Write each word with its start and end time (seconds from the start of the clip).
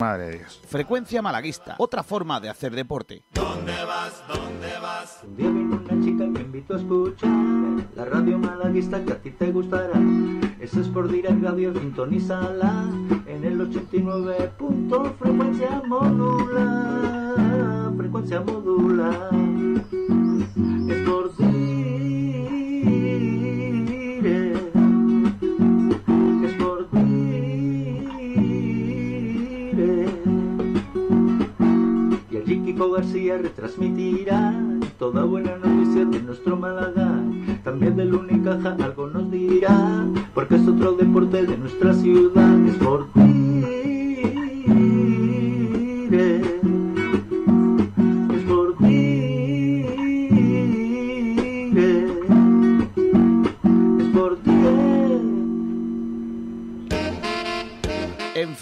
Madre 0.00 0.24
de 0.24 0.38
Dios. 0.38 0.60
Frecuencia 0.66 1.22
malaguista, 1.22 1.76
otra 1.78 2.02
forma 2.02 2.40
de 2.40 2.48
hacer 2.48 2.74
deporte. 2.74 3.22
¿Dónde 3.32 3.72
vas? 3.84 4.24
¿Dónde 4.26 4.76
vas? 4.82 5.20
Un 5.22 5.36
día 5.36 5.48
vino 5.48 5.76
una 5.76 6.04
chica 6.04 6.24
que 6.34 6.42
invito 6.42 6.74
a 6.74 6.78
escuchar 6.78 7.30
la 7.94 8.04
radio 8.04 8.36
malaguista 8.36 9.04
que 9.04 9.12
a 9.12 9.22
ti 9.22 9.30
te 9.30 9.52
gustará. 9.52 9.92
Ese 10.58 10.80
es 10.80 10.88
por 10.88 11.08
Direct 11.08 11.40
Radio, 11.44 11.72
sintonízala 11.74 12.90
en 13.26 13.44
el 13.44 13.60
89. 13.60 14.54
Punto, 14.58 15.14
frecuencia 15.16 15.80
modula, 15.86 17.92
frecuencia 17.96 18.40
modula. 18.40 19.30
García 32.94 33.38
retransmitirá 33.38 34.54
toda 35.00 35.24
buena 35.24 35.56
noticia 35.56 36.04
de 36.04 36.22
nuestro 36.22 36.56
Málaga. 36.56 37.20
También 37.64 37.96
del 37.96 38.14
Unicaja 38.14 38.76
algo 38.80 39.08
nos 39.08 39.32
dirá, 39.32 40.06
porque 40.32 40.54
es 40.54 40.68
otro 40.68 40.92
deporte 40.92 41.44
de 41.44 41.58
nuestra 41.58 41.92
ciudad. 41.92 42.56
Es 42.68 42.76
por 42.76 43.12
Dire, 43.14 43.73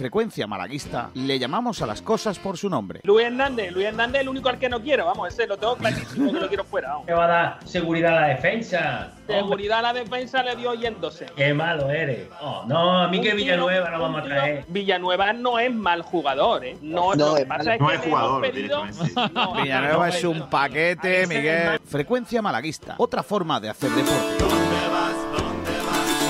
Frecuencia 0.07 0.49
malaguista 0.49 1.11
le 1.15 1.39
llamamos 1.39 1.81
a 1.81 1.87
las 1.87 2.03
cosas 2.03 2.37
por 2.41 2.59
su 2.59 2.69
nombre. 2.69 3.03
Luis 3.05 3.25
Hernández, 3.25 3.71
Luis 3.71 3.87
Hernández 3.87 4.17
es 4.17 4.23
el 4.23 4.29
único 4.31 4.49
al 4.49 4.59
que 4.59 4.69
no 4.69 4.83
quiero, 4.83 5.07
vamos, 5.07 5.29
ese 5.29 5.47
lo 5.47 5.57
tengo 5.57 5.77
clarísimo 5.77 6.33
que 6.33 6.41
lo 6.41 6.49
quiero 6.49 6.65
fuera, 6.65 6.89
vamos. 6.89 7.07
¿Qué 7.07 7.13
va 7.13 7.25
a 7.25 7.29
dar 7.29 7.59
seguridad 7.65 8.19
a 8.19 8.21
la 8.23 8.27
defensa? 8.27 9.13
Seguridad 9.29 9.79
a 9.79 9.83
la 9.83 9.93
defensa 9.93 10.43
le 10.43 10.57
dio 10.57 10.75
yéndose. 10.75 11.27
Qué 11.37 11.55
malo 11.55 11.89
eres. 11.89 12.27
Oh, 12.41 12.65
no, 12.67 13.03
a 13.05 13.07
mí 13.07 13.21
que 13.21 13.33
Villanueva 13.33 13.91
no 13.91 14.01
vamos 14.01 14.23
a 14.23 14.25
traer. 14.25 14.65
Villanueva 14.67 15.33
no 15.35 15.61
es 15.61 15.73
mal 15.73 16.03
jugador, 16.03 16.65
¿eh? 16.65 16.77
No, 16.83 17.15
No, 17.15 17.29
lo 17.29 17.35
que 17.37 17.43
es 17.43 17.49
mal- 17.49 17.77
no 17.79 17.91
es 17.93 18.01
jugador, 18.01 18.43
pedido-. 18.43 18.85
No, 19.33 19.55
Villanueva 19.63 19.97
no, 19.99 20.05
es 20.07 20.25
un 20.25 20.51
paquete, 20.51 21.29
Miguel. 21.29 21.79
Frecuencia 21.87 22.43
malaguista, 22.43 22.97
otra 22.99 23.23
forma 23.23 23.61
de 23.61 23.69
hacer 23.69 23.89
deporte. 23.91 24.45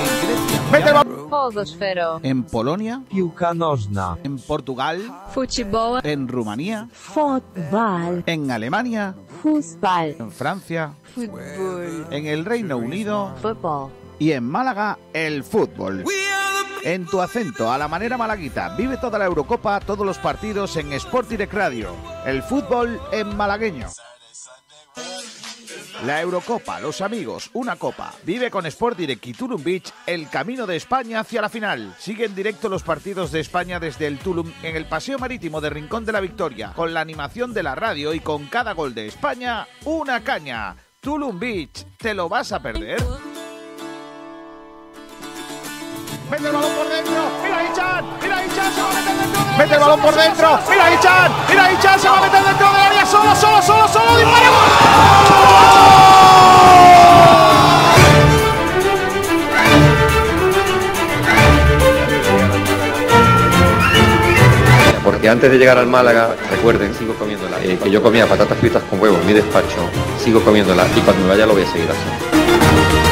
En 0.02 0.28
Grecia, 0.28 0.60
vete 0.70 0.84
al 0.88 0.94
balón. 0.94 1.01
Ποδοσφαίρο. 1.31 2.19
en 2.23 2.43
Polonia, 2.43 3.01
Piłka 3.09 3.53
nożna. 3.53 4.17
en 4.23 4.37
Portugal, 4.47 4.97
Φουτσιμπόλ. 5.33 5.99
en 6.03 6.27
Rumanía, 6.27 6.87
Φωτμπάλ. 6.91 8.23
en 8.25 8.51
Alemania, 8.51 9.13
Φούσπαλ. 9.41 10.15
en 10.19 10.31
Francia, 10.31 10.83
Φουτμπολ. 11.15 12.07
en 12.11 12.25
el 12.33 12.45
Reino 12.45 12.77
Unido 12.77 13.33
Football. 13.41 13.89
y 14.19 14.31
en 14.31 14.43
Málaga 14.43 14.97
el 15.13 15.43
fútbol. 15.43 16.03
En 16.83 17.05
tu 17.05 17.19
acento, 17.21 17.69
a 17.71 17.77
la 17.77 17.87
manera 17.87 18.15
malaguita, 18.17 18.63
vive 18.77 18.95
toda 18.97 19.17
la 19.19 19.25
Eurocopa, 19.25 19.79
todos 19.81 20.05
los 20.05 20.17
partidos 20.19 20.77
en 20.77 20.93
Sport 20.93 21.27
Direct 21.29 21.53
Radio. 21.53 21.89
El 22.25 22.41
fútbol 22.43 22.99
en 23.11 23.35
malagueño. 23.35 23.87
La 26.04 26.20
Eurocopa, 26.20 26.80
los 26.80 27.00
amigos, 27.00 27.50
una 27.52 27.76
copa. 27.76 28.12
Vive 28.24 28.50
con 28.50 28.66
Sport 28.66 28.98
Direct 28.98 29.26
y 29.26 29.32
Tulum 29.32 29.62
Beach 29.62 29.92
el 30.06 30.28
camino 30.28 30.66
de 30.66 30.76
España 30.76 31.20
hacia 31.20 31.42
la 31.42 31.48
final. 31.48 31.94
Sigue 31.98 32.24
en 32.24 32.34
directo 32.34 32.68
los 32.68 32.82
partidos 32.82 33.30
de 33.30 33.40
España 33.40 33.78
desde 33.78 34.08
el 34.08 34.18
Tulum 34.18 34.52
en 34.62 34.76
el 34.76 34.86
Paseo 34.86 35.18
Marítimo 35.18 35.60
de 35.60 35.70
Rincón 35.70 36.04
de 36.04 36.12
la 36.12 36.20
Victoria, 36.20 36.72
con 36.74 36.92
la 36.92 37.00
animación 37.00 37.54
de 37.54 37.62
la 37.62 37.74
radio 37.74 38.14
y 38.14 38.20
con 38.20 38.46
cada 38.46 38.72
gol 38.72 38.94
de 38.94 39.06
España, 39.06 39.66
una 39.84 40.24
caña. 40.24 40.76
Tulum 41.00 41.38
Beach, 41.38 41.86
¿te 41.98 42.14
lo 42.14 42.28
vas 42.28 42.52
a 42.52 42.60
perder? 42.60 42.98
¡Mete 46.32 46.46
el 46.46 46.52
balón 46.54 46.72
por 46.72 46.88
dentro! 46.88 47.12
¡Mira 47.42 47.62
Ichan! 47.62 48.06
¡Mira 48.22 48.46
Ichan! 48.46 48.72
¡Se 48.72 48.80
va 48.80 48.88
a 48.88 48.94
meter 48.94 49.16
dentro 49.18 49.44
del 49.44 49.58
¡Mete 49.58 49.74
el 49.74 49.80
balón 49.80 50.00
por 50.00 50.14
dentro! 50.14 50.58
¡Mira 50.70 50.94
Ichan! 50.94 51.32
¡Mira 51.46 51.72
Ichan! 51.72 52.00
¡Se 52.00 52.08
va 52.08 52.16
a 52.16 52.20
meter 52.22 52.42
dentro 52.42 52.72
del 52.72 52.80
área! 52.80 53.04
¡Solo, 53.04 53.36
solo, 53.36 53.60
solo, 53.60 53.86
solo! 53.86 54.16
¡Dispara! 54.16 54.48
Porque 65.04 65.28
antes 65.28 65.50
de 65.50 65.58
llegar 65.58 65.76
al 65.76 65.86
Málaga, 65.86 66.34
recuerden, 66.50 66.94
sigo 66.94 67.12
comiéndola. 67.16 67.62
eh, 67.62 67.78
que 67.82 67.90
yo 67.90 68.02
comía 68.02 68.26
patatas 68.26 68.56
fritas 68.56 68.82
con 68.84 68.98
huevo 69.02 69.18
en 69.18 69.26
mi 69.26 69.34
despacho, 69.34 69.90
sigo 70.18 70.40
comiéndola 70.42 70.86
y 70.96 71.00
cuando 71.00 71.24
me 71.24 71.28
vaya 71.28 71.44
lo 71.44 71.52
voy 71.52 71.64
a 71.64 71.70
seguir 71.70 71.90
haciendo. 71.90 73.11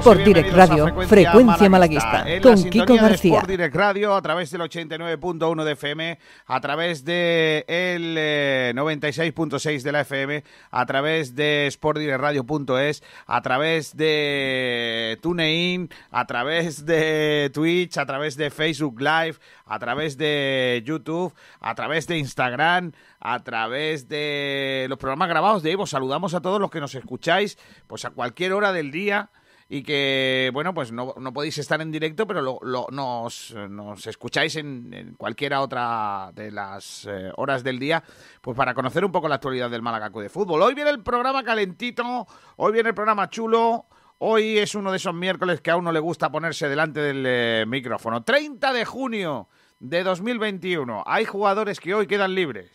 Sport 0.00 0.20
Direct 0.20 0.52
Radio, 0.54 1.06
Frecuencia 1.06 1.68
Malaguista, 1.68 2.24
En 2.26 2.42
la 2.42 2.54
con 2.54 2.70
Kiko 2.70 2.94
de 2.94 2.98
García. 3.00 3.34
Sport 3.34 3.50
Direct 3.50 3.76
Radio 3.76 4.14
a 4.14 4.22
través 4.22 4.50
del 4.50 4.62
89.1 4.62 5.62
de 5.62 5.72
FM, 5.72 6.18
a 6.46 6.60
través 6.62 7.04
de 7.04 7.66
el 7.68 8.14
eh, 8.16 8.72
96.6 8.74 9.82
de 9.82 9.92
la 9.92 10.00
FM, 10.00 10.42
a 10.70 10.86
través 10.86 11.34
de 11.34 11.68
sportdirectradio.es, 11.70 13.02
a 13.26 13.42
través 13.42 13.94
de 13.94 15.18
TuneIn, 15.20 15.90
a 16.10 16.26
través 16.26 16.86
de 16.86 17.50
Twitch, 17.52 17.98
a 17.98 18.06
través 18.06 18.38
de 18.38 18.48
Facebook 18.50 19.02
Live, 19.02 19.36
a 19.66 19.78
través 19.78 20.16
de 20.16 20.82
YouTube, 20.82 21.34
a 21.60 21.74
través 21.74 22.06
de 22.06 22.16
Instagram, 22.16 22.92
a 23.20 23.40
través 23.40 24.08
de 24.08 24.86
los 24.88 24.96
programas 24.96 25.28
grabados 25.28 25.62
de 25.62 25.72
Evo. 25.72 25.86
Saludamos 25.86 26.32
a 26.32 26.40
todos 26.40 26.58
los 26.58 26.70
que 26.70 26.80
nos 26.80 26.94
escucháis, 26.94 27.58
pues 27.86 28.06
a 28.06 28.10
cualquier 28.10 28.54
hora 28.54 28.72
del 28.72 28.90
día 28.90 29.28
y 29.72 29.84
que, 29.84 30.50
bueno, 30.52 30.74
pues 30.74 30.90
no, 30.90 31.14
no 31.16 31.32
podéis 31.32 31.56
estar 31.58 31.80
en 31.80 31.92
directo, 31.92 32.26
pero 32.26 32.42
lo, 32.42 32.58
lo- 32.62 32.88
nos, 32.90 33.54
nos 33.68 34.04
escucháis 34.08 34.56
en, 34.56 35.14
cualquiera 35.16 35.60
otra 35.60 36.32
de 36.34 36.50
las 36.50 37.06
eh, 37.08 37.30
horas 37.36 37.62
del 37.62 37.78
día, 37.78 38.02
pues 38.40 38.56
para 38.56 38.74
conocer 38.74 39.04
un 39.04 39.12
poco 39.12 39.28
la 39.28 39.36
actualidad 39.36 39.70
del 39.70 39.80
Málaga 39.80 40.10
de 40.10 40.28
Fútbol. 40.28 40.60
Hoy 40.60 40.74
viene 40.74 40.90
el 40.90 41.04
programa 41.04 41.44
calentito, 41.44 42.26
hoy 42.56 42.72
viene 42.72 42.88
el 42.88 42.96
programa 42.96 43.30
chulo, 43.30 43.86
hoy 44.18 44.58
es 44.58 44.74
uno 44.74 44.90
de 44.90 44.96
esos 44.96 45.14
miércoles 45.14 45.60
que 45.60 45.70
a 45.70 45.76
uno 45.76 45.92
le 45.92 46.00
gusta 46.00 46.32
ponerse 46.32 46.68
delante 46.68 46.98
del 46.98 47.24
eh, 47.24 47.64
micrófono. 47.64 48.24
30 48.24 48.72
de 48.72 48.84
junio 48.84 49.48
de 49.78 50.02
2021, 50.02 51.04
hay 51.06 51.24
jugadores 51.26 51.78
que 51.78 51.94
hoy 51.94 52.08
quedan 52.08 52.34
libres. 52.34 52.72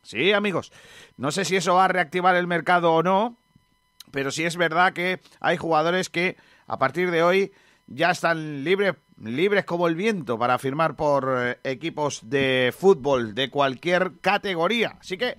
Sí, 0.00 0.32
amigos, 0.32 0.72
no 1.18 1.30
sé 1.32 1.44
si 1.44 1.56
eso 1.56 1.74
va 1.74 1.84
a 1.84 1.88
reactivar 1.88 2.34
el 2.36 2.46
mercado 2.46 2.94
o 2.94 3.02
no, 3.02 3.36
pero 4.14 4.30
sí 4.30 4.44
es 4.44 4.56
verdad 4.56 4.92
que 4.92 5.20
hay 5.40 5.56
jugadores 5.56 6.08
que 6.08 6.36
a 6.68 6.78
partir 6.78 7.10
de 7.10 7.24
hoy 7.24 7.52
ya 7.88 8.12
están 8.12 8.62
libres 8.62 8.94
libres 9.20 9.64
como 9.64 9.88
el 9.88 9.96
viento 9.96 10.38
para 10.38 10.56
firmar 10.58 10.94
por 10.94 11.34
eh, 11.36 11.58
equipos 11.64 12.20
de 12.30 12.72
fútbol 12.76 13.34
de 13.34 13.50
cualquier 13.50 14.20
categoría. 14.20 14.98
Así 15.00 15.18
que 15.18 15.36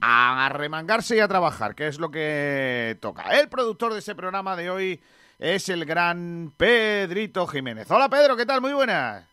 a 0.00 0.48
remangarse 0.52 1.16
y 1.16 1.20
a 1.20 1.28
trabajar, 1.28 1.76
que 1.76 1.86
es 1.86 2.00
lo 2.00 2.10
que 2.10 2.98
toca. 3.00 3.38
El 3.38 3.48
productor 3.48 3.92
de 3.92 4.00
ese 4.00 4.16
programa 4.16 4.56
de 4.56 4.70
hoy 4.70 5.00
es 5.38 5.68
el 5.68 5.84
gran 5.84 6.52
Pedrito 6.56 7.46
Jiménez. 7.46 7.88
Hola 7.88 8.08
Pedro, 8.08 8.36
¿qué 8.36 8.46
tal? 8.46 8.60
Muy 8.60 8.72
buenas. 8.72 9.24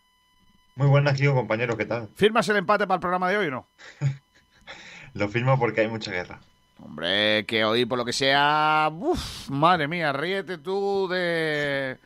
Muy 0.75 0.87
buenas, 0.87 1.17
Kiko, 1.17 1.33
compañero, 1.33 1.75
¿qué 1.75 1.85
tal? 1.85 2.09
¿Firmas 2.15 2.47
el 2.49 2.57
empate 2.57 2.85
para 2.85 2.95
el 2.95 3.01
programa 3.01 3.29
de 3.31 3.37
hoy 3.37 3.47
o 3.47 3.51
no? 3.51 3.67
Lo 5.13 5.27
firmo 5.27 5.57
porque 5.57 5.81
hay 5.81 5.87
mucha 5.87 6.11
guerra. 6.11 6.39
Hombre, 6.83 7.45
que 7.45 7.63
hoy 7.63 7.85
por 7.85 7.97
lo 7.97 8.05
que 8.05 8.13
sea, 8.13 8.89
uf, 8.91 9.49
madre 9.49 9.87
mía, 9.87 10.11
ríete 10.11 10.57
tú 10.57 11.07
de, 11.07 11.97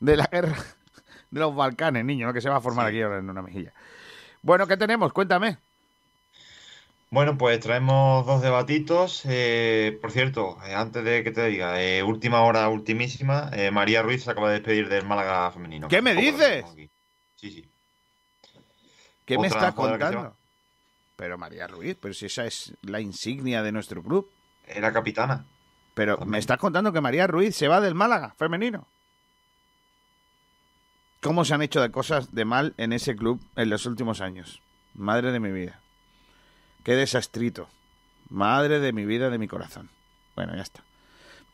de 0.00 0.16
la 0.16 0.26
guerra 0.26 0.56
de 1.30 1.40
los 1.40 1.54
Balcanes, 1.54 2.04
niño, 2.04 2.26
lo 2.26 2.32
que 2.32 2.40
se 2.40 2.48
va 2.48 2.56
a 2.56 2.60
formar 2.60 2.86
aquí 2.86 3.02
ahora 3.02 3.18
en 3.18 3.28
una 3.28 3.42
mejilla. 3.42 3.72
Bueno, 4.42 4.66
¿qué 4.66 4.76
tenemos? 4.76 5.12
Cuéntame. 5.12 5.58
Bueno, 7.10 7.36
pues 7.36 7.60
traemos 7.60 8.24
dos 8.24 8.40
debatitos. 8.40 9.22
Eh, 9.26 9.98
por 10.00 10.12
cierto, 10.12 10.56
eh, 10.66 10.74
antes 10.74 11.04
de 11.04 11.22
que 11.22 11.30
te 11.30 11.46
diga, 11.46 11.82
eh, 11.82 12.02
última 12.02 12.42
hora, 12.42 12.68
ultimísima, 12.68 13.50
María 13.70 14.02
Ruiz 14.02 14.24
se 14.24 14.30
acaba 14.30 14.48
de 14.48 14.54
despedir 14.54 14.88
del 14.88 15.04
Málaga 15.04 15.50
femenino. 15.50 15.88
¿Qué 15.88 16.00
me 16.00 16.14
dices? 16.14 16.64
Sí, 17.36 17.50
sí. 17.50 17.68
¿Qué 19.26 19.36
me 19.36 19.48
estás 19.48 19.74
contando? 19.74 20.36
Pero 21.22 21.38
María 21.38 21.68
Ruiz, 21.68 21.96
pero 22.00 22.12
si 22.14 22.26
esa 22.26 22.46
es 22.46 22.74
la 22.82 23.00
insignia 23.00 23.62
de 23.62 23.70
nuestro 23.70 24.02
club. 24.02 24.28
Era 24.66 24.92
capitana. 24.92 25.44
Pero 25.94 26.18
me 26.26 26.38
estás 26.38 26.58
contando 26.58 26.92
que 26.92 27.00
María 27.00 27.28
Ruiz 27.28 27.54
se 27.54 27.68
va 27.68 27.80
del 27.80 27.94
Málaga 27.94 28.34
femenino. 28.36 28.88
¿Cómo 31.20 31.44
se 31.44 31.54
han 31.54 31.62
hecho 31.62 31.80
de 31.80 31.92
cosas 31.92 32.34
de 32.34 32.44
mal 32.44 32.74
en 32.76 32.92
ese 32.92 33.14
club 33.14 33.40
en 33.54 33.70
los 33.70 33.86
últimos 33.86 34.20
años? 34.20 34.62
Madre 34.94 35.30
de 35.30 35.38
mi 35.38 35.52
vida. 35.52 35.78
Qué 36.82 36.96
desastrito. 36.96 37.68
Madre 38.28 38.80
de 38.80 38.92
mi 38.92 39.06
vida, 39.06 39.30
de 39.30 39.38
mi 39.38 39.46
corazón. 39.46 39.90
Bueno, 40.34 40.56
ya 40.56 40.62
está. 40.62 40.82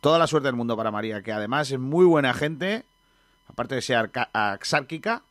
Toda 0.01 0.19
la 0.19 0.29
suerte 0.29 0.49
del 0.49 0.57
mundo 0.57 0.79
para 0.79 0.91
María, 0.91 1.21
que 1.21 1.33
además 1.33 1.71
es 1.71 1.79
muy 1.79 2.07
buena 2.07 2.33
gente, 2.33 2.87
aparte 3.47 3.75
de 3.75 3.83
ser 3.83 4.11
axárquica, 4.33 5.25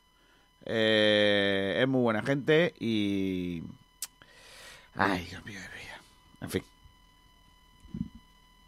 eh, 0.64 1.80
es 1.82 1.88
muy 1.88 2.02
buena 2.02 2.22
gente 2.22 2.76
y... 2.80 3.64
Ay, 4.98 5.26
Dios 5.26 5.46
mío 5.46 5.60
mi 5.60 5.82
vida. 5.82 6.02
En 6.42 6.50
fin. 6.50 6.64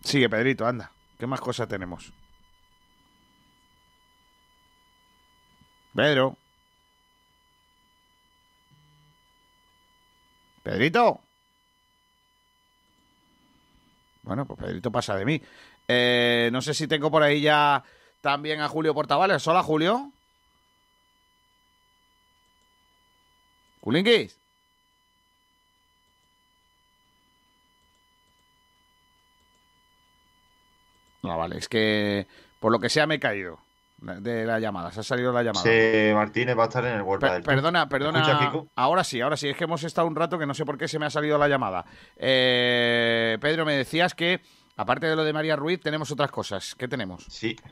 Sigue, 0.03 0.29
Pedrito, 0.29 0.65
anda. 0.65 0.91
¿Qué 1.17 1.25
más 1.25 1.41
cosas 1.41 1.67
tenemos? 1.67 2.13
Pedro. 5.95 6.37
Pedrito. 10.63 11.19
Bueno, 14.21 14.45
pues 14.45 14.59
Pedrito 14.59 14.91
pasa 14.91 15.15
de 15.15 15.25
mí. 15.25 15.41
Eh, 15.87 16.49
no 16.53 16.61
sé 16.61 16.75
si 16.75 16.87
tengo 16.87 17.09
por 17.09 17.23
ahí 17.23 17.41
ya 17.41 17.83
también 18.21 18.61
a 18.61 18.67
Julio 18.69 18.93
Portavales. 18.93 19.45
Hola, 19.47 19.63
Julio. 19.63 20.11
Culinquis. 23.81 24.38
No, 31.23 31.37
vale, 31.37 31.57
es 31.57 31.67
que 31.67 32.27
por 32.59 32.71
lo 32.71 32.79
que 32.79 32.89
sea 32.89 33.07
me 33.07 33.15
he 33.15 33.19
caído 33.19 33.59
de 34.01 34.45
la 34.45 34.59
llamada. 34.59 34.91
Se 34.91 35.01
ha 35.01 35.03
salido 35.03 35.33
la 35.33 35.43
llamada. 35.43 35.63
Se 35.63 36.11
Martínez 36.15 36.57
va 36.57 36.63
a 36.63 36.67
estar 36.67 36.85
en 36.85 36.93
el 36.95 37.01
World 37.01 37.21
Per- 37.21 37.31
Tour. 37.41 37.43
perdona, 37.43 37.89
perdona. 37.89 38.21
¿Escucha, 38.21 38.39
Kiko? 38.39 38.67
Ahora 38.75 39.03
sí, 39.03 39.19
ahora 39.19 39.35
sí. 39.35 39.49
Es 39.49 39.57
que 39.57 39.65
hemos 39.65 39.83
estado 39.83 40.07
un 40.07 40.15
rato 40.15 40.39
que 40.39 40.45
no 40.45 40.53
sé 40.53 40.63
por 40.65 40.77
qué 40.77 40.87
se 40.87 40.99
me 40.99 41.05
ha 41.05 41.09
salido 41.09 41.37
la 41.37 41.49
llamada. 41.49 41.85
Eh, 42.15 43.37
Pedro, 43.41 43.65
me 43.65 43.73
decías 43.73 44.13
que, 44.15 44.39
aparte 44.77 45.07
de 45.07 45.15
lo 45.17 45.23
de 45.25 45.33
María 45.33 45.55
Ruiz, 45.57 45.81
tenemos 45.81 46.11
otras 46.11 46.31
cosas. 46.31 46.75
¿Qué 46.75 46.87
tenemos? 46.87 47.25
Sí. 47.29 47.55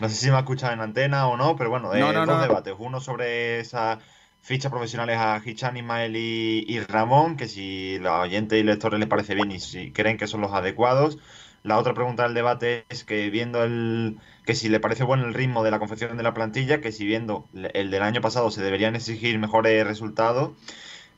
No 0.00 0.08
sé 0.08 0.14
si 0.14 0.30
me 0.30 0.36
ha 0.36 0.40
escuchado 0.40 0.72
en 0.72 0.80
antena 0.80 1.28
o 1.28 1.36
no, 1.36 1.56
pero 1.56 1.68
bueno, 1.68 1.92
eh, 1.94 2.00
No, 2.00 2.10
no, 2.10 2.24
dos 2.24 2.36
no. 2.36 2.42
debates. 2.42 2.74
Uno 2.78 3.00
sobre 3.00 3.60
esas 3.60 3.98
fichas 4.40 4.70
profesionales 4.72 5.18
a 5.18 5.42
Hichan, 5.44 5.76
Ismael 5.76 6.16
y, 6.16 6.64
y 6.66 6.80
Ramón, 6.80 7.36
que 7.36 7.46
si 7.46 7.98
los 7.98 8.12
oyentes 8.20 8.58
y 8.58 8.62
lectores 8.62 8.98
les 8.98 9.08
parece 9.10 9.34
bien 9.34 9.52
y 9.52 9.60
si 9.60 9.92
creen 9.92 10.16
que 10.16 10.26
son 10.26 10.40
los 10.40 10.52
adecuados. 10.54 11.18
La 11.62 11.78
otra 11.78 11.92
pregunta 11.92 12.22
del 12.22 12.34
debate 12.34 12.86
es 12.88 13.04
que 13.04 13.28
viendo 13.28 13.62
el 13.62 14.18
que 14.46 14.54
si 14.54 14.68
le 14.68 14.80
parece 14.80 15.04
bueno 15.04 15.26
el 15.26 15.34
ritmo 15.34 15.62
de 15.62 15.70
la 15.70 15.78
confección 15.78 16.16
de 16.16 16.22
la 16.22 16.32
plantilla, 16.32 16.80
que 16.80 16.90
si 16.90 17.04
viendo 17.04 17.46
el 17.52 17.90
del 17.90 18.02
año 18.02 18.20
pasado 18.22 18.50
se 18.50 18.62
deberían 18.62 18.96
exigir 18.96 19.38
mejores 19.38 19.86
resultados. 19.86 20.52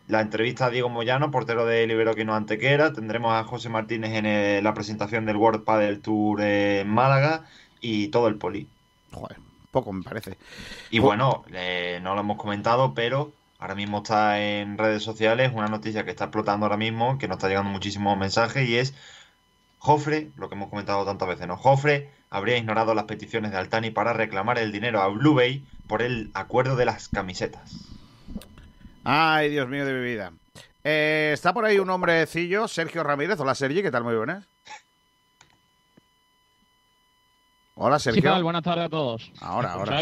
La 0.09 0.21
entrevista 0.21 0.67
a 0.67 0.71
Diego 0.71 0.89
Moyano, 0.89 1.31
portero 1.31 1.65
de 1.65 1.87
Liberoquino 1.87 2.35
Antequera. 2.35 2.93
Tendremos 2.93 3.33
a 3.33 3.45
José 3.45 3.69
Martínez 3.69 4.13
en 4.15 4.27
eh, 4.27 4.61
la 4.61 4.75
presentación 4.75 5.27
del 5.27 5.37
World 5.37 5.63
Padel 5.63 6.01
Tour 6.01 6.41
en 6.43 6.89
Málaga 6.89 7.45
y 7.81 8.09
todo 8.09 8.27
el 8.27 8.35
poli. 8.35 8.69
Joder, 9.13 9.39
poco 9.71 9.93
me 9.93 10.03
parece. 10.03 10.37
Y 10.91 10.99
bueno, 10.99 11.45
eh, 11.53 12.01
no 12.03 12.15
lo 12.15 12.21
hemos 12.23 12.37
comentado, 12.37 12.95
pero 12.95 13.33
ahora 13.61 13.77
mismo 13.77 13.99
está 13.99 14.43
en 14.43 14.77
redes 14.77 15.05
sociales 15.05 15.53
una 15.55 15.69
noticia 15.69 16.05
que 16.05 16.11
está 16.11 16.25
explotando 16.25 16.67
ahora 16.67 16.77
mismo, 16.77 17.17
que 17.19 17.29
nos 17.29 17.37
está 17.37 17.49
llegando 17.49 17.71
muchísimos 17.71 18.19
mensajes 18.19 18.69
y 18.69 18.77
es 18.77 18.95
Jofre, 19.85 20.31
lo 20.37 20.49
que 20.49 20.55
hemos 20.55 20.71
comentado 20.71 21.05
tantas 21.05 21.27
veces, 21.27 21.49
¿no? 21.49 21.57
Jofre 21.57 22.09
habría 22.31 22.57
ignorado 22.57 22.95
las 22.95 23.05
peticiones 23.07 23.51
de 23.51 23.57
Altani 23.59 23.91
para 23.91 24.13
reclamar 24.13 24.57
el 24.59 24.71
dinero 24.71 25.03
a 25.03 25.09
Blue 25.09 25.35
Bay 25.35 25.65
por 25.89 26.03
el 26.03 26.31
acuerdo 26.35 26.77
de 26.77 26.85
las 26.85 27.09
camisetas. 27.09 27.75
Ay, 29.03 29.51
Dios 29.51 29.69
mío 29.69 29.85
de 29.85 29.93
mi 29.93 30.05
vida. 30.05 30.33
Eh, 30.85 31.33
está 31.35 31.53
por 31.53 31.65
ahí 31.65 31.81
un 31.81 31.91
hombrecillo, 31.91 32.69
Sergio 32.69 33.03
Ramírez. 33.03 33.41
Hola, 33.41 33.57
Sergi, 33.57 33.83
¿qué 33.83 33.91
tal? 33.91 34.05
Muy 34.05 34.15
buenas. 34.15 34.47
Hola, 37.75 37.97
¿Qué 37.97 38.03
Sergio. 38.05 38.23
tal? 38.23 38.45
Buenas 38.45 38.63
tardes 38.63 38.85
a 38.85 38.89
todos. 38.89 39.33
Ahora, 39.41 39.69
¿Me 39.71 39.75
ahora. 39.75 40.01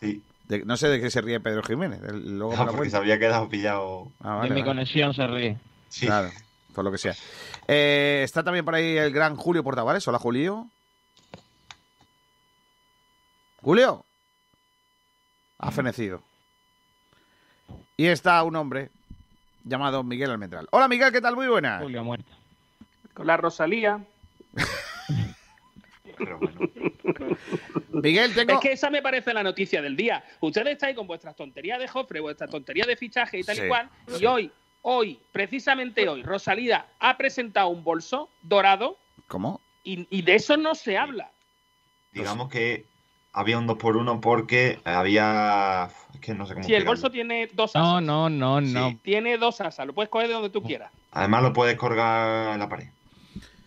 Sí. 0.00 0.22
De- 0.46 0.64
no 0.64 0.76
sé 0.76 0.88
de 0.88 1.00
qué 1.00 1.10
se 1.10 1.20
ríe 1.20 1.40
Pedro 1.40 1.64
Jiménez. 1.64 2.00
luego 2.00 2.54
No, 2.56 2.64
lo 2.64 2.72
porque 2.72 2.90
se 2.90 2.96
había 2.96 3.18
quedado 3.18 3.48
pillado. 3.48 4.06
Ah, 4.20 4.36
De 4.44 4.50
mi 4.50 4.60
vale. 4.60 4.64
conexión 4.64 5.14
se 5.14 5.26
ríe. 5.26 5.56
Sí. 5.88 6.06
Claro, 6.06 6.30
por 6.74 6.84
lo 6.84 6.92
que 6.92 6.98
sea. 6.98 7.14
Eh, 7.68 8.22
está 8.24 8.42
también 8.42 8.64
por 8.64 8.74
ahí 8.74 8.96
el 8.96 9.12
gran 9.12 9.36
Julio 9.36 9.62
Portavales. 9.64 10.06
Hola, 10.08 10.18
Julio. 10.18 10.68
Julio. 13.62 14.04
Ha 15.58 15.70
fenecido. 15.70 16.22
Y 17.96 18.06
está 18.06 18.42
un 18.44 18.56
hombre 18.56 18.90
llamado 19.64 20.02
Miguel 20.02 20.30
Almendral. 20.30 20.66
Hola, 20.70 20.88
Miguel, 20.88 21.12
¿qué 21.12 21.20
tal? 21.20 21.36
Muy 21.36 21.46
buenas. 21.48 21.82
Julio 21.82 22.02
muerto. 22.02 22.30
Con 23.12 23.26
la 23.26 23.36
Rosalía. 23.36 24.02
Pero 26.16 26.38
bueno. 26.40 26.60
Miguel, 27.92 28.34
tengo... 28.34 28.54
Es 28.54 28.60
que 28.60 28.72
esa 28.72 28.88
me 28.88 29.02
parece 29.02 29.34
la 29.34 29.42
noticia 29.42 29.82
del 29.82 29.96
día. 29.96 30.24
Ustedes 30.40 30.72
estáis 30.72 30.96
con 30.96 31.06
vuestras 31.06 31.36
tonterías 31.36 31.78
de 31.78 31.88
Jofre, 31.88 32.20
vuestras 32.20 32.48
tonterías 32.48 32.86
de 32.86 32.96
fichaje 32.96 33.38
y 33.40 33.42
tal 33.42 33.56
Sí, 33.56 33.62
y 33.64 33.68
cual. 33.68 33.90
sí. 34.08 34.22
Y 34.22 34.26
hoy, 34.26 34.52
hoy, 34.82 35.18
precisamente 35.32 36.08
hoy, 36.08 36.22
Rosalía 36.22 36.86
ha 36.98 37.16
presentado 37.16 37.68
un 37.68 37.82
bolso 37.84 38.28
dorado 38.42 38.96
¿Cómo? 39.28 39.60
y, 39.84 40.06
y 40.10 40.22
de 40.22 40.34
eso 40.36 40.56
no 40.56 40.74
se 40.74 40.96
habla. 40.98 41.30
Digamos 42.12 42.48
que 42.48 42.84
había 43.32 43.58
un 43.58 43.66
2 43.66 43.76
por 43.78 43.96
1 43.96 44.20
porque 44.20 44.80
había. 44.84 45.88
Es 46.14 46.20
que 46.20 46.34
no 46.34 46.46
sé 46.46 46.54
cómo. 46.54 46.66
Si 46.66 46.74
el 46.74 46.84
bolso 46.84 47.10
tiene 47.10 47.48
dos 47.52 47.70
asas. 47.76 47.82
No, 47.82 48.00
no, 48.00 48.28
no, 48.28 48.60
no. 48.60 48.90
Sí. 48.90 48.98
Tiene 49.02 49.38
dos 49.38 49.60
asas, 49.60 49.86
lo 49.86 49.92
puedes 49.94 50.08
coger 50.10 50.26
de 50.28 50.34
donde 50.34 50.50
tú 50.50 50.62
quieras. 50.62 50.90
Además 51.12 51.42
lo 51.44 51.52
puedes 51.52 51.76
colgar 51.76 52.54
en 52.54 52.58
la 52.58 52.68
pared. 52.68 52.88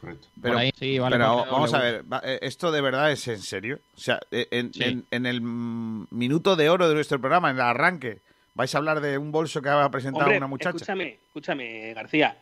Correcto. 0.02 0.28
Pero, 0.42 0.54
Por 0.56 0.62
ahí 0.62 0.72
sí, 0.78 1.00
vale. 1.00 1.16
pero 1.16 1.46
vamos 1.50 1.74
a 1.74 1.80
ver, 1.80 2.04
eh, 2.24 2.40
¿esto 2.42 2.74
de 2.74 2.82
verdad 2.82 3.10
es 3.14 3.26
en 3.30 3.40
serio? 3.40 3.80
O 3.96 4.00
sea, 4.00 4.20
eh, 4.32 4.50
en, 4.52 4.74
Sí. 4.74 4.84
en- 4.84 5.06
en 5.12 5.26
el 5.26 5.40
minuto 5.40 6.58
de 6.58 6.70
oro 6.70 6.90
de 6.90 6.96
nuestro 6.96 7.22
programa, 7.22 7.50
en 7.50 7.56
el 7.56 7.62
arranque, 7.62 8.20
vais 8.54 8.74
a 8.74 8.78
hablar 8.78 9.02
de 9.02 9.18
un 9.18 9.32
bolso 9.32 9.62
que 9.62 9.70
ha 9.70 9.90
presentado 9.90 10.26
Hombre, 10.26 10.38
una 10.38 10.48
muchacha. 10.48 10.76
escúchame, 10.76 11.20
escúchame, 11.26 11.94
García. 11.94 12.38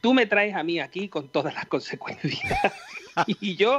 Tú 0.00 0.14
me 0.14 0.26
traes 0.26 0.54
a 0.54 0.62
mí 0.62 0.78
aquí 0.78 1.08
con 1.08 1.28
todas 1.28 1.54
las 1.54 1.66
consecuencias. 1.66 2.72
y 3.26 3.56
yo, 3.56 3.78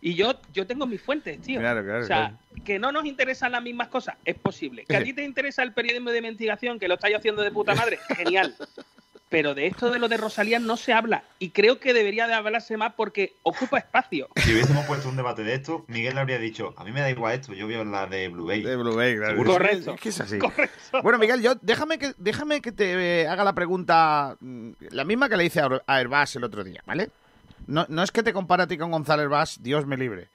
y 0.00 0.14
yo, 0.14 0.34
yo 0.52 0.66
tengo 0.66 0.86
mis 0.86 1.02
fuentes, 1.02 1.40
tío. 1.40 1.60
Claro, 1.60 1.82
claro, 1.82 2.04
o 2.04 2.06
sea, 2.06 2.38
que 2.64 2.78
no 2.78 2.92
nos 2.92 3.04
interesan 3.04 3.52
las 3.52 3.62
mismas 3.62 3.88
cosas, 3.88 4.16
es 4.24 4.36
posible. 4.36 4.84
Que 4.84 4.96
a 4.96 5.02
ti 5.04 5.12
te 5.12 5.24
interesa 5.24 5.62
el 5.62 5.72
periodismo 5.72 6.10
de 6.10 6.18
investigación, 6.18 6.78
que 6.78 6.88
lo 6.88 6.94
estáis 6.94 7.16
haciendo 7.16 7.42
de 7.42 7.50
puta 7.50 7.74
madre, 7.74 7.98
genial. 8.16 8.54
Pero 9.28 9.54
de 9.54 9.66
esto 9.66 9.90
de 9.90 9.98
lo 9.98 10.08
de 10.08 10.16
Rosalía 10.16 10.60
no 10.60 10.76
se 10.76 10.92
habla. 10.92 11.24
Y 11.40 11.50
creo 11.50 11.80
que 11.80 11.92
debería 11.92 12.28
de 12.28 12.34
hablarse 12.34 12.76
más 12.76 12.94
porque 12.94 13.34
ocupa 13.42 13.78
espacio. 13.78 14.28
Si 14.36 14.52
hubiésemos 14.52 14.86
puesto 14.86 15.08
un 15.08 15.16
debate 15.16 15.42
de 15.42 15.54
esto, 15.54 15.84
Miguel 15.88 16.14
le 16.14 16.20
habría 16.20 16.38
dicho, 16.38 16.74
a 16.76 16.84
mí 16.84 16.92
me 16.92 17.00
da 17.00 17.10
igual 17.10 17.34
esto, 17.34 17.52
yo 17.52 17.66
veo 17.66 17.84
la 17.84 18.06
de 18.06 18.28
Blue 18.28 18.46
Bay. 18.46 18.62
De 18.62 18.76
Blue 18.76 18.94
Bay, 18.94 19.16
claro. 19.16 19.44
Correcto. 19.44 19.94
Es 19.94 20.00
que 20.00 20.08
es 20.10 20.20
así. 20.20 20.38
Correcto. 20.38 21.02
Bueno, 21.02 21.18
Miguel, 21.18 21.42
yo 21.42 21.54
déjame 21.60 21.98
que 21.98 22.12
déjame 22.18 22.60
que 22.60 22.70
te 22.70 23.22
eh, 23.22 23.26
haga 23.26 23.42
la 23.42 23.54
pregunta 23.54 24.36
mm, 24.38 24.70
la 24.90 25.04
misma 25.04 25.28
que 25.28 25.36
le 25.36 25.44
hice 25.44 25.60
a 25.60 26.00
Herbás 26.00 26.36
el 26.36 26.44
otro 26.44 26.62
día, 26.62 26.82
¿vale? 26.86 27.10
No, 27.66 27.84
no 27.88 28.02
es 28.04 28.12
que 28.12 28.22
te 28.22 28.32
compare 28.32 28.62
a 28.62 28.66
ti 28.68 28.78
con 28.78 28.92
Gonzalo 28.92 29.22
Herbás, 29.22 29.60
Dios 29.60 29.86
me 29.86 29.96
libre. 29.96 30.28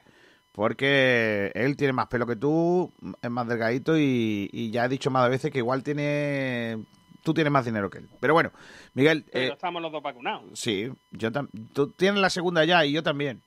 Porque 0.52 1.50
él 1.56 1.78
tiene 1.78 1.94
más 1.94 2.08
pelo 2.08 2.28
que 2.28 2.36
tú, 2.36 2.92
es 3.22 3.30
más 3.30 3.48
delgadito 3.48 3.98
y, 3.98 4.50
y 4.52 4.70
ya 4.70 4.84
he 4.84 4.90
dicho 4.90 5.10
más 5.10 5.30
veces 5.30 5.50
que 5.50 5.60
igual 5.60 5.82
tiene... 5.82 6.84
Tú 7.24 7.34
tienes 7.34 7.52
más 7.52 7.66
dinero 7.66 7.90
que 7.90 8.00
él. 8.00 8.10
Pero 8.20 8.34
bueno, 8.34 8.52
Miguel, 8.94 9.26
Pero 9.32 9.46
eh, 9.46 9.54
estamos 9.54 9.82
los 9.82 9.92
dos 9.92 10.02
vacunados. 10.02 10.44
sí, 10.54 10.90
yo 11.12 11.30
tú 11.74 11.92
tienes 11.92 12.20
la 12.20 12.30
segunda 12.30 12.66
ya 12.66 12.86
y 12.86 12.92
yo 12.94 13.04
también. 13.04 13.42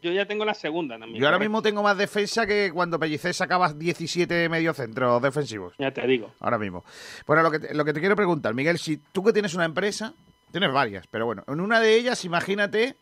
Yo 0.00 0.12
ya 0.12 0.24
tengo 0.24 0.44
la 0.44 0.54
segunda 0.54 0.98
también. 0.98 1.20
Yo 1.20 1.26
ahora 1.26 1.40
mismo 1.40 1.62
tengo 1.62 1.82
más 1.82 1.98
defensa 1.98 2.46
que 2.46 2.70
cuando 2.72 2.98
Pellicé 2.98 3.32
sacaba 3.32 3.72
17 3.72 4.48
mediocentros 4.48 5.20
defensivos. 5.20 5.74
Ya 5.78 5.90
te 5.90 6.06
digo. 6.06 6.32
Ahora 6.38 6.58
mismo. 6.58 6.84
Bueno, 7.26 7.42
lo 7.42 7.50
que, 7.50 7.58
te, 7.58 7.74
lo 7.74 7.84
que 7.84 7.92
te 7.92 7.98
quiero 7.98 8.14
preguntar, 8.14 8.54
Miguel, 8.54 8.78
si 8.78 8.98
tú 8.98 9.24
que 9.24 9.32
tienes 9.32 9.54
una 9.54 9.64
empresa, 9.64 10.14
tienes 10.52 10.72
varias, 10.72 11.06
pero 11.08 11.26
bueno, 11.26 11.42
en 11.48 11.60
una 11.60 11.80
de 11.80 11.96
ellas, 11.96 12.24
imagínate 12.24 12.94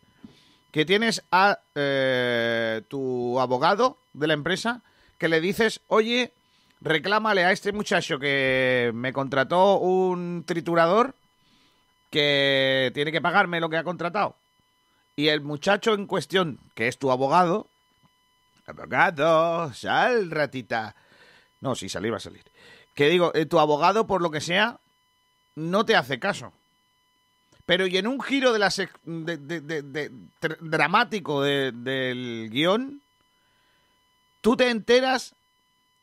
que 0.73 0.87
tienes 0.87 1.23
a 1.31 1.59
eh, 1.75 2.83
tu 2.89 3.39
abogado 3.39 3.99
de 4.15 4.27
la 4.27 4.35
empresa 4.35 4.83
que 5.19 5.29
le 5.29 5.41
dices, 5.43 5.83
oye, 5.89 6.33
reclámale 6.81 7.45
a 7.45 7.53
este 7.53 7.73
muchacho 7.73 8.19
que 8.19 8.91
me 8.95 9.13
contrató 9.13 9.79
un 9.79 10.45
triturador 10.47 11.15
que 12.11 12.91
tiene 12.95 13.13
que 13.13 13.21
pagarme 13.21 13.61
lo 13.61 13.69
que 13.69 13.77
ha 13.77 13.85
contratado. 13.85 14.37
Y 15.17 15.29
el 15.29 15.41
muchacho 15.41 15.95
en 15.95 16.07
cuestión, 16.07 16.59
que 16.75 16.89
es 16.89 16.99
tu 16.99 17.11
abogado, 17.11 17.67
abogado, 18.67 19.73
sal 19.75 20.31
ratita. 20.31 20.95
No, 21.61 21.75
sí, 21.75 21.89
salir 21.89 22.13
va 22.13 22.19
a 22.19 22.21
salir. 22.21 22.45
Que 22.95 23.09
digo, 23.09 23.33
eh, 23.35 23.47
tu 23.47 23.59
abogado, 23.59 24.07
por 24.07 24.23
lo 24.23 24.31
que 24.31 24.41
sea, 24.41 24.79
no 25.57 25.85
te 25.85 25.97
hace 25.97 26.19
caso. 26.19 26.53
Pero 27.67 27.87
y 27.87 27.97
en 27.99 28.07
un 28.07 28.21
giro 28.21 28.53
de 28.53 28.59
la 28.59 28.69
sec- 28.69 28.99
de- 29.05 29.37
de- 29.37 30.11
dramático 30.61 31.43
de- 31.43 31.73
del 31.73 32.49
guion, 32.51 33.03
tú 34.41 34.57
te 34.57 34.71
enteras 34.71 35.35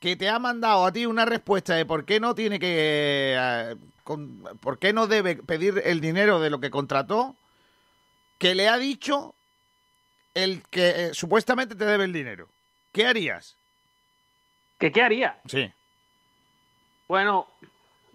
que 0.06 0.16
te 0.16 0.30
ha 0.30 0.38
mandado 0.38 0.86
a 0.86 0.92
ti 0.92 1.08
una 1.08 1.26
respuesta 1.26 1.74
de 1.74 1.84
por 1.84 2.06
qué 2.06 2.20
no 2.20 2.36
tiene 2.36 2.60
que... 2.60 3.34
eh, 3.36 3.76
con- 4.04 4.44
por 4.62 4.78
qué 4.78 4.94
no 4.94 5.08
debe 5.08 5.36
pedir 5.38 5.82
el 5.84 6.00
dinero 6.00 6.40
de 6.40 6.52
lo 6.52 6.60
que 6.60 6.70
contrató, 6.70 7.36
que 8.38 8.54
le 8.54 8.68
ha 8.70 8.78
dicho 8.78 9.34
el 10.36 10.62
que 10.70 10.90
eh, 11.08 11.14
supuestamente 11.16 11.74
te 11.74 11.86
debe 11.86 12.04
el 12.04 12.14
dinero. 12.14 12.48
¿Qué 12.94 13.08
harías? 13.08 13.56
¿Que 14.78 14.92
qué 14.92 15.02
haría? 15.02 15.40
Sí. 15.48 15.74
Bueno, 17.08 17.48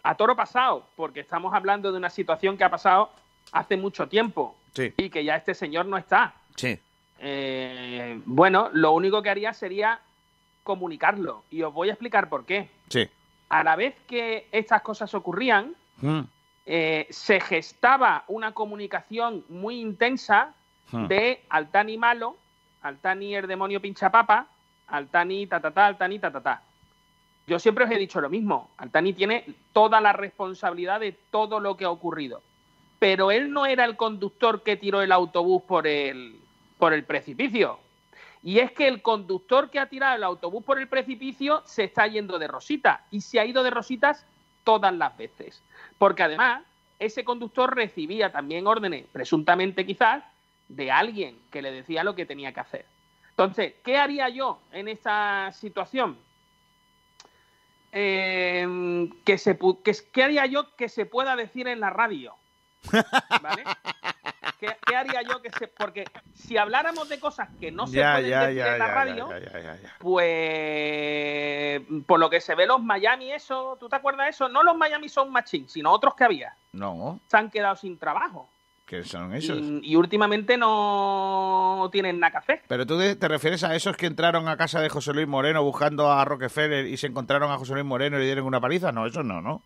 a 0.04 0.14
toro 0.14 0.36
pasado, 0.36 0.86
porque 0.94 1.18
estamos 1.18 1.52
hablando 1.54 1.90
de 1.90 1.98
una 1.98 2.10
situación 2.10 2.56
que 2.56 2.62
ha 2.62 2.70
pasado 2.70 3.10
hace 3.50 3.76
mucho 3.76 4.06
tiempo 4.08 4.56
Sí. 4.76 4.94
y 4.96 5.10
que 5.10 5.24
ya 5.24 5.34
este 5.34 5.54
señor 5.54 5.86
no 5.86 5.98
está. 5.98 6.34
Sí. 6.54 6.78
Eh, 7.18 8.20
bueno, 8.26 8.70
lo 8.74 8.92
único 8.92 9.22
que 9.22 9.30
haría 9.30 9.52
sería 9.52 10.00
comunicarlo 10.62 11.44
y 11.50 11.62
os 11.62 11.72
voy 11.72 11.88
a 11.88 11.92
explicar 11.92 12.28
por 12.28 12.44
qué. 12.44 12.68
Sí. 12.88 13.08
A 13.48 13.64
la 13.64 13.76
vez 13.76 13.94
que 14.06 14.46
estas 14.52 14.82
cosas 14.82 15.12
ocurrían, 15.14 15.74
Mm. 16.00 16.20
eh, 16.66 17.06
se 17.10 17.40
gestaba 17.40 18.24
una 18.28 18.52
comunicación 18.52 19.44
muy 19.48 19.80
intensa 19.80 20.54
Hmm. 20.92 21.06
de 21.06 21.42
Altani 21.50 21.96
malo, 21.98 22.36
Altani 22.82 23.34
el 23.34 23.46
demonio 23.46 23.80
pinchapapa, 23.80 24.46
Altani 24.88 25.46
ta 25.46 25.60
ta 25.60 25.70
ta, 25.70 25.86
Altani 25.86 26.18
ta 26.18 26.30
ta 26.32 26.40
ta. 26.40 26.62
Yo 27.46 27.58
siempre 27.58 27.84
os 27.84 27.90
he 27.90 27.96
dicho 27.98 28.20
lo 28.20 28.28
mismo, 28.28 28.70
Altani 28.76 29.12
tiene 29.12 29.44
toda 29.72 30.00
la 30.00 30.12
responsabilidad 30.12 30.98
de 31.00 31.12
todo 31.30 31.60
lo 31.60 31.76
que 31.76 31.84
ha 31.84 31.90
ocurrido, 31.90 32.42
pero 32.98 33.30
él 33.30 33.52
no 33.52 33.66
era 33.66 33.84
el 33.84 33.96
conductor 33.96 34.62
que 34.62 34.76
tiró 34.76 35.00
el 35.02 35.12
autobús 35.12 35.62
por 35.62 35.86
el, 35.86 36.40
por 36.78 36.92
el 36.92 37.04
precipicio. 37.04 37.78
Y 38.42 38.58
es 38.58 38.72
que 38.72 38.88
el 38.88 39.02
conductor 39.02 39.70
que 39.70 39.78
ha 39.78 39.88
tirado 39.88 40.16
el 40.16 40.24
autobús 40.24 40.64
por 40.64 40.78
el 40.78 40.88
precipicio 40.88 41.62
se 41.66 41.84
está 41.84 42.06
yendo 42.06 42.38
de 42.38 42.48
rosita 42.48 43.04
y 43.10 43.20
se 43.20 43.38
ha 43.38 43.44
ido 43.44 43.62
de 43.62 43.70
rositas 43.70 44.24
todas 44.64 44.94
las 44.94 45.16
veces. 45.16 45.62
Porque 45.98 46.22
además, 46.22 46.62
ese 46.98 47.24
conductor 47.24 47.74
recibía 47.74 48.32
también 48.32 48.66
órdenes, 48.66 49.06
presuntamente 49.12 49.84
quizás, 49.84 50.24
de 50.68 50.90
alguien 50.90 51.38
que 51.50 51.62
le 51.62 51.72
decía 51.72 52.04
lo 52.04 52.14
que 52.14 52.26
tenía 52.26 52.52
que 52.52 52.60
hacer. 52.60 52.86
Entonces, 53.30 53.74
¿qué 53.84 53.98
haría 53.98 54.28
yo 54.28 54.60
en 54.72 54.88
esta 54.88 55.52
situación? 55.52 56.16
Eh, 57.92 59.08
que 59.24 59.36
se, 59.36 59.58
que, 59.82 59.96
¿Qué 60.12 60.22
haría 60.22 60.46
yo 60.46 60.76
que 60.76 60.88
se 60.88 61.06
pueda 61.06 61.36
decir 61.36 61.66
en 61.66 61.80
la 61.80 61.90
radio? 61.90 62.34
¿Vale? 63.42 63.64
¿Qué, 64.60 64.68
qué 64.86 64.94
haría 64.94 65.22
yo 65.22 65.40
que 65.42 65.50
se.? 65.50 65.66
Porque 65.68 66.04
si 66.34 66.56
habláramos 66.58 67.08
de 67.08 67.18
cosas 67.18 67.48
que 67.58 67.72
no 67.72 67.86
se 67.86 67.96
Ya, 67.96 68.12
pueden 68.14 68.30
ya, 68.30 68.40
decir 68.42 68.56
ya, 68.58 68.72
en 68.74 68.78
la 68.78 68.86
ya, 68.86 68.94
radio, 68.94 69.30
ya, 69.30 69.38
ya, 69.38 69.60
ya, 69.60 69.76
ya. 69.82 69.94
pues. 69.98 71.82
Por 72.06 72.20
lo 72.20 72.28
que 72.30 72.40
se 72.40 72.54
ve, 72.54 72.66
los 72.66 72.82
Miami, 72.82 73.32
eso. 73.32 73.76
¿Tú 73.80 73.88
te 73.88 73.96
acuerdas 73.96 74.26
de 74.26 74.30
eso? 74.30 74.48
No 74.48 74.62
los 74.62 74.76
Miami 74.76 75.08
son 75.08 75.30
machín, 75.32 75.68
sino 75.68 75.90
otros 75.92 76.14
que 76.14 76.24
había. 76.24 76.54
No, 76.72 77.18
Se 77.26 77.36
han 77.36 77.50
quedado 77.50 77.76
sin 77.76 77.98
trabajo. 77.98 78.48
que 78.86 79.04
son 79.04 79.34
esos. 79.34 79.56
Y, 79.58 79.80
y 79.92 79.96
últimamente 79.96 80.56
no 80.56 81.88
tienen 81.92 82.18
nada 82.20 82.32
que 82.32 82.36
hacer. 82.38 82.62
Pero 82.68 82.86
tú 82.86 82.98
te 82.98 83.28
refieres 83.28 83.62
a 83.64 83.74
esos 83.74 83.96
que 83.96 84.06
entraron 84.06 84.48
a 84.48 84.56
casa 84.56 84.80
de 84.80 84.88
José 84.88 85.12
Luis 85.14 85.28
Moreno 85.28 85.62
buscando 85.62 86.10
a 86.10 86.24
Rockefeller 86.24 86.86
y 86.86 86.96
se 86.96 87.06
encontraron 87.06 87.50
a 87.50 87.56
José 87.58 87.72
Luis 87.74 87.84
Moreno 87.84 88.16
y 88.16 88.20
le 88.20 88.26
dieron 88.26 88.46
una 88.46 88.60
paliza. 88.60 88.92
No, 88.92 89.06
eso 89.06 89.22
no, 89.22 89.40
¿no? 89.40 89.62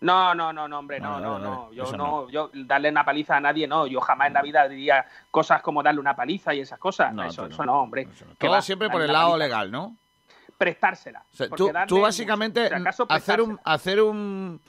No, 0.00 0.34
no, 0.34 0.52
no, 0.52 0.68
no, 0.68 0.78
hombre, 0.78 1.00
No, 1.00 1.18
no, 1.18 1.20
no, 1.20 1.38
no, 1.38 1.38
no, 1.38 1.54
no. 1.66 1.72
Yo 1.72 1.82
eso 1.84 1.96
no, 1.96 2.30
yo 2.30 2.50
darle 2.54 2.90
una 2.90 3.04
paliza 3.04 3.36
a 3.36 3.40
nadie, 3.40 3.66
no. 3.66 3.86
Yo 3.86 4.00
jamás 4.00 4.28
en 4.28 4.34
la 4.34 4.42
vida 4.42 4.68
diría 4.68 5.04
cosas 5.30 5.60
como 5.60 5.82
darle 5.82 6.00
una 6.00 6.14
paliza 6.14 6.54
y 6.54 6.60
esas 6.60 6.78
cosas. 6.78 7.12
Eso, 7.26 7.46
eso 7.46 7.64
no, 7.64 7.80
hombre. 7.82 8.06
¿Qué 8.38 8.46
Todo 8.46 8.52
va? 8.52 8.62
siempre 8.62 8.88
por 8.90 9.02
el 9.02 9.12
lado 9.12 9.30
paliza. 9.32 9.38
legal, 9.46 9.70
¿no? 9.72 9.96
Prestársela. 10.56 11.22
O 11.32 11.36
sea, 11.36 11.48
tú, 11.48 11.70
tú 11.86 12.00
básicamente 12.00 12.68
Si 12.68 13.02
hacer 13.08 13.40
un 13.40 13.60
hacer 13.64 14.00
un, 14.02 14.60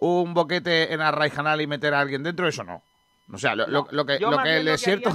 un 0.00 0.34
boquete 0.34 0.92
en 0.92 1.00
Arraijanal 1.00 1.60
y 1.60 1.66
meter 1.66 1.94
a 1.94 2.00
alguien 2.00 2.22
dentro, 2.22 2.46
eso 2.48 2.64
no. 2.64 2.82
O 3.32 3.36
sea, 3.38 3.54
lo, 3.54 3.66
lo- 3.66 3.88
lo 3.90 4.06
que, 4.06 4.18
lo 4.18 4.38
que 4.42 4.56
el 4.56 4.64
desierto, 4.64 5.10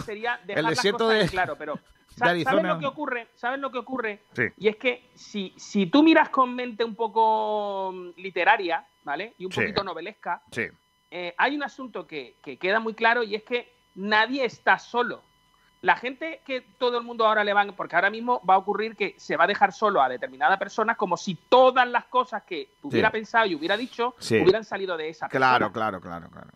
el 0.47 0.65
desierto 0.67 1.07
de, 1.09 1.27
claro, 1.29 1.55
pero 1.57 1.73
de 1.75 1.79
¿sa- 1.79 2.02
¿sabes 2.15 2.63
lo 2.63 2.79
que 2.79 2.85
ocurre? 2.85 3.27
¿Sabes 3.35 3.59
lo 3.59 3.71
que 3.71 3.77
ocurre? 3.79 4.23
Sí. 4.33 4.43
Y 4.57 4.67
es 4.67 4.75
que 4.77 5.09
si, 5.15 5.53
si 5.57 5.87
tú 5.87 6.03
miras 6.03 6.29
con 6.29 6.53
mente 6.55 6.83
un 6.83 6.95
poco 6.95 7.91
mm, 7.93 8.09
literaria, 8.21 8.85
¿vale? 9.03 9.33
Y 9.37 9.45
un 9.45 9.51
Sí. 9.51 9.61
poquito 9.61 9.83
novelesca, 9.83 10.41
Sí. 10.51 10.63
eh, 11.11 11.33
hay 11.37 11.55
un 11.55 11.63
asunto 11.63 12.07
que, 12.07 12.35
que 12.43 12.57
queda 12.57 12.79
muy 12.79 12.93
claro 12.93 13.23
y 13.23 13.35
es 13.35 13.43
que 13.43 13.71
nadie 13.95 14.45
está 14.45 14.79
solo. 14.79 15.21
La 15.81 15.97
gente 15.97 16.41
que 16.45 16.61
todo 16.61 16.97
el 16.97 17.03
mundo 17.03 17.27
ahora 17.27 17.43
le 17.43 17.51
van, 17.51 17.73
porque 17.75 17.95
ahora 17.97 18.09
mismo 18.09 18.41
va 18.49 18.53
a 18.53 18.57
ocurrir 18.57 18.95
que 18.95 19.15
se 19.17 19.35
va 19.35 19.43
a 19.43 19.47
dejar 19.47 19.73
solo 19.73 20.01
a 20.01 20.07
determinadas 20.07 20.57
personas 20.57 20.95
como 20.95 21.17
si 21.17 21.35
todas 21.35 21.85
las 21.87 22.05
cosas 22.05 22.43
que 22.43 22.69
hubiera 22.83 23.11
pensado 23.11 23.45
y 23.47 23.55
hubiera 23.55 23.75
dicho 23.75 24.15
hubieran 24.31 24.63
salido 24.63 24.95
de 24.95 25.09
esa 25.09 25.27
persona 25.27 25.57
Claro, 25.57 25.73
claro, 25.73 25.99
claro, 25.99 26.29
claro. 26.29 26.51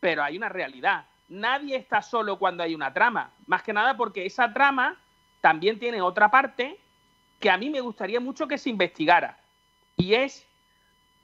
pero 0.00 0.24
hay 0.24 0.36
una 0.36 0.48
realidad. 0.48 1.06
Nadie 1.28 1.76
está 1.76 2.02
solo 2.02 2.38
cuando 2.40 2.64
hay 2.64 2.74
una 2.74 2.92
trama. 2.92 3.30
Más 3.46 3.62
que 3.62 3.72
nada 3.72 3.96
porque 3.96 4.26
esa 4.26 4.52
trama 4.52 4.98
también 5.42 5.78
tiene 5.78 6.00
otra 6.00 6.30
parte 6.30 6.78
que 7.38 7.50
a 7.50 7.58
mí 7.58 7.68
me 7.68 7.80
gustaría 7.80 8.20
mucho 8.20 8.48
que 8.48 8.56
se 8.56 8.70
investigara. 8.70 9.36
Y 9.96 10.14
es 10.14 10.46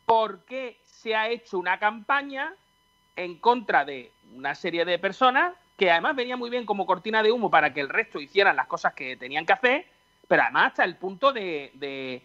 por 0.05 0.45
qué 0.45 0.79
se 0.85 1.15
ha 1.15 1.29
hecho 1.29 1.59
una 1.59 1.79
campaña 1.79 2.53
en 3.17 3.37
contra 3.39 3.85
de 3.85 4.11
una 4.35 4.55
serie 4.55 4.85
de 4.85 4.99
personas 4.99 5.55
que 5.79 5.93
además 5.93 6.17
venía 6.17 6.37
muy 6.37 6.51
bien 6.51 6.67
como 6.67 6.85
cortina 6.85 7.23
de 7.23 7.31
humo 7.31 7.49
para 7.49 7.73
que 7.73 7.81
el 7.81 7.89
resto 7.89 8.21
hicieran 8.21 8.57
las 8.57 8.67
cosas 8.67 8.93
que 8.95 9.17
tenían 9.17 9.47
que 9.47 9.53
hacer, 9.53 9.87
pero 10.27 10.43
además 10.43 10.73
hasta 10.73 10.85
el 10.85 10.97
punto 10.97 11.33
de, 11.33 11.71
de, 11.75 12.21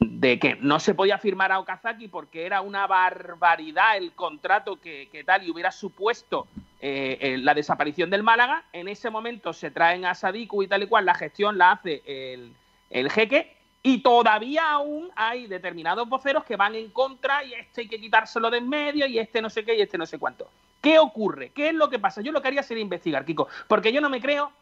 de 0.00 0.38
que 0.38 0.56
no 0.56 0.78
se 0.80 0.94
podía 0.94 1.18
firmar 1.18 1.52
a 1.52 1.58
Okazaki 1.58 2.08
porque 2.08 2.46
era 2.46 2.60
una 2.60 2.86
barbaridad 2.86 3.96
el 3.96 4.12
contrato 4.12 4.76
que, 4.76 5.08
que 5.10 5.24
tal 5.24 5.44
y 5.44 5.50
hubiera 5.50 5.72
supuesto 5.72 6.46
eh, 6.80 7.18
eh, 7.20 7.38
la 7.38 7.54
desaparición 7.54 8.08
del 8.10 8.22
Málaga. 8.22 8.64
En 8.72 8.88
ese 8.88 9.10
momento 9.10 9.52
se 9.52 9.70
traen 9.70 10.04
a 10.04 10.14
Sadiku 10.14 10.62
y 10.62 10.68
tal 10.68 10.84
y 10.84 10.86
cual, 10.86 11.04
la 11.06 11.14
gestión 11.14 11.58
la 11.58 11.72
hace 11.72 12.02
el, 12.06 12.52
el 12.90 13.10
jeque 13.10 13.56
y 13.82 14.02
todavía 14.02 14.70
aún 14.70 15.10
hay 15.16 15.46
determinados 15.46 16.08
voceros 16.08 16.44
que 16.44 16.56
van 16.56 16.74
en 16.74 16.90
contra 16.90 17.44
y 17.44 17.54
este 17.54 17.82
hay 17.82 17.88
que 17.88 18.00
quitárselo 18.00 18.50
de 18.50 18.58
en 18.58 18.68
medio 18.68 19.06
y 19.06 19.18
este 19.18 19.42
no 19.42 19.50
sé 19.50 19.64
qué 19.64 19.76
y 19.76 19.80
este 19.80 19.98
no 19.98 20.06
sé 20.06 20.18
cuánto. 20.18 20.48
¿Qué 20.80 20.98
ocurre? 20.98 21.50
¿Qué 21.50 21.68
es 21.68 21.74
lo 21.74 21.90
que 21.90 21.98
pasa? 21.98 22.20
Yo 22.20 22.30
lo 22.30 22.40
que 22.40 22.48
haría 22.48 22.62
sería 22.62 22.82
investigar, 22.82 23.24
Kiko, 23.24 23.48
porque 23.66 23.92
yo 23.92 24.00
no 24.00 24.10
me 24.10 24.20
creo 24.20 24.52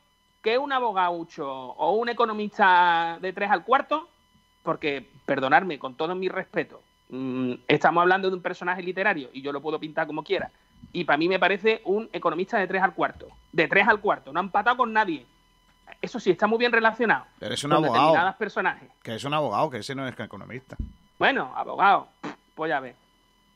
que 0.43 0.57
un 0.57 0.73
abogaucho 0.73 1.47
o 1.47 1.93
un 1.97 2.09
economista 2.09 3.19
de 3.21 3.33
tres 3.33 3.51
al 3.51 3.65
cuarto, 3.65 4.09
porque, 4.67 5.07
perdonadme, 5.25 5.79
con 5.79 5.95
todo 5.95 6.15
mi 6.15 6.29
respeto, 6.29 6.83
mm, 7.09 7.53
estamos 7.69 8.03
hablando 8.03 8.29
de 8.29 8.37
un 8.37 8.43
personaje 8.43 8.83
literario 8.83 9.31
y 9.33 9.41
yo 9.41 9.53
lo 9.53 9.63
puedo 9.63 9.79
pintar 9.81 10.07
como 10.07 10.23
quiera, 10.23 10.51
y 10.93 11.05
para 11.05 11.17
mí 11.17 11.29
me 11.29 11.39
parece 11.39 11.81
un 11.85 12.11
economista 12.13 12.59
de 12.59 12.67
tres 12.67 12.83
al 12.83 12.93
cuarto, 12.93 13.29
de 13.53 13.69
tres 13.69 13.87
al 13.89 14.01
cuarto, 14.01 14.33
no 14.33 14.41
ha 14.41 14.43
empatado 14.43 14.77
con 14.77 14.93
nadie. 14.93 15.25
Eso 16.03 16.19
sí, 16.19 16.33
está 16.33 16.49
muy 16.49 16.59
bien 16.59 16.73
relacionado 16.73 17.25
Pero 17.39 17.55
es 17.55 17.63
un 17.63 17.71
con 17.71 17.77
abogado. 17.85 18.07
determinados 18.07 18.37
personajes. 18.37 18.91
Que 19.03 19.15
es 19.15 19.25
un 19.25 19.33
abogado, 19.33 19.71
que 19.71 19.79
ese 19.79 19.95
no 19.95 20.07
es 20.07 20.19
economista. 20.19 20.77
Bueno, 21.19 21.53
abogado, 21.57 22.09
pues 22.57 22.69
ya 22.69 22.81
ve, 22.81 22.95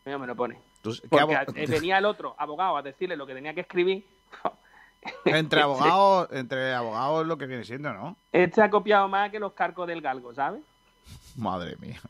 Mira, 0.06 0.16
me 0.16 0.26
lo 0.28 0.34
pone. 0.36 0.56
Tú- 0.80 0.94
¿qué 1.02 1.08
Porque 1.08 1.34
eh, 1.56 1.66
venía 1.68 1.98
el 1.98 2.04
otro 2.04 2.34
abogado 2.38 2.76
a 2.76 2.82
decirle 2.82 3.16
lo 3.16 3.26
que 3.26 3.34
tenía 3.34 3.52
que 3.52 3.60
escribir. 3.62 4.06
entre 5.24 5.60
abogados, 5.60 6.28
entre 6.32 6.72
abogados 6.72 7.26
lo 7.26 7.36
que 7.36 7.46
viene 7.46 7.64
siendo, 7.64 7.92
¿no? 7.92 8.16
Este 8.32 8.62
ha 8.62 8.70
copiado 8.70 9.08
más 9.08 9.30
que 9.30 9.40
los 9.40 9.52
carcos 9.52 9.86
del 9.88 10.00
galgo, 10.00 10.32
¿sabes? 10.34 10.62
Madre 11.36 11.76
mía. 11.80 12.00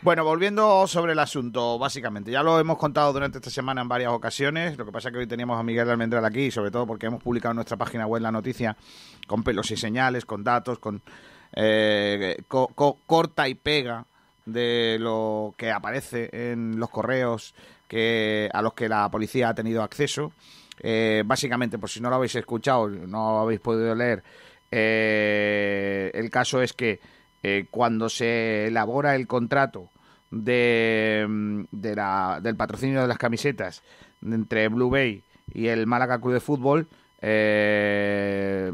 Bueno, 0.00 0.24
volviendo 0.24 0.86
sobre 0.88 1.12
el 1.12 1.18
asunto, 1.20 1.78
básicamente, 1.78 2.30
ya 2.32 2.42
lo 2.42 2.58
hemos 2.58 2.76
contado 2.78 3.12
durante 3.12 3.38
esta 3.38 3.50
semana 3.50 3.82
en 3.82 3.88
varias 3.88 4.10
ocasiones, 4.12 4.76
lo 4.76 4.84
que 4.84 4.90
pasa 4.90 5.08
es 5.08 5.12
que 5.12 5.18
hoy 5.20 5.26
teníamos 5.28 5.60
a 5.60 5.62
Miguel 5.62 5.88
Almendral 5.88 6.24
aquí, 6.24 6.50
sobre 6.50 6.72
todo 6.72 6.86
porque 6.86 7.06
hemos 7.06 7.22
publicado 7.22 7.52
en 7.52 7.56
nuestra 7.56 7.76
página 7.76 8.06
web 8.06 8.20
la 8.22 8.32
noticia 8.32 8.76
con 9.28 9.44
pelos 9.44 9.70
y 9.70 9.76
señales, 9.76 10.24
con 10.24 10.42
datos, 10.42 10.78
con 10.80 11.00
eh, 11.52 12.36
co- 12.48 12.72
co- 12.74 12.98
corta 13.06 13.46
y 13.48 13.54
pega 13.54 14.04
de 14.44 14.96
lo 14.98 15.54
que 15.56 15.70
aparece 15.70 16.30
en 16.32 16.80
los 16.80 16.90
correos 16.90 17.54
que 17.86 18.50
a 18.52 18.60
los 18.62 18.72
que 18.74 18.88
la 18.88 19.08
policía 19.08 19.50
ha 19.50 19.54
tenido 19.54 19.82
acceso. 19.84 20.32
Eh, 20.80 21.22
básicamente, 21.24 21.78
por 21.78 21.88
si 21.90 22.00
no 22.00 22.08
lo 22.10 22.16
habéis 22.16 22.34
escuchado, 22.34 22.88
no 22.88 23.32
lo 23.34 23.38
habéis 23.40 23.60
podido 23.60 23.94
leer, 23.94 24.24
eh, 24.72 26.10
el 26.14 26.30
caso 26.30 26.62
es 26.62 26.72
que 26.72 26.98
eh, 27.42 27.66
cuando 27.70 28.08
se 28.08 28.66
elabora 28.68 29.14
el 29.14 29.26
contrato 29.26 29.90
mm, 30.30 31.64
de 31.70 31.94
la- 31.94 32.40
del 32.42 32.56
patrocinio 32.56 33.02
de 33.02 33.08
las 33.08 33.18
camisetas 33.18 33.82
entre 34.24 34.68
Blue 34.68 34.88
Bay 34.90 35.22
y 35.52 35.66
el 35.66 35.86
Málaga 35.86 36.18
Club 36.20 36.32
de 36.34 36.40
Fútbol, 36.40 36.88
eh, 37.20 38.72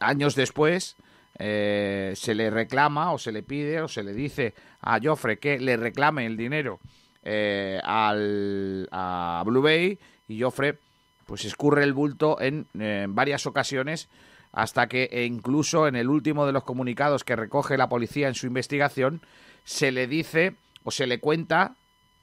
años 0.00 0.34
después 0.34 0.96
se 1.38 2.34
le 2.34 2.50
reclama 2.50 3.12
o 3.12 3.18
se 3.18 3.30
le 3.30 3.44
pide 3.44 3.80
o 3.80 3.86
se 3.86 4.02
le 4.02 4.12
dice 4.12 4.54
a 4.80 4.98
Joffre 5.00 5.38
que 5.38 5.60
le 5.60 5.76
reclame 5.76 6.26
el 6.26 6.36
dinero 6.36 6.80
al, 7.84 8.88
a 8.90 9.42
Blue 9.46 9.62
Bay 9.62 9.98
y 10.26 10.40
Joffre 10.40 10.78
pues 11.26 11.44
escurre 11.44 11.84
el 11.84 11.92
bulto 11.92 12.40
en, 12.40 12.66
en 12.78 13.14
varias 13.14 13.46
ocasiones 13.46 14.08
hasta 14.52 14.86
que 14.88 15.04
e 15.12 15.24
incluso 15.24 15.86
en 15.86 15.96
el 15.96 16.08
último 16.08 16.46
de 16.46 16.52
los 16.52 16.64
comunicados 16.64 17.24
que 17.24 17.36
recoge 17.36 17.76
la 17.76 17.88
policía 17.88 18.28
en 18.28 18.34
su 18.34 18.46
investigación 18.46 19.20
se 19.64 19.92
le 19.92 20.06
dice 20.06 20.54
o 20.84 20.90
se 20.90 21.06
le 21.06 21.20
cuenta, 21.20 21.74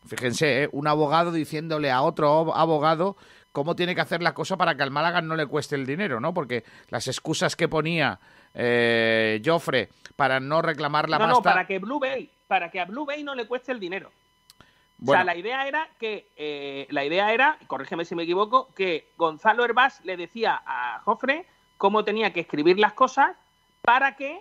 fíjense, 0.08 0.64
¿eh? 0.64 0.70
un 0.72 0.88
abogado 0.88 1.32
diciéndole 1.32 1.92
a 1.92 2.02
otro 2.02 2.46
ab- 2.46 2.54
abogado 2.56 3.16
cómo 3.52 3.76
tiene 3.76 3.96
que 3.96 4.02
hacer 4.02 4.22
la 4.22 4.34
cosa 4.34 4.58
para 4.58 4.76
que 4.76 4.84
al 4.84 4.92
Málaga 4.92 5.22
no 5.22 5.36
le 5.36 5.46
cueste 5.46 5.76
el 5.76 5.86
dinero, 5.86 6.20
¿no? 6.20 6.34
Porque 6.34 6.64
las 6.90 7.08
excusas 7.08 7.56
que 7.56 7.68
ponía 7.68 8.20
eh, 8.54 9.42
Joffre 9.46 9.90
para 10.16 10.40
no 10.40 10.62
reclamar 10.62 11.10
la 11.10 11.20
no, 11.20 11.28
no, 11.28 11.42
para 11.42 11.66
que 11.68 11.80
Blue 11.80 12.00
Bay, 12.00 12.30
para 12.48 12.70
que 12.72 12.80
a 12.80 12.86
Blue 12.86 13.06
Bay 13.06 13.24
no 13.24 13.36
le 13.36 13.46
cueste 13.48 13.72
el 13.72 13.80
dinero. 13.80 14.12
O 15.06 15.12
sea, 15.12 15.24
la 15.26 15.36
idea 15.36 15.68
era 15.68 15.90
que, 16.00 16.30
eh, 16.38 16.88
la 16.90 17.04
idea 17.04 17.34
era, 17.34 17.58
corrígeme 17.68 18.06
si 18.06 18.16
me 18.16 18.24
equivoco, 18.24 18.74
que 18.74 19.10
Gonzalo 19.18 19.64
Herbás 19.66 20.00
le 20.06 20.16
decía 20.18 20.62
a 20.66 21.02
Jofre 21.04 21.46
cómo 21.78 22.04
tenía 22.04 22.32
que 22.34 22.42
escribir 22.42 22.80
las 22.80 22.94
cosas 22.94 23.36
para 23.82 24.16
que 24.16 24.40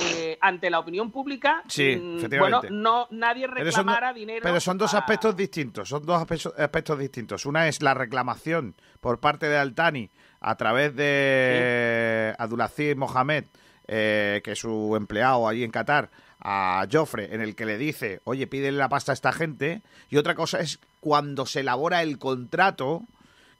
eh, 0.00 0.38
ante 0.40 0.70
la 0.70 0.78
opinión 0.78 1.10
pública, 1.10 1.62
Sí, 1.68 1.94
mm, 1.96 2.38
bueno, 2.38 2.62
no 2.70 3.06
nadie 3.10 3.46
Pero 3.48 3.64
reclamara 3.64 4.14
dinero. 4.14 4.40
pero 4.42 4.58
son 4.58 4.78
dos 4.78 4.94
a- 4.94 4.98
aspectos 4.98 5.36
distintos, 5.36 5.90
son 5.90 6.06
dos 6.06 6.22
aspectos, 6.56 6.98
distintos. 6.98 7.44
Una 7.44 7.68
es 7.68 7.82
la 7.82 7.92
reclamación 7.92 8.74
por 9.02 9.20
parte 9.20 9.46
de 9.46 9.58
Altani 9.58 10.08
a 10.40 10.54
través 10.56 10.96
de 10.96 12.34
Abdulaziz 12.38 12.96
Mohamed, 12.96 13.44
eh, 13.86 14.40
que 14.42 14.52
es 14.52 14.58
su 14.58 14.94
empleado 14.96 15.46
allí 15.48 15.64
en 15.64 15.70
Qatar, 15.70 16.08
a 16.40 16.86
Joffre, 16.90 17.34
en 17.34 17.40
el 17.40 17.54
que 17.54 17.66
le 17.66 17.78
dice, 17.78 18.20
oye, 18.24 18.46
pídele 18.46 18.76
la 18.78 18.88
pasta 18.88 19.12
a 19.12 19.14
esta 19.14 19.32
gente. 19.32 19.82
Y 20.10 20.16
otra 20.16 20.34
cosa 20.34 20.60
es 20.60 20.78
cuando 21.00 21.46
se 21.46 21.60
elabora 21.60 22.02
el 22.02 22.18
contrato, 22.18 23.02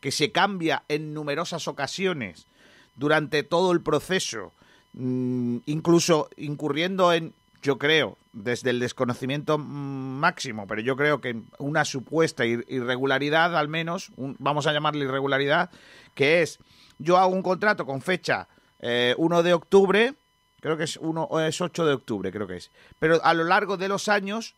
que 0.01 0.11
se 0.11 0.33
cambia 0.33 0.83
en 0.89 1.15
numerosas 1.15 1.67
ocasiones 1.69 2.47
durante 2.97 3.43
todo 3.43 3.73
el 3.73 3.81
proceso, 3.81 4.53
mm, 4.95 5.59
incluso 5.67 6.29
incurriendo 6.37 7.13
en, 7.13 7.33
yo 7.63 7.79
creo, 7.79 8.17
desde 8.33 8.71
el 8.71 8.81
desconocimiento 8.81 9.59
máximo, 9.59 10.67
pero 10.67 10.81
yo 10.81 10.97
creo 10.97 11.21
que 11.21 11.41
una 11.59 11.85
supuesta 11.85 12.45
ir- 12.45 12.65
irregularidad, 12.69 13.57
al 13.57 13.69
menos, 13.69 14.11
un- 14.17 14.37
vamos 14.39 14.67
a 14.67 14.73
llamarle 14.73 15.05
irregularidad, 15.05 15.71
que 16.15 16.43
es, 16.43 16.59
yo 16.99 17.17
hago 17.19 17.33
un 17.35 17.43
contrato 17.43 17.87
con 17.87 18.01
fecha 18.03 18.47
eh, 18.81 19.15
1 19.19 19.43
de 19.43 19.55
octubre, 19.55 20.15
creo 20.61 20.77
que 20.77 20.85
es, 20.85 20.97
uno, 20.99 21.25
o 21.25 21.41
es 21.41 21.61
8 21.61 21.87
de 21.87 21.95
octubre, 21.95 22.31
creo 22.31 22.47
que 22.47 22.57
es, 22.57 22.71
pero 22.99 23.19
a 23.25 23.33
lo 23.35 23.45
largo 23.45 23.77
de 23.77 23.89
los 23.89 24.09
años 24.09 24.55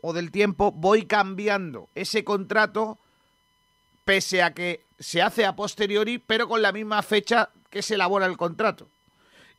o 0.00 0.12
del 0.12 0.30
tiempo 0.30 0.70
voy 0.70 1.06
cambiando 1.06 1.88
ese 1.94 2.24
contrato 2.24 2.98
pese 4.04 4.42
a 4.42 4.52
que 4.52 4.82
se 4.98 5.22
hace 5.22 5.44
a 5.46 5.56
posteriori, 5.56 6.18
pero 6.18 6.46
con 6.46 6.60
la 6.62 6.72
misma 6.72 7.02
fecha 7.02 7.48
que 7.74 7.82
se 7.82 7.96
elabora 7.96 8.24
el 8.24 8.38
contrato. 8.38 8.88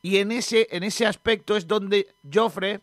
Y 0.02 0.16
en 0.18 0.32
ese, 0.32 0.66
en 0.70 0.82
ese 0.82 1.06
aspecto 1.06 1.56
es 1.56 1.68
donde 1.68 2.08
Joffre 2.32 2.80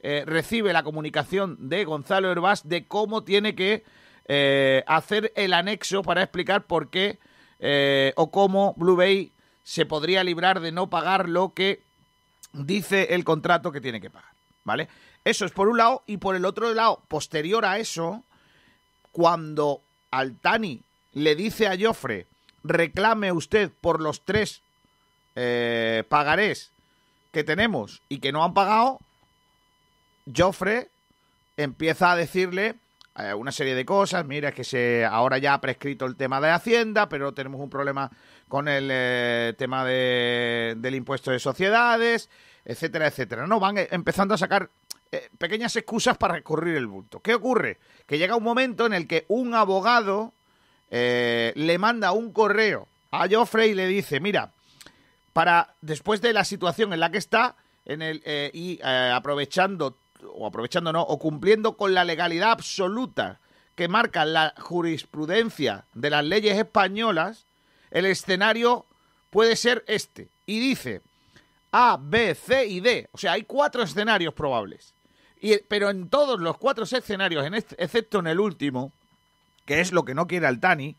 eh, 0.00 0.24
recibe 0.26 0.72
la 0.72 0.82
comunicación 0.82 1.68
de 1.68 1.84
Gonzalo 1.84 2.30
Herbás 2.30 2.68
de 2.68 2.86
cómo 2.86 3.22
tiene 3.22 3.54
que 3.54 3.84
eh, 4.26 4.82
hacer 4.86 5.32
el 5.36 5.52
anexo 5.52 6.02
para 6.02 6.22
explicar 6.22 6.64
por 6.64 6.90
qué 6.90 7.18
eh, 7.60 8.12
o 8.16 8.30
cómo 8.30 8.74
Blue 8.76 8.96
Bay 8.96 9.30
se 9.62 9.86
podría 9.86 10.24
librar 10.24 10.60
de 10.60 10.72
no 10.72 10.90
pagar 10.90 11.28
lo 11.28 11.54
que 11.54 11.80
dice 12.52 13.14
el 13.14 13.24
contrato 13.24 13.70
que 13.70 13.80
tiene 13.80 14.00
que 14.00 14.10
pagar. 14.10 14.30
¿Vale? 14.64 14.88
Eso 15.24 15.44
es 15.44 15.52
por 15.52 15.68
un 15.68 15.78
lado. 15.78 16.02
Y 16.06 16.16
por 16.16 16.34
el 16.34 16.44
otro 16.44 16.74
lado, 16.74 17.00
posterior 17.06 17.64
a 17.64 17.78
eso, 17.78 18.24
cuando 19.12 19.80
Altani 20.10 20.80
le 21.12 21.36
dice 21.36 21.68
a 21.68 21.76
Joffre, 21.78 22.26
reclame 22.64 23.30
usted 23.30 23.70
por 23.80 24.00
los 24.00 24.22
tres 24.22 24.62
eh, 25.36 26.04
pagarés 26.08 26.70
que 27.32 27.44
tenemos 27.44 28.02
y 28.08 28.18
que 28.18 28.32
no 28.32 28.44
han 28.44 28.54
pagado, 28.54 28.98
Joffre 30.34 30.88
empieza 31.56 32.12
a 32.12 32.16
decirle 32.16 32.74
eh, 33.18 33.34
una 33.34 33.52
serie 33.52 33.74
de 33.74 33.84
cosas. 33.84 34.24
Mira, 34.24 34.50
es 34.50 34.54
que 34.54 34.64
se 34.64 35.04
ahora 35.04 35.38
ya 35.38 35.54
ha 35.54 35.60
prescrito 35.60 36.06
el 36.06 36.16
tema 36.16 36.40
de 36.40 36.50
Hacienda, 36.50 37.08
pero 37.08 37.32
tenemos 37.32 37.60
un 37.60 37.70
problema 37.70 38.10
con 38.48 38.68
el 38.68 38.88
eh, 38.92 39.54
tema 39.58 39.84
de- 39.84 40.74
del 40.76 40.94
impuesto 40.94 41.30
de 41.30 41.38
sociedades, 41.38 42.28
etcétera, 42.64 43.06
etcétera. 43.06 43.46
No, 43.46 43.58
van 43.60 43.78
eh, 43.78 43.88
empezando 43.90 44.34
a 44.34 44.38
sacar 44.38 44.68
pequeñas 45.36 45.76
excusas 45.76 46.16
para 46.16 46.34
recurrir 46.34 46.74
el 46.76 46.86
bulto. 46.86 47.20
¿Qué 47.20 47.34
ocurre? 47.34 47.76
Que 48.06 48.16
llega 48.16 48.34
un 48.34 48.42
momento 48.42 48.86
en 48.86 48.94
el 48.94 49.06
que 49.06 49.26
un 49.28 49.54
abogado 49.54 50.32
le 50.90 51.76
manda 51.78 52.12
un 52.12 52.32
correo 52.32 52.88
a 53.10 53.28
Joffre 53.28 53.66
y 53.66 53.74
le 53.74 53.86
dice, 53.86 54.20
mira, 54.20 54.52
para 55.32 55.74
después 55.80 56.20
de 56.20 56.32
la 56.32 56.44
situación 56.44 56.92
en 56.92 57.00
la 57.00 57.10
que 57.10 57.18
está 57.18 57.56
en 57.84 58.02
el 58.02 58.22
eh, 58.24 58.50
y 58.52 58.78
eh, 58.82 59.12
aprovechando 59.14 59.96
o 60.34 60.46
aprovechando 60.46 60.92
no 60.92 61.02
o 61.02 61.18
cumpliendo 61.18 61.76
con 61.76 61.94
la 61.94 62.04
legalidad 62.04 62.52
absoluta 62.52 63.40
que 63.74 63.88
marca 63.88 64.24
la 64.24 64.54
jurisprudencia 64.58 65.84
de 65.94 66.10
las 66.10 66.24
leyes 66.24 66.56
españolas 66.56 67.46
el 67.90 68.06
escenario 68.06 68.86
puede 69.30 69.56
ser 69.56 69.84
este. 69.86 70.28
Y 70.46 70.60
dice 70.60 71.00
A 71.72 71.98
B 72.00 72.34
C 72.34 72.66
y 72.66 72.80
D. 72.80 73.08
O 73.12 73.18
sea 73.18 73.32
hay 73.32 73.42
cuatro 73.44 73.82
escenarios 73.82 74.34
probables. 74.34 74.94
Y, 75.40 75.58
pero 75.68 75.90
en 75.90 76.08
todos 76.08 76.38
los 76.40 76.56
cuatro 76.58 76.84
escenarios 76.84 77.44
en 77.44 77.54
este- 77.54 77.82
excepto 77.82 78.20
en 78.20 78.28
el 78.28 78.38
último 78.38 78.92
que 79.64 79.80
es 79.80 79.90
lo 79.92 80.04
que 80.04 80.14
no 80.14 80.26
quiere 80.26 80.46
Altani 80.46 80.96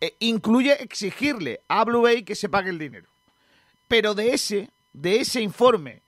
eh, 0.00 0.14
incluye 0.18 0.82
exigirle 0.82 1.60
a 1.68 1.84
Blue 1.84 2.02
Bay 2.02 2.22
que 2.22 2.34
se 2.34 2.48
pague 2.48 2.70
el 2.70 2.78
dinero 2.78 3.08
pero 3.90 4.14
de 4.14 4.34
ese, 4.34 4.70
de 4.92 5.16
ese 5.16 5.40
informe 5.40 6.00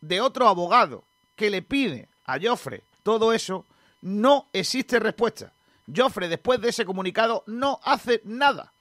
de 0.00 0.20
otro 0.20 0.48
abogado 0.48 1.04
que 1.36 1.50
le 1.50 1.62
pide 1.62 2.08
a 2.26 2.36
Joffre 2.40 2.82
todo 3.04 3.32
eso, 3.32 3.64
no 4.02 4.48
existe 4.52 4.98
respuesta. 4.98 5.52
Joffre, 5.86 6.28
después 6.28 6.60
de 6.60 6.70
ese 6.70 6.84
comunicado, 6.84 7.44
no 7.46 7.78
hace 7.84 8.20
nada. 8.24 8.72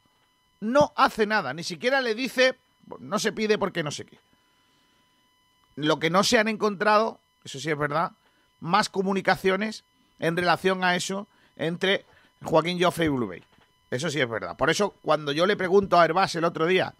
No 0.60 0.92
hace 0.96 1.28
nada. 1.28 1.54
Ni 1.54 1.64
siquiera 1.64 2.02
le 2.02 2.16
dice, 2.16 2.56
no 2.98 3.20
se 3.20 3.32
pide 3.32 3.60
porque 3.60 3.84
no 3.84 3.92
sé 3.92 4.06
qué. 4.06 4.18
Lo 5.76 6.00
que 6.00 6.10
no 6.10 6.24
se 6.24 6.40
han 6.40 6.48
encontrado, 6.48 7.20
eso 7.46 7.60
sí 7.60 7.70
es 7.70 7.78
verdad, 7.78 8.14
más 8.60 8.90
comunicaciones 8.90 9.84
en 10.18 10.36
relación 10.36 10.84
a 10.84 10.96
eso 10.96 11.28
entre 11.58 12.06
Joaquín 12.42 12.82
Joffre 12.82 13.06
y 13.06 13.10
Blue 13.10 13.28
Bay. 13.28 13.44
Eso 13.92 14.10
sí 14.10 14.20
es 14.20 14.28
verdad. 14.28 14.58
Por 14.58 14.72
eso, 14.72 14.96
cuando 15.04 15.32
yo 15.32 15.46
le 15.46 15.56
pregunto 15.56 16.00
a 16.00 16.06
Herbás 16.06 16.34
el 16.34 16.44
otro 16.44 16.66
día, 16.66 16.96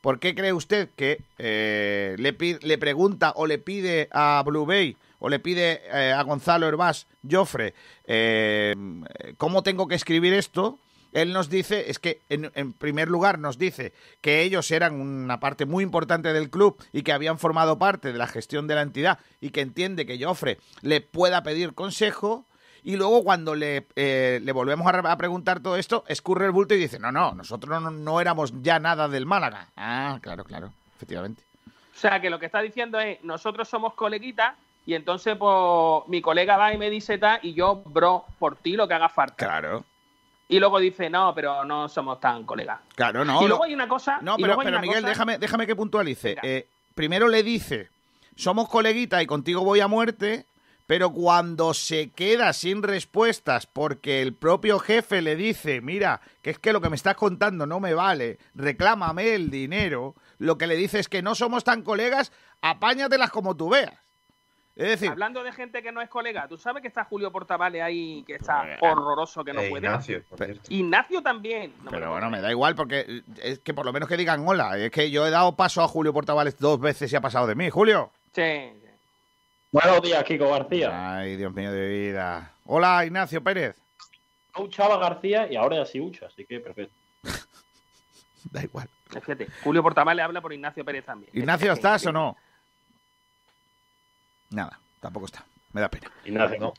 ¿por 0.00 0.18
qué 0.18 0.34
cree 0.34 0.52
usted 0.52 0.88
que 0.96 1.22
eh, 1.38 2.16
le, 2.18 2.78
pregunta 2.78 3.32
o 3.36 3.46
le 3.46 3.58
pide 3.58 4.08
a 4.12 4.42
Blue 4.44 4.66
Bay 4.66 4.96
o 5.18 5.28
le 5.28 5.38
pide 5.38 5.82
eh, 5.92 6.12
a 6.12 6.22
Gonzalo 6.22 6.66
Herbás, 6.66 7.06
Joffre, 7.28 7.74
eh, 8.06 8.74
cómo 9.36 9.62
tengo 9.62 9.88
que 9.88 9.94
escribir 9.94 10.32
esto? 10.32 10.78
Él 11.12 11.32
nos 11.32 11.50
dice, 11.50 11.90
es 11.90 11.98
que 11.98 12.20
en 12.28 12.72
primer 12.72 13.08
lugar 13.08 13.40
nos 13.40 13.58
dice 13.58 13.92
que 14.20 14.42
ellos 14.42 14.70
eran 14.70 15.00
una 15.00 15.40
parte 15.40 15.66
muy 15.66 15.82
importante 15.82 16.32
del 16.32 16.50
club 16.50 16.80
y 16.92 17.02
que 17.02 17.12
habían 17.12 17.38
formado 17.38 17.80
parte 17.80 18.12
de 18.12 18.18
la 18.18 18.28
gestión 18.28 18.68
de 18.68 18.76
la 18.76 18.82
entidad 18.82 19.18
y 19.40 19.50
que 19.50 19.60
entiende 19.60 20.06
que 20.06 20.22
Joffre 20.24 20.58
le 20.82 21.00
pueda 21.00 21.42
pedir 21.42 21.74
consejo. 21.74 22.46
Y 22.82 22.96
luego 22.96 23.22
cuando 23.24 23.54
le, 23.54 23.86
eh, 23.96 24.40
le 24.42 24.52
volvemos 24.52 24.86
a, 24.86 24.92
re- 24.92 25.08
a 25.08 25.16
preguntar 25.16 25.60
todo 25.60 25.76
esto, 25.76 26.04
escurre 26.08 26.46
el 26.46 26.52
bulto 26.52 26.74
y 26.74 26.78
dice, 26.78 26.98
no, 26.98 27.12
no, 27.12 27.32
nosotros 27.32 27.82
no, 27.82 27.90
no 27.90 28.20
éramos 28.20 28.52
ya 28.62 28.78
nada 28.78 29.06
del 29.08 29.26
Málaga. 29.26 29.68
Ah, 29.76 30.18
claro, 30.22 30.44
claro, 30.44 30.72
efectivamente. 30.96 31.42
O 31.66 31.98
sea, 32.00 32.20
que 32.20 32.30
lo 32.30 32.38
que 32.38 32.46
está 32.46 32.62
diciendo 32.62 32.98
es, 32.98 33.22
nosotros 33.22 33.68
somos 33.68 33.92
coleguitas 33.94 34.54
y 34.86 34.94
entonces 34.94 35.36
pues, 35.36 36.08
mi 36.08 36.22
colega 36.22 36.56
va 36.56 36.72
y 36.72 36.78
me 36.78 36.88
dice 36.88 37.18
tal 37.18 37.38
y 37.42 37.52
yo, 37.52 37.82
bro, 37.84 38.24
por 38.38 38.56
ti 38.56 38.72
lo 38.72 38.88
que 38.88 38.94
haga 38.94 39.10
falta. 39.10 39.36
Claro. 39.36 39.84
Y 40.48 40.58
luego 40.58 40.80
dice, 40.80 41.08
no, 41.10 41.32
pero 41.34 41.64
no 41.64 41.88
somos 41.88 42.18
tan 42.18 42.44
colegas. 42.44 42.80
Claro, 42.96 43.24
no. 43.24 43.42
y 43.42 43.46
luego 43.46 43.64
hay 43.64 43.74
una 43.74 43.86
cosa... 43.86 44.18
No, 44.22 44.36
pero, 44.36 44.56
Miguel, 44.58 44.80
cosa- 45.02 45.08
déjame, 45.08 45.38
déjame 45.38 45.66
que 45.66 45.76
puntualice. 45.76 46.36
Eh, 46.42 46.66
primero 46.94 47.28
le 47.28 47.42
dice, 47.42 47.88
somos 48.34 48.68
coleguitas 48.68 49.22
y 49.22 49.26
contigo 49.26 49.62
voy 49.62 49.78
a 49.80 49.86
muerte, 49.86 50.46
pero 50.90 51.12
cuando 51.12 51.72
se 51.72 52.10
queda 52.10 52.52
sin 52.52 52.82
respuestas 52.82 53.64
porque 53.64 54.22
el 54.22 54.34
propio 54.34 54.80
jefe 54.80 55.22
le 55.22 55.36
dice, 55.36 55.80
mira, 55.80 56.20
que 56.42 56.50
es 56.50 56.58
que 56.58 56.72
lo 56.72 56.80
que 56.80 56.90
me 56.90 56.96
estás 56.96 57.14
contando 57.14 57.64
no 57.64 57.78
me 57.78 57.94
vale, 57.94 58.38
reclámame 58.56 59.34
el 59.34 59.52
dinero, 59.52 60.16
lo 60.38 60.58
que 60.58 60.66
le 60.66 60.74
dice 60.74 60.98
es 60.98 61.08
que 61.08 61.22
no 61.22 61.36
somos 61.36 61.62
tan 61.62 61.82
colegas, 61.82 62.32
apáñatelas 62.60 63.30
como 63.30 63.54
tú 63.56 63.68
veas. 63.68 63.92
Es 64.74 64.88
decir, 64.88 65.10
Hablando 65.10 65.44
de 65.44 65.52
gente 65.52 65.80
que 65.80 65.92
no 65.92 66.00
es 66.02 66.08
colega, 66.08 66.48
¿tú 66.48 66.58
sabes 66.58 66.82
que 66.82 66.88
está 66.88 67.04
Julio 67.04 67.30
Portavales 67.30 67.82
ahí, 67.82 68.24
que 68.26 68.34
está 68.34 68.72
Eh, 68.74 68.78
horroroso, 68.80 69.44
que 69.44 69.52
no 69.52 69.60
Eh, 69.60 69.70
puede? 69.70 69.86
Ignacio. 69.86 70.22
Ignacio 70.70 71.22
también. 71.22 71.72
No 71.84 71.90
pero 71.92 72.10
bueno, 72.10 72.30
me 72.30 72.40
da 72.40 72.50
igual 72.50 72.74
porque 72.74 73.22
es 73.40 73.60
que 73.60 73.74
por 73.74 73.86
lo 73.86 73.92
menos 73.92 74.08
que 74.08 74.16
digan 74.16 74.42
hola. 74.44 74.76
Es 74.76 74.90
que 74.90 75.08
yo 75.12 75.24
he 75.24 75.30
dado 75.30 75.54
paso 75.54 75.82
a 75.84 75.86
Julio 75.88 76.12
Portavales 76.12 76.58
dos 76.58 76.80
veces 76.80 77.12
y 77.12 77.14
ha 77.14 77.20
pasado 77.20 77.46
de 77.46 77.54
mí. 77.54 77.70
Julio. 77.70 78.10
sí. 78.34 78.72
Buenos 79.72 80.02
días, 80.02 80.24
Kiko 80.24 80.50
García. 80.50 81.18
Ay, 81.18 81.36
Dios 81.36 81.52
mío 81.54 81.70
de 81.70 81.88
vida. 81.88 82.52
Hola, 82.66 83.04
Ignacio 83.04 83.42
Pérez. 83.42 83.76
No 84.56 84.64
Uchaba 84.64 84.98
García 84.98 85.46
y 85.50 85.56
ahora 85.56 85.76
ya 85.76 85.86
sí 85.86 86.00
Ucha, 86.00 86.26
así 86.26 86.44
que 86.44 86.60
perfecto. 86.60 86.94
Da 88.50 88.62
igual. 88.64 88.88
Fíjate, 89.10 89.48
Julio 89.62 89.82
Portavales 89.82 90.24
habla 90.24 90.40
por 90.40 90.52
Ignacio 90.52 90.84
Pérez 90.84 91.04
también. 91.04 91.30
Ignacio, 91.34 91.72
¿estás 91.74 92.04
o 92.06 92.12
no? 92.12 92.36
Nada, 94.50 94.78
tampoco 94.98 95.26
está. 95.26 95.44
Me 95.72 95.80
da 95.80 95.88
pena. 95.88 96.10
Ignacio, 96.24 96.58
no. 96.58 96.72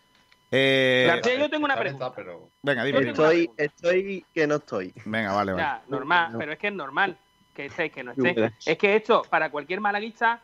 Eh, 0.49 1.05
García, 1.07 1.35
yo 1.39 1.49
tengo 1.49 1.63
una 1.63 1.77
pregunta. 1.77 2.11
pero- 2.13 2.49
venga, 2.61 2.83
dime. 2.83 3.09
Estoy, 3.09 3.49
estoy 3.55 4.25
que 4.33 4.47
no 4.47 4.55
estoy. 4.55 4.93
Venga, 5.05 5.31
vale, 5.31 5.53
vale. 5.53 5.63
Ya, 5.63 5.81
normal, 5.87 6.33
No. 6.33 6.39
pero 6.39 6.51
es 6.51 6.59
que 6.59 6.67
es 6.67 6.73
normal 6.73 7.17
que 7.55 7.67
esté, 7.67 7.89
que 7.89 8.03
no 8.03 8.11
esté. 8.11 8.51
Es 8.65 8.77
que 8.77 8.95
esto, 8.97 9.21
para 9.29 9.49
cualquier 9.49 9.79
malaguista, 9.79 10.41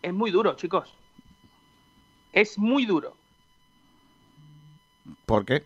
es 0.00 0.12
muy 0.14 0.30
duro, 0.30 0.54
chicos. 0.54 0.94
Es 2.36 2.58
muy 2.58 2.84
duro. 2.84 3.16
¿Por 5.24 5.46
qué? 5.46 5.64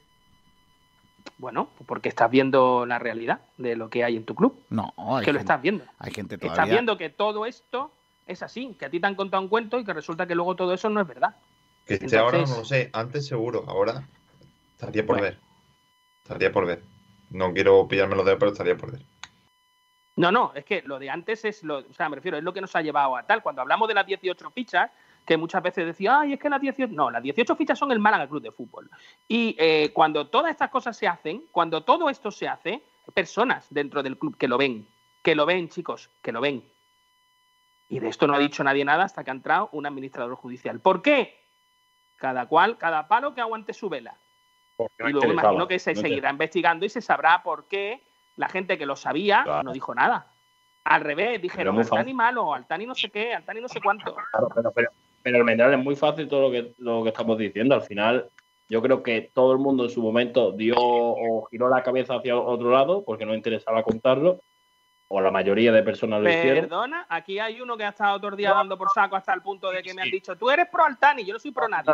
Bueno, 1.37 1.69
porque 1.85 2.09
estás 2.09 2.31
viendo 2.31 2.87
la 2.87 3.01
realidad 3.01 3.41
de 3.57 3.75
lo 3.75 3.91
que 3.91 4.05
hay 4.05 4.17
en 4.17 4.25
tu 4.25 4.37
club. 4.37 4.57
No, 4.71 4.93
hay 4.97 5.25
que 5.25 5.33
lo 5.33 5.39
gente, 5.39 5.41
estás 5.41 5.63
viendo. 5.63 5.85
hay 5.99 6.13
gente 6.13 6.37
Estás 6.37 6.51
todavía. 6.53 6.75
viendo 6.75 6.97
que 6.97 7.11
todo 7.11 7.45
esto 7.45 7.91
es 8.25 8.45
así, 8.45 8.77
que 8.79 8.85
a 8.85 8.91
ti 8.91 9.01
te 9.01 9.07
han 9.09 9.17
contado 9.17 9.43
un 9.43 9.49
cuento 9.49 9.81
y 9.81 9.85
que 9.85 9.93
resulta 9.93 10.29
que 10.29 10.37
luego 10.37 10.55
todo 10.55 10.73
eso 10.73 10.89
no 10.91 11.01
es 11.01 11.09
verdad. 11.09 11.35
Que 11.87 11.95
esté 11.95 12.17
ahora 12.19 12.39
Entonces- 12.39 12.55
no 12.57 12.61
lo 12.63 12.65
sé. 12.69 12.91
Antes 12.93 13.27
seguro, 13.27 13.65
ahora 13.67 14.07
estaría 14.77 15.05
por 15.05 15.17
Bueno. 15.19 15.23
ver. 15.25 15.39
Estaría 16.23 16.53
por 16.53 16.67
ver. 16.67 16.85
No 17.31 17.53
quiero 17.53 17.89
pillarme 17.89 18.15
los 18.15 18.25
dedos, 18.25 18.39
pero 18.39 18.53
estaría 18.53 18.77
por 18.77 18.93
ver. 18.93 19.03
No, 20.15 20.31
no, 20.31 20.53
es 20.55 20.65
que 20.65 20.83
lo 20.83 21.01
de 21.01 21.11
antes 21.11 21.45
es 21.45 21.65
lo, 21.65 21.79
o 21.79 21.93
sea, 21.95 22.09
me 22.09 22.15
refiero, 22.15 22.37
es 22.39 22.45
lo 22.45 22.53
que 22.53 22.61
nos 22.61 22.77
ha 22.77 22.83
llevado 22.83 23.17
a 23.17 23.25
tal. 23.25 23.43
Cuando 23.43 23.61
hablamos 23.63 23.89
de 23.89 23.95
las 23.95 24.07
18 24.07 24.51
fichas, 24.51 24.91
que 25.25 25.37
muchas 25.37 25.63
veces 25.63 25.87
decía, 25.87 26.21
ay, 26.21 26.33
es 26.35 26.41
que 26.41 26.49
las 26.49 26.61
18. 26.61 26.93
No, 26.95 27.11
las 27.11 27.23
18 27.23 27.57
fichas 27.57 27.79
son 27.79 27.93
el 27.93 27.99
Málaga 27.99 28.29
Club 28.29 28.43
de 28.43 28.51
Fútbol. 28.51 28.91
Y 29.29 29.55
eh, 29.59 29.91
cuando 29.93 30.27
todas 30.27 30.51
estas 30.51 30.71
cosas 30.71 30.97
se 30.97 31.07
hacen, 31.07 31.45
cuando 31.53 31.83
todo 31.83 32.11
esto 32.11 32.31
se 32.31 32.49
hace, 32.49 32.71
hay 32.73 33.15
personas 33.15 33.67
dentro 33.71 34.03
del 34.03 34.19
club 34.19 34.37
que 34.37 34.49
lo 34.49 34.59
ven, 34.59 34.87
que 35.23 35.35
lo 35.35 35.47
ven, 35.47 35.69
chicos, 35.69 36.11
que 36.23 36.33
lo 36.33 36.41
ven. 36.41 36.65
Y 37.89 37.99
de 37.99 38.09
esto 38.09 38.27
no 38.27 38.35
ha 38.35 38.39
dicho 38.39 38.63
nadie 38.63 38.85
nada 38.85 39.05
hasta 39.05 39.25
que 39.25 39.31
ha 39.31 39.35
entrado 39.35 39.69
un 39.73 39.87
administrador 39.87 40.35
judicial. 40.37 40.81
¿Por 40.81 41.03
qué? 41.03 41.39
Cada 42.17 42.47
cual, 42.47 42.79
cada 42.79 43.09
palo 43.09 43.35
que 43.35 43.41
aguante 43.41 43.73
su 43.73 43.89
vela. 43.89 44.15
Porque 44.77 44.95
Y 45.09 45.13
luego 45.13 45.33
imagino 45.33 45.67
que 45.67 45.79
se 45.79 45.95
No 45.95 46.01
seguirá 46.01 46.31
investigando 46.31 46.87
y 46.87 46.89
se 46.89 47.01
sabrá 47.01 47.43
por 47.43 47.65
qué 47.67 48.03
la 48.37 48.49
gente 48.49 48.79
que 48.79 48.87
lo 48.87 48.97
sabía 48.97 49.43
Claro. 49.43 49.65
no 49.65 49.73
dijo 49.73 49.95
nada. 49.95 50.27
Al 50.85 51.03
revés, 51.03 51.43
dijeron 51.43 51.79
Altani 51.79 52.15
malo, 52.15 52.55
Altani 52.55 52.87
no 52.87 52.95
sé 52.95 53.11
qué, 53.11 53.35
Altani 53.35 53.61
no 53.61 53.69
sé 53.69 53.81
cuánto. 53.81 54.17
Claro, 54.31 54.49
pero, 54.55 54.71
pero, 54.73 54.91
pero 55.23 55.39
el 55.39 55.45
Mendral 55.45 55.73
es 55.75 55.79
muy 55.79 55.97
fácil 55.97 56.29
todo 56.29 56.43
lo 56.43 56.51
que, 56.51 56.73
lo 56.79 57.03
que 57.03 57.11
estamos 57.11 57.39
diciendo. 57.39 57.75
Al 57.75 57.83
final, 57.83 58.29
yo 58.69 58.81
creo 58.83 59.03
que 59.03 59.31
todo 59.35 59.53
el 59.53 59.59
mundo 59.59 59.85
en 59.85 59.91
su 59.91 60.03
momento 60.03 60.53
dio 60.53 60.75
o 60.79 61.45
giró 61.51 61.69
la 61.69 61.83
cabeza 61.83 62.17
hacia 62.17 62.37
otro 62.37 62.71
lado 62.71 63.05
porque 63.05 63.27
no 63.27 63.35
interesaba 63.35 63.83
contarlo, 63.83 64.41
o 65.09 65.21
la 65.21 65.33
mayoría 65.33 65.73
de 65.73 65.83
personas 65.83 66.23
lo 66.23 66.31
hicieron. 66.31 66.67
Perdona, 66.67 67.05
aquí 67.09 67.41
hay 67.41 67.61
uno 67.61 67.77
que 67.77 67.83
ha 67.83 67.89
estado 67.89 68.19
todo 68.21 68.31
el 68.31 68.37
día 68.37 68.51
dando 68.51 68.79
por 68.79 68.89
saco 68.95 69.17
hasta 69.17 69.35
el 69.35 69.43
punto 69.43 69.71
de 69.71 69.83
que 69.83 69.93
me 69.93 70.03
han 70.03 70.11
dicho, 70.11 70.37
tú 70.37 70.51
eres 70.51 70.69
pro 70.69 70.85
Altani, 70.85 71.25
yo 71.25 71.33
no 71.33 71.41
soy 71.41 71.51
pro 71.51 71.69
nadie. 71.69 71.93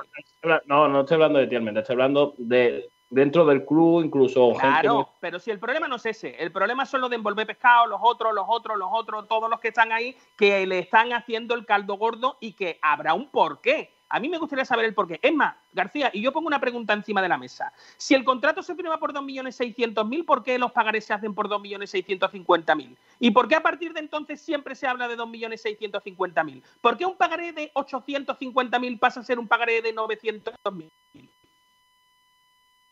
No, 0.66 0.86
no 0.86 1.00
estoy 1.00 1.14
hablando 1.14 1.38
de 1.38 1.46
ti, 1.46 1.56
estoy 1.56 1.94
hablando 1.94 2.34
de 2.36 2.90
dentro 3.10 3.46
del 3.46 3.64
club, 3.64 4.04
incluso 4.04 4.52
gente 4.54 4.80
Claro, 4.80 5.10
pero 5.20 5.38
si 5.38 5.50
el 5.50 5.58
problema 5.58 5.88
no 5.88 5.96
es 5.96 6.06
ese, 6.06 6.36
el 6.38 6.50
problema 6.50 6.86
son 6.86 7.00
los 7.00 7.10
de 7.10 7.16
envolver 7.16 7.46
pescado, 7.46 7.86
los 7.86 8.00
otros, 8.02 8.34
los 8.34 8.44
otros, 8.48 8.76
los 8.76 8.88
otros, 8.92 9.28
todos 9.28 9.48
los 9.48 9.60
que 9.60 9.68
están 9.68 9.92
ahí, 9.92 10.16
que 10.36 10.66
le 10.66 10.80
están 10.80 11.12
haciendo 11.12 11.54
el 11.54 11.64
caldo 11.64 11.94
gordo 11.94 12.36
y 12.40 12.52
que 12.52 12.78
habrá 12.82 13.14
un 13.14 13.28
porqué. 13.30 13.92
A 14.08 14.20
mí 14.20 14.28
me 14.28 14.38
gustaría 14.38 14.64
saber 14.64 14.84
el 14.84 14.94
porqué. 14.94 15.18
Es 15.20 15.34
más, 15.34 15.56
García, 15.72 16.10
y 16.12 16.22
yo 16.22 16.32
pongo 16.32 16.46
una 16.46 16.60
pregunta 16.60 16.92
encima 16.92 17.20
de 17.20 17.28
la 17.28 17.38
mesa. 17.38 17.72
Si 17.96 18.14
el 18.14 18.24
contrato 18.24 18.62
se 18.62 18.76
firma 18.76 18.98
por 18.98 19.12
2.600.000, 19.12 20.24
¿por 20.24 20.44
qué 20.44 20.58
los 20.60 20.70
pagarés 20.70 21.06
se 21.06 21.12
hacen 21.12 21.34
por 21.34 21.48
2.650.000? 21.48 22.96
¿Y 23.18 23.30
por 23.32 23.48
qué 23.48 23.56
a 23.56 23.62
partir 23.62 23.92
de 23.92 24.00
entonces 24.00 24.40
siempre 24.40 24.76
se 24.76 24.86
habla 24.86 25.08
de 25.08 25.16
2.650.000? 25.16 26.62
¿Por 26.80 26.96
qué 26.96 27.04
un 27.04 27.16
pagaré 27.16 27.52
de 27.52 27.72
850.000 27.74 28.98
pasa 29.00 29.20
a 29.20 29.24
ser 29.24 29.40
un 29.40 29.48
pagaré 29.48 29.82
de 29.82 29.92
900.000? 29.92 30.88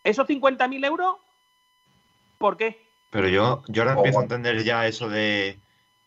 ¿Esos 0.05 0.29
50.000 0.29 0.87
euros? 0.87 1.17
¿Por 2.39 2.57
qué? 2.57 2.81
Pero 3.11 3.29
yo, 3.29 3.63
yo 3.69 3.83
ahora 3.83 3.95
Oh, 3.95 3.99
empiezo 3.99 4.19
a 4.21 4.23
entender 4.23 4.63
ya 4.63 4.87
eso 4.87 5.09
de. 5.09 5.59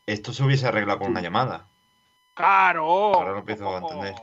Esto 0.06 0.32
se 0.32 0.44
hubiese 0.44 0.68
arreglado 0.68 1.00
con 1.00 1.10
una 1.12 1.22
llamada. 1.22 1.68
Claro. 2.34 2.86
Ahora 2.86 3.32
lo 3.32 3.40
empiezo 3.40 3.76
a 3.76 3.80
entender. 3.80 4.14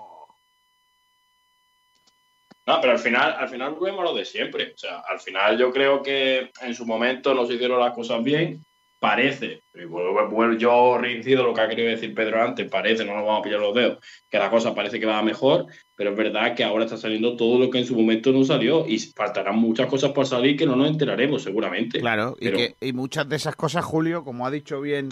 No, 2.66 2.80
pero 2.80 2.92
al 2.92 2.98
final, 2.98 3.34
al 3.38 3.48
final 3.48 3.74
volvemos 3.74 4.00
a 4.00 4.04
lo 4.04 4.14
de 4.14 4.24
siempre. 4.24 4.72
O 4.74 4.78
sea, 4.78 5.00
al 5.00 5.20
final 5.20 5.58
yo 5.58 5.70
creo 5.72 6.02
que 6.02 6.50
en 6.62 6.74
su 6.74 6.86
momento 6.86 7.34
no 7.34 7.46
se 7.46 7.54
hicieron 7.54 7.80
las 7.80 7.92
cosas 7.92 8.22
bien. 8.22 8.64
Parece, 9.04 9.60
y 9.74 9.84
vuelvo- 9.84 10.30
vuelvo- 10.30 10.56
yo 10.56 10.96
reincido 10.96 11.42
lo 11.44 11.52
que 11.52 11.60
ha 11.60 11.68
querido 11.68 11.90
decir 11.90 12.14
Pedro 12.14 12.42
antes, 12.42 12.70
parece, 12.70 13.04
no 13.04 13.12
nos 13.14 13.26
vamos 13.26 13.40
a 13.40 13.42
pillar 13.42 13.60
los 13.60 13.74
dedos, 13.74 13.98
que 14.30 14.38
la 14.38 14.48
cosa 14.48 14.74
parece 14.74 14.98
que 14.98 15.04
va 15.04 15.22
mejor, 15.22 15.66
pero 15.94 16.12
es 16.12 16.16
verdad 16.16 16.54
que 16.54 16.64
ahora 16.64 16.84
está 16.86 16.96
saliendo 16.96 17.36
todo 17.36 17.58
lo 17.58 17.68
que 17.68 17.80
en 17.80 17.86
su 17.86 17.94
momento 17.94 18.32
no 18.32 18.44
salió 18.44 18.86
y 18.88 18.98
faltarán 18.98 19.56
muchas 19.56 19.88
cosas 19.88 20.12
por 20.12 20.26
salir 20.26 20.56
que 20.56 20.64
no 20.64 20.74
nos 20.74 20.88
enteraremos 20.88 21.42
seguramente. 21.42 22.00
Claro, 22.00 22.34
y, 22.40 22.44
Pero- 22.46 22.56
que, 22.56 22.76
y 22.80 22.94
muchas 22.94 23.28
de 23.28 23.36
esas 23.36 23.56
cosas, 23.56 23.84
Julio, 23.84 24.24
como 24.24 24.46
ha 24.46 24.50
dicho 24.50 24.80
bien 24.80 25.10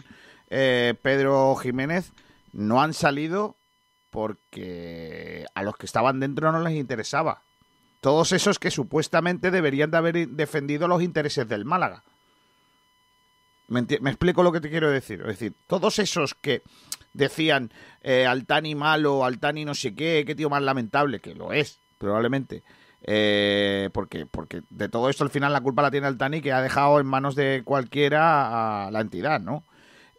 eh, 0.49 0.95
Pedro 1.03 1.55
Jiménez, 1.57 2.13
no 2.55 2.81
han 2.81 2.95
salido 2.95 3.57
porque 4.11 5.45
a 5.55 5.63
los 5.63 5.77
que 5.77 5.87
estaban 5.87 6.19
dentro 6.21 6.51
no 6.53 6.61
les 6.61 6.75
interesaba. 6.75 7.43
Todos 8.01 8.33
esos 8.33 8.59
que 8.59 8.71
supuestamente 8.71 9.51
deberían 9.51 9.91
de 9.91 9.97
haber 9.99 10.29
defendido 10.29 10.89
los 10.89 11.03
intereses 11.03 11.49
del 11.49 11.65
Málaga. 11.65 12.03
¿Me, 13.73 13.81
explico 13.81 14.43
lo 14.43 14.53
que 14.53 14.61
te 14.61 14.69
quiero 14.69 14.91
decir? 14.91 15.21
Es 15.23 15.29
decir, 15.29 15.55
todos 15.67 15.99
esos 15.99 16.35
que 16.35 16.61
decían 17.15 17.71
eh, 18.03 18.27
Altani 18.27 18.75
malo, 18.75 19.25
Altani 19.25 19.65
no 19.65 19.75
sé 19.75 19.95
qué, 19.95 20.25
qué 20.27 20.35
tío 20.35 20.51
más 20.51 20.63
lamentable, 20.63 21.21
que 21.21 21.35
lo 21.35 21.55
es, 21.55 21.79
probablemente. 21.97 22.63
Eh, 23.05 23.89
porque, 23.95 24.27
porque 24.27 24.63
de 24.69 24.91
todo 24.91 25.09
esto 25.09 25.25
al 25.25 25.31
final 25.31 25.55
la 25.55 25.63
culpa 25.63 25.81
la 25.81 25.91
tiene 25.91 26.07
Altani, 26.07 26.43
que 26.43 26.53
ha 26.53 26.61
dejado 26.61 27.01
en 27.01 27.07
manos 27.07 27.35
de 27.35 27.63
cualquiera 27.65 28.87
a 28.87 28.91
la 28.91 29.01
entidad, 29.01 29.41
¿no? 29.41 29.65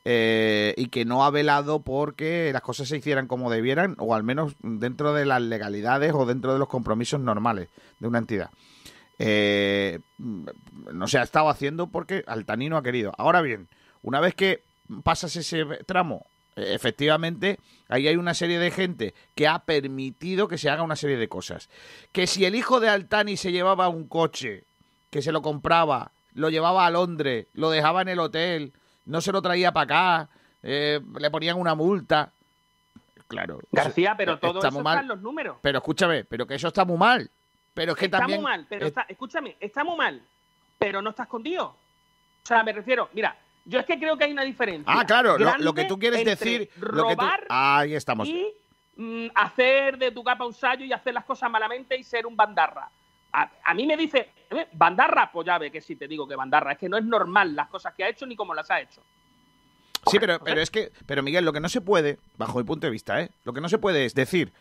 Eh, 0.04 0.74
y 0.76 0.88
que 0.88 1.06
no 1.06 1.24
ha 1.24 1.30
velado 1.30 1.84
porque 1.84 2.50
las 2.52 2.64
cosas 2.64 2.90
se 2.90 2.98
hicieran 2.98 3.28
como 3.28 3.52
debieran, 3.52 3.96
o 4.00 4.16
al 4.16 4.24
menos 4.24 4.56
dentro 4.64 5.14
de 5.14 5.26
las 5.26 5.44
legalidades 5.44 6.12
o 6.16 6.26
dentro 6.26 6.54
de 6.54 6.60
los 6.60 6.70
compromisos 6.70 7.20
normales 7.20 7.70
de 8.00 8.08
una 8.08 8.18
entidad. 8.18 8.50
Eh, 9.26 10.00
no 10.18 11.08
se 11.08 11.18
ha 11.18 11.24
estado 11.24 11.48
haciendo 11.48 11.88
porque 11.88 12.26
Altani 12.28 12.68
no 12.68 12.76
ha 12.76 12.84
querido. 12.84 13.14
Ahora 13.18 13.42
bien, 13.42 13.70
una 14.02 14.20
vez 14.20 14.36
que 14.36 14.62
pasas 15.04 15.34
ese 15.38 15.64
tramo, 15.86 16.26
eh, 16.58 16.74
efectivamente, 16.74 17.58
ahí 17.88 18.10
hay 18.10 18.18
una 18.18 18.34
serie 18.34 18.60
de 18.60 18.70
gente 18.70 19.14
que 19.34 19.48
ha 19.48 19.60
permitido 19.60 20.50
que 20.50 20.58
se 20.58 20.70
haga 20.70 20.84
una 20.84 20.98
serie 20.98 21.16
de 21.16 21.30
cosas. 21.30 21.70
Que 22.12 22.28
si 22.28 22.44
el 22.44 22.54
hijo 22.54 22.82
de 22.82 22.90
Altani 22.90 23.38
se 23.38 23.54
llevaba 23.54 23.88
un 23.88 24.10
coche, 24.10 24.66
que 25.10 25.22
se 25.22 25.32
lo 25.32 25.42
compraba, 25.42 26.12
lo 26.34 26.50
llevaba 26.50 26.86
a 26.86 26.92
Londres, 26.92 27.48
lo 27.54 27.70
dejaba 27.70 28.02
en 28.02 28.10
el 28.10 28.20
hotel, 28.20 28.74
no 29.06 29.22
se 29.22 29.32
lo 29.32 29.42
traía 29.42 29.72
para 29.72 29.84
acá, 30.24 30.30
eh, 30.64 31.00
le 31.18 31.32
ponían 31.32 31.58
una 31.58 31.76
multa. 31.76 32.30
Claro. 33.30 33.62
García, 33.72 34.16
pero 34.18 34.38
todo 34.38 34.60
eso 34.60 34.72
muy 34.72 34.80
está 34.80 34.84
mal. 34.84 35.00
en 35.00 35.08
los 35.08 35.22
números. 35.22 35.58
Pero 35.62 35.78
escúchame, 35.78 36.26
pero 36.26 36.46
que 36.46 36.56
eso 36.56 36.68
está 36.68 36.84
muy 36.84 36.98
mal. 36.98 37.32
Pero 37.74 37.94
es 37.94 37.98
que 37.98 38.06
está 38.06 38.20
también. 38.20 38.42
muy 38.42 38.52
mal, 38.52 38.66
pero 38.70 38.86
es- 38.86 38.90
está, 38.90 39.06
escúchame, 39.08 39.56
está 39.60 39.84
muy 39.84 39.98
mal, 39.98 40.22
pero 40.78 41.02
no 41.02 41.10
está 41.12 41.24
escondido. 41.24 41.66
O 41.66 42.46
sea, 42.46 42.64
me 42.64 42.74
refiero, 42.74 43.10
mira, 43.14 43.36
yo 43.66 43.80
es 43.80 43.86
que 43.86 43.98
creo 43.98 44.18
que 44.18 44.26
hay 44.26 44.32
una 44.34 44.44
diferencia. 44.44 44.92
Ah, 44.96 45.06
claro, 45.06 45.38
lo, 45.38 45.74
que 45.74 45.86
tú 45.86 45.98
quieres 45.98 46.24
decir. 46.26 46.70
Lo 46.78 47.08
que 47.08 47.16
tú... 47.16 47.22
robar 47.22 47.46
Ahí 47.50 47.96
estamos. 47.96 48.28
y 48.28 48.46
mm, 48.98 49.28
hacer 49.34 49.98
de 49.98 50.12
tu 50.12 50.24
capa 50.24 50.46
un 50.46 50.54
sallo 50.54 50.84
y 50.86 50.92
hacer 50.94 51.14
las 51.14 51.26
cosas 51.26 51.50
malamente 51.50 51.98
y 51.98 52.04
ser 52.04 52.26
un 52.26 52.36
bandarra. 52.36 52.90
A, 53.32 53.50
a 53.64 53.74
mí 53.74 53.88
me 53.88 53.98
dice, 53.98 54.30
"Eh, 54.52 54.68
bandarra, 54.74 55.32
pues 55.32 55.48
ya 55.48 55.58
ve 55.58 55.72
que 55.72 55.82
sí 55.82 55.96
te 55.96 56.08
digo 56.08 56.28
que 56.28 56.36
bandarra. 56.36 56.74
Es 56.74 56.78
que 56.78 56.90
no 56.90 56.98
es 56.98 57.04
normal 57.06 57.56
las 57.56 57.68
cosas 57.70 57.94
que 57.96 58.04
ha 58.04 58.10
hecho 58.10 58.26
ni 58.28 58.36
cómo 58.36 58.54
las 58.54 58.70
ha 58.70 58.80
hecho. 58.82 59.02
Sí, 60.06 60.20
pero, 60.20 60.38
pero 60.44 60.60
es 60.62 60.70
que, 60.70 60.92
pero 61.06 61.24
Miguel, 61.24 61.46
lo 61.46 61.54
que 61.54 61.62
no 61.62 61.70
se 61.70 61.80
puede, 61.82 62.20
bajo 62.38 62.58
mi 62.58 62.66
punto 62.66 62.86
de 62.88 62.92
vista, 62.92 63.22
¿eh? 63.22 63.30
Lo 63.46 63.54
que 63.54 63.62
no 63.62 63.70
se 63.70 63.78
puede 63.78 64.04
es 64.06 64.14
decir, 64.14 64.52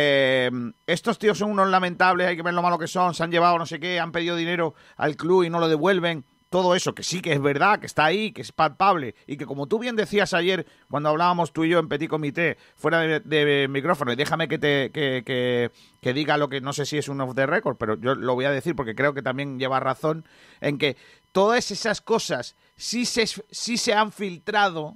eh, 0.00 0.48
estos 0.86 1.18
tíos 1.18 1.38
son 1.38 1.50
unos 1.50 1.68
lamentables, 1.68 2.28
hay 2.28 2.36
que 2.36 2.42
ver 2.42 2.54
lo 2.54 2.62
malo 2.62 2.78
que 2.78 2.86
son, 2.86 3.14
se 3.14 3.24
han 3.24 3.32
llevado 3.32 3.58
no 3.58 3.66
sé 3.66 3.80
qué, 3.80 3.98
han 3.98 4.12
pedido 4.12 4.36
dinero 4.36 4.74
al 4.96 5.16
club 5.16 5.42
y 5.42 5.50
no 5.50 5.58
lo 5.58 5.68
devuelven, 5.68 6.24
todo 6.50 6.74
eso, 6.76 6.94
que 6.94 7.02
sí 7.02 7.20
que 7.20 7.32
es 7.32 7.42
verdad, 7.42 7.78
que 7.80 7.86
está 7.86 8.04
ahí, 8.06 8.30
que 8.32 8.40
es 8.40 8.52
palpable, 8.52 9.14
y 9.26 9.36
que 9.36 9.44
como 9.44 9.66
tú 9.66 9.78
bien 9.80 9.96
decías 9.96 10.32
ayer, 10.34 10.66
cuando 10.88 11.08
hablábamos 11.10 11.52
tú 11.52 11.64
y 11.64 11.68
yo 11.68 11.78
en 11.80 11.88
Petit 11.88 12.08
Comité, 12.08 12.56
fuera 12.76 13.00
de, 13.00 13.20
de 13.20 13.66
micrófono, 13.68 14.12
y 14.12 14.16
déjame 14.16 14.46
que 14.48 14.56
te 14.58 14.90
que, 14.90 15.22
que- 15.26 16.12
diga 16.14 16.38
lo 16.38 16.48
que 16.48 16.60
no 16.62 16.72
sé 16.72 16.86
si 16.86 16.96
es 16.96 17.08
un 17.08 17.20
off 17.20 17.34
the 17.34 17.44
record, 17.44 17.76
pero 17.76 17.96
yo 18.00 18.14
lo 18.14 18.34
voy 18.34 18.44
a 18.46 18.50
decir 18.50 18.74
porque 18.76 18.94
creo 18.94 19.12
que 19.12 19.20
también 19.20 19.58
lleva 19.58 19.78
razón, 19.80 20.24
en 20.62 20.78
que 20.78 20.96
todas 21.32 21.70
esas 21.70 22.00
cosas 22.00 22.54
sí 22.76 23.04
se, 23.04 23.26
sí 23.26 23.76
se 23.76 23.92
han 23.92 24.10
filtrado, 24.10 24.94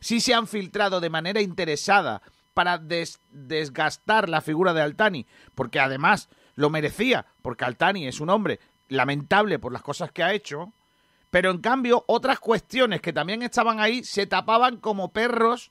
sí 0.00 0.20
se 0.20 0.34
han 0.34 0.46
filtrado 0.46 1.00
de 1.00 1.08
manera 1.08 1.40
interesada 1.40 2.20
para 2.54 2.78
des- 2.78 3.20
desgastar 3.30 4.28
la 4.28 4.40
figura 4.40 4.72
de 4.74 4.82
Altani, 4.82 5.26
porque 5.54 5.80
además 5.80 6.28
lo 6.54 6.70
merecía, 6.70 7.26
porque 7.42 7.64
Altani 7.64 8.06
es 8.06 8.20
un 8.20 8.30
hombre 8.30 8.60
lamentable 8.88 9.58
por 9.58 9.72
las 9.72 9.82
cosas 9.82 10.12
que 10.12 10.22
ha 10.22 10.32
hecho, 10.34 10.72
pero 11.30 11.50
en 11.50 11.58
cambio 11.58 12.04
otras 12.08 12.38
cuestiones 12.40 13.00
que 13.00 13.12
también 13.12 13.42
estaban 13.42 13.80
ahí 13.80 14.04
se 14.04 14.26
tapaban 14.26 14.76
como 14.76 15.12
perros 15.12 15.70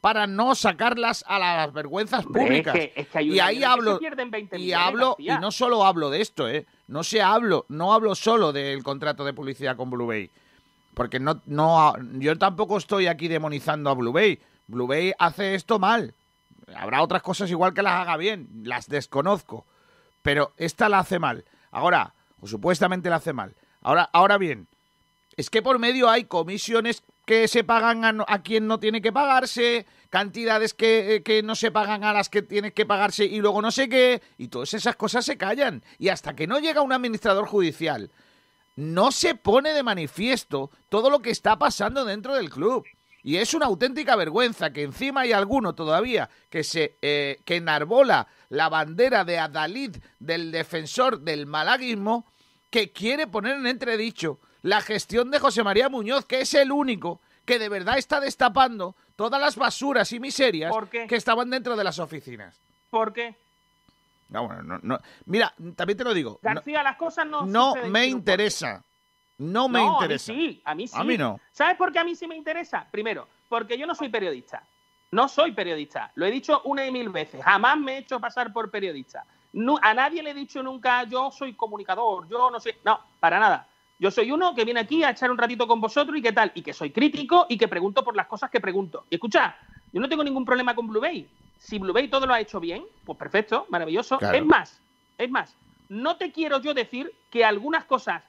para 0.00 0.26
no 0.26 0.54
sacarlas 0.54 1.24
a 1.26 1.38
las 1.38 1.72
vergüenzas 1.72 2.20
es 2.20 2.26
públicas. 2.26 2.72
que- 2.74 2.92
es 2.96 3.08
que 3.08 3.18
hay 3.18 3.30
un 3.30 3.36
y 3.36 3.40
ahí 3.40 3.58
que 3.58 3.64
hablo 3.66 3.92
se 3.94 3.98
pierden 3.98 4.30
20 4.30 4.58
y 4.58 4.72
hablo 4.72 5.16
y 5.18 5.26
no 5.40 5.50
solo 5.50 5.84
hablo 5.84 6.10
de 6.10 6.20
esto, 6.20 6.48
eh, 6.48 6.64
no 6.86 7.02
se 7.02 7.20
hablo, 7.20 7.66
no 7.68 7.92
hablo 7.92 8.14
solo 8.14 8.52
del 8.52 8.82
contrato 8.82 9.24
de 9.24 9.34
publicidad 9.34 9.76
con 9.76 9.90
Blue 9.90 10.06
Bay, 10.06 10.30
porque 10.94 11.18
no 11.20 11.42
no 11.46 11.94
yo 12.18 12.38
tampoco 12.38 12.78
estoy 12.78 13.08
aquí 13.08 13.26
demonizando 13.28 13.90
a 13.90 13.94
Blue 13.94 14.12
Bay. 14.12 14.38
Blue 14.68 14.86
Bay 14.86 15.12
hace 15.18 15.56
esto 15.56 15.80
mal. 15.80 16.14
Habrá 16.76 17.02
otras 17.02 17.22
cosas 17.22 17.50
igual 17.50 17.74
que 17.74 17.82
las 17.82 17.94
haga 17.94 18.16
bien, 18.16 18.48
las 18.64 18.88
desconozco, 18.88 19.66
pero 20.22 20.52
esta 20.56 20.88
la 20.88 21.00
hace 21.00 21.18
mal. 21.18 21.44
Ahora, 21.70 22.14
o 22.40 22.46
supuestamente 22.46 23.10
la 23.10 23.16
hace 23.16 23.32
mal. 23.32 23.54
Ahora, 23.82 24.08
ahora 24.12 24.38
bien, 24.38 24.68
es 25.36 25.50
que 25.50 25.62
por 25.62 25.78
medio 25.78 26.08
hay 26.08 26.24
comisiones 26.24 27.02
que 27.24 27.48
se 27.48 27.64
pagan 27.64 28.04
a, 28.04 28.24
a 28.26 28.42
quien 28.42 28.66
no 28.66 28.80
tiene 28.80 29.00
que 29.00 29.12
pagarse, 29.12 29.86
cantidades 30.10 30.74
que, 30.74 31.16
eh, 31.16 31.22
que 31.22 31.42
no 31.42 31.54
se 31.54 31.70
pagan 31.70 32.04
a 32.04 32.12
las 32.12 32.28
que 32.28 32.42
tiene 32.42 32.72
que 32.72 32.86
pagarse 32.86 33.24
y 33.24 33.40
luego 33.40 33.62
no 33.62 33.70
sé 33.70 33.88
qué, 33.88 34.20
y 34.36 34.48
todas 34.48 34.74
esas 34.74 34.96
cosas 34.96 35.24
se 35.24 35.38
callan. 35.38 35.82
Y 35.98 36.08
hasta 36.08 36.34
que 36.34 36.46
no 36.46 36.58
llega 36.58 36.82
un 36.82 36.92
administrador 36.92 37.46
judicial, 37.46 38.10
no 38.76 39.12
se 39.12 39.34
pone 39.34 39.72
de 39.72 39.82
manifiesto 39.82 40.70
todo 40.88 41.10
lo 41.10 41.20
que 41.20 41.30
está 41.30 41.58
pasando 41.58 42.04
dentro 42.04 42.34
del 42.34 42.50
club. 42.50 42.84
Y 43.22 43.36
es 43.36 43.52
una 43.54 43.66
auténtica 43.66 44.16
vergüenza 44.16 44.72
que 44.72 44.82
encima 44.82 45.22
hay 45.22 45.32
alguno 45.32 45.74
todavía 45.74 46.30
que 46.48 46.64
se 46.64 46.96
eh, 47.02 47.38
que 47.44 47.56
enarbola 47.56 48.26
la 48.48 48.68
bandera 48.68 49.24
de 49.24 49.38
Adalid 49.38 49.96
del 50.18 50.50
defensor 50.50 51.20
del 51.20 51.46
malaguismo 51.46 52.24
que 52.70 52.92
quiere 52.92 53.26
poner 53.26 53.56
en 53.56 53.66
entredicho 53.66 54.38
la 54.62 54.80
gestión 54.80 55.30
de 55.30 55.38
José 55.38 55.62
María 55.62 55.88
Muñoz, 55.88 56.24
que 56.24 56.40
es 56.42 56.54
el 56.54 56.72
único 56.72 57.20
que 57.44 57.58
de 57.58 57.68
verdad 57.68 57.98
está 57.98 58.20
destapando 58.20 58.94
todas 59.16 59.40
las 59.40 59.56
basuras 59.56 60.12
y 60.12 60.20
miserias 60.20 60.72
que 61.08 61.16
estaban 61.16 61.50
dentro 61.50 61.76
de 61.76 61.84
las 61.84 61.98
oficinas. 61.98 62.56
¿Por 62.90 63.12
qué? 63.12 63.34
No, 64.28 64.46
bueno, 64.46 64.62
no, 64.62 64.78
no. 64.82 64.98
Mira, 65.26 65.52
también 65.74 65.96
te 65.98 66.04
lo 66.04 66.14
digo. 66.14 66.38
no- 66.42 66.54
García, 66.54 66.82
las 66.82 66.96
cosas 66.96 67.26
no 67.26 67.44
no 67.44 67.74
me 67.88 68.06
interesa. 68.06 68.82
No 69.40 69.70
me 69.70 69.78
No, 69.78 69.94
interesa. 69.94 70.32
A 70.32 70.34
mí 70.34 70.42
sí, 70.42 70.62
a 70.64 70.74
mí 70.74 70.86
sí. 70.86 70.94
A 70.98 71.02
mí 71.02 71.16
no. 71.16 71.40
¿Sabes 71.50 71.76
por 71.78 71.90
qué 71.90 71.98
a 71.98 72.04
mí 72.04 72.14
sí 72.14 72.26
me 72.26 72.36
interesa? 72.36 72.86
Primero, 72.90 73.26
porque 73.48 73.78
yo 73.78 73.86
no 73.86 73.94
soy 73.94 74.10
periodista. 74.10 74.62
No 75.12 75.28
soy 75.28 75.52
periodista. 75.52 76.12
Lo 76.14 76.26
he 76.26 76.30
dicho 76.30 76.60
una 76.66 76.86
y 76.86 76.92
mil 76.92 77.08
veces. 77.08 77.42
Jamás 77.42 77.78
me 77.78 77.94
he 77.94 77.98
hecho 77.98 78.20
pasar 78.20 78.52
por 78.52 78.70
periodista. 78.70 79.24
No, 79.54 79.78
a 79.80 79.94
nadie 79.94 80.22
le 80.22 80.30
he 80.30 80.34
dicho 80.34 80.62
nunca 80.62 81.04
yo 81.04 81.30
soy 81.30 81.54
comunicador, 81.54 82.28
yo 82.28 82.50
no 82.50 82.60
sé. 82.60 82.76
No, 82.84 83.00
para 83.18 83.40
nada. 83.40 83.66
Yo 83.98 84.10
soy 84.10 84.30
uno 84.30 84.54
que 84.54 84.66
viene 84.66 84.80
aquí 84.80 85.02
a 85.02 85.10
echar 85.10 85.30
un 85.30 85.38
ratito 85.38 85.66
con 85.66 85.80
vosotros 85.80 86.18
y 86.18 86.22
qué 86.22 86.32
tal. 86.32 86.52
Y 86.54 86.60
que 86.60 86.74
soy 86.74 86.90
crítico 86.90 87.46
y 87.48 87.56
que 87.56 87.66
pregunto 87.66 88.04
por 88.04 88.14
las 88.14 88.26
cosas 88.26 88.50
que 88.50 88.60
pregunto. 88.60 89.06
Y 89.08 89.14
escucha, 89.14 89.56
yo 89.90 90.02
no 90.02 90.08
tengo 90.08 90.22
ningún 90.22 90.44
problema 90.44 90.74
con 90.74 90.86
Blue 90.86 91.00
Bay. 91.00 91.26
Si 91.58 91.78
Blue 91.78 91.94
Bay 91.94 92.08
todo 92.08 92.26
lo 92.26 92.34
ha 92.34 92.40
hecho 92.40 92.60
bien, 92.60 92.84
pues 93.06 93.18
perfecto, 93.18 93.64
maravilloso. 93.70 94.18
Claro. 94.18 94.36
Es 94.36 94.44
más, 94.44 94.80
es 95.16 95.30
más, 95.30 95.56
no 95.88 96.16
te 96.16 96.30
quiero 96.30 96.60
yo 96.60 96.74
decir 96.74 97.10
que 97.30 97.42
algunas 97.44 97.84
cosas 97.84 98.22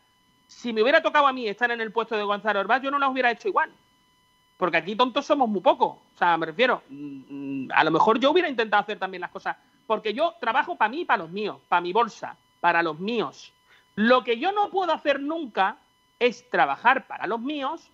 si 0.51 0.73
me 0.73 0.83
hubiera 0.83 1.01
tocado 1.01 1.27
a 1.27 1.33
mí 1.33 1.47
estar 1.47 1.71
en 1.71 1.79
el 1.79 1.93
puesto 1.93 2.15
de 2.17 2.23
Gonzalo 2.23 2.59
Orbaz, 2.59 2.81
yo 2.81 2.91
no 2.91 2.99
las 2.99 3.09
hubiera 3.09 3.31
hecho 3.31 3.47
igual. 3.47 3.71
Porque 4.57 4.77
aquí 4.77 4.95
tontos 4.95 5.25
somos 5.25 5.49
muy 5.49 5.61
pocos. 5.61 5.97
O 6.13 6.17
sea, 6.17 6.37
me 6.37 6.45
refiero, 6.45 6.83
mm, 6.89 7.69
a 7.73 7.83
lo 7.85 7.91
mejor 7.91 8.19
yo 8.19 8.31
hubiera 8.31 8.49
intentado 8.49 8.83
hacer 8.83 8.99
también 8.99 9.21
las 9.21 9.31
cosas. 9.31 9.55
Porque 9.87 10.13
yo 10.13 10.35
trabajo 10.39 10.75
para 10.75 10.89
mí 10.89 11.01
y 11.01 11.05
para 11.05 11.23
los 11.23 11.31
míos, 11.31 11.57
para 11.69 11.81
mi 11.81 11.93
bolsa, 11.93 12.35
para 12.59 12.83
los 12.83 12.99
míos. 12.99 13.53
Lo 13.95 14.23
que 14.23 14.37
yo 14.37 14.51
no 14.51 14.69
puedo 14.69 14.91
hacer 14.91 15.21
nunca 15.21 15.77
es 16.19 16.47
trabajar 16.49 17.07
para 17.07 17.25
los 17.27 17.39
míos 17.39 17.89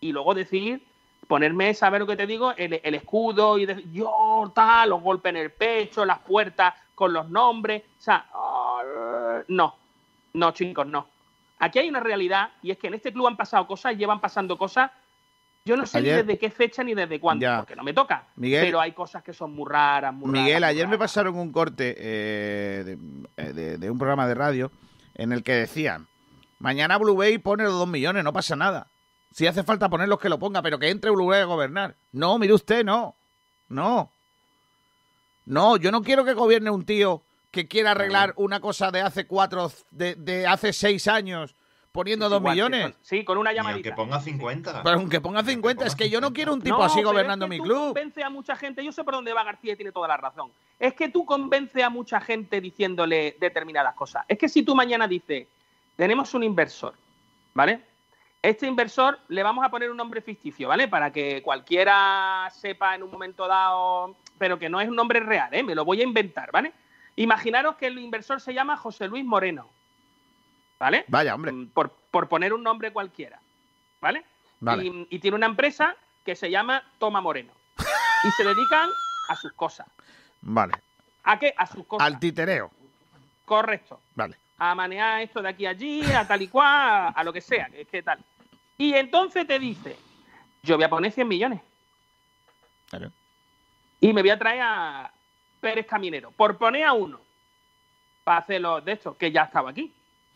y 0.00 0.12
luego 0.12 0.34
decir, 0.34 0.84
ponerme, 1.28 1.72
¿sabes 1.74 2.00
lo 2.00 2.06
que 2.06 2.16
te 2.16 2.26
digo? 2.26 2.52
El, 2.56 2.94
escudo 2.94 3.56
y 3.56 3.66
decir, 3.66 3.90
yo 3.92 4.52
tal, 4.54 4.90
los 4.90 5.00
golpes 5.00 5.30
en 5.30 5.36
el 5.36 5.52
pecho, 5.52 6.04
las 6.04 6.18
puertas 6.18 6.74
con 6.94 7.12
los 7.12 7.30
nombres. 7.30 7.84
O 7.98 8.02
sea, 8.02 8.26
ah, 8.34 9.42
no, 9.48 9.76
no, 10.34 10.50
chicos, 10.50 10.86
no. 10.86 11.19
Aquí 11.60 11.78
hay 11.78 11.88
una 11.88 12.00
realidad 12.00 12.50
y 12.62 12.70
es 12.72 12.78
que 12.78 12.88
en 12.88 12.94
este 12.94 13.12
club 13.12 13.26
han 13.28 13.36
pasado 13.36 13.66
cosas, 13.66 13.96
llevan 13.96 14.20
pasando 14.20 14.56
cosas. 14.58 14.90
Yo 15.64 15.76
no 15.76 15.84
sé 15.86 15.98
Ayer- 15.98 16.16
ni 16.16 16.22
desde 16.22 16.38
qué 16.38 16.50
fecha 16.50 16.82
ni 16.82 16.94
desde 16.94 17.20
cuándo, 17.20 17.42
Ya. 17.42 17.58
porque 17.58 17.76
no 17.76 17.82
me 17.82 17.92
toca. 17.92 18.24
Miguel- 18.36 18.64
pero 18.64 18.80
hay 18.80 18.92
cosas 18.92 19.22
que 19.22 19.34
son 19.34 19.54
muy 19.54 19.68
raras, 19.70 20.12
muy 20.14 20.30
Miguel, 20.30 20.62
raras, 20.62 20.70
ayer 20.70 20.88
me 20.88 20.96
pasaron 20.98 21.36
un 21.36 21.52
corte 21.52 21.94
eh, 21.98 22.82
de, 22.84 22.98
eh, 23.36 23.52
de- 23.52 23.78
de 23.78 23.90
un 23.90 23.98
programa 23.98 24.26
de 24.26 24.34
radio 24.34 24.72
en 25.14 25.32
el 25.32 25.42
que 25.42 25.52
decían, 25.52 26.08
mañana 26.58 26.96
Blue 26.96 27.14
Bay 27.14 27.36
pone 27.38 27.64
los 27.64 27.74
dos 27.74 27.86
millones, 27.88 28.24
no 28.24 28.32
pasa 28.32 28.56
nada. 28.56 28.86
Si 29.32 29.46
hace 29.46 29.62
falta 29.62 29.88
poner 29.90 30.08
los 30.08 30.18
que 30.18 30.30
lo 30.30 30.38
ponga, 30.38 30.62
pero 30.62 30.78
que 30.78 30.88
entre 30.88 31.10
Blue 31.10 31.26
Bay 31.26 31.42
a 31.42 31.44
gobernar. 31.44 31.94
No, 32.12 32.38
mire 32.38 32.54
usted, 32.54 32.82
no. 32.84 33.14
No. 33.68 34.10
No, 35.46 35.76
yo 35.76 35.90
no 35.92 36.02
quiero 36.02 36.24
que 36.24 36.32
gobierne 36.32 36.70
un 36.70 36.84
tío 36.84 37.22
que 37.50 37.66
quiera 37.68 37.92
arreglar 37.92 38.32
una 38.36 38.60
cosa 38.60 38.90
de 38.90 39.00
hace 39.00 39.26
cuatro, 39.26 39.70
de, 39.90 40.14
de 40.14 40.46
hace 40.46 40.72
seis 40.72 41.08
años, 41.08 41.54
poniendo 41.92 42.26
Sí, 42.26 42.30
dos 42.30 42.40
igual, 42.40 42.54
millones. 42.54 42.86
que 42.86 42.94
sí, 43.02 43.24
con 43.24 43.38
una 43.38 43.52
Y 43.52 43.56
llamadita. 43.56 43.88
aunque 43.90 44.02
ponga 44.02 44.20
50. 44.20 44.82
Pero 44.84 44.96
aunque 44.96 45.20
ponga 45.20 45.42
50, 45.42 45.86
es 45.86 45.96
que 45.96 46.08
yo 46.08 46.20
no 46.20 46.32
quiero 46.32 46.52
un 46.54 46.62
tipo 46.62 46.78
No, 46.78 46.84
así 46.84 47.02
gobernando 47.02 47.46
es 47.46 47.50
que 47.50 47.56
mi 47.56 47.58
tú 47.58 47.64
club. 47.64 47.86
Convence 47.88 48.22
a 48.22 48.30
mucha 48.30 48.54
gente, 48.54 48.84
yo 48.84 48.92
sé 48.92 49.02
por 49.02 49.14
dónde 49.14 49.32
va 49.32 49.42
García 49.42 49.72
y 49.72 49.76
tiene 49.76 49.90
toda 49.90 50.06
la 50.06 50.16
razón. 50.16 50.52
Es 50.78 50.94
que 50.94 51.08
tú 51.08 51.24
convence 51.26 51.82
a 51.82 51.90
mucha 51.90 52.20
gente 52.20 52.60
diciéndole 52.60 53.36
determinadas 53.40 53.94
cosas. 53.94 54.24
Es 54.28 54.38
que 54.38 54.48
si 54.48 54.62
tú 54.62 54.74
mañana 54.76 55.08
dices, 55.08 55.48
tenemos 55.96 56.32
un 56.34 56.44
inversor, 56.44 56.94
¿vale? 57.54 57.80
Este 58.42 58.66
inversor 58.66 59.18
le 59.28 59.42
vamos 59.42 59.64
a 59.64 59.68
poner 59.70 59.90
un 59.90 59.96
nombre 59.96 60.22
ficticio, 60.22 60.68
¿vale? 60.68 60.86
Para 60.88 61.12
que 61.12 61.42
cualquiera 61.42 62.48
sepa 62.54 62.94
en 62.94 63.02
un 63.02 63.10
momento 63.10 63.46
dado, 63.46 64.14
pero 64.38 64.58
que 64.58 64.70
no 64.70 64.80
es 64.80 64.88
un 64.88 64.96
nombre 64.96 65.20
real, 65.20 65.52
¿eh? 65.52 65.62
Me 65.62 65.74
lo 65.74 65.84
voy 65.84 66.00
a 66.00 66.04
inventar, 66.04 66.50
¿vale? 66.52 66.72
Imaginaros 67.16 67.76
que 67.76 67.86
el 67.86 67.98
inversor 67.98 68.40
se 68.40 68.54
llama 68.54 68.76
José 68.76 69.08
Luis 69.08 69.24
Moreno, 69.24 69.68
¿vale? 70.78 71.04
Vaya, 71.08 71.34
hombre. 71.34 71.52
Mm, 71.52 71.68
Por, 71.68 71.90
por 72.10 72.28
poner 72.28 72.52
un 72.52 72.62
nombre 72.62 72.92
cualquiera, 72.92 73.38
¿vale? 74.00 74.24
Vale. 74.60 74.84
Y, 74.84 75.06
y 75.10 75.18
tiene 75.18 75.36
una 75.36 75.46
empresa 75.46 75.96
que 76.24 76.34
se 76.36 76.50
llama 76.50 76.82
Toma 76.98 77.20
Moreno. 77.20 77.52
Y 78.24 78.30
se 78.32 78.44
dedican 78.44 78.88
a 79.28 79.36
sus 79.36 79.52
cosas. 79.54 79.86
Vale. 80.42 80.74
¿A 81.24 81.38
qué? 81.38 81.54
A 81.56 81.66
sus 81.66 81.86
cosas. 81.86 82.06
Al 82.06 82.18
titereo. 82.20 82.70
Correcto. 83.46 84.00
Vale. 84.14 84.36
A 84.58 84.74
manejar 84.74 85.22
esto 85.22 85.40
de 85.40 85.48
aquí 85.48 85.64
a 85.66 85.70
allí, 85.70 86.04
a 86.12 86.26
tal 86.28 86.42
y 86.42 86.48
cual, 86.48 86.66
a, 86.66 87.08
a 87.08 87.24
lo 87.24 87.32
que 87.32 87.40
sea. 87.40 87.66
que 87.70 87.80
Es 87.82 87.88
que 87.88 88.02
tal. 88.02 88.18
Y 88.76 88.94
entonces 88.94 89.46
te 89.46 89.58
dice, 89.58 89.96
yo 90.62 90.76
voy 90.76 90.84
a 90.84 90.90
poner 90.90 91.10
100 91.12 91.26
millones. 91.28 91.60
Claro. 92.90 93.10
Y 94.00 94.12
me 94.12 94.20
voy 94.22 94.30
a 94.30 94.38
traer 94.38 94.62
a 94.62 95.12
Pérez 95.60 95.86
Caminero. 95.86 96.30
Por 96.32 96.56
poner 96.58 96.84
a 96.84 96.92
uno. 96.92 97.20
Para 98.24 98.38
hacerlo 98.38 98.80
de 98.80 98.92
esto, 98.92 99.16
que 99.16 99.30
ya 99.30 99.42
estaba 99.42 99.70
aquí. 99.70 99.92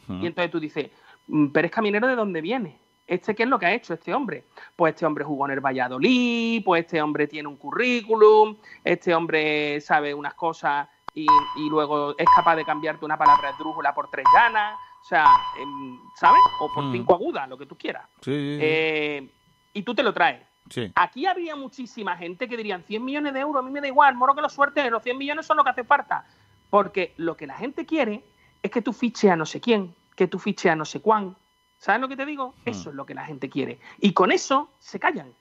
Y 0.09 0.27
entonces 0.27 0.51
tú 0.51 0.61
dices, 0.61 0.91
"Mm, 1.29 1.49
Pérez 1.49 1.71
Caminero, 1.71 2.07
¿de 2.07 2.15
dónde 2.15 2.41
viene? 2.43 2.79
¿Este 3.07 3.35
qué 3.35 3.43
es 3.45 3.49
lo 3.49 3.59
que 3.59 3.67
ha 3.67 3.75
hecho 3.75 3.95
este 3.95 4.15
hombre? 4.15 4.45
Pues 4.77 4.95
este 4.95 5.07
hombre 5.07 5.25
jugó 5.25 5.47
en 5.47 5.53
el 5.53 5.61
Valladolid, 5.61 6.63
pues 6.65 6.85
este 6.85 7.01
hombre 7.03 7.27
tiene 7.27 7.49
un 7.49 7.57
currículum, 7.57 8.57
este 8.83 9.15
hombre 9.15 9.81
sabe 9.81 10.13
unas 10.15 10.35
cosas 10.35 10.89
y, 11.15 11.27
y 11.57 11.69
luego 11.71 12.15
es 12.19 12.27
capaz 12.37 12.57
de 12.57 12.65
cambiarte 12.65 13.05
una 13.05 13.17
palabra 13.17 13.51
esdrújula 13.51 13.95
por 13.95 14.11
tres 14.11 14.25
llanas, 14.35 14.79
o 15.03 15.05
sea, 15.07 15.27
em, 15.59 15.99
¿sabes? 16.17 16.41
O 16.61 16.71
por 16.75 16.85
Mm. 16.85 16.93
cinco 16.93 17.15
agudas, 17.15 17.49
lo 17.49 17.57
que 17.59 17.67
tú 17.67 17.77
quieras. 17.77 18.05
Sí, 18.23 18.31
sí, 18.33 18.57
sí. 18.57 18.59
Eh, 18.63 19.29
y 19.75 19.83
tú 19.83 19.95
te 19.95 20.03
lo 20.03 20.13
traes. 20.13 20.43
Sí. 20.71 20.91
Aquí 20.95 21.27
habría 21.27 21.57
muchísima 21.57 22.17
gente 22.17 22.49
que 22.49 22.57
dirían 22.57 22.83
100 22.83 23.05
millones 23.05 23.35
de 23.35 23.41
euros, 23.41 23.63
a 23.63 23.67
mí 23.67 23.71
me 23.71 23.81
da 23.81 23.87
igual, 23.87 24.15
moro 24.15 24.35
que 24.35 24.41
lo 24.41 24.49
suerte, 24.49 24.89
los 24.91 25.03
100 25.03 25.19
millones 25.19 25.47
son 25.47 25.57
lo 25.57 25.65
que 25.65 25.71
hace 25.71 25.85
falta. 25.85 26.27
Porque 26.71 27.13
lo 27.19 27.37
que 27.37 27.47
la 27.47 27.55
gente 27.55 27.87
quiere 27.87 28.25
es 28.63 28.71
que 28.71 28.83
tú 28.83 28.93
fiches 28.93 29.31
a 29.31 29.37
no 29.37 29.47
sé 29.47 29.61
quién, 29.61 29.95
que 30.17 30.27
tú 30.27 30.39
fiches 30.39 30.73
a 30.73 30.77
no 30.77 30.85
sé 30.85 31.01
cuán. 31.01 31.37
¿Sabes 31.79 32.01
lo 32.01 32.09
que 32.09 32.17
te 32.17 32.25
digo? 32.25 32.55
Eso 32.65 32.91
es 32.91 32.97
lo 32.97 33.05
que 33.05 33.15
la 33.15 33.27
gente 33.27 33.51
quiere. 33.51 33.79
Y 34.01 34.13
con 34.13 34.33
eso 34.33 34.71
se 34.79 34.99
callan. 34.99 35.33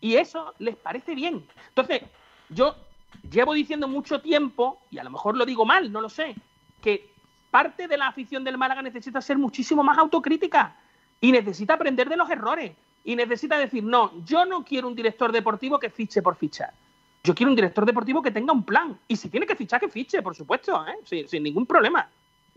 Y 0.00 0.16
eso 0.16 0.54
les 0.58 0.76
parece 0.76 1.14
bien. 1.14 1.46
Entonces, 1.70 2.02
yo 2.50 2.76
llevo 3.30 3.54
diciendo 3.54 3.88
mucho 3.88 4.20
tiempo, 4.20 4.80
y 4.90 4.98
a 4.98 5.04
lo 5.04 5.10
mejor 5.10 5.36
lo 5.36 5.46
digo 5.46 5.64
mal, 5.64 5.90
no 5.90 6.00
lo 6.00 6.10
sé, 6.10 6.36
que 6.82 7.10
parte 7.50 7.88
de 7.88 7.96
la 7.96 8.08
afición 8.08 8.44
del 8.44 8.58
Málaga 8.58 8.82
necesita 8.82 9.20
ser 9.20 9.38
muchísimo 9.38 9.82
más 9.82 9.98
autocrítica. 9.98 10.76
y 11.20 11.32
necesita 11.32 11.74
aprender 11.74 12.08
de 12.08 12.16
los 12.16 12.30
errores 12.30 12.76
y 13.08 13.16
necesita 13.16 13.56
decir, 13.56 13.82
no, 13.82 14.12
yo 14.26 14.44
no 14.44 14.62
quiero 14.62 14.86
un 14.86 14.94
director 14.94 15.32
deportivo 15.32 15.78
que 15.78 15.88
fiche 15.88 16.20
por 16.20 16.36
fichar. 16.36 16.74
Yo 17.24 17.34
quiero 17.34 17.48
un 17.48 17.56
director 17.56 17.86
deportivo 17.86 18.20
que 18.20 18.30
tenga 18.30 18.52
un 18.52 18.62
plan. 18.62 18.98
Y 19.08 19.16
si 19.16 19.30
tiene 19.30 19.46
que 19.46 19.56
fichar, 19.56 19.80
que 19.80 19.88
fiche, 19.88 20.20
por 20.20 20.36
supuesto, 20.36 20.84
¿eh? 20.86 21.24
sin, 21.26 21.42
ningún 21.42 21.64
problema. 21.64 22.06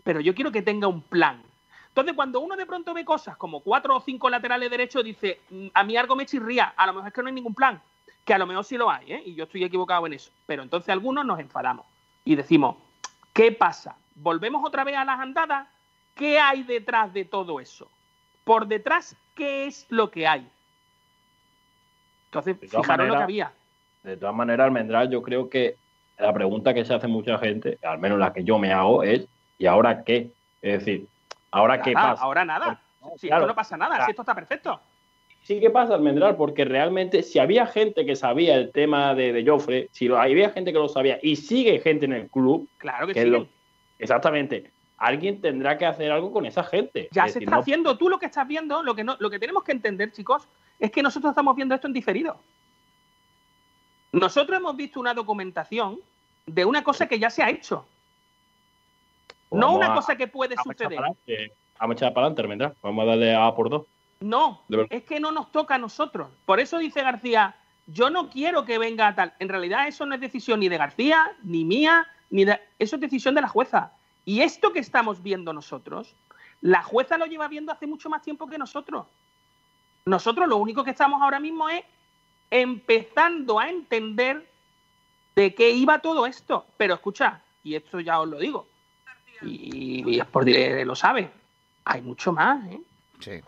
Pero 0.04 0.20
yo 0.20 0.34
quiero 0.34 0.52
que 0.52 0.60
tenga 0.60 0.86
un 0.88 1.00
plan. 1.00 1.42
Entonces, 1.88 2.12
cuando 2.12 2.40
uno 2.40 2.54
de 2.54 2.66
pronto 2.66 2.92
ve 2.92 3.02
cosas 3.02 3.38
como 3.38 3.60
cuatro 3.60 3.96
o 3.96 4.00
cinco 4.02 4.28
laterales 4.28 4.70
derechos, 4.70 5.02
dice, 5.02 5.40
"Mm, 5.48 5.68
a 5.72 5.84
mí 5.84 5.96
algo 5.96 6.16
me 6.16 6.26
chirría, 6.26 6.74
a 6.76 6.86
lo 6.86 6.92
mejor 6.92 7.08
es 7.08 7.14
que 7.14 7.22
no 7.22 7.28
hay 7.28 7.34
ningún 7.34 7.54
plan. 7.54 7.80
Que 8.22 8.34
a 8.34 8.38
lo 8.38 8.46
mejor 8.46 8.66
sí 8.66 8.76
lo 8.76 8.90
hay, 8.90 9.10
¿eh? 9.10 9.22
y 9.24 9.34
yo 9.34 9.44
estoy 9.44 9.64
equivocado 9.64 10.06
en 10.06 10.12
eso. 10.12 10.30
Pero 10.44 10.62
entonces 10.62 10.90
algunos 10.90 11.24
nos 11.24 11.40
enfadamos 11.40 11.86
y 12.26 12.34
decimos, 12.34 12.76
¿qué 13.32 13.52
pasa? 13.52 13.96
¿Volvemos 14.16 14.62
otra 14.66 14.84
vez 14.84 14.98
a 14.98 15.06
las 15.06 15.18
andadas? 15.18 15.66
¿Qué 16.14 16.38
hay 16.38 16.62
detrás 16.62 17.10
de 17.14 17.24
todo 17.24 17.58
eso? 17.58 17.88
Por 18.44 18.66
detrás, 18.66 19.16
¿qué 19.34 19.66
es 19.66 19.86
lo 19.90 20.10
que 20.10 20.26
hay? 20.26 20.48
Entonces, 22.26 22.56
fijaros 22.60 23.06
lo 23.08 23.16
que 23.16 23.22
había. 23.22 23.52
De 24.02 24.16
todas 24.16 24.34
maneras, 24.34 24.64
Almendral, 24.66 25.10
yo 25.10 25.22
creo 25.22 25.48
que 25.48 25.76
la 26.18 26.32
pregunta 26.32 26.74
que 26.74 26.84
se 26.84 26.94
hace 26.94 27.06
mucha 27.06 27.38
gente, 27.38 27.78
al 27.82 27.98
menos 27.98 28.18
la 28.18 28.32
que 28.32 28.42
yo 28.44 28.58
me 28.58 28.72
hago, 28.72 29.02
es 29.02 29.26
¿y 29.58 29.66
ahora 29.66 30.02
qué? 30.02 30.30
Es 30.60 30.80
decir, 30.80 31.06
¿ahora 31.50 31.80
qué 31.82 31.92
pasa? 31.92 32.22
Ahora 32.22 32.44
nada. 32.44 32.80
Si 33.16 33.26
claro. 33.26 33.42
esto 33.42 33.48
no 33.48 33.54
pasa 33.54 33.76
nada, 33.76 33.90
Claro. 33.96 34.04
si 34.06 34.10
esto 34.10 34.22
está 34.22 34.34
perfecto. 34.34 34.80
Sí 35.42 35.58
que 35.60 35.70
pasa, 35.70 35.94
Almendral, 35.94 36.36
porque 36.36 36.64
realmente 36.64 37.22
si 37.24 37.40
había 37.40 37.66
gente 37.66 38.06
que 38.06 38.14
sabía 38.14 38.54
el 38.54 38.70
tema 38.70 39.14
de, 39.14 39.32
de 39.32 39.44
Joffre, 39.44 39.88
si 39.90 40.06
lo, 40.06 40.20
había 40.20 40.50
gente 40.50 40.72
que 40.72 40.78
lo 40.78 40.88
sabía 40.88 41.18
y 41.20 41.34
sigue 41.36 41.80
gente 41.80 42.04
en 42.06 42.12
el 42.12 42.30
club, 42.30 42.68
Claro 42.78 43.08
que 43.08 43.24
lo- 43.26 43.48
exactamente, 43.98 44.70
alguien 45.02 45.40
tendrá 45.40 45.76
que 45.76 45.84
hacer 45.84 46.12
algo 46.12 46.32
con 46.32 46.46
esa 46.46 46.62
gente. 46.62 47.08
Ya 47.10 47.24
Es 47.24 47.32
se 47.32 47.38
decir, 47.40 47.48
está 47.48 47.56
no- 47.56 47.62
haciendo. 47.62 47.98
Tú 47.98 48.08
lo 48.08 48.18
que 48.18 48.26
estás 48.26 48.46
viendo, 48.46 48.82
lo 48.84 48.94
que, 48.94 49.02
no, 49.02 49.16
lo 49.18 49.28
que 49.30 49.38
tenemos 49.40 49.64
que 49.64 49.72
entender, 49.72 50.12
chicos, 50.12 50.46
es 50.78 50.90
que 50.92 51.02
nosotros 51.02 51.30
estamos 51.32 51.56
viendo 51.56 51.74
esto 51.74 51.88
en 51.88 51.92
diferido. 51.92 52.38
Nosotros 54.12 54.56
hemos 54.58 54.76
visto 54.76 55.00
una 55.00 55.14
documentación 55.14 55.98
de 56.46 56.64
una 56.64 56.84
cosa 56.84 57.06
que 57.06 57.18
ya 57.18 57.30
se 57.30 57.42
ha 57.42 57.50
hecho. 57.50 57.86
No 59.50 59.74
una 59.74 59.92
a- 59.92 59.94
cosa 59.94 60.16
que 60.16 60.28
puede 60.28 60.54
a 60.56 60.62
suceder. 60.62 60.98
Vamos 61.00 61.94
a 61.94 61.98
echar 61.98 62.12
para 62.14 62.26
adelante, 62.26 62.42
Almendral. 62.42 62.74
Vamos 62.82 63.02
a 63.02 63.06
darle 63.06 63.34
a 63.34 63.52
por 63.54 63.70
dos. 63.70 63.86
No, 64.20 64.62
verdad. 64.68 64.86
es 64.90 65.02
que 65.02 65.18
no 65.18 65.32
nos 65.32 65.50
toca 65.50 65.74
a 65.74 65.78
nosotros. 65.78 66.28
Por 66.46 66.60
eso 66.60 66.78
dice 66.78 67.02
García, 67.02 67.56
yo 67.88 68.08
no 68.08 68.30
quiero 68.30 68.64
que 68.64 68.78
venga 68.78 69.08
a 69.08 69.14
tal. 69.16 69.34
En 69.40 69.48
realidad 69.48 69.88
eso 69.88 70.06
no 70.06 70.14
es 70.14 70.20
decisión 70.20 70.60
ni 70.60 70.68
de 70.68 70.78
García, 70.78 71.32
ni 71.42 71.64
mía, 71.64 72.06
ni 72.30 72.44
de... 72.44 72.60
Eso 72.78 72.94
es 72.96 73.00
decisión 73.02 73.34
de 73.34 73.40
la 73.40 73.48
jueza. 73.48 73.92
Y 74.24 74.40
esto 74.40 74.72
que 74.72 74.78
estamos 74.78 75.22
viendo 75.22 75.52
nosotros, 75.52 76.14
la 76.60 76.82
jueza 76.82 77.18
lo 77.18 77.26
lleva 77.26 77.48
viendo 77.48 77.72
hace 77.72 77.86
mucho 77.86 78.08
más 78.08 78.22
tiempo 78.22 78.46
que 78.46 78.58
nosotros. 78.58 79.06
Nosotros 80.04 80.48
lo 80.48 80.56
único 80.56 80.84
que 80.84 80.90
estamos 80.90 81.20
ahora 81.22 81.40
mismo 81.40 81.68
es 81.68 81.84
empezando 82.50 83.58
a 83.58 83.68
entender 83.68 84.48
de 85.34 85.54
qué 85.54 85.70
iba 85.70 86.00
todo 86.00 86.26
esto. 86.26 86.66
Pero 86.76 86.94
escucha, 86.94 87.40
y 87.64 87.74
esto 87.74 88.00
ya 88.00 88.20
os 88.20 88.28
lo 88.28 88.38
digo, 88.38 88.66
y, 89.42 90.08
y 90.08 90.20
Sport 90.20 90.46
Direct 90.46 90.86
lo 90.86 90.94
sabe, 90.94 91.30
hay 91.84 92.00
mucho 92.02 92.32
más, 92.32 92.64
¿eh? 92.66 92.80
Sí. 93.20 93.40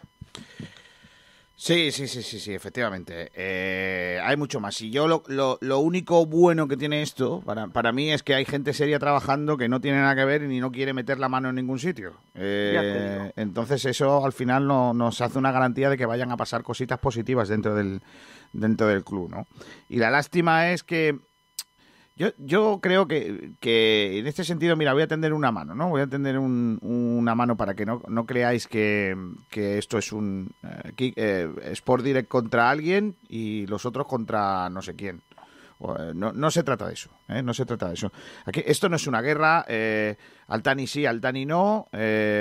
Sí, 1.56 1.92
sí, 1.92 2.08
sí, 2.08 2.22
sí, 2.22 2.40
sí, 2.40 2.52
efectivamente. 2.52 3.30
Eh, 3.34 4.20
hay 4.22 4.36
mucho 4.36 4.58
más. 4.58 4.80
Y 4.80 4.90
yo 4.90 5.06
lo, 5.06 5.22
lo, 5.28 5.56
lo 5.60 5.78
único 5.78 6.26
bueno 6.26 6.66
que 6.66 6.76
tiene 6.76 7.00
esto, 7.00 7.42
para, 7.42 7.68
para 7.68 7.92
mí, 7.92 8.10
es 8.10 8.24
que 8.24 8.34
hay 8.34 8.44
gente 8.44 8.72
seria 8.72 8.98
trabajando 8.98 9.56
que 9.56 9.68
no 9.68 9.80
tiene 9.80 9.98
nada 9.98 10.16
que 10.16 10.24
ver 10.24 10.42
y 10.42 10.58
no 10.58 10.72
quiere 10.72 10.92
meter 10.92 11.18
la 11.18 11.28
mano 11.28 11.50
en 11.50 11.54
ningún 11.54 11.78
sitio. 11.78 12.14
Eh, 12.34 13.32
entonces 13.36 13.84
eso 13.84 14.24
al 14.24 14.32
final 14.32 14.66
no, 14.66 14.92
nos 14.94 15.20
hace 15.20 15.38
una 15.38 15.52
garantía 15.52 15.88
de 15.88 15.96
que 15.96 16.06
vayan 16.06 16.32
a 16.32 16.36
pasar 16.36 16.64
cositas 16.64 16.98
positivas 16.98 17.48
dentro 17.48 17.74
del, 17.76 18.02
dentro 18.52 18.88
del 18.88 19.04
club, 19.04 19.30
¿no? 19.30 19.46
Y 19.88 19.98
la 19.98 20.10
lástima 20.10 20.72
es 20.72 20.82
que 20.82 21.18
yo, 22.16 22.29
yo 22.38 22.79
creo 22.81 23.09
que, 23.09 23.53
que 23.61 24.18
en 24.18 24.27
este 24.27 24.44
sentido, 24.44 24.77
mira, 24.77 24.92
voy 24.92 25.03
a 25.03 25.09
tender 25.09 25.33
una 25.33 25.50
mano, 25.50 25.74
¿no? 25.74 25.88
Voy 25.88 26.00
a 26.03 26.07
tender 26.07 26.38
un- 26.38 26.79
una 26.83 27.35
mano 27.35 27.57
para 27.57 27.74
que 27.74 27.85
no, 27.87 28.03
no 28.09 28.24
creáis 28.27 28.66
que, 28.68 29.16
que 29.50 29.79
esto 29.79 29.98
es 29.98 30.12
un 30.12 30.50
eh, 30.62 31.12
eh, 31.16 31.48
Sport 31.72 32.05
Direct 32.05 32.29
contra 32.29 32.70
alguien 32.70 33.16
y 33.29 33.66
los 33.66 33.85
otros 33.87 34.07
contra 34.07 34.68
no 34.70 34.81
sé 34.83 34.94
quién. 34.94 35.22
Eh, 35.81 36.12
No, 36.14 36.33
no 36.33 36.50
se 36.53 36.62
trata 36.62 36.87
de 36.87 36.94
eso, 36.94 37.11
¿eh? 37.29 37.42
no 37.42 37.53
se 37.53 37.66
trata 37.66 37.88
de 37.88 37.94
eso. 37.94 38.11
Aquí, 38.46 38.62
esto 38.64 38.88
no 38.88 38.94
es 38.96 39.07
una 39.09 39.20
guerra, 39.20 39.64
eh, 39.68 40.16
Altani 40.46 40.87
sí, 40.87 41.05
Altani 41.05 41.44
no, 41.44 41.88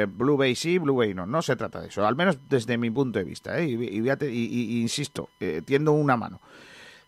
Blue 0.07 0.37
Bay 0.37 0.55
sí, 0.55 0.77
Blue 0.77 0.95
Bay 0.97 1.13
no, 1.15 1.25
no 1.25 1.41
se 1.41 1.55
trata 1.55 1.81
de 1.81 1.87
eso, 1.87 2.05
al 2.05 2.15
menos 2.15 2.37
desde 2.47 2.77
mi 2.77 2.91
punto 2.91 3.17
de 3.19 3.25
vista, 3.25 3.59
y, 3.59 3.73
y 3.73 4.07
y- 4.27 4.81
insisto, 4.81 5.29
tiendo 5.65 5.93
una 5.93 6.15
mano. 6.15 6.39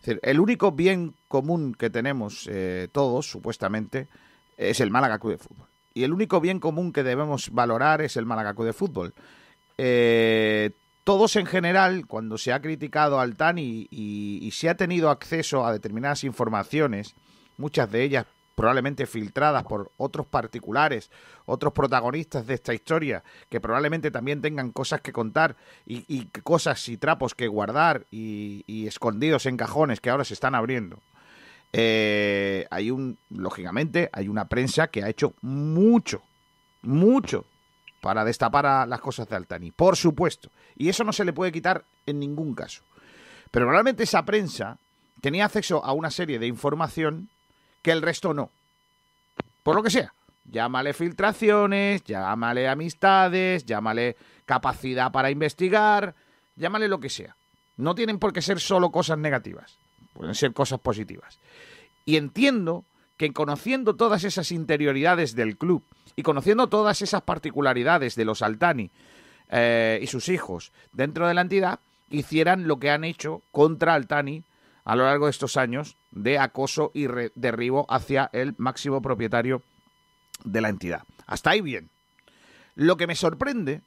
Decir, 0.06 0.20
el 0.22 0.38
único 0.38 0.70
bien 0.70 1.14
común 1.26 1.74
que 1.74 1.90
tenemos 1.90 2.48
eh, 2.48 2.86
todos, 2.92 3.28
supuestamente, 3.28 4.06
es 4.56 4.78
el 4.78 4.92
Málaga 4.92 5.18
Club 5.18 5.32
de 5.32 5.38
Fútbol. 5.38 5.66
Y 5.94 6.04
el 6.04 6.12
único 6.12 6.40
bien 6.40 6.60
común 6.60 6.92
que 6.92 7.02
debemos 7.02 7.50
valorar 7.50 8.02
es 8.02 8.16
el 8.16 8.24
Málaga 8.24 8.54
Club 8.54 8.66
de 8.66 8.72
Fútbol. 8.72 9.14
Eh, 9.76 10.70
todos 11.02 11.34
en 11.34 11.46
general, 11.46 12.06
cuando 12.06 12.38
se 12.38 12.52
ha 12.52 12.62
criticado 12.62 13.18
al 13.18 13.34
TANI 13.34 13.88
y, 13.90 14.38
y 14.42 14.50
se 14.52 14.68
ha 14.68 14.76
tenido 14.76 15.10
acceso 15.10 15.66
a 15.66 15.72
determinadas 15.72 16.22
informaciones, 16.22 17.16
muchas 17.56 17.90
de 17.90 18.04
ellas 18.04 18.26
probablemente 18.56 19.06
filtradas 19.06 19.62
por 19.64 19.92
otros 19.98 20.26
particulares, 20.26 21.10
otros 21.44 21.72
protagonistas 21.74 22.46
de 22.46 22.54
esta 22.54 22.74
historia, 22.74 23.22
que 23.48 23.60
probablemente 23.60 24.10
también 24.10 24.40
tengan 24.40 24.72
cosas 24.72 25.02
que 25.02 25.12
contar 25.12 25.56
y, 25.84 26.04
y 26.08 26.24
cosas 26.40 26.88
y 26.88 26.96
trapos 26.96 27.34
que 27.34 27.46
guardar 27.46 28.06
y, 28.10 28.86
escondidos 28.86 29.46
en 29.46 29.56
cajones 29.56 30.00
que 30.00 30.10
ahora 30.10 30.24
se 30.24 30.34
están 30.34 30.54
abriendo. 30.54 31.00
Eh, 31.72 32.66
hay 32.70 32.90
un, 32.90 33.18
lógicamente, 33.28 34.08
hay 34.12 34.28
una 34.28 34.48
prensa 34.48 34.88
que 34.88 35.02
ha 35.02 35.08
hecho 35.10 35.34
mucho, 35.42 36.22
mucho 36.80 37.44
para 38.00 38.24
destapar 38.24 38.64
a 38.64 38.86
las 38.86 39.00
cosas 39.00 39.28
de 39.28 39.36
Altani, 39.36 39.70
por 39.70 39.96
supuesto. 39.96 40.50
Y 40.76 40.88
eso 40.88 41.04
no 41.04 41.12
se 41.12 41.24
le 41.24 41.34
puede 41.34 41.52
quitar 41.52 41.84
en 42.06 42.20
ningún 42.20 42.54
caso. 42.54 42.82
Pero 43.50 43.66
probablemente 43.66 44.04
esa 44.04 44.24
prensa 44.24 44.78
tenía 45.20 45.44
acceso 45.44 45.84
a 45.84 45.92
una 45.92 46.10
serie 46.10 46.38
de 46.38 46.46
información 46.46 47.28
que 47.86 47.92
el 47.92 48.02
resto 48.02 48.34
no. 48.34 48.50
Por 49.62 49.76
lo 49.76 49.82
que 49.84 49.90
sea. 49.90 50.12
Llámale 50.50 50.92
filtraciones, 50.92 52.02
llámale 52.02 52.66
amistades, 52.66 53.64
llámale 53.64 54.16
capacidad 54.44 55.12
para 55.12 55.30
investigar, 55.30 56.16
llámale 56.56 56.88
lo 56.88 56.98
que 56.98 57.08
sea. 57.08 57.36
No 57.76 57.94
tienen 57.94 58.18
por 58.18 58.32
qué 58.32 58.42
ser 58.42 58.58
solo 58.58 58.90
cosas 58.90 59.18
negativas, 59.18 59.78
pueden 60.14 60.34
ser 60.34 60.52
cosas 60.52 60.80
positivas. 60.80 61.38
Y 62.04 62.16
entiendo 62.16 62.84
que 63.16 63.32
conociendo 63.32 63.94
todas 63.94 64.24
esas 64.24 64.50
interioridades 64.50 65.36
del 65.36 65.56
club 65.56 65.84
y 66.16 66.24
conociendo 66.24 66.66
todas 66.66 67.02
esas 67.02 67.22
particularidades 67.22 68.16
de 68.16 68.24
los 68.24 68.42
Altani 68.42 68.90
eh, 69.48 70.00
y 70.02 70.08
sus 70.08 70.28
hijos 70.28 70.72
dentro 70.92 71.28
de 71.28 71.34
la 71.34 71.42
entidad, 71.42 71.78
hicieran 72.10 72.66
lo 72.66 72.80
que 72.80 72.90
han 72.90 73.04
hecho 73.04 73.42
contra 73.52 73.94
Altani 73.94 74.42
a 74.86 74.94
lo 74.94 75.04
largo 75.04 75.26
de 75.26 75.32
estos 75.32 75.56
años 75.56 75.96
de 76.12 76.38
acoso 76.38 76.92
y 76.94 77.08
derribo 77.34 77.86
hacia 77.90 78.30
el 78.32 78.54
máximo 78.56 79.02
propietario 79.02 79.62
de 80.44 80.60
la 80.60 80.68
entidad. 80.68 81.02
Hasta 81.26 81.50
ahí 81.50 81.60
bien. 81.60 81.90
Lo 82.76 82.96
que 82.96 83.08
me 83.08 83.16
sorprende 83.16 83.82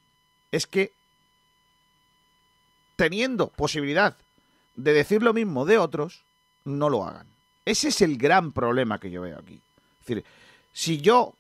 es 0.52 0.68
que 0.68 0.92
teniendo 2.98 3.48
posibilidad 3.48 4.18
de 4.76 4.92
decir 4.92 5.24
lo 5.24 5.34
mismo 5.34 5.66
de 5.66 5.78
otros, 5.78 6.26
no 6.66 6.90
lo 6.90 7.06
hagan. 7.06 7.28
Ese 7.64 7.88
es 7.88 8.02
el 8.02 8.18
gran 8.18 8.52
problema 8.52 9.00
que 9.00 9.10
yo 9.10 9.22
veo 9.22 9.40
aquí. 9.40 9.62
Es 10.02 10.06
decir, 10.06 10.26
si 10.74 11.00
yo 11.00 11.34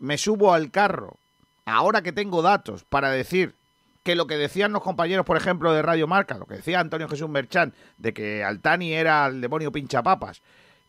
me 0.00 0.18
subo 0.18 0.52
al 0.52 0.70
carro, 0.70 1.16
ahora 1.64 2.02
que 2.02 2.12
tengo 2.12 2.42
datos, 2.42 2.84
para 2.84 3.10
decir 3.10 3.54
que 4.02 4.14
lo 4.16 4.26
que 4.26 4.36
decían 4.36 4.72
los 4.72 4.82
compañeros, 4.82 5.24
por 5.24 5.36
ejemplo, 5.36 5.72
de 5.72 5.82
Radio 5.82 6.06
Marca, 6.06 6.36
lo 6.38 6.46
que 6.46 6.56
decía 6.56 6.80
Antonio 6.80 7.08
Jesús 7.08 7.28
Merchán, 7.28 7.74
de 7.98 8.12
que 8.12 8.42
Altani 8.44 8.92
era 8.92 9.26
el 9.26 9.40
demonio 9.40 9.70
pinchapapas, 9.72 10.42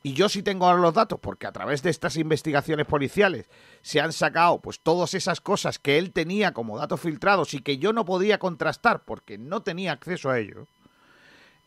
y 0.05 0.13
yo 0.13 0.27
sí 0.27 0.43
tengo 0.43 0.65
ahora 0.67 0.81
los 0.81 0.93
datos, 0.93 1.19
porque 1.21 1.47
a 1.47 1.51
través 1.53 1.81
de 1.83 1.89
estas 1.89 2.17
investigaciones 2.17 2.85
policiales 2.85 3.47
se 3.81 4.01
han 4.01 4.11
sacado 4.11 4.59
pues 4.59 4.81
todas 4.81 5.13
esas 5.13 5.39
cosas 5.39 5.79
que 5.79 5.97
él 5.97 6.11
tenía 6.11 6.51
como 6.53 6.77
datos 6.77 6.99
filtrados 6.99 7.53
y 7.53 7.59
que 7.61 7.77
yo 7.77 7.93
no 7.93 8.03
podía 8.03 8.37
contrastar 8.37 9.03
porque 9.05 9.37
no 9.37 9.61
tenía 9.61 9.93
acceso 9.93 10.29
a 10.29 10.39
ello. 10.39 10.67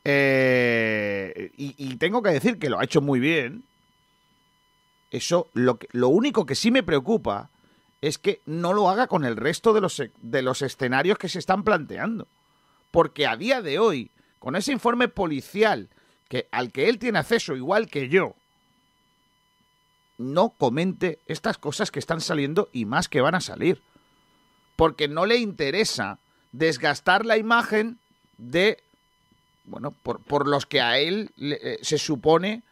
Eh, 0.09 1.51
y, 1.57 1.75
y 1.79 1.97
tengo 1.97 2.23
que 2.23 2.31
decir 2.31 2.59
que 2.59 2.69
lo 2.71 2.79
ha 2.79 2.85
hecho 2.85 3.01
muy 3.01 3.21
bien. 3.21 3.65
Eso, 5.11 5.49
lo, 5.55 5.79
que- 5.79 5.89
lo 5.93 6.09
único 6.09 6.45
que 6.47 6.55
sí 6.55 6.71
me 6.71 6.83
preocupa 6.83 7.51
es 8.01 8.19
que 8.19 8.41
no 8.47 8.73
lo 8.73 8.89
haga 8.89 9.07
con 9.07 9.25
el 9.25 9.37
resto 9.37 9.73
de 9.73 9.81
los, 9.81 9.99
e- 10.01 10.13
de 10.21 10.43
los 10.43 10.63
escenarios 10.63 11.19
que 11.19 11.29
se 11.29 11.39
están 11.39 11.65
planteando. 11.65 12.29
Porque 12.91 13.27
a 13.27 13.37
día 13.37 13.63
de 13.63 13.79
hoy, 13.79 14.11
con 14.39 14.57
ese 14.57 14.73
informe 14.73 15.09
policial 15.09 15.89
que, 16.29 16.49
al 16.51 16.73
que 16.73 16.89
él 16.89 16.99
tiene 16.99 17.19
acceso 17.19 17.57
igual 17.57 17.89
que 17.89 18.09
yo, 18.09 18.35
no 20.19 20.51
comente 20.51 21.19
estas 21.27 21.59
cosas 21.59 21.91
que 21.91 21.99
están 21.99 22.21
saliendo 22.21 22.69
y 22.73 22.85
más 22.85 23.09
que 23.09 23.21
van 23.21 23.35
a 23.35 23.41
salir. 23.41 23.83
Porque 24.77 25.09
no 25.09 25.27
le 25.27 25.37
interesa 25.39 26.19
desgastar 26.53 27.27
la 27.27 27.37
imagen 27.37 27.99
de, 28.39 28.79
bueno, 29.65 29.91
por, 29.91 30.21
por 30.21 30.47
los 30.47 30.67
que 30.67 30.81
a 30.81 30.99
él 30.99 31.31
eh, 31.39 31.79
se 31.83 31.99
supone 31.99 32.63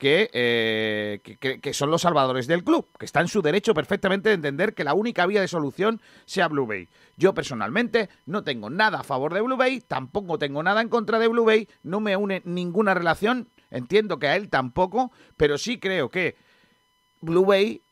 que, 0.00 0.30
eh, 0.32 1.20
que- 1.22 1.36
que- 1.36 1.60
que 1.60 1.74
son 1.74 1.90
los 1.90 2.00
salvadores 2.02 2.46
del 2.46 2.64
club, 2.64 2.88
que 2.98 3.04
está 3.04 3.20
en 3.20 3.28
su 3.28 3.42
derecho 3.42 3.74
perfectamente 3.74 4.30
de 4.30 4.34
entender 4.36 4.74
que 4.74 4.82
la 4.82 4.94
única 4.94 5.26
vía 5.26 5.42
de 5.42 5.46
solución 5.46 6.00
sea 6.24 6.48
Blue 6.48 6.66
Bay. 6.66 6.88
Yo 7.18 7.34
personalmente 7.34 8.08
no 8.24 8.42
tengo 8.42 8.70
nada 8.70 9.00
a 9.00 9.04
favor 9.04 9.34
de 9.34 9.42
Blue 9.42 9.58
Bay, 9.58 9.82
tampoco 9.82 10.38
tengo 10.38 10.62
nada 10.62 10.80
en 10.80 10.88
contra 10.88 11.18
de 11.18 11.28
Blue 11.28 11.44
Bay, 11.44 11.68
no 11.82 12.00
me 12.00 12.16
une 12.16 12.40
ninguna 12.46 12.94
relación, 12.94 13.48
entiendo 13.70 14.18
que 14.18 14.28
a 14.28 14.36
él 14.36 14.48
tampoco, 14.48 15.12
pero 15.36 15.58
sí 15.58 15.78
creo 15.78 16.08
que 16.08 16.34
Blue 17.20 17.44
Bay 17.44 17.82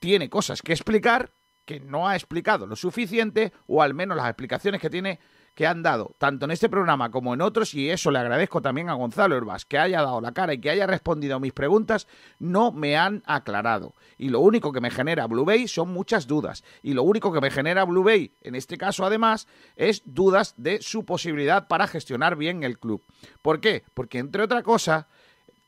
tiene 0.00 0.30
cosas 0.30 0.62
que 0.62 0.72
explicar 0.72 1.30
que 1.66 1.80
no 1.80 2.08
ha 2.08 2.16
explicado 2.16 2.66
lo 2.66 2.76
suficiente, 2.76 3.52
o 3.66 3.82
al 3.82 3.92
menos 3.92 4.16
las 4.16 4.26
explicaciones 4.28 4.80
que 4.80 4.88
tiene 4.88 5.18
que 5.58 5.66
han 5.66 5.82
dado, 5.82 6.12
tanto 6.18 6.44
en 6.44 6.52
este 6.52 6.68
programa 6.68 7.10
como 7.10 7.34
en 7.34 7.40
otros, 7.40 7.74
y 7.74 7.90
eso 7.90 8.12
le 8.12 8.20
agradezco 8.20 8.62
también 8.62 8.88
a 8.88 8.92
Gonzalo 8.92 9.36
Herbas, 9.36 9.64
que 9.64 9.76
haya 9.76 10.02
dado 10.02 10.20
la 10.20 10.30
cara 10.30 10.54
y 10.54 10.60
que 10.60 10.70
haya 10.70 10.86
respondido 10.86 11.34
a 11.34 11.40
mis 11.40 11.52
preguntas, 11.52 12.06
no 12.38 12.70
me 12.70 12.96
han 12.96 13.24
aclarado. 13.26 13.92
Y 14.18 14.28
lo 14.28 14.38
único 14.38 14.70
que 14.70 14.80
me 14.80 14.92
genera 14.92 15.26
Blue 15.26 15.44
Bay 15.44 15.66
son 15.66 15.92
muchas 15.92 16.28
dudas. 16.28 16.62
Y 16.84 16.92
lo 16.92 17.02
único 17.02 17.32
que 17.32 17.40
me 17.40 17.50
genera 17.50 17.82
Blue 17.82 18.04
Bay, 18.04 18.30
en 18.42 18.54
este 18.54 18.78
caso 18.78 19.04
además, 19.04 19.48
es 19.74 20.02
dudas 20.04 20.54
de 20.58 20.80
su 20.80 21.04
posibilidad 21.04 21.66
para 21.66 21.88
gestionar 21.88 22.36
bien 22.36 22.62
el 22.62 22.78
club. 22.78 23.02
¿Por 23.42 23.58
qué? 23.58 23.82
Porque 23.94 24.18
entre 24.18 24.44
otra 24.44 24.62
cosa, 24.62 25.08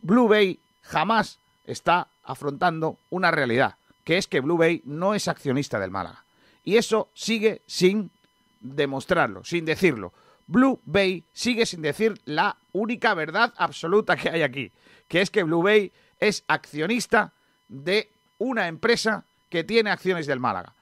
Blue 0.02 0.28
Bay 0.28 0.60
jamás 0.82 1.40
está 1.66 2.06
afrontando 2.22 2.96
una 3.10 3.32
realidad, 3.32 3.74
que 4.04 4.18
es 4.18 4.28
que 4.28 4.38
Blue 4.38 4.56
Bay 4.56 4.82
no 4.84 5.16
es 5.16 5.26
accionista 5.26 5.80
del 5.80 5.90
Málaga. 5.90 6.22
Y 6.62 6.76
eso 6.76 7.08
sigue 7.12 7.62
sin 7.66 8.12
demostrarlo, 8.60 9.44
sin 9.44 9.64
decirlo. 9.64 10.12
Blue 10.46 10.80
Bay 10.84 11.24
sigue 11.32 11.66
sin 11.66 11.82
decir 11.82 12.20
la 12.24 12.56
única 12.72 13.14
verdad 13.14 13.52
absoluta 13.56 14.16
que 14.16 14.30
hay 14.30 14.42
aquí, 14.42 14.70
que 15.08 15.20
es 15.20 15.30
que 15.30 15.42
Blue 15.42 15.62
Bay 15.62 15.92
es 16.18 16.44
accionista 16.48 17.32
de 17.68 18.08
una 18.38 18.68
empresa 18.68 19.24
que 19.48 19.64
tiene 19.64 19.90
acciones 19.90 20.26
del 20.26 20.40
Málaga. 20.40 20.72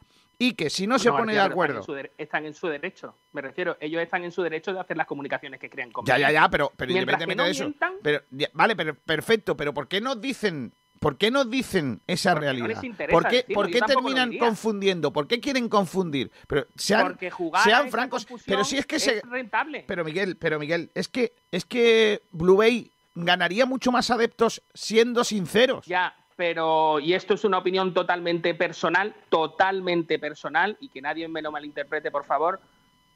Y 0.41 0.53
que 0.53 0.70
si 0.70 0.87
no 0.87 1.01
se 1.01 1.11
pone 1.11 1.33
de 1.33 1.41
acuerdo... 1.41 1.81
Están 1.81 1.83
en, 1.83 1.85
su 1.85 1.93
dere- 1.95 2.11
están 2.16 2.47
en 2.47 2.55
su 2.55 2.68
derecho, 2.68 3.14
me 3.33 3.41
refiero. 3.43 3.76
Ellos 3.81 4.01
están 4.01 4.22
en 4.22 4.31
su 4.31 4.41
derecho 4.43 4.72
de 4.72 4.79
hacer 4.79 4.97
las 4.97 5.09
comunicaciones 5.09 5.59
que 5.59 5.68
crean 5.68 5.89
Ya, 5.89 5.93
convenientes. 5.93 6.33
ya, 6.33 6.43
ya, 6.43 6.49
pero, 6.49 6.72
pero 6.76 6.93
independientemente 6.93 7.37
no 7.43 7.45
de 7.45 7.51
eso. 7.51 7.64
mientan, 7.64 7.95
Pero, 8.03 8.22
ya, 8.31 8.49
vale, 8.53 8.76
pero 8.76 8.95
perfecto, 8.95 9.57
pero 9.57 9.74
¿por 9.74 9.89
qué 9.89 10.01
no 10.01 10.14
dicen, 10.14 10.72
por 10.99 11.16
qué 11.16 11.30
no 11.30 11.44
dicen 11.44 12.01
esa 12.07 12.32
Porque 12.32 12.53
realidad? 12.53 12.82
¿Por 13.11 13.28
qué, 13.28 13.44
por 13.53 13.70
qué 13.70 13.80
terminan 13.80 14.36
confundiendo? 14.38 15.12
¿Por 15.12 15.26
qué 15.26 15.40
quieren 15.40 15.68
confundir? 15.68 16.30
Pero 16.46 16.66
sean, 16.76 17.09
porque 17.09 17.30
jugar 17.30 17.62
a 17.62 17.64
sean 17.64 17.90
francos. 17.90 18.26
Pero 18.46 18.64
si 18.64 18.78
es 18.78 18.86
que 18.86 18.99
se, 18.99 19.20
rentable. 19.22 19.84
pero 19.86 20.05
Miguel, 20.05 20.36
pero 20.36 20.59
Miguel, 20.59 20.90
es 20.94 21.09
que 21.09 21.32
es 21.51 21.64
que 21.64 22.22
Blue 22.32 22.57
Bay 22.57 22.90
ganaría 23.14 23.66
mucho 23.66 23.92
más 23.92 24.11
adeptos 24.11 24.62
siendo 24.74 25.24
sinceros. 25.24 25.86
Ya, 25.86 26.14
pero, 26.36 27.01
y 27.01 27.14
esto 27.14 27.34
es 27.34 27.44
una 27.44 27.59
opinión 27.59 27.92
totalmente 27.92 28.55
personal, 28.55 29.14
totalmente 29.28 30.18
personal, 30.18 30.76
y 30.80 30.88
que 30.88 31.03
nadie 31.03 31.26
me 31.26 31.42
lo 31.42 31.51
malinterprete, 31.51 32.11
por 32.11 32.24
favor. 32.24 32.61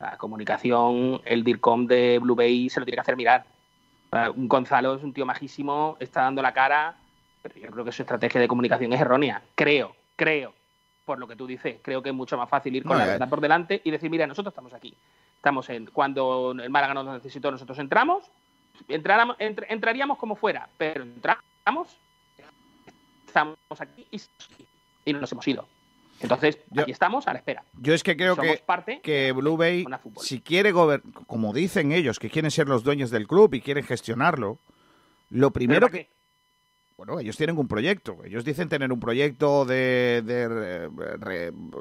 La 0.01 0.17
comunicación, 0.17 1.21
el 1.25 1.45
DIRCOM 1.45 1.87
de 1.87 2.19
Blue 2.19 2.35
Bay 2.35 2.69
se 2.69 2.81
lo 2.81 2.87
tiene 2.87 2.97
que 2.97 3.01
hacer 3.03 3.17
mirar. 3.17 3.45
Un 4.35 4.49
Gonzalo 4.49 4.97
es 4.97 5.05
un 5.05 5.13
tío 5.13 5.25
majísimo, 5.25 5.97
está 6.01 6.23
dando 6.23 6.43
la 6.43 6.53
cara, 6.53 6.97
pero 7.43 7.55
yo 7.57 7.69
creo 7.71 7.85
que 7.85 7.93
su 7.93 8.03
estrategia 8.03 8.41
de 8.41 8.49
comunicación 8.49 8.93
es 8.93 9.01
errónea. 9.01 9.43
Creo, 9.55 9.95
creo, 10.17 10.55
por 11.05 11.19
lo 11.19 11.27
que 11.27 11.37
tú 11.37 11.47
dices, 11.47 11.77
creo 11.83 12.03
que 12.03 12.11
es 12.11 12.15
mucho 12.15 12.37
más 12.37 12.49
fácil 12.49 12.75
ir 12.77 12.85
con 12.85 12.97
la 12.99 13.05
verdad 13.07 13.29
por 13.29 13.41
delante 13.41 13.81
y 13.85 13.91
decir, 13.91 14.09
mira, 14.11 14.27
nosotros 14.27 14.53
estamos 14.53 14.73
aquí. 14.73 14.95
Estamos 15.37 15.69
en, 15.71 15.87
cuando 15.87 16.53
el 16.53 16.71
Málaga 16.71 16.95
nos 16.95 17.07
necesitó, 17.07 17.51
nosotros 17.51 17.79
entramos, 17.81 18.25
entráramos- 18.89 19.37
entr- 19.39 19.67
entraríamos 19.69 20.17
como 20.19 20.37
fuera, 20.37 20.69
pero 20.79 21.03
entramos 21.03 21.97
estamos 23.27 23.57
aquí 23.79 24.07
y, 24.11 24.21
y 25.05 25.13
no 25.13 25.21
nos 25.21 25.33
hemos 25.33 25.47
ido. 25.49 25.67
Entonces, 26.21 26.59
aquí 26.79 26.93
estamos 26.93 27.27
a 27.27 27.33
la 27.33 27.39
espera. 27.41 27.65
Yo 27.81 27.95
es 27.95 28.05
que 28.05 28.17
creo 28.17 28.37
Somos 28.37 28.57
que, 28.59 28.63
parte 28.63 29.01
que 29.03 29.33
Blue 29.33 29.57
Bay, 29.57 29.85
si 30.19 30.41
quiere 30.41 30.71
gobernar, 30.71 31.13
como 31.27 31.53
dicen 31.53 31.91
ellos, 31.91 32.21
que 32.21 32.31
quieren 32.31 32.51
ser 32.53 32.69
los 32.69 32.85
dueños 32.85 33.11
del 33.11 33.27
club 33.27 33.53
y 33.55 33.61
quieren 33.61 33.85
gestionarlo, 33.85 34.59
lo 35.31 35.51
primero 35.51 35.89
¿Pero 35.89 36.05
que... 36.05 36.11
Bueno, 37.05 37.19
ellos 37.19 37.37
tienen 37.37 37.59
un 37.59 37.67
proyecto. 37.67 38.19
Ellos 38.25 38.45
dicen 38.45 38.69
tener 38.69 38.93
un 38.93 39.01
proyecto 39.01 39.65
de, 39.65 40.23
de, 40.25 40.49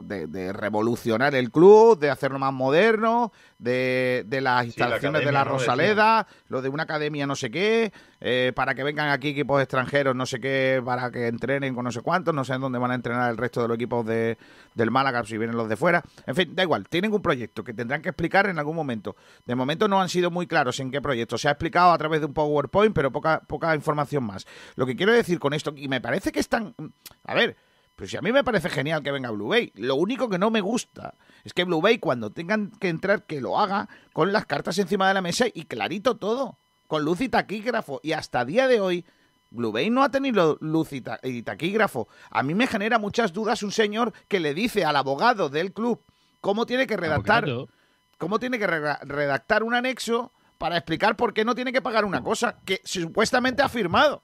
de- 0.03 0.25
de 0.25 0.51
revolucionar 0.51 1.35
el 1.35 1.51
club, 1.51 1.99
de 1.99 2.09
hacerlo 2.09 2.39
más 2.39 2.51
moderno, 2.51 3.31
de, 3.59 4.23
de 4.25 4.41
las 4.41 4.65
instalaciones 4.65 5.23
de 5.23 5.31
la 5.31 5.41
academia, 5.41 5.51
¿no? 5.53 5.59
Rosaleda, 5.59 6.27
lo 6.47 6.63
de 6.63 6.69
una 6.69 6.83
academia 6.83 7.27
no 7.27 7.35
sé 7.35 7.51
qué, 7.51 7.93
eh, 8.19 8.51
para 8.55 8.73
que 8.73 8.81
vengan 8.83 9.09
aquí 9.09 9.29
equipos 9.29 9.61
extranjeros 9.61 10.15
no 10.15 10.25
sé 10.25 10.39
qué, 10.39 10.81
para 10.83 11.11
que 11.11 11.27
entrenen 11.27 11.75
con 11.75 11.83
no 11.83 11.91
sé 11.91 12.01
cuántos, 12.01 12.33
no 12.33 12.43
sé 12.43 12.53
en 12.55 12.61
dónde 12.61 12.79
van 12.79 12.89
a 12.89 12.95
entrenar 12.95 13.29
el 13.29 13.37
resto 13.37 13.61
de 13.61 13.67
los 13.67 13.75
equipos 13.75 14.03
de, 14.03 14.39
del 14.73 14.89
Málaga 14.89 15.23
si 15.23 15.37
vienen 15.37 15.55
los 15.55 15.69
de 15.69 15.75
fuera. 15.75 16.01
En 16.25 16.33
fin, 16.35 16.55
da 16.55 16.63
igual, 16.63 16.87
tienen 16.89 17.13
un 17.13 17.21
proyecto 17.21 17.63
que 17.63 17.75
tendrán 17.75 18.01
que 18.01 18.09
explicar 18.09 18.47
en 18.47 18.57
algún 18.57 18.75
momento. 18.75 19.15
De 19.45 19.53
momento 19.53 19.87
no 19.87 20.01
han 20.01 20.09
sido 20.09 20.31
muy 20.31 20.47
claros 20.47 20.79
en 20.79 20.89
qué 20.89 20.99
proyecto. 20.99 21.37
Se 21.37 21.47
ha 21.47 21.51
explicado 21.51 21.91
a 21.91 21.97
través 21.99 22.21
de 22.21 22.25
un 22.25 22.33
PowerPoint, 22.33 22.95
pero 22.95 23.11
poca, 23.11 23.39
poca 23.45 23.75
información 23.75 24.23
más. 24.23 24.47
Lo 24.75 24.87
que 24.87 24.95
quiero 24.95 25.10
decir 25.17 25.39
con 25.39 25.53
esto, 25.53 25.73
y 25.75 25.87
me 25.87 26.01
parece 26.01 26.31
que 26.31 26.39
están... 26.39 26.75
A 27.25 27.33
ver, 27.33 27.55
pues 27.95 28.09
si 28.11 28.17
a 28.17 28.21
mí 28.21 28.31
me 28.31 28.43
parece 28.43 28.69
genial 28.69 29.03
que 29.03 29.11
venga 29.11 29.29
Blue 29.31 29.49
Bay. 29.49 29.71
Lo 29.75 29.95
único 29.95 30.29
que 30.29 30.37
no 30.39 30.49
me 30.49 30.61
gusta 30.61 31.13
es 31.43 31.53
que 31.53 31.63
Blue 31.65 31.81
Bay, 31.81 31.99
cuando 31.99 32.31
tengan 32.31 32.71
que 32.79 32.89
entrar, 32.89 33.23
que 33.23 33.41
lo 33.41 33.59
haga 33.59 33.89
con 34.13 34.31
las 34.33 34.45
cartas 34.45 34.77
encima 34.79 35.07
de 35.07 35.13
la 35.13 35.21
mesa 35.21 35.45
y 35.53 35.65
clarito 35.65 36.17
todo. 36.17 36.57
Con 36.87 37.05
luz 37.05 37.21
y 37.21 37.29
taquígrafo. 37.29 37.99
Y 38.03 38.11
hasta 38.13 38.43
día 38.43 38.67
de 38.67 38.79
hoy, 38.81 39.05
Blue 39.49 39.71
Bay 39.71 39.89
no 39.89 40.03
ha 40.03 40.09
tenido 40.09 40.57
luz 40.61 40.93
y, 40.93 41.01
ta- 41.01 41.19
y 41.23 41.41
taquígrafo. 41.43 42.07
A 42.29 42.41
mí 42.43 42.53
me 42.55 42.67
genera 42.67 42.97
muchas 42.99 43.33
dudas 43.33 43.63
un 43.63 43.71
señor 43.71 44.13
que 44.27 44.39
le 44.39 44.53
dice 44.53 44.83
al 44.85 44.95
abogado 44.95 45.49
del 45.49 45.71
club 45.73 46.01
cómo 46.41 46.65
tiene 46.65 46.87
que 46.87 46.97
redactar, 46.97 47.45
cómo 48.17 48.39
tiene 48.39 48.57
que 48.59 48.67
re- 48.67 48.97
redactar 49.03 49.63
un 49.63 49.73
anexo 49.75 50.31
para 50.57 50.77
explicar 50.77 51.15
por 51.15 51.33
qué 51.33 51.43
no 51.45 51.55
tiene 51.55 51.71
que 51.73 51.81
pagar 51.81 52.05
una 52.05 52.23
cosa 52.23 52.57
que 52.65 52.81
supuestamente 52.83 53.61
ha 53.61 53.69
firmado. 53.69 54.21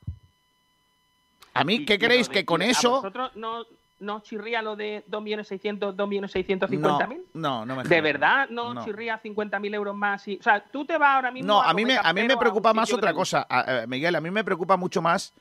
A 1.59 1.63
mí, 1.63 1.85
¿qué 1.85 1.97
creéis? 1.99 2.29
Que 2.29 2.45
con 2.45 2.61
¿A 2.61 2.65
eso... 2.65 2.91
vosotros 2.91 3.31
no, 3.35 3.65
no 3.99 4.19
chirría 4.21 4.61
lo 4.61 4.75
de 4.75 5.03
2.600.000, 5.09 5.95
2.650.000? 5.95 7.21
No, 7.33 7.65
no, 7.65 7.65
no 7.65 7.75
me 7.75 7.83
¿De 7.83 8.01
verdad 8.01 8.47
no, 8.49 8.73
No. 8.73 8.83
chirría 8.85 9.21
50.000 9.21 9.73
euros 9.75 9.95
más? 9.95 10.27
Y, 10.27 10.37
o 10.39 10.43
sea, 10.43 10.63
tú 10.63 10.85
te 10.85 10.97
vas 10.97 11.15
ahora 11.15 11.31
mismo 11.31 11.47
No, 11.47 11.61
a 11.61 11.69
a 11.69 11.73
mí 11.73 11.85
me, 11.85 11.97
a 11.97 12.13
mí 12.13 12.23
me 12.23 12.37
preocupa 12.37 12.73
más 12.73 12.91
otra 12.93 13.13
cosa. 13.13 13.45
A- 13.49 13.81
a- 13.83 13.87
Miguel, 13.87 14.15
a 14.15 14.21
mí 14.21 14.29
me 14.31 14.43
preocupa 14.43 14.77
mucho 14.77 15.01
más, 15.01 15.33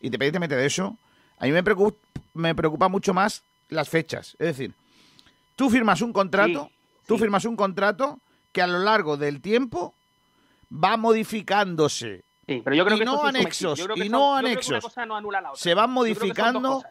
independientemente 0.00 0.56
de 0.56 0.66
eso, 0.66 0.96
a 1.38 1.44
mí 1.46 1.52
me 1.52 1.62
preocupa, 1.62 1.98
me 2.34 2.54
preocupa 2.54 2.88
mucho 2.88 3.12
más 3.14 3.42
las 3.68 3.88
fechas. 3.88 4.36
Es 4.38 4.46
decir, 4.46 4.72
tú 5.56 5.70
firmas 5.70 6.00
un 6.00 6.12
contrato, 6.12 6.70
tú 7.06 7.18
firmas 7.18 7.44
un 7.44 7.56
contrato 7.56 8.18
que 8.52 8.62
a 8.62 8.66
lo 8.66 8.78
largo 8.78 9.16
del 9.16 9.40
tiempo 9.40 9.94
va 10.72 10.96
modificándose. 10.96 12.22
Sí, 12.46 12.60
pero 12.62 12.76
yo 12.76 12.84
creo 12.84 12.96
y 12.96 13.00
que 13.00 13.04
no 13.06 13.24
anexos, 13.24 13.56
subjetivo. 13.56 13.74
Yo 13.76 13.84
creo 13.84 13.94
que 13.96 14.00
y 14.00 14.10
son- 14.10 14.12
no 14.12 14.36
anexos. 14.36 14.68
una 14.70 14.80
cosa 14.80 15.06
no 15.06 15.16
anula 15.16 15.40
la 15.40 15.50
otra. 15.52 15.62
Se 15.62 15.74
van 15.74 15.90
modificando 15.90 16.82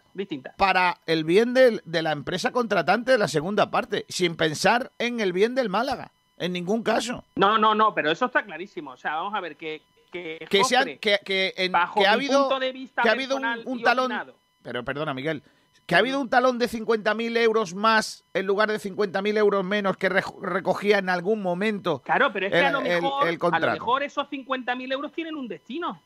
para 0.58 0.98
el 1.06 1.24
bien 1.24 1.54
del- 1.54 1.82
de, 1.86 2.02
la 2.02 2.12
empresa 2.12 2.52
contratante 2.52 3.12
de 3.12 3.18
la 3.18 3.28
segunda 3.28 3.70
parte, 3.70 4.06
sin 4.10 4.36
pensar 4.36 4.92
en 5.00 5.20
el 5.20 5.34
bien 5.34 5.56
del 5.56 5.70
Málaga, 5.70 6.12
en 6.38 6.54
ningún 6.54 6.84
caso. 6.84 7.24
No, 7.36 7.58
no, 7.58 7.76
no, 7.76 7.94
pero 7.94 8.12
eso 8.12 8.26
está 8.26 8.44
clarísimo. 8.44 8.92
O 8.92 8.98
sea, 8.98 9.16
vamos 9.16 9.34
a 9.34 9.40
ver 9.40 9.56
que 9.56 9.82
que, 10.12 10.38
que, 10.48 11.00
que, 11.02 11.20
que, 11.26 11.54
en- 11.58 11.72
bajo 11.72 12.06
ha 12.06 12.12
habido, 12.12 12.42
punto 12.42 12.60
de 12.60 12.72
vista 12.72 13.02
que 13.02 13.10
ha 13.10 13.14
habido 13.14 13.36
un, 13.66 13.82
talón. 13.82 14.14
Pero 14.62 14.84
perdona, 14.84 15.14
Miguel. 15.14 15.42
Que 15.86 15.96
ha 15.96 15.98
habido 16.00 16.20
un 16.22 16.30
talón 16.30 16.58
de 16.60 16.68
50.000 16.70 17.38
euros 17.38 17.74
más 17.76 18.24
en 18.34 18.46
lugar 18.46 18.72
de 18.72 18.80
50.000 18.80 19.38
euros 19.38 19.64
menos 19.66 19.98
que 19.98 20.08
re- 20.10 20.24
recogía 20.42 20.98
en 21.00 21.10
algún 21.10 21.42
momento 21.42 22.02
Claro, 22.04 22.32
pero 22.32 22.46
es 22.48 22.52
que 22.54 22.60
el, 22.60 22.66
a 22.66 22.72
lo 22.72 22.80
el- 22.82 23.02
mejor, 23.02 23.28
el 23.28 23.36
a 23.36 23.40
contrato. 23.40 23.66
lo 23.68 23.72
mejor 23.74 24.04
esos 24.04 24.28
50.000 24.30 24.94
euros 24.94 25.12
tienen 25.12 25.36
un 25.36 25.48
destino. 25.48 26.02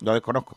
Lo 0.00 0.12
desconozco. 0.14 0.56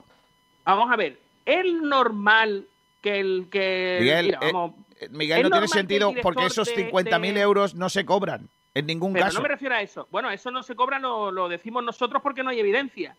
Vamos 0.64 0.92
a 0.92 0.96
ver, 0.96 1.20
¿es 1.46 1.66
normal 1.82 2.66
que 3.02 3.20
el 3.20 3.48
que 3.52 3.98
Miguel, 4.02 4.26
mira, 4.26 4.40
eh, 4.42 4.52
vamos, 4.52 4.72
eh, 5.00 5.10
Miguel 5.12 5.38
¿es 5.38 5.44
no 5.44 5.50
tiene 5.52 5.66
el 5.66 5.70
sentido 5.72 6.12
porque 6.24 6.46
esos 6.48 6.68
de- 6.74 6.92
50.000 6.92 7.34
de- 7.36 7.42
euros 7.42 7.76
no 7.76 7.90
se 7.90 8.06
cobran 8.06 8.50
en 8.74 8.88
ningún 8.88 9.14
pero 9.14 9.26
caso. 9.26 9.38
no 9.38 9.44
me 9.44 9.50
refiero 9.50 9.76
a 9.76 9.82
eso. 9.82 10.08
Bueno, 10.10 10.32
eso 10.32 10.50
no 10.50 10.64
se 10.64 10.76
cobra, 10.76 10.98
lo, 10.98 11.32
lo 11.32 11.48
decimos 11.48 11.84
nosotros 11.84 12.24
porque 12.24 12.42
no 12.42 12.50
hay 12.50 12.60
evidencia. 12.60 13.16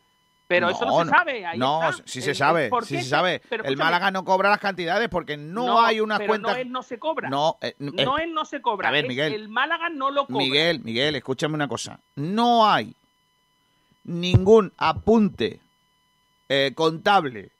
Pero 0.46 0.70
eso 0.70 0.84
no 0.86 1.04
se 1.04 1.10
sabe. 1.10 1.44
Ahí 1.44 1.58
no, 1.58 1.90
está. 1.90 2.02
sí 2.06 2.22
se 2.22 2.34
sabe, 2.34 2.70
sí 2.84 2.98
se 2.98 3.08
sabe. 3.08 3.42
pero 3.48 3.64
el 3.64 3.76
Málaga 3.76 4.10
no 4.10 4.24
cobra 4.24 4.50
las 4.50 4.60
cantidades 4.60 5.08
porque 5.08 5.36
no, 5.36 5.80
hay 5.80 6.00
una 6.00 6.18
pero 6.18 6.28
cuenta. 6.28 6.52
No, 6.52 6.56
él 6.56 6.70
no 6.70 6.82
se 6.82 6.98
cobra. 6.98 7.28
No, 7.28 7.58
eh, 7.60 7.74
eh, 7.78 8.04
no, 8.04 8.18
él 8.18 8.32
no 8.32 8.44
se 8.44 8.60
cobra. 8.60 8.88
a 8.88 8.92
ver, 8.92 9.04
es 9.04 9.08
Miguel. 9.08 9.34
El 9.34 9.48
Málaga 9.48 9.88
no 9.88 10.10
lo 10.10 10.26
cobra. 10.26 10.38
Miguel, 10.38 10.80
Miguel, 10.80 11.16
escúchame 11.16 11.54
una 11.54 11.68
cosa. 11.68 11.98
No 12.14 12.68
hay 12.68 12.94
ningún 14.04 14.72
apunte 14.78 15.60
eh, 16.48 16.72
contable 16.74 17.50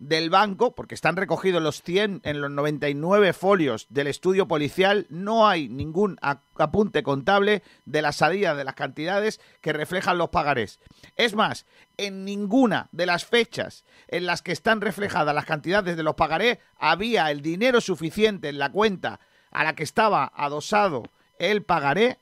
del 0.00 0.30
banco, 0.30 0.74
porque 0.74 0.94
están 0.94 1.14
recogidos 1.16 1.62
los 1.62 1.82
100 1.82 2.22
en 2.24 2.40
los 2.40 2.50
99 2.50 3.32
folios 3.34 3.86
del 3.90 4.06
estudio 4.06 4.48
policial, 4.48 5.06
no 5.10 5.46
hay 5.46 5.68
ningún 5.68 6.18
apunte 6.22 7.02
contable 7.02 7.62
de 7.84 8.00
la 8.02 8.10
salida 8.12 8.54
de 8.54 8.64
las 8.64 8.74
cantidades 8.74 9.40
que 9.60 9.72
reflejan 9.74 10.16
los 10.18 10.30
pagarés. 10.30 10.80
Es 11.16 11.34
más, 11.34 11.66
en 11.98 12.24
ninguna 12.24 12.88
de 12.92 13.04
las 13.06 13.26
fechas 13.26 13.84
en 14.08 14.24
las 14.24 14.40
que 14.40 14.52
están 14.52 14.80
reflejadas 14.80 15.34
las 15.34 15.44
cantidades 15.44 15.96
de 15.98 16.02
los 16.02 16.14
pagarés 16.14 16.58
había 16.78 17.30
el 17.30 17.42
dinero 17.42 17.80
suficiente 17.82 18.48
en 18.48 18.58
la 18.58 18.72
cuenta 18.72 19.20
a 19.50 19.64
la 19.64 19.74
que 19.74 19.82
estaba 19.84 20.32
adosado 20.34 21.02
el 21.38 21.62
pagaré 21.62 22.16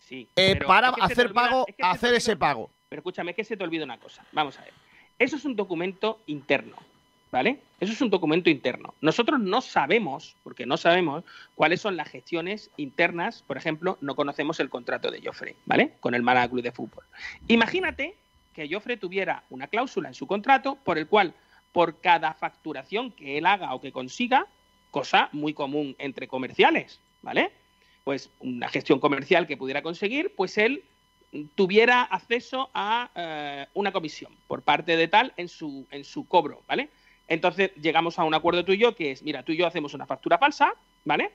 Sí, 0.00 0.28
eh, 0.36 0.56
para 0.66 0.88
hacer 0.90 1.28
olvida- 1.28 1.34
pago, 1.34 1.64
es 1.68 1.76
que 1.76 1.82
hacer 1.82 2.08
olvida- 2.10 2.16
ese 2.18 2.36
pago. 2.36 2.70
Pero 2.88 3.00
escúchame, 3.00 3.30
es 3.30 3.36
que 3.36 3.44
se 3.44 3.56
te 3.56 3.64
olvida 3.64 3.84
una 3.84 3.98
cosa. 3.98 4.24
Vamos 4.32 4.58
a 4.58 4.62
ver. 4.62 4.72
Eso 5.18 5.36
es 5.36 5.44
un 5.44 5.56
documento 5.56 6.20
interno, 6.26 6.76
¿vale? 7.30 7.60
Eso 7.80 7.92
es 7.92 8.00
un 8.00 8.10
documento 8.10 8.50
interno. 8.50 8.94
Nosotros 9.00 9.40
no 9.40 9.60
sabemos, 9.60 10.36
porque 10.42 10.66
no 10.66 10.76
sabemos 10.76 11.24
cuáles 11.54 11.80
son 11.80 11.96
las 11.96 12.08
gestiones 12.08 12.70
internas. 12.76 13.42
Por 13.46 13.56
ejemplo, 13.56 13.98
no 14.00 14.16
conocemos 14.16 14.58
el 14.60 14.70
contrato 14.70 15.10
de 15.10 15.20
Joffre, 15.22 15.56
¿vale? 15.66 15.92
Con 16.00 16.14
el 16.14 16.22
Málaga 16.22 16.48
Club 16.48 16.62
de 16.62 16.72
Fútbol. 16.72 17.04
Imagínate 17.46 18.16
que 18.54 18.68
Joffre 18.72 18.96
tuviera 18.96 19.44
una 19.50 19.66
cláusula 19.66 20.08
en 20.08 20.14
su 20.14 20.26
contrato 20.26 20.78
por 20.84 20.98
el 20.98 21.06
cual, 21.06 21.34
por 21.72 22.00
cada 22.00 22.34
facturación 22.34 23.10
que 23.10 23.38
él 23.38 23.46
haga 23.46 23.74
o 23.74 23.80
que 23.80 23.92
consiga, 23.92 24.46
cosa 24.90 25.28
muy 25.32 25.54
común 25.54 25.96
entre 25.98 26.28
comerciales, 26.28 27.00
¿vale? 27.22 27.50
Pues 28.04 28.30
una 28.40 28.68
gestión 28.68 29.00
comercial 29.00 29.46
que 29.46 29.56
pudiera 29.56 29.82
conseguir, 29.82 30.32
pues 30.36 30.56
él 30.56 30.84
tuviera 31.54 32.02
acceso 32.02 32.70
a 32.74 33.10
eh, 33.14 33.66
una 33.74 33.92
comisión 33.92 34.32
por 34.46 34.62
parte 34.62 34.96
de 34.96 35.08
tal 35.08 35.32
en 35.36 35.48
su, 35.48 35.86
en 35.90 36.04
su 36.04 36.26
cobro, 36.26 36.62
¿vale? 36.68 36.88
Entonces 37.26 37.72
llegamos 37.80 38.18
a 38.18 38.24
un 38.24 38.34
acuerdo 38.34 38.64
tú 38.64 38.72
y 38.72 38.78
yo 38.78 38.94
que 38.94 39.10
es, 39.12 39.22
mira, 39.22 39.42
tú 39.42 39.52
y 39.52 39.56
yo 39.56 39.66
hacemos 39.66 39.94
una 39.94 40.06
factura 40.06 40.38
falsa, 40.38 40.74
¿vale? 41.04 41.32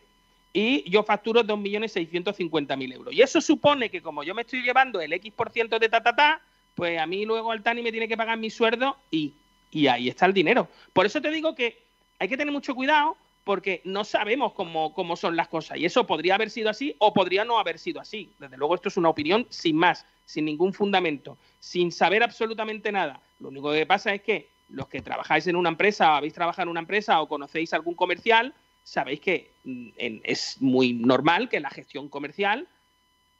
Y 0.54 0.90
yo 0.90 1.04
facturo 1.04 1.44
2.650.000 1.44 2.94
euros. 2.94 3.14
Y 3.14 3.22
eso 3.22 3.42
supone 3.42 3.90
que 3.90 4.02
como 4.02 4.24
yo 4.24 4.34
me 4.34 4.42
estoy 4.44 4.62
llevando 4.62 5.02
el 5.02 5.14
X% 5.14 5.36
por 5.36 5.52
ciento 5.52 5.80
de 5.80 5.90
ta, 5.90 6.02
ta, 6.02 6.16
ta, 6.16 6.42
pues 6.76 7.00
a 7.00 7.06
mí 7.06 7.26
luego 7.26 7.52
Altani 7.52 7.82
me 7.82 7.92
tiene 7.92 8.08
que 8.08 8.18
pagar 8.18 8.38
mi 8.38 8.50
sueldo 8.50 8.98
y, 9.12 9.34
y 9.72 9.88
ahí 9.88 10.10
está 10.10 10.26
el 10.26 10.34
dinero. 10.34 10.68
Por 10.94 11.06
eso 11.06 11.22
te 11.22 11.30
digo 11.30 11.56
que 11.56 11.84
hay 12.20 12.28
que 12.28 12.38
tener 12.38 12.52
mucho 12.52 12.74
cuidado 12.76 13.18
porque 13.44 13.82
no 13.84 14.04
sabemos 14.04 14.54
cómo, 14.54 14.94
cómo 14.94 15.16
son 15.16 15.36
las 15.36 15.48
cosas. 15.48 15.78
Y 15.78 15.86
eso 15.86 16.06
podría 16.06 16.36
haber 16.36 16.50
sido 16.50 16.70
así 16.70 16.96
o 17.00 17.14
podría 17.14 17.46
no 17.46 17.60
haber 17.60 17.80
sido 17.80 18.00
así. 18.00 18.32
Desde 18.40 18.58
luego 18.58 18.76
esto 18.76 18.90
es 18.90 18.98
una 18.98 19.10
opinión 19.10 19.48
sin 19.50 19.76
más, 19.76 20.06
sin 20.26 20.46
ningún 20.46 20.74
fundamento, 20.74 21.38
sin 21.60 21.92
saber 21.92 22.24
absolutamente 22.24 22.92
nada. 22.92 23.22
Lo 23.40 23.50
único 23.50 23.72
que 23.72 23.86
pasa 23.86 24.14
es 24.14 24.22
que 24.22 24.50
los 24.70 24.88
que 24.88 25.02
trabajáis 25.02 25.48
en 25.48 25.56
una 25.56 25.70
empresa 25.70 26.12
o 26.12 26.16
habéis 26.16 26.34
trabajado 26.34 26.64
en 26.64 26.70
una 26.70 26.82
empresa 26.82 27.22
o 27.22 27.28
conocéis 27.28 27.74
algún 27.74 27.96
comercial, 27.96 28.54
sabéis 28.84 29.20
que 29.20 29.52
mm, 29.64 29.90
es 30.24 30.62
muy 30.62 30.94
normal 30.94 31.50
que 31.50 31.60
la 31.60 31.70
gestión 31.70 32.10
comercial, 32.10 32.68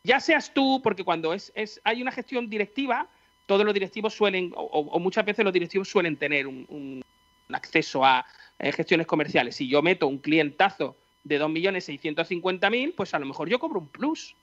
ya 0.04 0.20
seas 0.20 0.54
tú, 0.54 0.82
porque 0.82 1.04
cuando 1.04 1.34
es, 1.34 1.52
es 1.56 1.82
hay 1.84 2.02
una 2.02 2.12
gestión 2.12 2.50
directiva, 2.50 3.08
todos 3.46 3.66
los 3.66 3.74
directivos 3.74 4.14
suelen, 4.14 4.52
o, 4.56 5.00
muchas 5.00 5.26
veces 5.26 5.44
los 5.44 5.54
directivos 5.54 5.90
suelen 5.90 6.18
tener 6.18 6.48
un 6.48 7.04
acceso 7.50 8.06
a 8.06 8.26
eh, 8.60 8.72
gestiones 8.72 9.08
comerciales. 9.08 9.56
Si 9.56 9.68
yo 9.68 9.82
meto 9.82 10.08
un 10.08 10.20
clientazo 10.20 10.96
de 11.24 11.42
2.650.000, 11.42 12.94
pues 12.96 13.14
a 13.14 13.20
lo 13.20 13.26
mejor 13.26 13.50
yo 13.50 13.60
cobro 13.60 13.80
un 13.80 13.88
plus. 13.88 14.36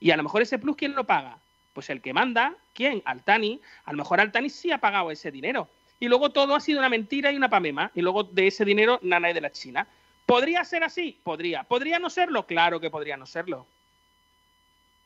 Y 0.00 0.10
a 0.10 0.16
lo 0.16 0.22
mejor 0.22 0.42
ese 0.42 0.58
plus, 0.58 0.76
¿quién 0.76 0.94
lo 0.94 1.04
paga? 1.04 1.38
Pues 1.72 1.90
el 1.90 2.00
que 2.00 2.12
manda, 2.12 2.54
¿quién? 2.74 3.02
Altani. 3.04 3.60
A 3.84 3.92
lo 3.92 3.98
mejor 3.98 4.20
Altani 4.20 4.50
sí 4.50 4.70
ha 4.70 4.78
pagado 4.78 5.10
ese 5.10 5.30
dinero. 5.30 5.68
Y 5.98 6.08
luego 6.08 6.30
todo 6.30 6.54
ha 6.54 6.60
sido 6.60 6.78
una 6.78 6.88
mentira 6.88 7.32
y 7.32 7.36
una 7.36 7.48
pamema. 7.48 7.90
Y 7.94 8.02
luego 8.02 8.24
de 8.24 8.46
ese 8.46 8.64
dinero, 8.64 8.98
nada 9.02 9.32
de 9.32 9.40
la 9.40 9.50
China. 9.50 9.86
¿Podría 10.26 10.64
ser 10.64 10.84
así? 10.84 11.18
Podría. 11.22 11.64
¿Podría 11.64 11.98
no 11.98 12.10
serlo? 12.10 12.46
Claro 12.46 12.80
que 12.80 12.90
podría 12.90 13.16
no 13.16 13.26
serlo. 13.26 13.66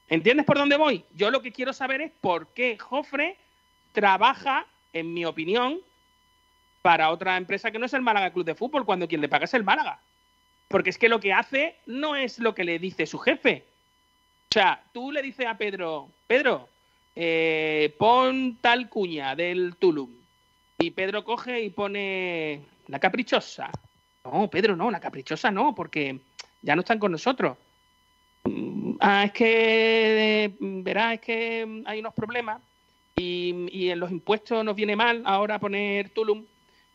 ¿Entiendes 0.08 0.44
por 0.44 0.58
dónde 0.58 0.76
voy? 0.76 1.04
Yo 1.14 1.30
lo 1.30 1.40
que 1.40 1.52
quiero 1.52 1.72
saber 1.72 2.00
es 2.00 2.10
por 2.20 2.48
qué 2.48 2.76
Jofre 2.78 3.36
trabaja, 3.92 4.66
en 4.92 5.14
mi 5.14 5.24
opinión, 5.24 5.80
para 6.82 7.10
otra 7.10 7.36
empresa 7.36 7.70
que 7.70 7.78
no 7.78 7.86
es 7.86 7.94
el 7.94 8.02
Málaga 8.02 8.32
Club 8.32 8.44
de 8.44 8.54
Fútbol, 8.54 8.84
cuando 8.84 9.08
quien 9.08 9.20
le 9.20 9.28
paga 9.28 9.44
es 9.44 9.54
el 9.54 9.64
Málaga. 9.64 10.00
Porque 10.68 10.90
es 10.90 10.98
que 10.98 11.08
lo 11.08 11.20
que 11.20 11.32
hace 11.32 11.76
no 11.86 12.16
es 12.16 12.38
lo 12.38 12.54
que 12.54 12.64
le 12.64 12.78
dice 12.78 13.06
su 13.06 13.18
jefe. 13.18 13.64
O 14.50 14.52
sea, 14.54 14.82
tú 14.92 15.12
le 15.12 15.22
dices 15.22 15.46
a 15.46 15.56
Pedro, 15.56 16.08
Pedro, 16.26 16.68
eh, 17.16 17.94
pon 17.98 18.58
tal 18.60 18.88
cuña 18.88 19.34
del 19.34 19.76
Tulum. 19.76 20.10
Y 20.78 20.90
Pedro 20.92 21.24
coge 21.24 21.62
y 21.62 21.70
pone 21.70 22.62
la 22.88 22.98
caprichosa. 22.98 23.70
No, 24.24 24.48
Pedro, 24.48 24.76
no, 24.76 24.90
la 24.90 25.00
caprichosa 25.00 25.50
no, 25.50 25.74
porque 25.74 26.18
ya 26.62 26.74
no 26.74 26.80
están 26.80 26.98
con 26.98 27.12
nosotros. 27.12 27.56
Mm, 28.44 28.80
Ah, 29.02 29.24
es 29.24 29.32
que, 29.32 30.44
eh, 30.44 30.54
verás, 30.60 31.14
es 31.14 31.20
que 31.22 31.82
hay 31.86 32.00
unos 32.00 32.12
problemas 32.12 32.60
y, 33.16 33.66
y 33.72 33.88
en 33.90 33.98
los 33.98 34.10
impuestos 34.10 34.62
nos 34.62 34.76
viene 34.76 34.94
mal 34.94 35.22
ahora 35.24 35.58
poner 35.58 36.10
Tulum, 36.10 36.44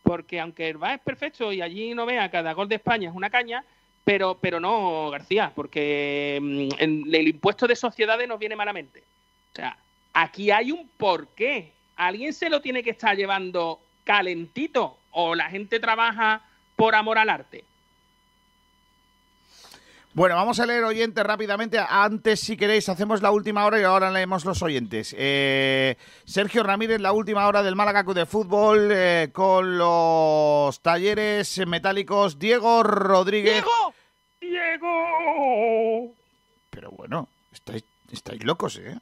porque 0.05 0.39
aunque 0.39 0.69
el 0.69 0.77
VA 0.77 0.93
es 0.93 1.01
perfecto 1.01 1.51
y 1.51 1.61
allí 1.61 1.93
no 1.95 2.05
vea 2.05 2.29
cada 2.29 2.53
gol 2.53 2.69
de 2.69 2.75
España 2.75 3.09
es 3.09 3.15
una 3.15 3.29
caña, 3.29 3.65
pero, 4.03 4.37
pero 4.39 4.59
no, 4.59 5.09
García, 5.09 5.51
porque 5.55 6.37
mm, 6.41 6.69
en- 6.81 7.03
el 7.13 7.27
impuesto 7.27 7.65
de 7.67 7.75
sociedades 7.75 8.27
nos 8.27 8.37
viene 8.39 8.55
malamente. 8.55 8.99
O 9.51 9.55
sea, 9.55 9.75
aquí 10.13 10.51
hay 10.51 10.71
un 10.71 10.87
porqué. 10.95 11.71
Alguien 11.95 12.33
se 12.33 12.49
lo 12.49 12.61
tiene 12.61 12.83
que 12.83 12.91
estar 12.91 13.17
llevando 13.17 13.79
calentito 14.03 14.97
o 15.11 15.33
la 15.33 15.49
gente 15.49 15.79
trabaja 15.79 16.41
por 16.75 16.93
amor 16.93 17.17
al 17.17 17.29
arte. 17.29 17.63
Bueno, 20.15 20.35
vamos 20.35 20.61
a 20.61 20.65
leer 20.65 20.81
oyentes 20.85 21.21
rápidamente. 21.25 21.77
Antes, 21.77 22.39
si 22.39 22.55
queréis, 22.55 22.87
hacemos 22.87 23.21
la 23.21 23.31
última 23.31 23.65
hora 23.65 23.81
y 23.81 23.83
ahora 23.83 24.09
leemos 24.09 24.45
los 24.45 24.61
oyentes. 24.61 25.13
Eh, 25.17 25.97
Sergio 26.23 26.63
Ramírez, 26.63 27.01
la 27.01 27.11
última 27.11 27.45
hora 27.45 27.61
del 27.61 27.75
Málaga 27.75 28.05
Club 28.05 28.15
de 28.15 28.25
Fútbol 28.25 28.91
eh, 28.93 29.31
con 29.33 29.77
los 29.77 30.79
talleres 30.79 31.61
metálicos. 31.67 32.39
Diego 32.39 32.81
Rodríguez. 32.81 33.55
¡Diego! 33.55 33.93
¡Diego! 34.39 36.13
Pero 36.69 36.91
bueno, 36.91 37.27
estáis, 37.51 37.83
estáis 38.09 38.41
locos, 38.45 38.77
¿eh? 38.77 38.97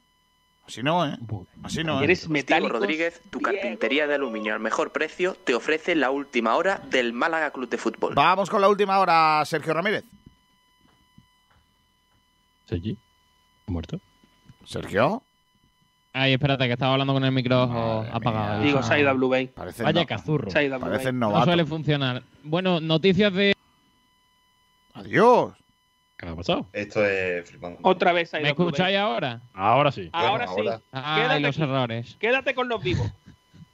Así 0.66 0.82
no, 0.82 1.06
¿eh? 1.06 1.16
Así 1.62 1.84
no, 1.84 2.00
¿eh? 2.00 2.04
Eres 2.04 2.28
metálico. 2.28 2.72
Rodríguez, 2.72 3.20
tu 3.30 3.40
carpintería 3.40 4.08
de 4.08 4.16
aluminio 4.16 4.52
al 4.52 4.58
mejor 4.58 4.90
precio, 4.90 5.36
te 5.44 5.54
ofrece 5.54 5.94
la 5.94 6.10
última 6.10 6.56
hora 6.56 6.80
del 6.90 7.12
Málaga 7.12 7.52
Club 7.52 7.68
de 7.68 7.78
Fútbol. 7.78 8.14
Vamos 8.16 8.50
con 8.50 8.60
la 8.60 8.68
última 8.68 8.98
hora, 8.98 9.44
Sergio 9.44 9.72
Ramírez. 9.74 10.02
Sergi, 12.66 12.96
¿muerto? 13.66 14.00
¿Sergio? 14.64 15.22
Ay, 16.12 16.32
espérate, 16.34 16.66
que 16.66 16.72
estaba 16.74 16.92
hablando 16.92 17.12
con 17.12 17.24
el 17.24 17.32
micro 17.32 17.60
apagado. 18.12 18.62
Digo, 18.62 18.82
se 18.82 18.94
ha 18.94 18.98
ido 19.00 19.10
a 19.10 19.12
Blue 19.14 19.28
Bay. 19.28 19.48
Parece 19.48 19.82
Vaya 19.82 20.02
no- 20.02 20.06
cazurro. 20.06 20.50
Se 20.50 20.58
ha 20.58 20.62
ido 20.62 20.76
a 20.76 20.78
Blue 20.78 20.90
Bay. 20.90 21.12
No 21.12 21.44
suele 21.44 21.64
funcionar. 21.66 22.22
Bueno, 22.44 22.80
noticias 22.80 23.32
de... 23.34 23.54
Adiós. 24.94 25.52
¿Qué 26.16 26.28
ha 26.28 26.36
pasado? 26.36 26.66
Esto 26.72 27.04
es 27.04 27.50
flipando. 27.50 27.80
Otra 27.82 28.12
vez 28.12 28.32
ha 28.32 28.38
ido 28.38 28.44
¿Me 28.44 28.50
a 28.50 28.54
Blue 28.54 28.64
Bay. 28.66 28.68
escucháis 28.72 28.96
ahora? 28.98 29.40
Ahora 29.52 29.90
sí. 29.90 30.08
Ahora 30.12 30.46
Bueno, 30.46 30.52
ahora. 30.70 30.76
sí. 30.78 30.84
Ay, 30.92 31.20
Quédate 31.22 31.40
los 31.40 31.56
aquí. 31.56 31.62
errores. 31.64 32.16
Quédate 32.20 32.54
con 32.54 32.68
los 32.68 32.82
vivos. 32.82 33.10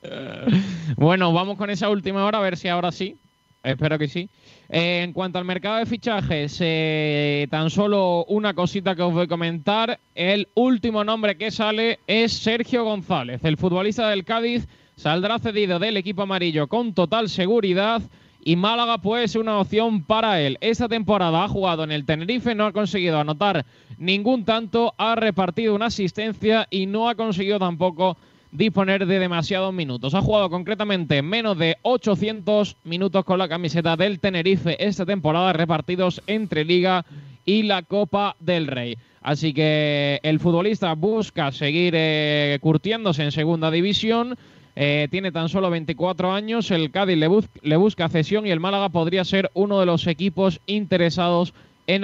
Bueno, 0.96 1.30
vamos 1.34 1.58
con 1.58 1.68
esa 1.68 1.90
última 1.90 2.24
hora, 2.24 2.38
a 2.38 2.40
ver 2.40 2.56
si 2.56 2.68
ahora 2.68 2.90
sí. 2.90 3.18
Espero 3.62 3.98
que 3.98 4.08
sí. 4.08 4.30
En 4.72 5.12
cuanto 5.12 5.36
al 5.40 5.44
mercado 5.44 5.78
de 5.78 5.86
fichajes, 5.86 6.58
eh, 6.60 7.48
tan 7.50 7.70
solo 7.70 8.24
una 8.26 8.54
cosita 8.54 8.94
que 8.94 9.02
os 9.02 9.12
voy 9.12 9.24
a 9.24 9.26
comentar. 9.26 9.98
El 10.14 10.46
último 10.54 11.02
nombre 11.02 11.36
que 11.36 11.50
sale 11.50 11.98
es 12.06 12.32
Sergio 12.34 12.84
González. 12.84 13.42
El 13.42 13.56
futbolista 13.56 14.08
del 14.08 14.24
Cádiz 14.24 14.68
saldrá 14.94 15.40
cedido 15.40 15.80
del 15.80 15.96
equipo 15.96 16.22
amarillo 16.22 16.68
con 16.68 16.94
total 16.94 17.28
seguridad. 17.28 18.00
Y 18.44 18.54
Málaga 18.54 18.98
puede 18.98 19.26
ser 19.26 19.40
una 19.40 19.58
opción 19.58 20.04
para 20.04 20.40
él. 20.40 20.56
Esta 20.60 20.88
temporada 20.88 21.42
ha 21.42 21.48
jugado 21.48 21.82
en 21.82 21.90
el 21.90 22.04
Tenerife, 22.04 22.54
no 22.54 22.64
ha 22.64 22.72
conseguido 22.72 23.18
anotar 23.18 23.66
ningún 23.98 24.44
tanto, 24.44 24.94
ha 24.96 25.16
repartido 25.16 25.74
una 25.74 25.86
asistencia 25.86 26.68
y 26.70 26.86
no 26.86 27.08
ha 27.08 27.16
conseguido 27.16 27.58
tampoco 27.58 28.16
disponer 28.52 29.06
de 29.06 29.18
demasiados 29.18 29.72
minutos. 29.72 30.14
Ha 30.14 30.22
jugado 30.22 30.50
concretamente 30.50 31.22
menos 31.22 31.58
de 31.58 31.76
800 31.82 32.76
minutos 32.84 33.24
con 33.24 33.38
la 33.38 33.48
camiseta 33.48 33.96
del 33.96 34.20
Tenerife 34.20 34.76
esta 34.84 35.06
temporada, 35.06 35.52
repartidos 35.52 36.22
entre 36.26 36.64
Liga 36.64 37.04
y 37.44 37.62
la 37.62 37.82
Copa 37.82 38.36
del 38.40 38.66
Rey. 38.66 38.96
Así 39.22 39.52
que 39.52 40.18
el 40.22 40.40
futbolista 40.40 40.94
busca 40.94 41.52
seguir 41.52 41.94
eh, 41.96 42.58
curtiéndose 42.60 43.22
en 43.22 43.32
segunda 43.32 43.70
división. 43.70 44.36
Eh, 44.76 45.08
tiene 45.10 45.32
tan 45.32 45.48
solo 45.48 45.68
24 45.68 46.32
años, 46.32 46.70
el 46.70 46.90
Cádiz 46.90 47.18
le, 47.18 47.28
le 47.62 47.76
busca 47.76 48.08
cesión 48.08 48.46
y 48.46 48.50
el 48.50 48.60
Málaga 48.60 48.88
podría 48.88 49.24
ser 49.24 49.50
uno 49.52 49.80
de 49.80 49.86
los 49.86 50.06
equipos 50.06 50.60
interesados 50.66 51.52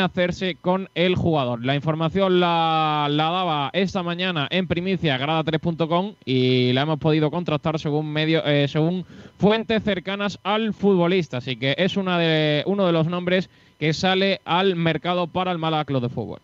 hacerse 0.01 0.57
con 0.57 0.89
el 0.95 1.15
jugador. 1.17 1.65
La 1.65 1.75
información 1.75 2.41
la, 2.41 3.07
la 3.11 3.25
daba 3.31 3.71
esta 3.73 4.03
mañana 4.03 4.49
en 4.51 4.67
primicia 4.67 5.19
grada3.com 5.19 6.15
y 6.25 6.73
la 6.73 6.83
hemos 6.83 6.99
podido 6.99 7.31
contrastar 7.31 7.79
según 7.79 8.13
medio, 8.13 8.45
eh, 8.45 8.69
según 8.69 9.05
fuentes 9.39 9.83
cercanas 9.83 10.39
al 10.43 10.75
futbolista. 10.75 11.39
Así 11.39 11.57
que 11.57 11.75
es 11.79 11.97
una 11.97 12.19
de, 12.19 12.63
uno 12.67 12.87
de 12.87 12.93
los 12.93 13.07
nombres 13.07 13.49
que 13.79 13.93
sale 13.93 14.41
al 14.45 14.77
mercado 14.77 15.27
para 15.27 15.53
el 15.53 15.59
Málaga 15.59 15.85
Club 15.85 16.03
de 16.03 16.09
Fútbol. 16.09 16.41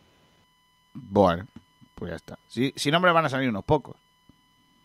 Bueno, 0.95 1.47
pues 1.95 2.11
ya 2.11 2.17
está. 2.17 2.39
Si, 2.49 2.73
si 2.77 2.91
nombres 2.91 3.13
van 3.15 3.25
a 3.27 3.29
salir 3.29 3.49
unos 3.49 3.65
pocos. 3.65 3.97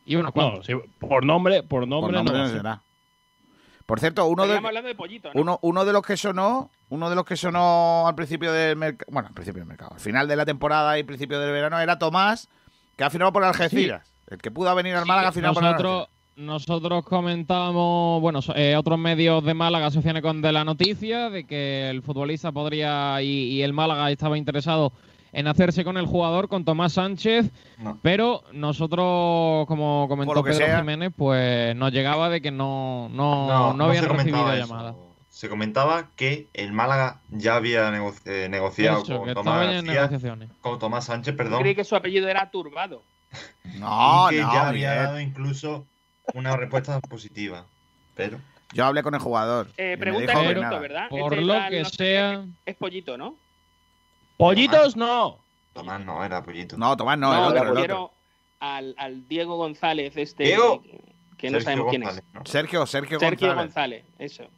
Y 0.05 0.15
unos 0.15 0.33
No, 0.33 0.61
por 0.99 1.25
nombre, 1.25 1.63
por 1.63 1.81
Por 1.81 1.87
nombre, 1.87 2.13
nombre 2.13 2.33
no. 2.33 2.39
no 2.39 2.39
va 2.39 2.45
a 2.45 2.47
ser. 2.47 2.57
será. 2.57 2.81
Por 3.87 4.01
cierto, 4.01 4.25
uno 4.27 4.43
de, 4.43 4.49
Estaríamos 4.49 4.67
hablando 4.67 4.87
de 4.89 4.95
pollito, 4.95 5.29
¿no? 5.33 5.41
uno, 5.41 5.59
uno 5.61 5.85
de 5.85 5.93
los 5.93 6.01
que 6.03 6.17
sonó, 6.17 6.69
uno 6.89 7.09
de 7.09 7.15
los 7.15 7.23
que 7.25 7.37
sonó 7.37 8.05
al 8.05 8.15
principio 8.15 8.51
del 8.51 8.75
mercado, 8.75 9.09
bueno, 9.11 9.29
al 9.29 9.33
principio 9.33 9.61
del 9.61 9.67
mercado, 9.69 9.93
al 9.93 10.01
final 10.01 10.27
de 10.27 10.35
la 10.35 10.45
temporada 10.45 10.99
y 10.99 11.03
principio 11.03 11.39
del 11.39 11.51
verano 11.53 11.79
era 11.79 11.97
Tomás, 11.97 12.49
que 12.97 13.05
ha 13.05 13.09
firmado 13.09 13.31
por 13.31 13.45
Algeciras. 13.45 14.05
El 14.29 14.39
que 14.39 14.51
pudo 14.51 14.75
venir 14.75 14.93
al 14.93 15.05
Málaga 15.05 15.29
ha 15.29 15.31
firmado 15.31 15.53
por 15.53 15.63
Nosotros, 15.63 16.09
Algeciras. 16.09 16.35
nosotros 16.35 17.05
comentábamos, 17.05 18.19
bueno, 18.19 18.41
eh, 18.55 18.75
otros 18.75 18.99
medios 18.99 19.41
de 19.45 19.53
Málaga 19.53 19.85
asociados 19.85 20.21
con 20.21 20.41
de 20.41 20.51
la 20.51 20.65
noticia 20.65 21.29
de 21.29 21.45
que 21.45 21.89
el 21.89 22.01
futbolista 22.01 22.51
podría 22.51 23.21
y, 23.21 23.53
y 23.53 23.61
el 23.61 23.71
Málaga 23.71 24.11
estaba 24.11 24.37
interesado 24.37 24.91
en 25.33 25.47
hacerse 25.47 25.83
con 25.83 25.97
el 25.97 26.05
jugador, 26.05 26.47
con 26.47 26.65
Tomás 26.65 26.93
Sánchez, 26.93 27.51
No. 27.77 27.97
pero 28.01 28.43
nosotros, 28.53 29.67
como 29.67 30.07
comentó 30.07 30.43
Pedro 30.43 30.55
sea. 30.57 30.77
Jiménez, 30.79 31.11
pues 31.15 31.75
nos 31.75 31.91
llegaba 31.91 32.29
de 32.29 32.41
que 32.41 32.51
no, 32.51 33.09
no, 33.11 33.73
no, 33.73 33.85
habían 33.85 34.03
se 34.03 34.09
recibido 34.09 34.53
eso. 34.53 34.67
llamada. 34.67 34.95
Se 35.29 35.49
comentaba 35.49 36.07
que 36.15 36.47
el 36.53 36.73
Málaga 36.73 37.19
ya 37.29 37.55
había 37.57 37.91
eh, 38.25 38.47
negociado 38.49 39.03
con, 39.03 39.33
Tomás 39.35 39.67
García- 39.67 39.81
negociaciones. 39.83 40.49
con 40.61 40.79
Tomás 40.79 41.05
Sánchez, 41.05 41.35
perdón, 41.35 41.61
Creí 41.61 41.75
que 41.75 41.83
su 41.83 41.95
apellido 41.95 42.27
era 42.27 42.49
Turbado. 42.49 43.03
No, 43.77 44.31
y 44.31 44.35
que 44.35 44.41
no, 44.41 44.53
ya 44.53 44.67
había 44.69 44.95
dado 44.95 45.19
incluso 45.19 45.85
una 46.33 46.55
respuesta 46.55 46.99
positiva. 47.01 47.65
Pero 48.15 48.39
Yo 48.73 48.85
hablé 48.85 49.03
con 49.03 49.13
el 49.13 49.19
jugador. 49.19 49.67
Eh, 49.77 49.95
pregunta 49.99 50.39
dijo. 50.39 50.79
¿verdad? 50.79 51.09
Por 51.09 51.33
Este 51.33 51.45
lo 51.45 51.53
que 51.69 51.79
no 51.83 51.89
sea- 51.89 52.45
Es 52.65 52.75
pollito, 52.75 53.17
¿no? 53.17 53.35
¡Pollitos 54.37 54.95
no! 54.95 55.39
Tomás 55.73 56.03
no 56.05 56.23
era 56.23 56.41
pollito. 56.43 56.77
No, 56.77 56.95
Tomás 56.97 57.17
no, 57.17 57.31
No, 57.33 57.47
el 57.49 57.53
me 57.53 57.59
otro, 57.59 57.69
el 57.69 57.75
refiero 57.75 58.03
otro. 58.05 58.15
al, 58.59 58.95
al 58.97 59.27
Diego 59.27 59.57
González, 59.57 60.15
este. 60.17 60.43
Diego. 60.45 60.81
Que 61.37 61.51
no 61.51 61.59
Sergio 61.59 61.61
sabemos 61.61 61.89
quién 61.91 62.01
González, 62.01 62.23
es. 62.27 62.33
¿no? 62.33 62.45
Sergio, 62.45 62.85
Sergio, 62.87 63.19
Sergio 63.19 63.47
González. 63.55 64.03
González, 64.03 64.05
eso. 64.17 64.49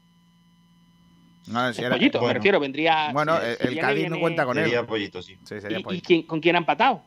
No, 1.47 1.73
si 1.73 1.81
era- 1.81 1.95
pollito, 1.95 2.19
me 2.19 2.23
bueno. 2.25 2.33
refiero, 2.35 2.59
vendría. 2.59 3.11
Bueno, 3.11 3.37
si- 3.39 3.45
el, 3.47 3.57
si 3.57 3.63
el 3.63 3.69
viene, 3.69 3.81
Cádiz 3.81 4.09
no 4.09 4.19
cuenta 4.19 4.45
con 4.45 4.57
él. 4.57 4.65
Sería 4.65 4.85
pollito, 4.85 5.21
sí. 5.21 5.35
Sí, 5.43 5.59
sería 5.61 5.77
¿Y, 5.77 5.81
y 5.81 5.83
pollito. 5.83 6.07
quién- 6.07 6.23
con 6.23 6.39
quién 6.39 6.55
ha 6.55 6.59
empatado? 6.59 7.01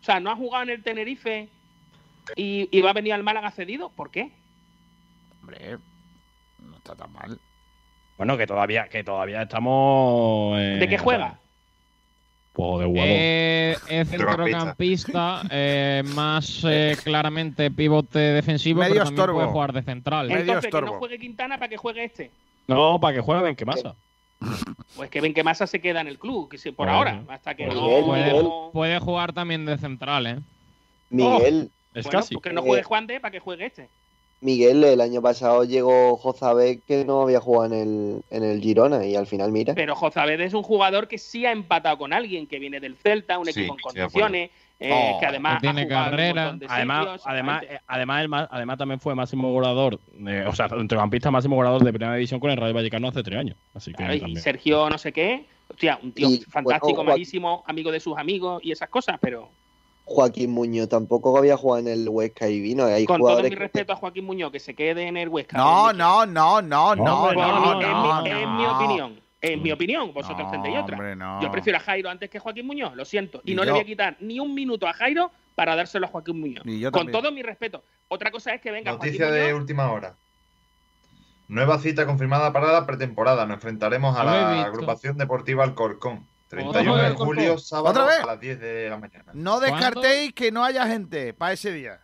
O 0.00 0.04
sea, 0.04 0.20
¿no 0.20 0.30
ha 0.30 0.36
jugado 0.36 0.62
en 0.64 0.70
el 0.70 0.82
Tenerife 0.82 1.48
y, 2.36 2.68
y 2.70 2.80
va 2.80 2.90
a 2.90 2.94
venir 2.94 3.12
al 3.12 3.22
Málaga 3.24 3.50
cedido? 3.50 3.90
¿Por 3.90 4.10
qué? 4.10 4.30
Hombre, 5.40 5.78
no 6.60 6.76
está 6.76 6.94
tan 6.94 7.12
mal. 7.12 7.38
Bueno, 8.16 8.36
que 8.38 8.46
todavía, 8.46 8.88
que 8.88 9.02
todavía 9.04 9.42
estamos. 9.42 10.58
eh, 10.58 10.76
¿De 10.80 10.88
qué 10.88 10.96
juega? 10.98 11.38
Pues 12.58 12.92
de. 12.92 12.92
Eh, 12.96 13.76
es 13.88 14.08
Centrocampista. 14.08 15.42
eh, 15.48 16.02
más 16.14 16.64
eh, 16.66 16.96
claramente 17.04 17.70
pivote 17.70 18.18
defensivo, 18.18 18.80
Medio 18.80 18.94
pero 18.94 19.04
también 19.04 19.20
estorbo. 19.20 19.38
puede 19.38 19.48
jugar 19.52 19.72
de 19.72 19.82
central. 19.82 20.26
Medio 20.26 20.40
Entonces, 20.40 20.70
que 20.72 20.80
no 20.80 20.92
juegue 20.94 21.18
Quintana 21.20 21.56
para 21.56 21.68
que 21.68 21.76
juegue 21.76 22.02
este. 22.02 22.32
No, 22.66 22.98
para 22.98 23.14
que 23.14 23.20
jueguen, 23.20 23.54
¿qué 23.54 23.64
pasa? 23.64 23.94
Pues 24.96 25.08
que 25.08 25.20
Benquemasa 25.20 25.68
se 25.68 25.80
queda 25.80 26.00
en 26.00 26.08
el 26.08 26.18
club, 26.18 26.48
que 26.48 26.58
se, 26.58 26.72
por 26.72 26.86
Bueno. 26.86 26.98
ahora, 26.98 27.22
hasta 27.28 27.54
que 27.54 27.66
Miguel, 27.68 27.80
no. 27.80 28.06
Puede, 28.06 28.44
puede 28.72 28.98
jugar 28.98 29.32
también 29.32 29.64
de 29.64 29.78
central, 29.78 30.26
¿eh? 30.26 30.38
Miguel, 31.10 31.70
Es 31.94 32.04
Bueno, 32.06 32.18
casi. 32.18 32.34
pues 32.34 32.42
que 32.42 32.52
no 32.52 32.62
juegue 32.62 32.82
Juan 32.82 33.06
de 33.06 33.20
para 33.20 33.30
que 33.30 33.38
juegue 33.40 33.66
este. 33.66 33.88
Miguel, 34.40 34.84
el 34.84 35.00
año 35.00 35.20
pasado 35.20 35.64
llegó 35.64 36.16
Jozabek 36.16 36.84
que 36.84 37.04
no 37.04 37.22
había 37.22 37.40
jugado 37.40 37.74
en 37.74 37.80
el, 37.80 38.22
en 38.30 38.44
el 38.44 38.60
Girona 38.60 39.04
y 39.04 39.16
al 39.16 39.26
final 39.26 39.50
mira. 39.50 39.74
Pero 39.74 39.96
Jozabed 39.96 40.40
es 40.40 40.54
un 40.54 40.62
jugador 40.62 41.08
que 41.08 41.18
sí 41.18 41.44
ha 41.44 41.50
empatado 41.50 41.98
con 41.98 42.12
alguien, 42.12 42.46
que 42.46 42.58
viene 42.60 42.78
del 42.78 42.96
Celta, 42.96 43.38
un 43.38 43.46
Sí, 43.46 43.60
equipo 43.60 43.74
en 43.74 43.80
condiciones, 43.80 44.50
eh, 44.78 44.90
Oh, 44.92 45.18
que 45.18 45.26
además 45.26 45.56
que 45.60 45.66
tiene 45.66 45.80
ha 45.80 45.84
un 45.84 45.90
carrera. 45.90 46.52
de 46.52 46.66
Además, 46.68 47.00
sitios, 47.00 47.22
además, 47.26 47.62
eh, 47.64 47.78
además, 47.88 48.22
el 48.22 48.28
ma- 48.28 48.48
además 48.48 48.78
también 48.78 49.00
fue 49.00 49.14
máximo 49.16 49.50
goleador, 49.52 49.98
o 50.46 50.54
sea, 50.54 50.68
centrocampista 50.68 51.32
máximo 51.32 51.56
goleador 51.56 51.82
de 51.82 51.92
primera 51.92 52.14
división 52.14 52.38
con 52.38 52.50
el 52.52 52.56
Rayo 52.58 52.74
Vallecano 52.74 53.08
hace 53.08 53.24
tres 53.24 53.38
años. 53.40 53.56
Así 53.74 53.92
que 53.92 54.16
y. 54.16 54.36
Sergio 54.36 54.88
no 54.88 54.98
sé 54.98 55.12
qué, 55.12 55.46
hostia, 55.68 55.98
un 56.00 56.12
tío 56.12 56.28
Y, 56.28 56.38
fantástico, 56.42 56.98
bueno, 56.98 57.10
malísimo, 57.10 57.64
amigo 57.66 57.90
de 57.90 57.98
sus 57.98 58.16
amigos 58.16 58.60
y 58.62 58.70
esas 58.70 58.88
cosas, 58.88 59.18
pero 59.20 59.50
Joaquín 60.10 60.50
Muñoz 60.52 60.88
tampoco 60.88 61.36
había 61.36 61.56
jugado 61.56 61.86
en 61.86 61.88
el 61.88 62.08
Huesca 62.08 62.48
y 62.48 62.60
vino. 62.60 62.84
Hay 62.86 63.04
con 63.04 63.20
todo 63.20 63.42
mi 63.42 63.50
que- 63.50 63.56
respeto 63.56 63.92
a 63.92 63.96
Joaquín 63.96 64.24
Muñoz, 64.24 64.50
que 64.50 64.58
se 64.58 64.74
quede 64.74 65.06
en 65.06 65.16
el 65.18 65.28
Huesca. 65.28 65.56
No, 65.58 65.92
no, 65.92 66.24
no, 66.24 66.62
no, 66.62 66.94
no, 66.96 67.04
no, 67.04 67.24
por 67.24 67.36
mi- 67.36 68.66
opinión, 68.66 69.20
en 69.42 69.62
mi 69.62 69.70
opinión, 69.70 70.12
vosotros 70.14 70.46
No, 70.46 70.50
tendréis 70.50 70.78
otra. 70.78 70.96
hombre, 70.96 71.14
no. 71.14 71.40
Yo 71.42 71.50
prefiero 71.50 71.76
a 71.78 71.80
Jairo 71.82 72.08
antes 72.08 72.30
que 72.30 72.38
a 72.38 72.40
Joaquín 72.40 72.66
Muñoz, 72.66 72.96
lo 72.96 73.04
siento. 73.04 73.42
Y, 73.44 73.52
Y 73.52 73.54
no 73.54 73.64
le 73.64 73.70
voy 73.72 73.80
a 73.80 73.84
quitar 73.84 74.16
ni 74.20 74.40
un 74.40 74.54
minuto 74.54 74.86
a 74.88 74.94
Jairo 74.94 75.30
para 75.54 75.76
dárselo 75.76 76.06
a 76.06 76.08
Joaquín 76.08 76.40
Muñoz. 76.40 76.64
Y 76.66 76.80
yo 76.80 76.90
Con 76.90 77.10
todo 77.12 77.30
mi 77.30 77.42
respeto. 77.42 77.82
Otra 78.08 78.30
cosa 78.30 78.54
es 78.54 78.60
que 78.62 78.70
venga 78.70 78.92
Noticia 78.92 79.26
Joaquín 79.26 79.34
de 79.34 79.42
Muñoz. 79.48 79.60
última 79.60 79.92
hora. 79.92 80.14
Nueva 81.48 81.78
cita 81.78 82.06
confirmada 82.06 82.52
para 82.52 82.72
la 82.72 82.86
pretemporada. 82.86 83.46
Nos 83.46 83.56
enfrentaremos 83.56 84.16
a 84.18 84.24
la 84.24 84.62
agrupación 84.64 85.16
deportiva 85.18 85.64
Alcorcón. 85.64 86.26
¿Otra 86.48 86.62
31 86.82 86.94
vez 86.94 87.08
de 87.10 87.14
julio, 87.16 87.58
sábado 87.58 87.90
¿Otra 87.90 88.04
vez? 88.06 88.20
a 88.22 88.26
las 88.26 88.40
10 88.40 88.60
de 88.60 88.90
la 88.90 88.96
mañana. 88.98 89.24
No 89.34 89.60
descartéis 89.60 90.32
que 90.32 90.50
no 90.50 90.64
haya 90.64 90.86
gente 90.86 91.34
para 91.34 91.52
ese 91.52 91.72
día. 91.72 92.00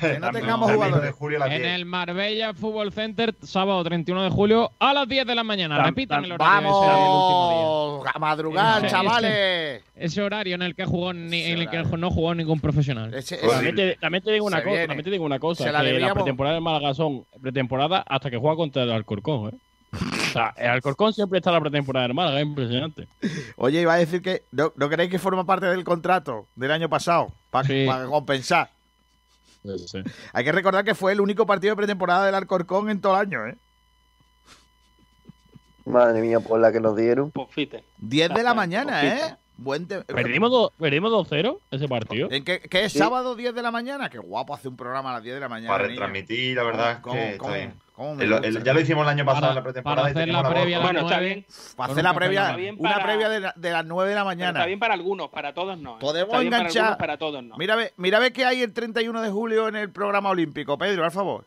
Que 0.00 0.18
no 0.18 0.30
tengamos 0.32 0.66
31 0.68 0.68
de 0.68 0.76
jugadores. 0.76 1.14
julio 1.14 1.36
a 1.36 1.40
las 1.46 1.50
En 1.54 1.62
10. 1.62 1.74
el 1.76 1.84
Marbella 1.86 2.54
Fútbol 2.54 2.92
Center, 2.92 3.34
sábado 3.42 3.84
31 3.84 4.24
de 4.24 4.30
julio 4.30 4.72
a 4.80 4.92
las 4.92 5.06
10 5.08 5.26
de 5.26 5.34
la 5.34 5.44
mañana. 5.44 5.82
Repiten 5.84 6.18
tam- 6.18 6.24
el 6.24 6.32
horario 6.32 6.58
ese 6.58 6.80
del 6.90 6.98
último 6.98 7.48
día. 7.50 7.62
¡Vamos! 7.62 8.06
¡A 8.14 8.18
madrugar, 8.18 8.78
Ese- 8.84 8.90
chavales! 8.94 9.82
Ese 9.94 10.22
horario 10.22 10.54
en 10.56 10.62
el 10.62 10.74
que 10.74 10.84
jugó 10.84 11.12
ni- 11.12 11.40
Ese 11.42 11.52
en 11.52 11.58
el 11.60 11.70
que 11.70 11.82
no 11.96 12.10
jugó 12.10 12.34
ningún 12.34 12.60
profesional. 12.60 13.14
Ese- 13.14 13.36
ese- 13.36 13.46
También 13.48 13.76
te, 13.76 13.96
también 13.96 14.24
te 14.24 14.32
digo 14.32 14.46
una 14.46 14.58
Se 14.58 14.62
cosa, 14.64 14.72
viene. 14.72 14.86
también 14.88 15.04
te 15.04 15.10
digo 15.10 15.24
una 15.24 15.38
cosa, 15.38 15.64
Se 15.64 15.72
la 15.72 15.82
que 15.82 15.92
la 16.00 16.14
pretemporada 16.14 16.54
del 16.54 16.64
Málaga 16.64 16.94
son 16.94 17.24
pretemporada 17.40 18.04
hasta 18.08 18.30
que 18.30 18.36
juega 18.38 18.56
contra 18.56 18.82
el 18.82 18.90
Alcorcón, 18.90 19.50
¿eh? 19.54 19.58
O 19.96 20.32
sea, 20.32 20.54
el 20.56 20.68
Alcorcón 20.68 21.12
siempre 21.12 21.38
está 21.38 21.50
en 21.50 21.54
la 21.54 21.60
pretemporada 21.60 22.06
del 22.06 22.14
Málaga, 22.14 22.40
es 22.40 22.46
impresionante. 22.46 23.08
Oye, 23.56 23.80
iba 23.80 23.94
a 23.94 23.98
decir 23.98 24.22
que 24.22 24.42
¿no, 24.52 24.72
¿no 24.76 24.88
creéis 24.88 25.10
que 25.10 25.18
forma 25.18 25.44
parte 25.44 25.66
del 25.66 25.84
contrato 25.84 26.46
del 26.56 26.70
año 26.70 26.88
pasado? 26.88 27.32
Para 27.50 27.66
Sí. 27.68 27.86
compensar. 28.08 28.70
Sí. 29.86 29.98
Hay 30.32 30.44
que 30.44 30.52
recordar 30.52 30.84
que 30.84 30.94
fue 30.94 31.12
el 31.12 31.20
único 31.20 31.44
partido 31.46 31.72
de 31.72 31.76
pretemporada 31.76 32.26
del 32.26 32.34
Alcorcón 32.36 32.88
en 32.90 33.00
todo 33.00 33.14
el 33.14 33.20
año, 33.26 33.46
¿eh? 33.46 33.56
Madre 35.84 36.20
mía, 36.20 36.40
por 36.40 36.60
la 36.60 36.72
que 36.72 36.80
nos 36.80 36.96
dieron. 36.96 37.30
Pues 37.30 37.48
fíjate. 37.50 37.84
10 37.98 38.34
de 38.34 38.42
la 38.42 38.54
mañana. 38.54 39.04
¿eh? 39.06 39.36
Buen 39.58 39.88
te- 39.88 40.02
Perdimos 40.04 40.50
dos- 40.50 40.70
perdimos 40.78 41.10
2-0 41.10 41.60
ese 41.70 41.88
partido. 41.88 42.28
¿En 42.30 42.44
qué, 42.44 42.60
qué 42.60 42.84
es 42.84 42.92
Sí. 42.92 42.98
sábado 42.98 43.34
10 43.36 43.54
de 43.54 43.62
la 43.62 43.70
mañana? 43.70 44.10
Qué 44.10 44.18
guapo 44.18 44.52
hacer 44.54 44.68
un 44.68 44.76
programa 44.76 45.10
a 45.10 45.14
las 45.14 45.22
10 45.22 45.34
de 45.34 45.40
la 45.40 45.48
mañana. 45.48 45.72
Para 45.72 45.88
retransmitir, 45.88 46.56
la 46.56 46.62
verdad 46.62 46.92
es 46.92 46.98
¿Cómo- 46.98 47.14
que 47.14 47.30
está 47.32 47.54
bien. 47.54 47.74
cómo 47.94 48.14
me 48.16 48.24
El- 48.24 48.32
el- 48.34 48.42
gusta? 48.52 48.64
ya 48.64 48.74
lo 48.74 48.80
hicimos 48.80 49.02
el 49.04 49.08
año 49.08 49.24
pasado 49.24 49.40
Para- 49.40 49.50
en 49.52 49.56
la 49.56 49.62
pretemporada. 49.62 50.02
para 50.02 50.10
hacer 50.20 50.28
la 50.28 50.48
previa 50.50 50.76
a 50.76 50.80
Bueno, 50.82 51.00
está 51.00 51.18
bien. 51.20 51.46
Para 51.74 51.92
hacer 51.92 52.04
la 52.04 52.14
previa, 52.14 52.56
una 52.76 53.02
previa 53.02 53.28
de, 53.30 53.40
la- 53.40 53.54
de 53.56 53.70
las 53.72 53.84
9 53.86 54.10
de 54.10 54.14
la 54.14 54.20
Pero 54.20 54.26
mañana. 54.26 54.58
está 54.58 54.66
bien 54.66 54.78
para 54.78 54.92
algunos, 54.94 55.30
para 55.30 55.54
todos 55.54 55.78
no. 55.78 55.92
¿eh? 55.94 55.98
Podemos 56.00 56.28
Está 56.28 56.40
bien 56.40 56.50
para 56.50 56.62
enganchar- 56.64 56.78
algunos, 56.80 56.98
para 56.98 57.16
todos 57.16 57.42
no. 57.42 57.56
Mira, 57.56 57.76
ve, 57.76 57.92
mira 57.96 58.18
ve 58.18 58.32
que 58.34 58.44
hay 58.44 58.60
el 58.60 58.74
31 58.74 59.22
de 59.22 59.30
julio 59.30 59.68
en 59.68 59.76
el 59.76 59.90
programa 59.90 60.28
olímpico, 60.28 60.76
Pedro, 60.76 61.02
al 61.04 61.12
favor. 61.12 61.46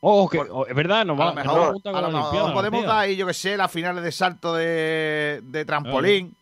Oh, 0.00 0.26
que, 0.28 0.38
oh, 0.38 0.66
es 0.66 0.74
verdad, 0.74 1.04
nos 1.04 1.20
A 1.20 1.24
va 1.24 1.30
lo 1.30 1.34
mejor, 1.34 1.58
vamos 1.58 1.82
a 1.84 1.88
a 1.88 1.92
lo 1.92 2.00
la 2.00 2.18
mejor 2.18 2.52
podemos 2.54 2.86
dar 2.86 2.98
ahí, 3.00 3.16
yo 3.16 3.26
que 3.26 3.34
sé, 3.34 3.56
las 3.58 3.70
finales 3.70 4.02
de 4.02 4.12
salto 4.12 4.54
de, 4.54 5.40
de 5.42 5.64
trampolín. 5.66 6.34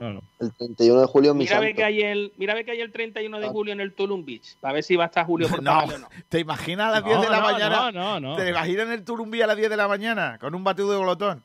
Claro. 0.00 0.22
El 0.40 0.50
31 0.54 1.00
de 1.02 1.06
julio 1.06 1.34
mi 1.34 1.44
Mira 1.44 1.60
ve, 1.60 1.66
santo. 1.66 1.76
que 1.76 1.84
hay 1.84 2.00
el, 2.00 2.32
mira 2.38 2.54
ve 2.54 2.64
que 2.64 2.70
hay 2.70 2.80
el 2.80 2.90
31 2.90 3.38
de 3.38 3.46
Ah. 3.46 3.50
julio 3.50 3.74
en 3.74 3.80
el 3.82 3.92
Tulum 3.94 4.24
Beach. 4.24 4.56
Para 4.58 4.72
ver 4.72 4.82
si 4.82 4.96
va 4.96 5.04
a 5.04 5.06
estar 5.08 5.26
Julio 5.26 5.46
por 5.50 5.62
No, 5.62 5.78
o 5.80 5.98
no. 5.98 6.08
¿te 6.30 6.38
imaginas 6.40 6.86
a 6.88 6.90
las 6.92 7.04
10 7.04 7.20
de 7.20 7.28
la 7.28 7.36
No, 7.36 7.42
no, 7.46 7.52
mañana? 7.52 7.76
No, 7.76 7.92
no, 7.92 8.20
no. 8.30 8.36
¿Te 8.36 8.48
imaginas 8.48 8.86
en 8.86 8.92
el 8.92 9.04
Turumbí 9.04 9.42
a 9.42 9.46
las 9.46 9.58
10 9.58 9.68
de 9.68 9.76
la 9.76 9.88
mañana 9.88 10.38
con 10.40 10.54
un 10.54 10.64
batido 10.64 10.90
de 10.90 10.98
glotón? 11.00 11.42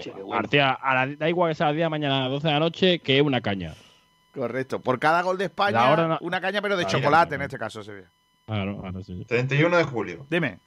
Che, 0.00 0.10
bueno. 0.10 0.28
García, 0.30 0.72
a 0.72 0.94
la- 1.06 1.14
da 1.14 1.28
igual 1.28 1.52
que 1.52 1.54
sea 1.54 1.66
a 1.66 1.70
las 1.70 1.76
10 1.76 1.80
de 1.82 1.84
la 1.86 1.90
mañana, 1.90 2.16
a 2.18 2.20
las 2.22 2.30
12 2.32 2.48
de 2.48 2.52
la 2.54 2.58
noche, 2.60 2.98
que 2.98 3.16
es 3.18 3.22
una 3.22 3.40
caña. 3.40 3.74
Correcto. 4.34 4.80
Por 4.80 4.98
cada 4.98 5.22
gol 5.22 5.38
de 5.38 5.44
España, 5.44 5.94
no- 5.96 6.18
una 6.22 6.40
caña, 6.40 6.60
pero 6.60 6.76
de 6.76 6.86
chocolate 6.86 7.30
mira. 7.36 7.36
en 7.36 7.42
este 7.42 7.56
caso, 7.58 7.84
Sevilla. 7.84 8.10
Claro, 8.46 8.80
claro, 8.80 9.02
sí. 9.04 9.24
31 9.26 9.76
de 9.76 9.84
julio. 9.84 10.26
Dime. 10.28 10.58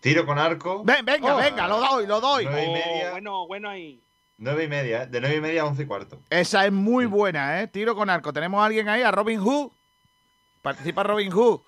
Tiro 0.00 0.24
con 0.26 0.38
arco. 0.38 0.82
Ven, 0.84 1.04
venga, 1.04 1.34
Oh. 1.34 1.38
venga, 1.38 1.68
lo 1.68 1.78
doy, 1.80 2.06
lo 2.06 2.20
doy. 2.20 2.46
Oh, 2.46 3.10
bueno, 3.12 3.46
bueno 3.46 3.68
ahí. 3.68 4.00
9 4.38 4.64
y 4.64 4.68
media, 4.68 5.02
¿eh? 5.02 5.06
De 5.06 5.20
9 5.20 5.36
y 5.36 5.40
media 5.40 5.62
a 5.62 5.66
11 5.66 5.82
y 5.82 5.86
cuarto. 5.86 6.20
Esa 6.30 6.66
es 6.66 6.72
muy 6.72 7.06
buena, 7.06 7.60
¿eh? 7.60 7.68
Tiro 7.68 7.94
con 7.94 8.10
arco. 8.10 8.32
¿Tenemos 8.32 8.60
a 8.60 8.66
alguien 8.66 8.88
ahí? 8.88 9.02
¿A 9.02 9.10
Robin 9.10 9.40
Hood? 9.40 9.70
Participa 10.62 11.02
Robin 11.02 11.30
Hood. 11.30 11.60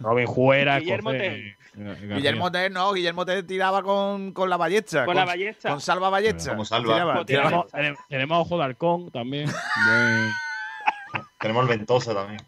Robin 0.00 0.26
Hood 0.26 0.54
era 0.54 0.78
Guillermo. 0.78 1.12
Tell. 1.12 1.56
Guillermo 1.74 2.52
Tell 2.52 2.72
no, 2.72 2.92
Guillermo 2.92 3.24
Tell 3.24 3.46
tiraba 3.46 3.82
con, 3.82 4.32
con 4.32 4.50
la 4.50 4.56
ballesta. 4.56 5.04
Con 5.06 5.16
la 5.16 5.24
ballesta. 5.24 5.70
Con 5.70 5.80
salva 5.80 6.10
ballesta. 6.10 6.50
Como 6.50 6.64
salva. 6.64 6.94
Tiraba, 6.94 7.12
Como 7.14 7.24
tiraba. 7.26 7.48
tiraba. 7.48 7.66
Tenemos, 7.68 8.00
tenemos 8.08 8.38
ojo 8.46 8.58
de 8.58 8.64
halcón 8.64 9.10
también. 9.10 9.50
Tenemos 11.38 11.62
el 11.64 11.68
ventosa 11.76 12.14
también. 12.14 12.40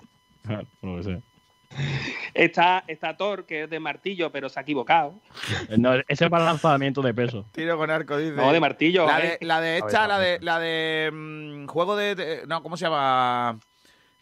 Bueno, 0.44 0.62
no 0.82 0.96
lo 0.96 1.02
sé. 1.02 1.20
Está, 2.34 2.82
está 2.88 3.16
Thor, 3.16 3.46
que 3.46 3.64
es 3.64 3.70
de 3.70 3.78
martillo, 3.78 4.30
pero 4.32 4.48
se 4.48 4.58
ha 4.58 4.62
equivocado. 4.62 5.14
No, 5.76 5.94
ese 6.08 6.24
es 6.24 6.30
para 6.30 6.44
lanzamiento 6.44 7.00
de 7.00 7.14
peso. 7.14 7.46
Tiro 7.52 7.76
con 7.78 7.90
arco, 7.90 8.16
dice. 8.16 8.34
No, 8.34 8.52
de 8.52 8.60
martillo. 8.60 9.06
La 9.06 9.20
¿eh? 9.20 9.38
de, 9.40 9.46
la 9.46 9.60
de 9.60 9.68
A 9.70 9.76
esta, 9.78 10.00
ver, 10.00 10.08
la 10.08 10.18
de, 10.18 10.38
la 10.40 10.58
de 10.58 11.10
mm, 11.12 11.66
juego 11.66 11.96
de, 11.96 12.14
de- 12.14 12.46
No, 12.46 12.62
¿cómo 12.62 12.76
se 12.76 12.86
llama? 12.86 13.58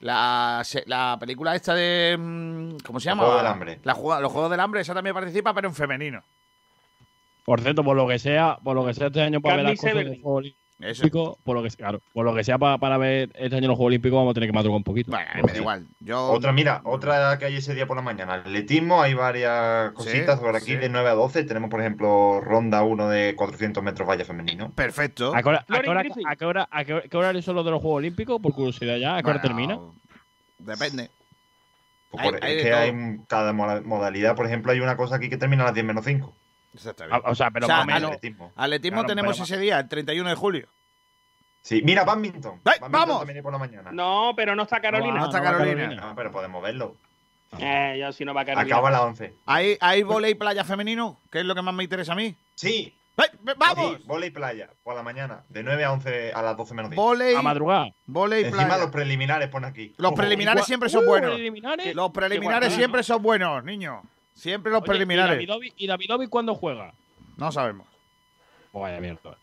La, 0.00 0.62
la 0.86 1.16
película 1.20 1.54
esta 1.54 1.74
de. 1.74 2.16
mm, 2.18 2.76
¿Cómo 2.84 3.00
se 3.00 3.06
llama? 3.06 3.36
Del 3.36 3.46
Hambre. 3.46 3.78
La 3.84 3.94
los 3.94 4.32
Juegos 4.32 4.50
del 4.50 4.60
Hambre, 4.60 4.80
esa 4.82 4.94
también 4.94 5.14
participa, 5.14 5.54
pero 5.54 5.68
en 5.68 5.74
femenino. 5.74 6.22
Por 7.44 7.60
cierto, 7.60 7.82
por 7.82 7.96
lo 7.96 8.06
que 8.06 8.18
sea, 8.18 8.58
por 8.62 8.74
lo 8.76 8.84
que 8.86 8.94
sea 8.94 9.08
este 9.08 9.22
año 9.22 9.40
para 9.40 9.56
ver 9.56 9.64
las 9.64 9.80
cosas 9.80 9.94
de 9.94 10.20
Olímpicos, 10.84 11.38
por 11.44 11.56
lo 11.56 11.62
que 11.62 11.70
claro, 11.70 12.00
por 12.12 12.24
lo 12.24 12.34
que 12.34 12.44
sea 12.44 12.58
para, 12.58 12.78
para 12.78 12.98
ver 12.98 13.30
este 13.34 13.56
año 13.56 13.68
los 13.68 13.76
Juegos 13.76 13.88
Olímpicos 13.90 14.16
vamos 14.16 14.32
a 14.32 14.34
tener 14.34 14.48
que 14.48 14.52
madrugar 14.52 14.76
un 14.78 14.84
poquito. 14.84 15.10
Bueno, 15.10 15.26
me 15.44 15.52
da 15.52 15.58
igual. 15.58 15.86
Yo. 16.00 16.30
Otra, 16.32 16.52
mira, 16.52 16.80
otra 16.84 17.38
que 17.38 17.44
hay 17.46 17.56
ese 17.56 17.74
día 17.74 17.86
por 17.86 17.96
la 17.96 18.02
mañana. 18.02 18.34
Atletismo, 18.34 19.00
hay 19.02 19.14
varias 19.14 19.92
cositas 19.92 20.40
por 20.40 20.56
aquí 20.56 20.72
sí. 20.72 20.76
de 20.76 20.88
9 20.88 21.08
a 21.08 21.12
12. 21.14 21.44
Tenemos, 21.44 21.70
por 21.70 21.80
ejemplo, 21.80 22.40
ronda 22.40 22.82
1 22.82 23.08
de 23.08 23.34
400 23.36 23.82
metros 23.82 24.08
valla 24.08 24.24
femenino. 24.24 24.70
Perfecto. 24.72 25.34
¿A 25.34 25.42
qué, 25.42 25.48
hora, 25.48 25.64
a, 25.68 25.80
qué 25.80 25.88
hora, 25.90 26.00
a 26.26 26.36
qué 26.36 26.44
hora- 26.44 26.68
a 26.70 26.84
qué- 26.84 27.42
son 27.42 27.54
los 27.56 27.64
de 27.64 27.70
los 27.70 27.80
Juegos 27.80 27.98
Olímpicos? 27.98 28.40
Por 28.40 28.52
curiosidad 28.52 28.96
ya, 28.96 29.16
¿a 29.16 29.22
qué 29.22 29.30
hora 29.30 29.40
Bueno, 29.42 29.56
termina? 29.56 29.78
Depende. 30.58 31.10
Pues 32.10 32.22
Hay- 32.24 32.30
por- 32.30 32.44
hay 32.44 32.56
es 32.56 32.62
que 32.62 32.70
todo. 32.70 32.80
hay 32.80 32.92
cada 33.28 33.52
moda- 33.52 33.80
modalidad, 33.82 34.36
por 34.36 34.46
ejemplo, 34.46 34.72
hay 34.72 34.80
una 34.80 34.96
cosa 34.96 35.16
aquí 35.16 35.28
que 35.30 35.36
termina 35.38 35.62
a 35.62 35.66
las 35.66 35.74
10 35.74 35.86
menos 35.86 36.04
5. 36.04 36.34
Ah. 37.10 37.20
O 37.26 37.34
sea, 37.34 37.50
pero 37.50 37.66
O 37.66 37.68
sea, 37.68 37.76
más 37.76 37.84
o 37.84 37.86
menos. 37.86 38.10
Atletismo. 38.12 38.52
Atletismo 38.56 38.96
Claro, 39.00 39.08
tenemos 39.08 39.32
pero- 39.36 39.44
ese 39.44 39.58
día, 39.58 39.78
el 39.80 39.88
31 39.88 40.28
de 40.30 40.36
julio. 40.36 40.68
Sí, 41.60 41.80
mira, 41.84 42.02
badminton. 42.04 42.54
¡Ay, 42.64 42.78
Badminton 42.80 42.90
vamos! 42.92 43.18
también 43.20 43.42
por 43.42 43.52
la 43.52 43.58
mañana. 43.58 43.90
No, 43.92 44.32
pero 44.34 44.56
no 44.56 44.64
está 44.64 44.80
Carolina. 44.80 45.14
No 45.14 45.26
está 45.26 45.38
no 45.38 45.44
Carolina. 45.44 46.00
Ah, 46.02 46.12
pero 46.16 46.32
podemos 46.32 46.62
verlo. 46.62 46.96
Eh, 47.58 47.98
yo 48.00 48.12
si 48.12 48.24
no 48.24 48.34
va 48.34 48.44
Carolina. 48.44 48.74
Acaba 48.74 48.88
a 48.88 48.92
las 48.92 49.00
11. 49.02 49.34
¿Hay, 49.46 49.76
hay 49.80 50.02
volei 50.02 50.34
playa 50.34 50.64
femenino? 50.64 51.20
Que 51.30 51.40
es 51.40 51.44
lo 51.44 51.54
que 51.54 51.62
más 51.62 51.74
me 51.74 51.84
interesa 51.84 52.12
a 52.12 52.16
mí. 52.16 52.34
Sí, 52.56 52.96
¡Ay, 53.16 53.28
ve- 53.42 53.54
¡Vamos! 53.58 53.96
sí, 53.98 54.02
volei 54.06 54.30
playa, 54.30 54.70
por 54.82 54.94
la 54.96 55.02
mañana, 55.02 55.44
de 55.50 55.62
9 55.62 55.84
a 55.84 55.92
11 55.92 56.32
a 56.32 56.40
las 56.42 56.56
12 56.56 56.72
menos 56.74 56.90
10. 56.90 56.96
Volei, 56.96 57.34
A 57.36 57.42
madrugar. 57.42 57.92
volei 58.06 58.44
Encima 58.44 58.64
playa. 58.64 58.82
los 58.82 58.90
preliminares 58.90 59.48
pone 59.50 59.66
aquí. 59.66 59.94
Los 59.98 60.14
preliminares 60.14 60.64
siempre 60.64 60.88
son 60.88 61.04
Uh, 61.04 61.08
buenos. 61.08 61.30
preliminares. 61.34 61.94
Los 61.94 62.10
preliminares 62.10 62.72
siempre 62.72 63.02
son 63.02 63.22
buenos, 63.22 63.62
niños. 63.64 64.02
Siempre 64.34 64.72
los 64.72 64.82
Oye, 64.82 64.88
preliminares. 64.88 65.34
¿Y 65.42 65.46
Davidovic, 65.46 65.74
¿y 65.76 65.86
Davidovic 65.86 66.28
cuándo 66.28 66.54
juega? 66.54 66.94
No 67.36 67.52
sabemos. 67.52 67.86
Pues 68.72 68.82
vaya 68.82 69.00
mierda. 69.00 69.36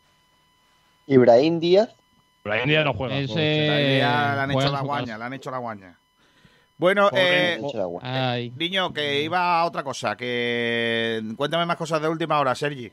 Ibrahim 1.08 1.60
Díaz, 1.60 1.96
Pero 2.44 2.56
ahí 2.56 2.62
en 2.62 2.70
día 2.70 2.84
no 2.84 2.94
juega. 2.94 3.18
Ese- 3.20 3.34
le 3.36 4.04
han 4.04 4.52
juega 4.52 4.68
hecho 4.68 4.74
la 4.74 4.82
guaña, 4.82 5.18
le 5.18 5.24
han 5.24 5.34
hecho 5.34 5.52
la 5.52 5.58
guaña. 5.58 6.00
Bueno, 6.78 7.10
eh, 7.14 7.60
niño, 8.56 8.94
que 8.94 9.22
iba 9.22 9.60
a 9.60 9.66
otra 9.66 9.84
cosa. 9.84 10.16
Que 10.16 11.22
cuéntame 11.36 11.66
más 11.66 11.76
cosas 11.76 12.02
de 12.02 12.08
última 12.08 12.40
hora, 12.40 12.56
Sergi. 12.56 12.92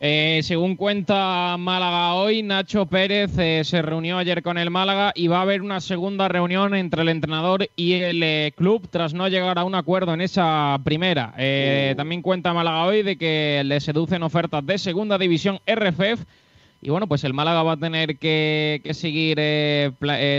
Eh, 0.00 0.40
según 0.42 0.76
cuenta 0.76 1.56
Málaga 1.56 2.14
hoy, 2.14 2.42
Nacho 2.42 2.84
Pérez 2.86 3.38
eh, 3.38 3.62
se 3.64 3.80
reunió 3.80 4.18
ayer 4.18 4.42
con 4.42 4.58
el 4.58 4.68
Málaga 4.70 5.12
y 5.14 5.28
va 5.28 5.38
a 5.38 5.42
haber 5.42 5.62
una 5.62 5.80
segunda 5.80 6.28
reunión 6.28 6.74
entre 6.74 7.02
el 7.02 7.08
entrenador 7.08 7.70
y 7.76 7.94
el 7.94 8.22
eh, 8.22 8.52
club 8.56 8.88
tras 8.90 9.14
no 9.14 9.28
llegar 9.28 9.58
a 9.58 9.64
un 9.64 9.74
acuerdo 9.74 10.12
en 10.12 10.20
esa 10.20 10.78
primera. 10.84 11.32
Eh, 11.38 11.94
También 11.96 12.22
cuenta 12.22 12.52
Málaga 12.52 12.84
hoy 12.84 13.02
de 13.02 13.16
que 13.16 13.62
le 13.64 13.80
seducen 13.80 14.22
ofertas 14.24 14.66
de 14.66 14.78
segunda 14.78 15.16
división 15.16 15.60
RFF 15.64 16.24
y 16.82 16.90
bueno, 16.90 17.06
pues 17.06 17.24
el 17.24 17.32
Málaga 17.32 17.62
va 17.62 17.72
a 17.72 17.76
tener 17.78 18.18
que, 18.18 18.82
que 18.84 18.92
seguir, 18.92 19.38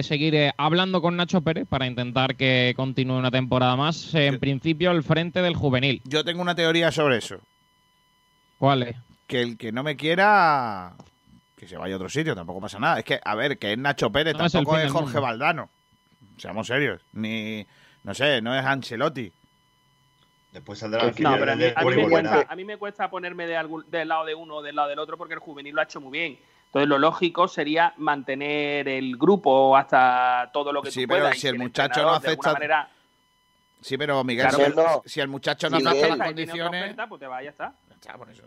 seguir 0.03 0.51
hablando 0.58 1.01
con 1.01 1.16
Nacho 1.18 1.41
Pérez 1.41 1.66
para 1.68 1.88
intentar 1.88 2.36
que 2.36 2.74
continúe 2.76 3.18
una 3.18 3.32
temporada 3.32 3.76
más, 3.76 4.14
en 4.14 4.38
principio 4.38 4.91
al 4.91 5.01
frente 5.01 5.41
del 5.41 5.56
juvenil. 5.56 6.03
Yo 6.03 6.24
tengo 6.24 6.43
una 6.43 6.53
teoría 6.53 6.91
sobre 6.91 7.18
eso. 7.18 7.39
¿Cuál 8.60 8.84
es? 8.84 9.05
Que 9.28 9.42
el 9.42 9.58
que 9.58 9.72
no 9.72 9.82
me 9.84 9.96
quiera, 9.96 10.94
que 11.56 11.68
se 11.68 11.78
vaya 11.78 11.96
a 11.96 11.98
otro 11.98 12.10
sitio, 12.10 12.36
tampoco 12.36 12.62
pasa 12.62 12.78
nada. 12.80 13.00
Es 13.00 13.06
que, 13.06 13.20
a 13.24 13.36
ver, 13.36 13.58
que 13.58 13.72
es 13.74 13.78
Nacho 13.78 14.12
Pérez, 14.12 14.36
No 14.36 14.46
el 14.46 14.52
tampoco 14.52 14.78
es 14.78 14.92
Jorge. 14.92 15.20
Valdano. 15.20 15.70
Seamos 16.38 16.68
serios. 16.68 17.02
Ni, 17.14 17.66
no 18.04 18.14
sé, 18.14 18.42
no 18.42 18.56
es 18.58 18.64
Ancelotti. 18.64 19.32
Después 20.52 20.80
saldrá 20.80 21.12
que- 21.12 21.24
No, 21.24 21.34
el 21.34 21.40
pero 21.40 21.52
a 21.52 21.56
mí, 21.56 21.64
a 21.76 21.84
mí 21.84 21.96
me 21.96 22.08
cuesta, 22.10 22.46
a 22.48 22.56
mí 22.56 22.66
me 22.66 22.78
cuesta 22.78 23.10
ponerme 23.10 23.46
de 23.48 23.58
algún- 23.58 23.90
del 23.90 24.08
lado 24.08 24.26
de 24.26 24.36
uno 24.36 24.56
o 24.58 24.62
del 24.62 24.76
lado 24.76 24.90
del 24.90 25.00
otro 25.00 25.18
porque 25.18 25.34
el 25.34 25.40
juvenil 25.40 25.74
lo 25.76 25.82
ha 25.82 25.86
hecho 25.86 26.00
muy 26.00 26.12
bien. 26.18 26.40
Entonces 26.68 26.88
lo 26.88 26.98
lógico 26.98 27.48
sería 27.48 27.94
mantener 27.98 28.88
el 28.88 29.18
grupo 29.18 29.76
hasta 29.76 30.50
todo 30.54 30.72
lo 30.72 30.82
que 30.82 30.92
Sí, 30.92 31.04
tú 31.04 31.08
pero 31.10 31.22
puedas. 31.24 31.40
si 31.40 31.48
el 31.48 31.58
muchacho 31.58 32.02
no 32.04 32.08
de 32.08 32.16
alguna 32.16 32.28
acepta- 32.30 32.54
manera, 32.54 32.90
Sí, 33.82 33.98
pero 34.00 34.24
Miguel, 34.24 34.48
Claro 34.48 34.58
si, 34.58 34.64
el, 34.64 34.76
no. 34.76 35.04
si 35.06 35.20
el 35.20 35.28
muchacho 35.28 35.70
no 35.70 35.78
acepta 35.78 36.16
las 36.16 36.28
condiciones. 36.28 36.82
oferta, 36.84 37.08
pues 37.08 37.20
te 37.20 37.28
va, 37.28 37.44
ya 37.44 37.50
está. 37.52 37.74
Ya 37.90 37.96
está, 37.96 38.18
por 38.18 38.30
eso. 38.32 38.44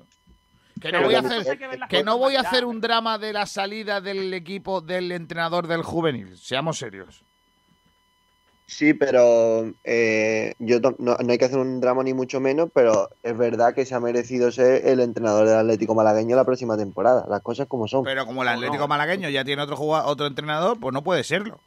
Que 0.81 0.93
no 0.93 1.03
voy 1.03 1.14
a 1.14 1.18
hacer, 1.20 1.59
que 1.89 2.05
no 2.05 2.18
voy 2.18 2.37
a 2.37 2.41
hacer 2.41 2.64
un 2.64 2.81
drama 2.81 3.18
de 3.18 3.33
la 3.33 3.47
salida 3.47 4.01
del 4.01 4.33
equipo 4.35 4.81
del 4.81 5.12
entrenador 5.12 5.66
del 5.66 5.83
juvenil. 5.83 6.37
Seamos 6.37 6.79
serios. 6.79 7.24
Sí, 8.68 8.93
pero 8.93 9.72
eh, 9.83 10.53
yo 10.59 10.79
no, 10.81 11.16
no 11.16 11.33
hay 11.33 11.39
que 11.39 11.47
hacer 11.47 11.59
un 11.59 11.81
drama 11.81 12.03
ni 12.03 12.12
mucho 12.12 12.39
menos, 12.39 12.68
pero 12.74 13.09
es 13.22 13.35
verdad 13.35 13.72
que 13.74 13.87
se 13.87 13.95
ha 13.95 14.01
merecido 14.01 14.53
ser 14.53 14.87
el 14.87 15.01
entrenador 15.01 15.49
del 15.49 15.57
Atlético 15.57 15.95
Malagueño 15.95 16.37
la 16.37 16.45
próxima 16.45 16.76
temporada. 16.76 17.24
Las 17.31 17.41
cosas 17.41 17.66
como 17.66 17.89
son. 17.89 18.05
Pero 18.05 18.26
como 18.26 18.43
el 18.43 18.49
Atlético 18.49 18.83
no. 18.83 18.89
Malagueño 18.89 19.31
ya 19.31 19.43
tiene 19.43 19.62
otro 19.62 19.74
jugador, 19.74 20.11
otro 20.11 20.26
entrenador, 20.26 20.79
pues 20.79 20.93
no 20.93 21.03
puede 21.03 21.24
serlo. 21.24 21.59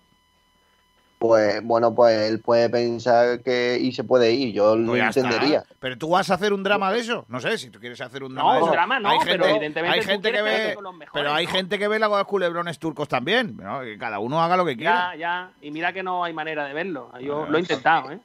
Pues 1.22 1.62
bueno, 1.64 1.94
pues 1.94 2.20
él 2.32 2.40
puede 2.40 2.68
pensar 2.68 3.42
que 3.44 3.78
y 3.80 3.92
se 3.92 4.04
puede 4.04 4.32
ir. 4.32 4.56
Yo 4.56 4.76
lo 4.76 4.94
Pues 4.94 5.04
está. 5.04 5.20
entendería. 5.20 5.64
Pero 5.80 5.96
tú 5.96 6.10
vas 6.10 6.32
a 6.32 6.34
hacer 6.34 6.52
un 6.52 6.64
drama 6.64 6.92
de 6.92 7.00
eso. 7.02 7.26
No 7.28 7.40
sé, 7.40 7.60
si 7.60 7.70
tú 7.70 7.80
quieres 7.80 8.02
hacer 8.02 8.24
un 8.24 8.34
drama 8.34 8.50
No, 8.50 8.56
de 8.56 8.62
un 8.64 8.68
eso. 8.70 8.74
drama 8.74 9.00
no, 9.00 9.10
hay 9.10 9.20
pero 9.24 9.44
gente, 9.44 9.50
evidentemente 9.52 9.94
hay 9.96 10.02
tú 10.02 10.08
gente 10.08 10.32
que 10.32 10.42
ve, 10.42 10.74
con 10.74 10.84
los 10.84 10.96
mejores, 10.96 11.12
pero 11.14 11.32
hay 11.32 11.46
¿no? 11.46 11.52
gente 11.52 11.78
que 11.78 11.88
ve 11.88 12.00
los 12.00 12.24
culebrones 12.26 12.80
turcos 12.80 13.08
también. 13.08 13.56
¿no? 13.58 13.82
Que 13.82 14.00
cada 14.00 14.18
uno 14.18 14.42
haga 14.42 14.58
lo 14.58 14.66
que 14.66 14.76
quiera. 14.76 15.12
Ya, 15.14 15.20
ya. 15.20 15.52
Y 15.62 15.70
mira 15.70 15.94
que 15.94 16.02
no 16.02 16.24
hay 16.24 16.34
manera 16.34 16.66
de 16.66 16.74
verlo. 16.74 17.12
Yo 17.22 17.46
lo 17.46 17.56
he 17.56 17.62
intentado, 17.62 18.12
¿eh? 18.12 18.20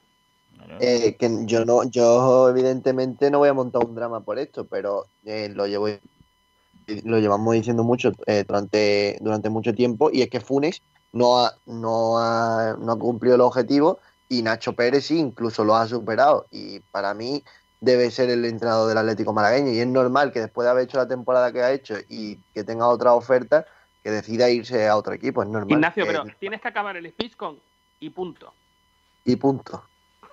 Eh, 0.79 1.15
que 1.19 1.29
yo 1.45 1.65
no, 1.65 1.83
yo 1.83 2.49
evidentemente 2.49 3.29
no 3.29 3.37
voy 3.37 3.49
a 3.49 3.53
montar 3.53 3.85
un 3.85 3.93
drama 3.93 4.21
por 4.21 4.39
esto, 4.39 4.65
pero 4.65 5.05
eh, 5.23 5.51
lo 5.53 5.67
llevo 5.67 5.87
lo 7.03 7.19
llevamos 7.19 7.53
diciendo 7.53 7.83
mucho 7.83 8.11
eh, 8.25 8.43
durante, 8.47 9.17
durante 9.21 9.49
mucho 9.49 9.75
tiempo 9.75 10.09
y 10.11 10.23
es 10.23 10.29
que 10.29 10.39
Funes 10.39 10.81
no 11.13 11.39
ha, 11.39 11.53
no 11.65 12.17
ha, 12.19 12.75
no 12.79 12.91
ha 12.91 12.99
cumplido 12.99 13.35
el 13.35 13.41
objetivo 13.41 13.99
y 14.29 14.41
Nacho 14.41 14.73
Pérez 14.73 15.05
sí 15.05 15.17
incluso 15.19 15.63
lo 15.63 15.75
ha 15.75 15.87
superado 15.87 16.47
y 16.51 16.79
para 16.91 17.13
mí 17.13 17.43
debe 17.79 18.09
ser 18.11 18.29
el 18.29 18.43
entrenador 18.45 18.89
del 18.89 18.97
Atlético 18.97 19.33
Malagueño 19.33 19.71
y 19.71 19.79
es 19.79 19.87
normal 19.87 20.31
que 20.31 20.41
después 20.41 20.65
de 20.65 20.71
haber 20.71 20.83
hecho 20.85 20.97
la 20.97 21.07
temporada 21.07 21.51
que 21.51 21.61
ha 21.61 21.71
hecho 21.71 21.95
y 22.09 22.37
que 22.53 22.63
tenga 22.63 22.87
otra 22.87 23.13
oferta 23.13 23.65
que 24.03 24.11
decida 24.11 24.49
irse 24.49 24.87
a 24.87 24.95
otro 24.97 25.13
equipo, 25.13 25.43
es 25.43 25.49
normal. 25.49 25.79
Ignacio, 25.79 26.05
que- 26.05 26.11
pero 26.11 26.23
tienes 26.39 26.61
que 26.61 26.67
acabar 26.67 26.97
el 26.97 27.09
speech 27.11 27.35
con 27.35 27.59
y 27.99 28.09
punto. 28.09 28.53
Y 29.25 29.35
punto. 29.35 29.83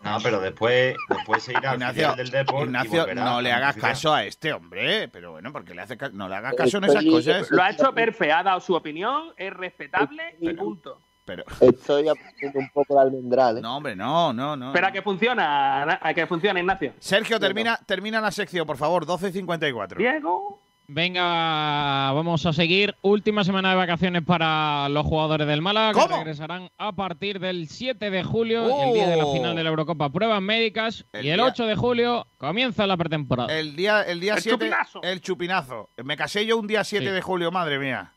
No, 0.05 0.19
pero 0.23 0.41
después, 0.41 0.97
después 1.09 1.43
se 1.43 1.53
irá 1.53 1.75
Ignacio, 1.75 2.15
del 2.15 2.31
Depor 2.31 2.63
y 2.63 2.65
Ignacio, 2.65 3.15
no 3.15 3.39
a 3.39 3.43
le 3.43 3.53
hagas 3.53 3.77
caso 3.77 4.13
a 4.13 4.25
este 4.25 4.53
hombre. 4.53 5.09
Pero 5.09 5.33
bueno, 5.33 5.53
porque 5.53 5.75
le 5.75 5.83
hace 5.83 5.97
no 6.13 6.29
le 6.29 6.37
hagas 6.37 6.55
caso 6.55 6.79
en 6.79 6.85
esas 6.85 7.05
cosas. 7.05 7.51
Lo 7.51 7.63
ha 7.63 7.71
hecho 7.71 7.93
perfecto, 7.93 8.35
ha 8.35 8.43
dado 8.43 8.61
su 8.61 8.75
opinión, 8.75 9.33
es 9.37 9.53
respetable 9.53 10.37
y 10.41 10.53
punto. 10.53 11.01
Pero, 11.25 11.43
Estoy 11.61 12.07
aprendiendo 12.07 12.59
un 12.59 12.69
poco 12.69 12.95
de 12.95 13.01
almendral. 13.01 13.57
¿eh? 13.57 13.61
no, 13.63 13.79
hombre, 13.79 13.97
no, 13.97 14.35
no, 14.35 14.57
no. 14.57 14.67
Espera 14.67 14.93
que 14.93 15.01
funciona, 15.01 15.99
a 16.01 16.13
que 16.13 16.27
funcione, 16.27 16.61
Ignacio. 16.61 16.93
Sergio, 16.99 17.41
termina, 17.41 17.79
termina 17.87 18.21
la 18.21 18.31
sección, 18.31 18.67
por 18.67 18.77
favor, 18.77 19.07
12 19.07 19.31
y 19.31 19.33
54. 19.33 19.99
Diego. 19.99 20.61
Venga, 20.87 22.13
vamos 22.13 22.45
a 22.45 22.53
seguir. 22.53 22.95
Última 23.01 23.43
semana 23.43 23.71
de 23.71 23.77
vacaciones 23.77 24.23
para 24.23 24.87
los 24.91 25.07
jugadores 25.07 25.47
del 25.47 25.63
Málaga, 25.63 25.93
que 25.95 26.01
¿Cómo? 26.01 26.17
regresarán 26.19 26.69
a 26.77 26.93
partir 26.93 27.41
del 27.41 27.69
7 27.69 28.11
de 28.11 28.23
julio, 28.23 28.83
el 28.83 28.93
día 28.93 29.09
de 29.09 29.17
la 29.17 29.25
Oh. 29.25 29.33
final 29.33 29.57
de 29.57 29.65
la 29.65 29.71
Eurocopa 29.71 30.11
Pruebas 30.11 30.43
Médicas, 30.43 31.07
El 31.15 31.25
y 31.25 31.31
el 31.31 31.37
día- 31.39 31.47
8 31.47 31.65
de 31.67 31.75
julio 31.75 32.27
comienza 32.37 32.87
la 32.87 32.99
pretemporada. 32.99 33.59
El 33.59 33.77
día, 33.77 34.03
el 34.03 34.21
día 34.21 34.35
El 34.35 34.43
7. 34.43 34.57
chupinazo. 34.59 35.03
El 35.03 35.21
chupinazo. 35.23 35.89
Me 36.05 36.19
casé 36.19 36.45
yo 36.45 36.59
un 36.59 36.67
día 36.67 36.85
7 36.85 37.07
Sí. 37.07 37.13
de 37.13 37.23
julio, 37.23 37.51
madre 37.51 37.79
mía. 37.79 38.13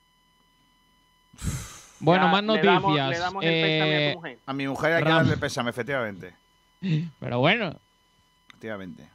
bueno, 1.99 2.25
Ya 2.25 2.31
más 2.31 2.41
le 2.41 2.47
noticias. 2.47 2.73
damos- 2.73 2.95
Le 3.09 3.17
damos, 3.19 3.43
el 3.43 3.49
a 3.49 3.53
Eh, 3.53 4.09
tu 4.13 4.17
mujer. 4.19 4.39
A 4.45 4.53
mi 4.53 4.67
mujer 4.67 4.93
hay 4.93 5.03
que 5.03 5.09
Ram. 5.09 5.17
darle 5.19 5.37
pésame, 5.37 5.69
efectivamente. 5.69 6.35
pero 7.19 7.39
bueno, 7.39 7.73
Efectivamente. 8.49 9.07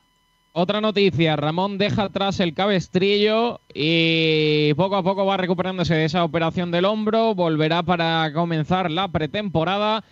Otra 0.54 0.82
noticia, 0.82 1.34
Ramón 1.34 1.78
deja 1.78 2.02
atrás 2.04 2.38
el 2.38 2.52
cabestrillo 2.52 3.60
y 3.72 4.74
poco 4.74 4.96
a 4.96 5.02
poco 5.02 5.24
va 5.24 5.38
recuperándose 5.38 5.94
de 5.94 6.04
esa 6.04 6.24
operación 6.24 6.70
del 6.70 6.84
hombro, 6.84 7.34
volverá 7.34 7.82
para 7.82 8.30
comenzar 8.34 8.90
la 8.90 9.08
pretemporada 9.08 10.04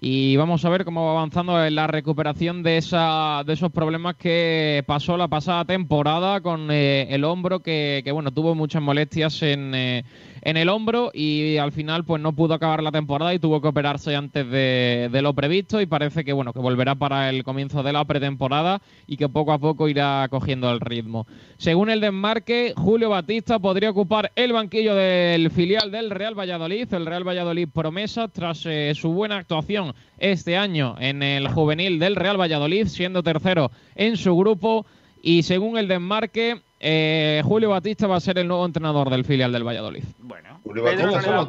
y 0.00 0.36
vamos 0.36 0.64
a 0.64 0.68
ver 0.68 0.84
cómo 0.84 1.06
va 1.06 1.10
avanzando 1.10 1.66
en 1.66 1.74
la 1.74 1.88
recuperación 1.88 2.62
de, 2.62 2.76
esa, 2.76 3.42
de 3.44 3.52
esos 3.52 3.72
problemas 3.72 4.14
que 4.14 4.84
pasó 4.86 5.16
la 5.16 5.26
pasada 5.26 5.64
temporada 5.64 6.40
con 6.40 6.70
eh, 6.70 7.08
el 7.10 7.24
hombro, 7.24 7.58
que, 7.58 8.02
que, 8.04 8.12
bueno, 8.12 8.30
tuvo 8.30 8.54
muchas 8.54 8.80
molestias 8.80 9.42
en, 9.42 9.74
eh, 9.74 10.04
en 10.42 10.56
el 10.56 10.68
hombro 10.68 11.10
y 11.12 11.56
al 11.58 11.72
final 11.72 12.04
pues 12.04 12.20
no 12.22 12.32
pudo 12.32 12.54
acabar 12.54 12.82
la 12.82 12.92
temporada 12.92 13.34
y 13.34 13.38
tuvo 13.38 13.60
que 13.60 13.68
operarse 13.68 14.16
antes 14.16 14.48
de, 14.50 15.08
de, 15.10 15.22
lo 15.22 15.34
previsto 15.34 15.80
y 15.80 15.86
parece 15.86 16.24
que 16.24 16.32
bueno 16.32 16.52
que 16.52 16.58
volverá 16.58 16.94
para 16.94 17.28
el 17.30 17.44
comienzo 17.44 17.82
de 17.82 17.92
la 17.92 18.04
pretemporada 18.04 18.80
y 19.06 19.16
que 19.16 19.28
poco 19.28 19.52
a 19.52 19.58
poco 19.58 19.88
irá 19.88 20.26
cogiendo 20.30 20.70
el 20.70 20.80
ritmo. 20.80 21.26
Según 21.58 21.90
el 21.90 22.00
desmarque, 22.00 22.74
Julio 22.76 23.10
Batista 23.10 23.58
podría 23.58 23.90
ocupar 23.90 24.32
el 24.34 24.52
banquillo 24.52 24.94
del 24.94 25.50
filial 25.50 25.90
del 25.90 26.10
Real 26.10 26.38
Valladolid, 26.38 26.92
el 26.92 27.06
Real 27.06 27.26
Valladolid 27.26 27.68
promesa 27.68 28.28
tras 28.28 28.64
eh, 28.66 28.92
su 28.94 29.12
buena 29.12 29.36
actuación 29.36 29.94
este 30.18 30.56
año 30.56 30.96
en 30.98 31.22
el 31.22 31.48
juvenil 31.48 31.98
del 31.98 32.16
Real 32.16 32.40
Valladolid, 32.40 32.86
siendo 32.86 33.22
tercero 33.22 33.70
en 33.94 34.16
su 34.16 34.36
grupo 34.36 34.86
y 35.22 35.42
según 35.42 35.78
el 35.78 35.88
desmarque 35.88 36.60
eh, 36.82 37.42
Julio 37.44 37.68
Batista 37.70 38.06
va 38.06 38.16
a 38.16 38.20
ser 38.20 38.38
el 38.38 38.48
nuevo 38.48 38.64
entrenador 38.64 39.10
del 39.10 39.26
filial 39.26 39.52
del 39.52 39.66
Valladolid. 39.66 40.02
Bueno, 40.18 40.58
Julio 40.64 40.82
Batista 40.82 41.42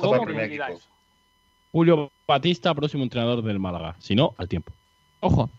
equipo. 0.43 0.81
Julio 1.71 2.11
Batista, 2.27 2.75
próximo 2.75 3.03
entrenador 3.03 3.41
del 3.41 3.57
Málaga. 3.59 3.95
Si 3.99 4.13
no, 4.13 4.35
al 4.37 4.49
tiempo. 4.49 4.73
Ojo. 5.21 5.49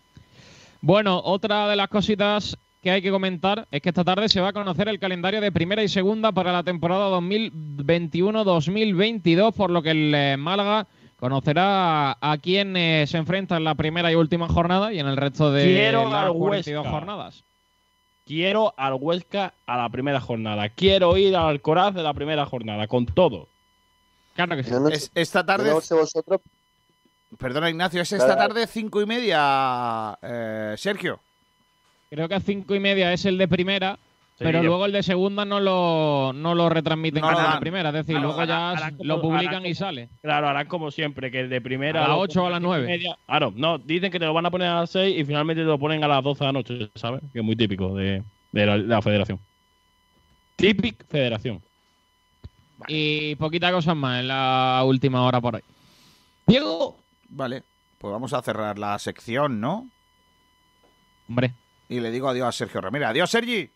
Bueno, 0.82 1.22
otra 1.24 1.68
de 1.68 1.76
las 1.76 1.88
cositas 1.88 2.58
que 2.82 2.90
hay 2.90 3.00
que 3.00 3.10
comentar 3.10 3.66
es 3.70 3.80
que 3.80 3.88
esta 3.88 4.04
tarde 4.04 4.28
se 4.28 4.42
va 4.42 4.48
a 4.48 4.52
conocer 4.52 4.88
el 4.88 4.98
calendario 4.98 5.40
de 5.40 5.50
primera 5.52 5.82
y 5.82 5.88
segunda 5.88 6.32
para 6.32 6.52
la 6.52 6.64
temporada 6.64 7.08
2021-2022, 7.18 9.54
por 9.54 9.70
lo 9.70 9.82
que 9.82 9.92
el 9.92 10.14
eh, 10.14 10.36
Málaga 10.36 10.86
conocerá 11.16 12.18
a 12.20 12.36
quién 12.42 12.74
se 12.74 13.16
enfrenta 13.16 13.56
en 13.56 13.64
la 13.64 13.74
primera 13.76 14.12
y 14.12 14.16
última 14.16 14.48
jornada 14.48 14.92
y 14.92 14.98
en 14.98 15.06
el 15.06 15.16
resto 15.16 15.50
de 15.52 15.64
Quiero 15.64 16.10
las 16.10 16.24
al 16.24 16.34
42 16.34 16.84
Huesca. 16.84 16.90
jornadas. 16.90 17.42
Quiero 18.26 18.72
al 18.76 18.94
Huesca 18.94 19.54
a 19.66 19.76
la 19.76 19.88
primera 19.88 20.20
jornada. 20.20 20.68
Quiero 20.68 21.16
ir 21.16 21.34
al 21.36 21.48
Alcoraz 21.48 21.94
de 21.94 22.02
la 22.02 22.14
primera 22.14 22.46
jornada, 22.46 22.86
con 22.86 23.06
todo. 23.06 23.48
Claro 24.34 24.56
que 24.56 24.64
sí. 24.64 24.70
No 24.70 24.88
Es- 24.88 25.10
esta 25.14 25.44
tarde, 25.44 25.66
yo 25.68 25.74
no 25.74 25.80
sé 25.80 25.94
vosotros, 25.94 26.40
perdona 27.38 27.68
Ignacio, 27.70 28.00
es 28.02 28.12
esta 28.12 28.36
tarde 28.36 28.66
cinco 28.66 29.00
y 29.02 29.06
media, 29.06 30.18
eh, 30.22 30.74
Sergio. 30.78 31.20
Creo 32.10 32.28
que 32.28 32.34
a 32.34 32.40
cinco 32.40 32.74
y 32.74 32.80
media 32.80 33.12
es 33.12 33.24
el 33.24 33.38
de 33.38 33.48
primera, 33.48 33.98
pero 34.42 34.62
luego 34.62 34.86
el 34.86 34.92
de 34.92 35.02
segunda 35.02 35.44
no 35.44 35.60
lo, 35.60 36.32
no 36.34 36.54
lo 36.54 36.68
retransmiten 36.68 37.20
No 37.20 37.28
como 37.28 37.40
lo 37.40 37.46
el 37.48 37.54
de 37.54 37.60
primera. 37.60 37.88
Es 37.90 37.94
decir, 37.94 38.14
Claro, 38.16 38.26
luego 38.28 38.44
ya 38.44 38.70
harán- 38.70 38.76
harán 38.78 38.96
como- 38.96 39.04
lo 39.08 39.20
publican 39.22 39.48
harán 39.54 39.66
y 39.66 39.74
sale. 39.74 40.08
Claro, 40.22 40.48
harán 40.48 40.66
como 40.66 40.90
siempre, 40.90 41.30
que 41.30 41.40
el 41.40 41.48
de 41.50 41.60
primera. 41.60 42.00
A 42.04 42.08
las 42.08 42.16
lo 42.16 42.18
ocho 42.22 42.42
o 42.42 42.46
a 42.46 42.50
las 42.50 42.58
cinco 42.60 42.66
y 42.66 42.68
nueve. 42.68 42.86
media. 42.86 43.16
Claro, 43.26 43.52
no, 43.56 43.78
dicen 43.78 44.10
que 44.12 44.18
te 44.18 44.24
lo 44.26 44.34
van 44.34 44.46
a 44.46 44.50
poner 44.50 44.68
a 44.68 44.80
las 44.80 44.90
6 44.90 45.18
y 45.18 45.24
finalmente 45.24 45.62
te 45.62 45.66
lo 45.68 45.78
ponen 45.78 46.02
a 46.04 46.08
las 46.08 46.22
12 46.22 46.40
de 46.40 46.46
la 46.48 46.52
noche, 46.52 46.90
¿sabes? 46.94 47.20
Que 47.32 47.38
es 47.40 47.44
muy 47.44 47.56
típico 47.56 47.94
de, 47.94 48.22
de 48.52 48.66
la, 48.66 48.76
de 48.78 48.84
la 48.84 49.02
federación. 49.02 49.38
Típic 50.56 51.06
federación. 51.08 51.60
Y 52.88 53.36
poquita 53.36 53.70
cosa 53.72 53.94
más 53.94 54.20
en 54.20 54.28
la 54.28 54.82
última 54.84 55.22
hora 55.24 55.40
por 55.40 55.56
ahí. 55.56 55.62
Diego. 56.46 56.96
Vale, 57.28 57.62
pues 57.98 58.12
vamos 58.12 58.32
a 58.32 58.42
cerrar 58.42 58.78
la 58.78 58.98
sección, 58.98 59.60
¿no? 59.60 59.88
Hombre, 61.28 61.52
Y 61.88 62.00
le 62.00 62.10
digo 62.10 62.28
adiós 62.28 62.48
a 62.48 62.52
Sergio 62.52 62.80
Ramírez. 62.80 63.08
Adiós, 63.08 63.30
Sergi. 63.30 63.70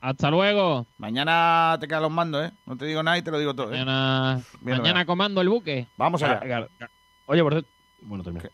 Hasta 0.00 0.30
luego. 0.30 0.86
Mañana 0.98 1.76
te 1.80 1.88
quedan 1.88 2.02
los 2.02 2.12
mandos, 2.12 2.46
¿eh? 2.46 2.52
No 2.66 2.76
te 2.76 2.84
digo 2.86 3.02
nada 3.02 3.16
y 3.18 3.22
te 3.22 3.30
lo 3.30 3.38
digo 3.38 3.54
todo. 3.54 3.68
¿eh? 3.68 3.78
Mañana, 3.78 4.40
Bien, 4.60 4.78
mañana 4.78 5.06
comando 5.06 5.40
el 5.40 5.48
buque. 5.48 5.86
Vamos 5.96 6.22
allá. 6.22 6.68
Oye, 7.26 7.42
por 7.42 7.52
cierto. 7.52 7.70
Bueno, 8.02 8.22
termina. 8.22 8.44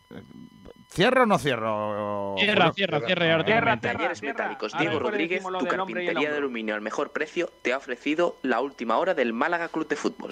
¿Cierro 0.89 1.23
o 1.23 1.25
no 1.25 1.39
cierro? 1.39 2.35
Cierra, 2.37 2.71
cierra, 2.73 2.99
cierra. 3.01 3.45
tierra, 3.45 3.79
Talleres. 3.79 4.21
Metálicos 4.21 4.77
Diego 4.77 4.99
Rodríguez, 4.99 5.41
tu 5.43 5.65
carpintería 5.65 6.31
de 6.31 6.37
aluminio 6.37 6.75
al 6.75 6.81
mejor 6.81 7.11
precio, 7.11 7.49
te 7.61 7.71
ha 7.71 7.77
ofrecido 7.77 8.37
la 8.41 8.59
última 8.59 8.97
hora 8.97 9.13
del 9.13 9.31
Málaga 9.31 9.69
Club 9.69 9.87
de 9.87 9.95
Fútbol. 9.95 10.31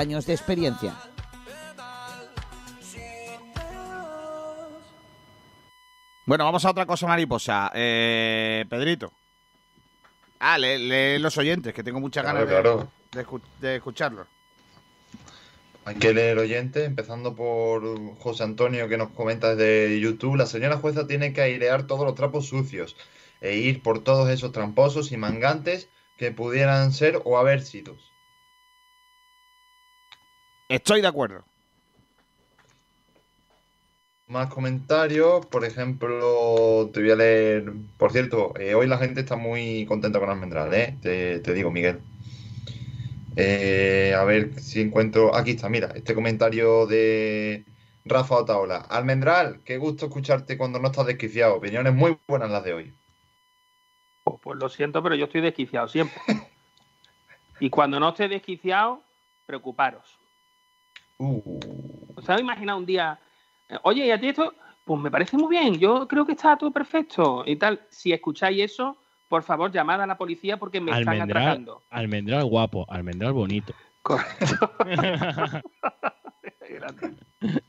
de 0.25 0.33
experiencia. 0.33 0.95
Bueno, 6.25 6.45
vamos 6.45 6.63
a 6.65 6.71
otra 6.71 6.85
cosa 6.85 7.07
mariposa. 7.07 7.71
Eh, 7.73 8.65
Pedrito. 8.69 9.11
Ah, 10.39 10.57
lee, 10.57 10.77
lee 10.87 11.19
los 11.19 11.37
oyentes, 11.37 11.73
que 11.73 11.83
tengo 11.83 11.99
muchas 11.99 12.23
Claro, 12.23 12.39
ganas 12.45 12.49
de, 12.49 12.61
claro. 12.61 12.91
de 13.11 13.25
escu- 13.25 13.41
de 13.59 13.75
escucharlos. 13.77 14.27
Hay 15.85 15.95
que 15.95 16.13
leer 16.13 16.37
oyentes, 16.37 16.85
empezando 16.85 17.35
por 17.35 18.15
José 18.19 18.43
Antonio 18.43 18.87
que 18.87 18.97
nos 18.97 19.09
comenta 19.09 19.55
desde 19.55 19.99
YouTube. 19.99 20.35
La 20.35 20.45
señora 20.45 20.77
jueza 20.77 21.07
tiene 21.07 21.33
que 21.33 21.41
airear 21.41 21.87
todos 21.87 22.05
los 22.05 22.15
trapos 22.15 22.47
sucios 22.47 22.95
e 23.39 23.57
ir 23.57 23.81
por 23.81 24.03
todos 24.03 24.29
esos 24.29 24.51
tramposos 24.51 25.11
y 25.11 25.17
mangantes 25.17 25.89
que 26.17 26.31
pudieran 26.31 26.91
ser 26.91 27.19
o 27.25 27.37
haber 27.39 27.61
sido. 27.63 27.97
Estoy 30.71 31.01
de 31.01 31.07
acuerdo. 31.07 31.43
Más 34.27 34.47
comentarios, 34.47 35.45
por 35.47 35.65
ejemplo, 35.65 36.89
te 36.93 37.01
voy 37.01 37.11
a 37.11 37.15
leer. 37.17 37.73
Por 37.97 38.13
cierto, 38.13 38.53
eh, 38.57 38.73
hoy 38.73 38.87
la 38.87 38.97
gente 38.97 39.19
está 39.19 39.35
muy 39.35 39.85
contenta 39.85 40.21
con 40.21 40.29
Almendral, 40.29 40.73
¿eh? 40.73 40.97
Te, 41.01 41.41
te 41.41 41.53
digo, 41.53 41.71
Miguel. 41.71 41.99
Eh, 43.35 44.15
a 44.17 44.23
ver 44.23 44.61
si 44.61 44.79
encuentro. 44.79 45.35
Aquí 45.35 45.51
está, 45.51 45.67
mira, 45.67 45.91
este 45.93 46.15
comentario 46.15 46.87
de 46.87 47.65
Rafa 48.05 48.35
Otaola. 48.35 48.77
Almendral, 48.77 49.59
qué 49.65 49.77
gusto 49.77 50.05
escucharte 50.05 50.57
cuando 50.57 50.79
no 50.79 50.87
estás 50.87 51.05
desquiciado. 51.05 51.57
Opiniones 51.57 51.93
muy 51.93 52.17
buenas 52.29 52.49
las 52.49 52.63
de 52.63 52.73
hoy. 52.75 52.93
Pues, 54.23 54.39
pues 54.41 54.57
lo 54.57 54.69
siento, 54.69 55.03
pero 55.03 55.15
yo 55.15 55.25
estoy 55.25 55.41
desquiciado 55.41 55.89
siempre. 55.89 56.17
y 57.59 57.69
cuando 57.69 57.99
no 57.99 58.07
esté 58.07 58.29
desquiciado, 58.29 59.01
preocuparos. 59.45 60.20
Uh, 61.21 61.59
¿Os 62.15 62.27
habéis 62.27 62.41
imaginado 62.41 62.79
un 62.79 62.85
día, 62.85 63.19
eh, 63.69 63.77
oye, 63.83 64.07
¿y 64.07 64.11
a 64.11 64.19
ti 64.19 64.29
esto? 64.29 64.55
Pues 64.83 64.99
me 64.99 65.11
parece 65.11 65.37
muy 65.37 65.55
bien, 65.55 65.77
yo 65.77 66.07
creo 66.07 66.25
que 66.25 66.31
está 66.31 66.57
todo 66.57 66.71
perfecto 66.71 67.43
y 67.45 67.55
tal. 67.57 67.79
Si 67.91 68.11
escucháis 68.11 68.63
eso, 68.63 68.97
por 69.27 69.43
favor, 69.43 69.71
llamad 69.71 70.01
a 70.01 70.07
la 70.07 70.17
policía 70.17 70.57
porque 70.57 70.81
me 70.81 70.97
están 70.99 71.21
atracando. 71.21 71.83
almendral 71.91 72.45
guapo, 72.45 72.87
almendral 72.89 73.33
bonito. 73.33 73.73
Correcto. 74.01 74.71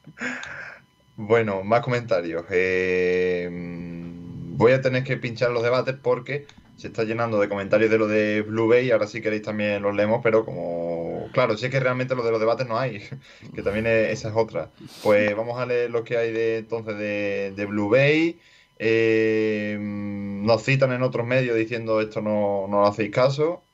Bueno, 1.15 1.63
más 1.63 1.83
comentarios. 1.83 2.45
Eh, 2.51 3.49
voy 3.51 4.73
a 4.73 4.81
tener 4.81 5.05
que 5.05 5.19
pinchar 5.19 5.51
los 5.51 5.63
debates 5.63 5.95
porque 6.03 6.47
se 6.77 6.89
está 6.89 7.05
llenando 7.05 7.39
de 7.41 7.49
comentarios 7.49 7.91
de 7.91 7.99
lo 7.99 8.07
de 8.09 8.43
Blue 8.43 8.68
Bay. 8.68 8.91
Ahora 8.91 9.07
si 9.07 9.20
queréis 9.23 9.43
también 9.43 9.83
los 9.83 9.95
leemos, 9.95 10.20
pero 10.23 10.45
como... 10.45 11.31
Claro, 11.33 11.57
si 11.57 11.66
es 11.66 11.70
que 11.73 11.81
realmente 11.81 12.14
lo 12.14 12.25
de 12.25 12.31
los 12.33 12.41
debates 12.41 12.66
no 12.66 12.79
hay, 12.79 13.01
que 13.55 13.62
también 13.62 13.87
es- 13.87 14.11
esa 14.11 14.29
es 14.31 14.35
otra. 14.37 14.73
Pues 15.01 15.35
vamos 15.37 15.59
a 15.61 15.66
leer 15.66 15.91
lo 15.91 16.05
que 16.05 16.16
hay 16.16 16.33
de 16.33 16.59
entonces 16.59 16.97
de, 16.99 17.53
de 17.57 17.66
Blue 17.66 17.89
Bay. 17.91 18.41
Eh, 18.79 19.79
nos 19.81 20.62
citan 20.64 20.93
en 20.93 21.03
otros 21.03 21.27
medios 21.27 21.57
diciendo 21.57 22.01
esto 22.01 22.20
no, 22.23 22.66
no 22.68 22.81
lo 22.81 22.87
hacéis 22.87 23.11
caso. 23.12 23.68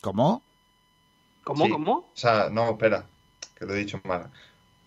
¿Cómo? 0.00 0.42
¿Cómo, 1.42 1.64
Sí. 1.64 1.70
cómo? 1.70 1.92
O 1.98 2.16
sea, 2.16 2.48
no, 2.50 2.70
espera, 2.70 3.10
que 3.54 3.64
lo 3.66 3.74
he 3.74 3.78
dicho 3.78 4.00
mal. 4.04 4.32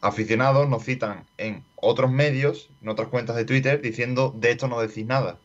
Aficionados 0.01 0.69
nos 0.69 0.83
citan 0.85 1.29
en 1.37 1.65
otros 1.75 2.11
medios, 2.11 2.69
en 2.81 2.89
otras 2.89 3.09
cuentas 3.09 3.35
de 3.35 3.45
Twitter, 3.45 3.81
diciendo 3.81 4.33
de 4.35 4.51
esto 4.51 4.67
no 4.67 4.79
decís 4.81 5.05
nada, 5.05 5.41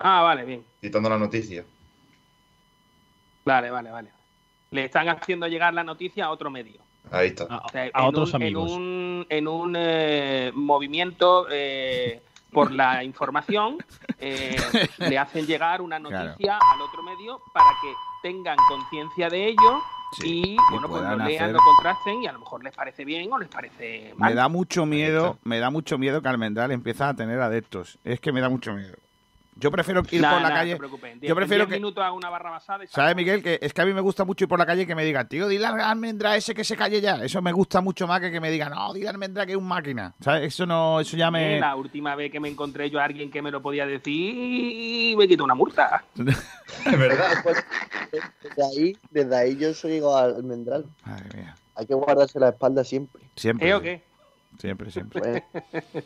Ah, 0.00 0.22
vale, 0.22 0.44
bien. 0.44 0.64
citando 0.80 1.08
la 1.10 1.18
noticia. 1.18 1.64
Vale, 3.44 3.70
vale, 3.70 3.90
vale. 3.90 4.10
Le 4.70 4.84
están 4.84 5.08
haciendo 5.08 5.46
llegar 5.48 5.74
la 5.74 5.82
noticia 5.84 6.26
a 6.26 6.30
otro 6.30 6.50
medio. 6.50 6.80
Ahí 7.10 7.28
está. 7.28 7.44
O 7.44 7.68
sea, 7.70 7.82
a 7.92 8.02
en 8.02 8.08
otros 8.08 8.30
un- 8.30 8.36
amigos. 8.42 8.70
En 8.70 8.76
un, 8.76 9.26
en 9.28 9.48
un 9.48 9.74
eh, 9.76 10.52
movimiento 10.54 11.46
eh, 11.50 12.22
por 12.52 12.70
la 12.70 13.02
información, 13.04 13.78
eh, 14.18 14.56
le 14.98 15.18
hacen 15.18 15.46
llegar 15.46 15.80
una 15.80 15.98
noticia 15.98 16.58
al 16.72 16.80
otro 16.82 17.02
medio 17.02 17.40
para 17.52 17.70
que 17.82 17.92
tengan 18.22 18.56
conciencia 18.68 19.28
de 19.28 19.48
ello 19.48 19.82
y, 20.24 20.56
bueno, 20.70 20.88
pues 20.88 21.02
lo 21.02 21.16
lean, 21.16 21.20
hacer- 21.22 21.52
lo 21.52 21.58
contrasten 21.60 22.22
y 22.22 22.26
a 22.26 22.32
lo 22.32 22.40
mejor 22.40 22.62
les 22.62 22.74
parece 22.74 23.04
bien 23.04 23.32
o 23.32 23.38
les 23.38 23.48
parece 23.48 24.12
mal. 24.16 24.30
Me 24.30 24.36
da 24.36 24.48
mucho 24.48 24.84
miedo, 24.86 25.38
me 25.44 25.58
da 25.58 25.70
mucho 25.70 25.98
miedo 25.98 26.20
que 26.22 26.28
Almendral 26.28 26.70
empiece 26.70 27.02
a 27.02 27.14
tener 27.14 27.40
adeptos. 27.40 27.98
Es 28.04 28.20
que 28.20 28.30
me 28.32 28.40
da 28.40 28.48
mucho 28.48 28.72
miedo. 28.74 28.96
Yo 29.60 29.70
prefiero 29.70 30.02
ir 30.10 30.20
Nah, 30.22 30.32
por 30.32 30.42
la 30.42 30.48
nah, 30.48 30.54
calle. 30.54 30.70
No 30.70 30.76
te 30.76 30.78
preocupes. 30.78 31.12
En 31.12 31.20
yo 31.20 31.34
prefiero 31.36 31.66
que. 31.68 31.74
minutos 31.74 32.02
hago 32.02 32.16
una 32.16 32.30
barra 32.30 32.50
basada 32.50 32.84
y 32.84 32.86
¿Sabes, 32.88 33.14
Miguel? 33.14 33.42
Que 33.42 33.58
es 33.60 33.74
que 33.74 33.82
a 33.82 33.84
mí 33.86 33.92
me 33.92 34.00
gusta 34.00 34.24
mucho 34.24 34.44
ir 34.44 34.48
por 34.48 34.58
la 34.58 34.64
calle 34.64 34.82
y 34.82 34.86
que 34.86 34.94
me 34.94 35.04
digan, 35.04 35.28
tío, 35.28 35.46
dile 35.48 35.66
a 35.66 35.90
Almendra 35.90 36.34
ese 36.36 36.54
que 36.54 36.64
se 36.64 36.76
calle 36.76 37.00
ya. 37.00 37.22
Eso 37.22 37.42
me 37.42 37.52
gusta 37.52 37.80
mucho 37.80 38.06
más 38.06 38.20
que 38.20 38.30
que 38.30 38.40
me 38.40 38.50
digan, 38.50 38.72
no, 38.72 38.92
dile 38.94 39.08
Almendra 39.10 39.44
que 39.44 39.52
es 39.52 39.58
un 39.58 39.68
máquina. 39.68 40.14
¿Sabes? 40.20 40.44
Eso 40.44 40.64
no, 40.66 40.98
eso 41.00 41.16
ya 41.16 41.30
me. 41.30 41.60
La 41.60 41.76
última 41.76 42.14
vez 42.14 42.32
que 42.32 42.40
me 42.40 42.48
encontré 42.48 42.88
yo 42.88 42.98
a 43.00 43.04
alguien 43.04 43.30
que 43.30 43.42
me 43.42 43.50
lo 43.50 43.60
podía 43.60 43.86
decir, 43.86 45.16
me 45.16 45.28
quitó 45.28 45.44
una 45.44 45.54
multa. 45.54 46.04
Es 46.86 46.98
verdad. 46.98 47.44
Desde 48.10 48.64
ahí, 48.64 48.96
desde 49.10 49.36
ahí 49.36 49.56
yo 49.56 49.74
soy 49.74 49.94
igual 49.94 50.24
al 50.24 50.36
almendral. 50.36 50.86
Madre 51.04 51.36
mía. 51.36 51.56
Hay 51.74 51.86
que 51.86 51.94
guardarse 51.94 52.38
la 52.38 52.50
espalda 52.50 52.84
siempre. 52.84 53.22
Siempre. 53.36 53.68
¿Eh 53.68 53.74
o 53.74 53.80
qué? 53.82 54.02
Siempre, 54.58 54.90
siempre. 54.90 55.20
Pues, 55.20 55.82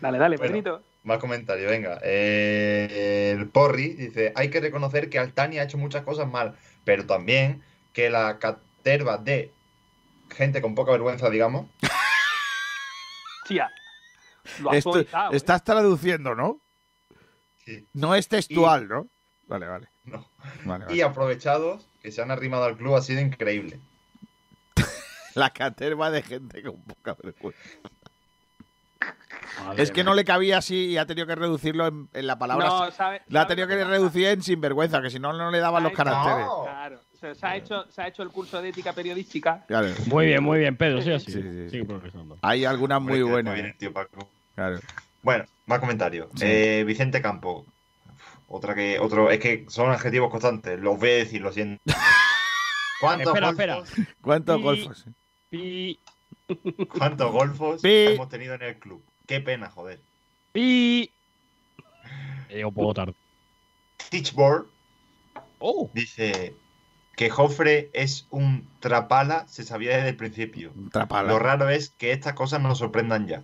Dale, 0.00 0.18
dale, 0.18 0.36
Bueno. 0.36 0.52
Pedrito. 0.52 0.82
Más 1.04 1.18
comentarios, 1.18 1.70
venga. 1.70 2.00
Eh, 2.02 3.34
el 3.36 3.48
Porri 3.48 3.90
dice, 3.94 4.32
hay 4.34 4.48
que 4.50 4.60
reconocer 4.60 5.10
que 5.10 5.18
Altani 5.18 5.58
ha 5.58 5.64
hecho 5.64 5.78
muchas 5.78 6.02
cosas 6.02 6.28
mal, 6.30 6.56
pero 6.84 7.04
también 7.06 7.62
que 7.92 8.10
la 8.10 8.38
caterva 8.38 9.18
de 9.18 9.52
gente 10.34 10.60
con 10.62 10.74
poca 10.74 10.92
vergüenza, 10.92 11.28
digamos, 11.30 11.66
Tía. 13.48 13.70
Lo 14.60 14.70
has 14.70 14.76
Esto- 14.78 14.98
¿eh? 15.00 15.06
estás 15.32 15.62
traduciendo, 15.62 16.34
¿no? 16.34 16.60
Sí. 17.64 17.86
No 17.92 18.14
es 18.14 18.28
textual, 18.28 18.88
¿no? 18.88 19.06
Vale, 19.46 19.66
vale. 19.66 19.88
no. 20.04 20.26
Vale, 20.64 20.84
vale. 20.86 20.96
Y 20.96 21.02
aprovechados 21.02 21.86
que 22.02 22.10
se 22.12 22.22
han 22.22 22.30
arrimado 22.30 22.64
al 22.64 22.76
club 22.76 22.94
ha 22.96 23.02
sido 23.02 23.20
increíble. 23.20 23.78
La 25.34 25.50
caterva 25.50 26.10
de 26.10 26.22
gente 26.22 26.62
con 26.62 26.82
poca 26.82 27.14
vergüenza. 27.22 27.58
Madre 29.62 29.82
Es 29.82 29.90
que 29.90 29.96
mía. 30.02 30.04
no 30.04 30.14
le 30.14 30.24
cabía 30.24 30.58
así 30.58 30.86
y 30.86 30.96
ha 30.98 31.06
tenido 31.06 31.26
que 31.26 31.34
reducirlo 31.34 31.86
en, 31.86 32.08
en 32.12 32.26
la 32.26 32.38
palabra. 32.38 32.66
No, 32.66 32.90
¿sabe- 32.90 33.22
la 33.28 33.42
ha 33.42 33.46
tenido 33.46 33.68
que 33.68 33.84
reducir 33.84 34.26
en 34.26 34.42
sinvergüenza, 34.42 35.00
que 35.02 35.10
si 35.10 35.18
no, 35.18 35.32
no 35.32 35.50
le 35.50 35.58
daban 35.58 35.82
los 35.82 35.92
Se 35.92 36.00
ha 36.00 36.02
hecho- 36.02 36.10
caracteres. 36.10 36.48
Claro. 36.64 37.00
Se, 37.20 37.34
se 37.34 37.46
ha 37.46 37.56
hecho, 37.56 37.84
se 37.90 38.02
ha 38.02 38.08
hecho 38.08 38.22
el 38.22 38.28
curso 38.30 38.60
de 38.60 38.68
ética 38.68 38.92
periodística. 38.92 39.64
Claro. 39.66 39.88
Muy 40.06 40.26
bien, 40.26 40.42
muy 40.42 40.58
bien, 40.58 40.76
Pedro, 40.76 41.00
sí, 41.00 41.10
así. 41.12 41.32
Sí, 41.32 41.40
sí, 41.42 41.70
sí. 41.70 41.86
Hay 42.42 42.64
algunas 42.64 43.00
muy 43.00 43.22
buenas. 43.22 43.54
viene 43.54 43.70
el 43.70 43.76
tío 43.76 43.92
Paco. 43.92 44.28
Claro. 44.54 44.78
Bueno, 45.22 45.44
más 45.66 45.78
comentarios. 45.80 46.28
Sí. 46.36 46.44
Eh, 46.46 46.84
Vicente 46.86 47.22
Campo. 47.22 47.64
Otra 48.48 48.74
que, 48.74 48.98
otro, 48.98 49.30
es 49.30 49.40
que 49.40 49.64
son 49.68 49.90
adjetivos 49.90 50.30
constantes. 50.30 50.78
Los 50.78 50.98
voy 50.98 51.08
a 51.10 51.14
decir, 51.14 51.40
lo 51.40 51.50
siento. 51.50 51.80
¿Cuántos 53.00 53.28
Espera, 53.34 53.46
golfos, 53.52 53.88
espera. 53.90 54.14
¿Cuántos 54.20 54.58
Y- 54.58 54.62
golfos? 54.62 55.04
Pi, 55.50 55.98
¿Cuántos 56.98 57.32
golfos 57.32 57.80
Pi. 57.82 57.88
hemos 58.08 58.28
tenido 58.28 58.54
en 58.54 58.62
el 58.62 58.76
club? 58.76 59.02
Qué 59.26 59.40
pena, 59.40 59.70
joder. 59.70 60.00
pi. 60.52 61.10
He 62.48 62.54
llegado 62.54 62.68
un 62.68 62.74
poco 62.74 62.94
tarde. 62.94 63.14
Teachboard 64.10 64.66
Oh, 65.58 65.90
dice 65.94 66.54
que 67.16 67.30
Jofre 67.30 67.90
es 67.94 68.26
un 68.30 68.68
trapala, 68.80 69.46
se 69.48 69.62
sabía 69.64 69.96
desde 69.96 70.10
el 70.10 70.16
principio. 70.16 70.72
Trapala. 70.92 71.28
Lo 71.28 71.38
raro 71.38 71.70
es 71.70 71.88
que 71.90 72.12
estas 72.12 72.34
cosas 72.34 72.60
nos 72.60 72.78
sorprendan 72.78 73.26
ya. 73.26 73.42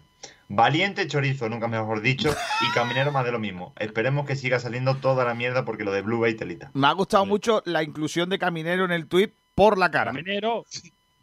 Valiente 0.49 1.07
chorizo, 1.07 1.49
nunca 1.49 1.66
mejor 1.68 2.03
dicho, 2.03 2.35
y 2.61 2.74
caminero 2.74 3.11
más 3.12 3.24
de 3.24 3.33
lo 3.33 3.39
mismo. 3.39 3.72
Esperemos 3.78 4.26
que 4.26 4.37
siga 4.37 4.59
saliendo 4.59 4.97
toda 4.97 5.24
la 5.24 5.35
mierda 5.35 5.64
porque 5.64 5.85
lo 5.85 5.93
de 5.93 6.03
Blue 6.03 6.20
Bay 6.20 6.35
telita. 6.35 6.70
Me 6.74 6.89
ha 6.89 6.93
gustado 6.93 7.24
mucho 7.24 7.62
la 7.64 7.83
inclusión 7.83 8.28
de 8.28 8.39
Caminero 8.39 8.85
en 8.85 8.91
el 8.91 9.07
tweet 9.07 9.33
por 9.55 9.78
la 9.78 9.91
cara. 9.91 10.11
caminero. 10.11 10.66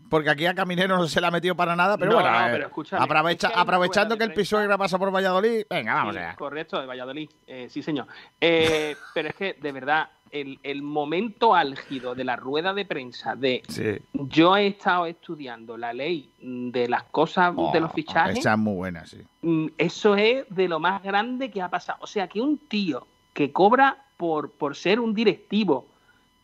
Porque 0.09 0.29
aquí 0.29 0.45
a 0.45 0.53
Caminero 0.55 0.97
no 0.97 1.07
se 1.07 1.19
le 1.21 1.27
ha 1.27 1.31
metido 1.31 1.55
para 1.55 1.75
nada, 1.75 1.97
pero 1.97 2.11
No, 2.11 2.17
bueno, 2.21 2.31
no, 2.31 2.47
eh, 2.47 2.49
pero 2.51 2.65
escúchame, 2.67 3.03
aprovecha- 3.03 3.47
es 3.47 3.53
que 3.53 3.59
aprovechando 3.59 4.17
que 4.17 4.23
el 4.23 4.33
Pisuegra 4.33 4.77
pasa 4.77 4.97
por 4.97 5.13
Valladolid, 5.13 5.63
venga, 5.69 5.93
vamos 5.95 6.13
Sí, 6.15 6.19
allá. 6.19 6.35
Correcto, 6.35 6.79
de 6.79 6.85
Valladolid. 6.87 7.29
Eh, 7.45 7.67
sí, 7.69 7.81
señor. 7.81 8.07
Eh, 8.39 8.95
pero 9.13 9.29
es 9.29 9.35
que, 9.35 9.53
de 9.53 9.71
verdad, 9.71 10.09
el, 10.31 10.59
el 10.63 10.81
momento 10.81 11.55
álgido 11.55 12.13
de 12.13 12.23
la 12.25 12.35
rueda 12.35 12.73
de 12.73 12.85
prensa 12.85 13.35
de 13.35 13.63
Sí. 13.69 13.97
yo 14.13 14.57
he 14.57 14.67
estado 14.67 15.05
estudiando 15.05 15.77
la 15.77 15.93
ley 15.93 16.29
de 16.39 16.87
las 16.89 17.03
cosas 17.03 17.55
de 17.73 17.79
los 17.79 17.91
Oh, 17.91 17.93
fichajes, 17.93 18.37
Esa 18.39 18.51
es 18.53 18.57
muy 18.59 18.73
buena, 18.75 19.05
sí. 19.05 19.21
mm, 19.41 19.67
eso 19.77 20.15
es 20.15 20.45
de 20.49 20.67
lo 20.67 20.79
más 20.79 21.01
grande 21.01 21.49
que 21.49 21.61
ha 21.61 21.69
pasado. 21.69 21.99
O 22.01 22.07
sea, 22.07 22.27
que 22.27 22.41
un 22.41 22.57
tío 22.67 23.07
que 23.33 23.51
cobra 23.53 24.03
por, 24.17 24.51
por 24.51 24.75
ser 24.75 24.99
un 24.99 25.13
directivo, 25.13 25.87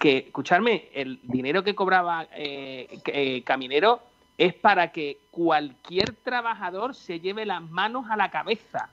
que, 0.03 0.17
escucharme, 0.17 0.89
el 0.93 1.21
dinero 1.23 1.63
que 1.63 1.75
cobraba 1.75 2.27
eh, 2.35 2.99
eh, 3.05 3.41
Caminero 3.43 4.01
es 4.37 4.53
para 4.53 4.91
que 4.91 5.19
cualquier 5.31 6.11
trabajador 6.15 6.93
se 6.93 7.21
lleve 7.21 7.45
las 7.45 7.61
manos 7.61 8.07
a 8.09 8.17
la 8.17 8.29
cabeza. 8.29 8.89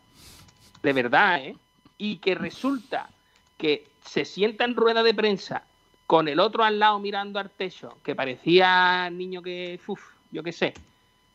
De 0.84 0.92
verdad, 0.92 1.40
¿eh? 1.44 1.56
Y 1.98 2.18
que 2.18 2.36
resulta 2.36 3.11
que 3.58 3.88
se 4.04 4.24
sienta 4.24 4.62
en 4.64 4.76
rueda 4.76 5.02
de 5.02 5.12
prensa 5.12 5.64
con 6.06 6.28
el 6.28 6.38
otro 6.38 6.62
al 6.62 6.78
lado 6.78 7.00
mirando 7.00 7.40
al 7.40 7.50
techo, 7.50 7.98
que 8.04 8.14
parecía 8.14 9.11
niño 9.11 9.42
que, 9.42 9.80
uf, 9.88 10.00
yo 10.30 10.44
qué 10.44 10.52
sé. 10.52 10.74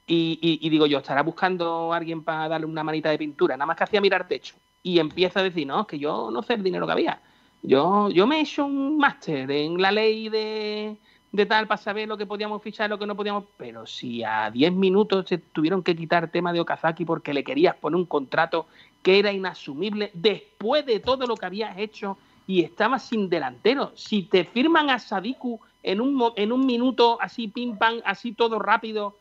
Y, 0.07 0.39
y- 0.41 0.65
y 0.65 0.69
digo 0.69 0.86
yo, 0.86 0.99
estará 0.99 1.21
buscando 1.21 1.91
a 1.91 1.97
alguien 1.97 2.23
para 2.23 2.47
darle 2.47 2.65
una 2.67 2.84
manita 2.86 3.09
de 3.09 3.17
pintura, 3.17 3.57
nada 3.57 3.65
más 3.65 3.76
que 3.76 3.84
hacía 3.84 3.99
mirar 3.99 4.26
techo. 4.26 4.55
Y 4.82 4.99
empieza 4.99 5.41
a 5.41 5.43
decir, 5.43 5.67
no, 5.67 5.82
es 5.82 5.88
que 5.88 5.99
yo 5.99 6.30
no 6.32 6.41
sé 6.43 6.53
el 6.53 6.63
dinero 6.63 6.86
que 6.86 6.93
había. 6.93 7.19
Yo, 7.68 8.09
yo 8.09 8.28
me 8.28 8.38
he 8.38 8.41
hecho 8.41 8.66
un 8.66 8.97
máster 8.97 9.49
en 9.49 9.82
la 9.82 9.91
ley 9.91 10.30
de, 10.30 10.97
de 11.32 11.45
tal 11.45 11.66
para 11.68 11.82
saber 11.82 12.07
lo 12.07 12.18
que 12.18 12.26
podíamos 12.26 12.61
fichar 12.61 12.89
lo 12.89 12.99
que 12.99 13.07
no 13.07 13.16
podíamos. 13.16 13.45
Pero 13.57 13.88
si 13.88 14.24
a 14.24 14.51
10 14.51 14.74
minutos 14.74 15.26
se 15.28 15.39
tuvieron 15.39 15.82
que 15.82 15.95
quitar 15.95 16.30
tema 16.30 16.53
de 16.53 16.59
Okazaki 16.59 17.05
porque 17.05 17.34
le 17.34 17.43
querías 17.43 17.76
poner 17.76 17.97
un 17.97 18.05
contrato 18.05 18.68
que 19.01 19.20
era 19.20 19.32
inasumible 19.32 20.11
después 20.13 20.86
de 20.86 20.99
todo 20.99 21.26
lo 21.26 21.36
que 21.36 21.45
habías 21.45 21.78
hecho 21.78 22.18
y 22.45 22.61
estabas 22.61 23.03
sin 23.03 23.30
delantero. 23.30 23.91
Si 23.95 24.24
te 24.24 24.45
firman 24.45 24.91
a 24.91 24.99
Sadiku 24.99 25.59
en 25.82 26.01
un, 26.01 26.34
en 26.36 26.51
un 26.51 26.66
minuto 26.66 27.18
así, 27.20 27.47
pim 27.47 27.78
pam, 27.78 28.01
así 28.05 28.34
todo 28.34 28.59
rápido, 28.59 29.18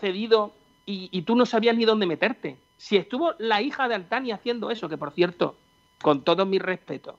cedido, 0.00 0.52
y, 0.86 1.08
y 1.12 1.22
tú 1.22 1.36
no 1.36 1.44
sabías 1.44 1.76
ni 1.76 1.84
dónde 1.84 2.06
meterte. 2.06 2.56
Si 2.78 2.96
estuvo 2.96 3.34
la 3.38 3.62
hija 3.62 3.88
de 3.88 3.94
Altani 3.94 4.32
haciendo 4.32 4.70
eso, 4.70 4.88
que 4.88 4.98
por 4.98 5.12
cierto, 5.12 5.56
con 6.02 6.22
todo 6.22 6.44
mi 6.44 6.58
respeto, 6.58 7.18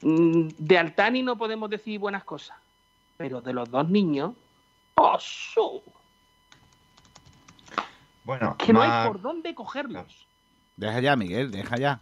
de 0.00 0.78
Altani 0.78 1.22
no 1.22 1.36
podemos 1.36 1.68
decir 1.70 1.98
buenas 1.98 2.24
cosas, 2.24 2.56
pero 3.16 3.40
de 3.40 3.52
los 3.52 3.70
dos 3.70 3.88
niños, 3.88 4.34
¡oh, 4.94 5.18
su! 5.18 5.82
Bueno, 8.24 8.56
que 8.58 8.72
no 8.72 8.80
más- 8.80 9.06
hay 9.06 9.08
por 9.08 9.20
dónde 9.20 9.54
cogerlos. 9.54 10.26
Deja 10.76 11.00
ya, 11.00 11.16
Miguel, 11.16 11.50
deja 11.50 11.76
ya. 11.76 12.00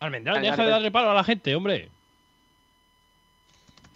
Almendral, 0.00 0.42
deja 0.42 0.62
de 0.62 0.70
darle 0.70 0.90
palo 0.90 1.10
a 1.10 1.14
la 1.14 1.24
gente, 1.24 1.54
hombre. 1.56 1.90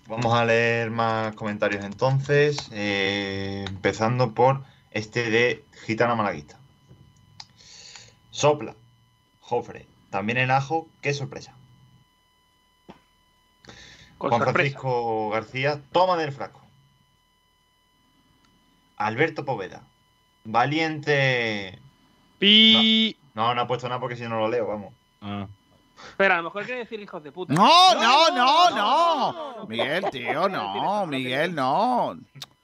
Vamos 0.07 0.32
a 0.32 0.45
leer 0.45 0.91
más 0.91 1.34
comentarios 1.34 1.84
entonces, 1.84 2.70
eh, 2.72 3.66
empezando 3.68 4.32
por 4.32 4.64
este 4.91 5.30
de 5.30 5.64
Gitana 5.84 6.14
Malaguista. 6.14 6.59
Sopla, 8.30 8.74
Jofre, 9.41 9.86
también 10.11 10.39
el 10.39 10.51
ajo, 10.51 10.89
qué 11.03 11.12
sorpresa. 11.12 11.55
Con 14.18 14.30
Juan 14.30 14.42
sorpresa. 14.42 14.52
Francisco 14.52 15.30
García, 15.30 15.80
toma 15.92 16.16
del 16.16 16.32
frasco. 16.32 16.60
Alberto 18.96 19.44
Poveda, 19.44 19.82
valiente. 20.44 21.78
Pi. 22.38 23.16
No, 23.34 23.54
no 23.54 23.60
ha 23.62 23.66
puesto 23.66 23.88
nada 23.88 24.00
porque 24.00 24.16
si 24.16 24.24
no 24.24 24.38
lo 24.38 24.48
leo, 24.48 24.66
vamos. 24.66 24.92
Ah. 25.20 25.46
Pero 26.16 26.34
a 26.34 26.36
lo 26.38 26.42
mejor 26.44 26.64
quiere 26.64 26.80
decir 26.80 27.00
hijos 27.00 27.22
de 27.22 27.32
puta. 27.32 27.52
No, 27.54 27.94
no, 27.94 28.30
no, 28.30 28.70
no. 28.70 29.66
Miguel, 29.66 30.04
tío, 30.10 30.48
no. 30.48 31.06
Miguel, 31.06 31.54
no. 31.54 32.16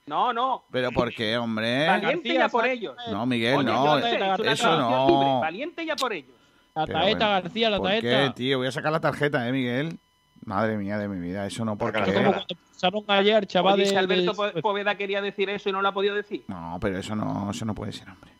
No, 0.06 0.32
no. 0.32 0.64
Pero 0.70 0.92
¿por 0.92 1.12
qué, 1.14 1.36
hombre? 1.38 1.86
Valiente 1.86 2.34
ya 2.34 2.48
por 2.48 2.66
ellos. 2.66 2.96
No, 3.10 3.26
Miguel, 3.26 3.56
Oye, 3.58 3.64
no. 3.64 3.98
Eso 3.98 4.76
no. 4.76 5.40
Valiente 5.40 5.84
ya 5.86 5.96
por 5.96 6.12
ellos. 6.12 6.34
La 6.74 6.86
taeta, 6.86 7.28
García, 7.28 7.70
la 7.70 7.78
¿Por 7.78 7.90
qué, 7.90 8.00
taeta. 8.02 8.34
tío? 8.34 8.58
Voy 8.58 8.66
a 8.66 8.72
sacar 8.72 8.90
la 8.90 9.00
tarjeta, 9.00 9.48
¿eh, 9.48 9.52
Miguel? 9.52 9.98
Madre 10.46 10.76
mía 10.76 10.98
de 10.98 11.08
mi 11.08 11.18
vida, 11.20 11.46
eso 11.46 11.64
no, 11.64 11.78
porque... 11.78 12.02
Como 12.12 12.32
cuando 12.32 12.46
pasaron 12.70 13.04
ayer, 13.08 13.46
chaval. 13.46 13.74
Oye, 13.74 13.86
si 13.86 13.92
de- 13.92 13.98
Alberto 13.98 14.32
de- 14.44 14.52
Po- 14.52 14.60
Poveda 14.60 14.96
quería 14.96 15.22
decir 15.22 15.48
eso 15.48 15.70
y 15.70 15.72
no 15.72 15.80
lo 15.80 15.88
ha 15.88 15.94
podido 15.94 16.14
decir. 16.14 16.44
No, 16.48 16.76
pero 16.80 16.98
eso 16.98 17.16
no, 17.16 17.50
eso 17.50 17.64
no 17.64 17.74
puede 17.74 17.92
ser, 17.92 18.10
hombre. 18.10 18.32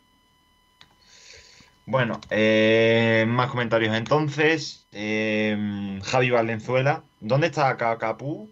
Bueno, 1.86 2.20
eh, 2.30 3.24
más 3.28 3.50
comentarios 3.50 3.94
entonces. 3.96 4.86
Eh, 4.92 5.98
Javi 6.04 6.30
Valenzuela, 6.30 7.02
¿dónde 7.20 7.46
está 7.48 7.76
Cacapú? 7.76 8.50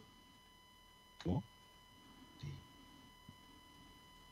Sí. 1.24 1.30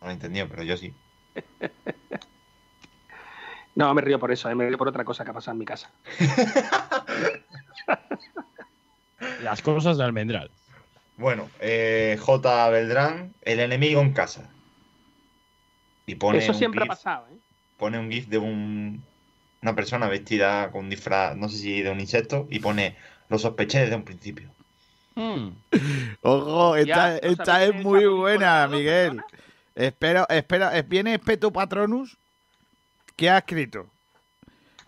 No 0.00 0.06
lo 0.06 0.08
he 0.08 0.12
entendido, 0.12 0.48
pero 0.48 0.62
yo 0.62 0.76
sí. 0.76 0.94
No, 3.76 3.94
me 3.94 4.02
río 4.02 4.18
por 4.18 4.32
eso, 4.32 4.50
eh, 4.50 4.54
me 4.54 4.66
río 4.68 4.76
por 4.76 4.88
otra 4.88 5.04
cosa 5.04 5.24
que 5.24 5.30
ha 5.30 5.34
pasado 5.34 5.52
en 5.54 5.58
mi 5.60 5.64
casa. 5.64 5.90
Las 9.42 9.62
cosas 9.62 9.96
de 9.98 10.04
almendral. 10.04 10.50
Bueno, 11.16 11.50
eh, 11.60 12.16
J. 12.20 12.68
Beltrán, 12.70 13.34
el 13.42 13.60
enemigo 13.60 14.00
en 14.00 14.12
casa. 14.12 14.48
Y 16.06 16.14
pone 16.14 16.38
eso 16.38 16.54
siempre 16.54 16.80
ha 16.80 16.84
gif- 16.84 16.88
pasado, 16.88 17.26
¿eh? 17.30 17.36
Pone 17.78 17.98
un 17.98 18.10
GIF 18.10 18.26
de 18.28 18.38
un, 18.38 19.02
una 19.62 19.74
persona 19.74 20.08
vestida 20.08 20.70
con 20.70 20.84
un 20.84 20.90
disfraz, 20.90 21.36
no 21.36 21.48
sé 21.48 21.58
si 21.58 21.82
de 21.82 21.90
un 21.90 22.00
insecto, 22.00 22.46
y 22.50 22.58
pone, 22.58 22.96
lo 23.28 23.38
sospeché 23.38 23.80
desde 23.80 23.96
un 23.96 24.04
principio. 24.04 24.50
Hmm. 25.14 25.48
Ojo, 26.22 26.76
esta, 26.76 27.14
Ya, 27.18 27.20
¿no 27.22 27.28
esta 27.32 27.64
es 27.64 27.74
muy 27.74 28.06
buena? 28.06 28.66
Miguel. 28.68 29.20
Espero, 29.74 30.26
espera, 30.28 30.76
eh, 30.76 30.82
viene 30.82 31.14
Espeto 31.14 31.52
Patronus. 31.52 32.16
¿Qué 33.16 33.30
ha 33.30 33.38
escrito? 33.38 33.86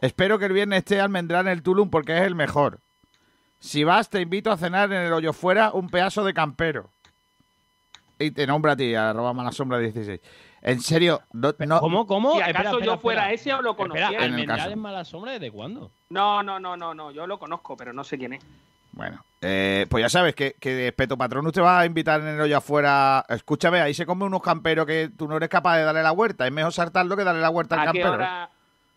Espero 0.00 0.38
que 0.38 0.46
el 0.46 0.52
viernes 0.52 0.78
esté 0.78 1.00
Almendrán 1.00 1.46
en 1.46 1.52
el 1.52 1.62
Tulum 1.62 1.88
porque 1.90 2.16
es 2.16 2.22
el 2.22 2.34
mejor. 2.34 2.80
Si 3.64 3.84
vas, 3.84 4.10
te 4.10 4.20
invito 4.20 4.50
a 4.50 4.56
cenar 4.56 4.92
en 4.92 5.02
el 5.02 5.12
hoyo 5.12 5.32
fuera 5.32 5.70
un 5.72 5.88
pedazo 5.88 6.24
de 6.24 6.34
campero. 6.34 6.90
Y 8.18 8.32
te 8.32 8.44
nombra 8.44 8.72
a 8.72 8.76
ti, 8.76 8.92
arroba 8.94 9.32
mala 9.32 9.52
sombra 9.52 9.78
16. 9.78 10.20
En 10.62 10.80
serio, 10.80 11.22
no, 11.32 11.54
no- 11.60 11.78
¿Cómo? 11.80 12.06
¿Cómo? 12.08 12.34
Si 12.34 12.40
acaso 12.40 12.70
espera, 12.78 12.84
yo 12.84 12.98
fuera 12.98 13.32
espera. 13.32 13.34
ese 13.34 13.54
o 13.54 13.62
lo 13.62 13.70
Espera, 13.70 13.88
conociera. 13.88 14.08
en 14.10 14.16
el 14.16 14.22
¿Almendral 14.32 14.58
caso. 14.58 14.70
es 14.70 14.76
mala 14.76 15.04
sombra 15.04 15.32
desde 15.32 15.50
cuándo? 15.52 15.92
No, 16.10 16.42
no, 16.42 16.58
no, 16.58 16.76
no, 16.76 16.92
no, 16.92 17.12
yo 17.12 17.26
lo 17.28 17.38
conozco, 17.38 17.76
pero 17.76 17.92
no 17.92 18.02
sé 18.04 18.18
quién 18.18 18.32
es. 18.34 18.44
Bueno, 18.92 19.24
eh, 19.40 19.86
pues 19.88 20.02
ya 20.02 20.08
sabes 20.08 20.34
que, 20.34 20.54
que 20.60 20.88
Espeto 20.88 21.16
Patronus 21.16 21.52
te 21.52 21.60
va 21.60 21.78
a 21.80 21.86
invitar 21.86 22.20
en 22.20 22.26
el 22.28 22.40
hoyo 22.40 22.56
afuera. 22.58 23.24
Escúchame, 23.28 23.80
ahí 23.80 23.94
se 23.94 24.04
come 24.06 24.24
unos 24.24 24.42
camperos 24.42 24.86
que 24.86 25.08
tú 25.16 25.26
no 25.28 25.36
eres 25.36 25.48
capaz 25.48 25.78
de 25.78 25.84
darle 25.84 26.02
la 26.02 26.10
vuelta. 26.10 26.46
Es 26.46 26.52
mejor 26.52 26.72
saltarlo 26.72 27.16
que 27.16 27.24
darle 27.24 27.40
la 27.40 27.48
vuelta 27.48 27.76
al 27.80 27.88
¿A 27.88 27.92
qué 27.92 28.00
campero. 28.00 28.12
hora, 28.14 28.50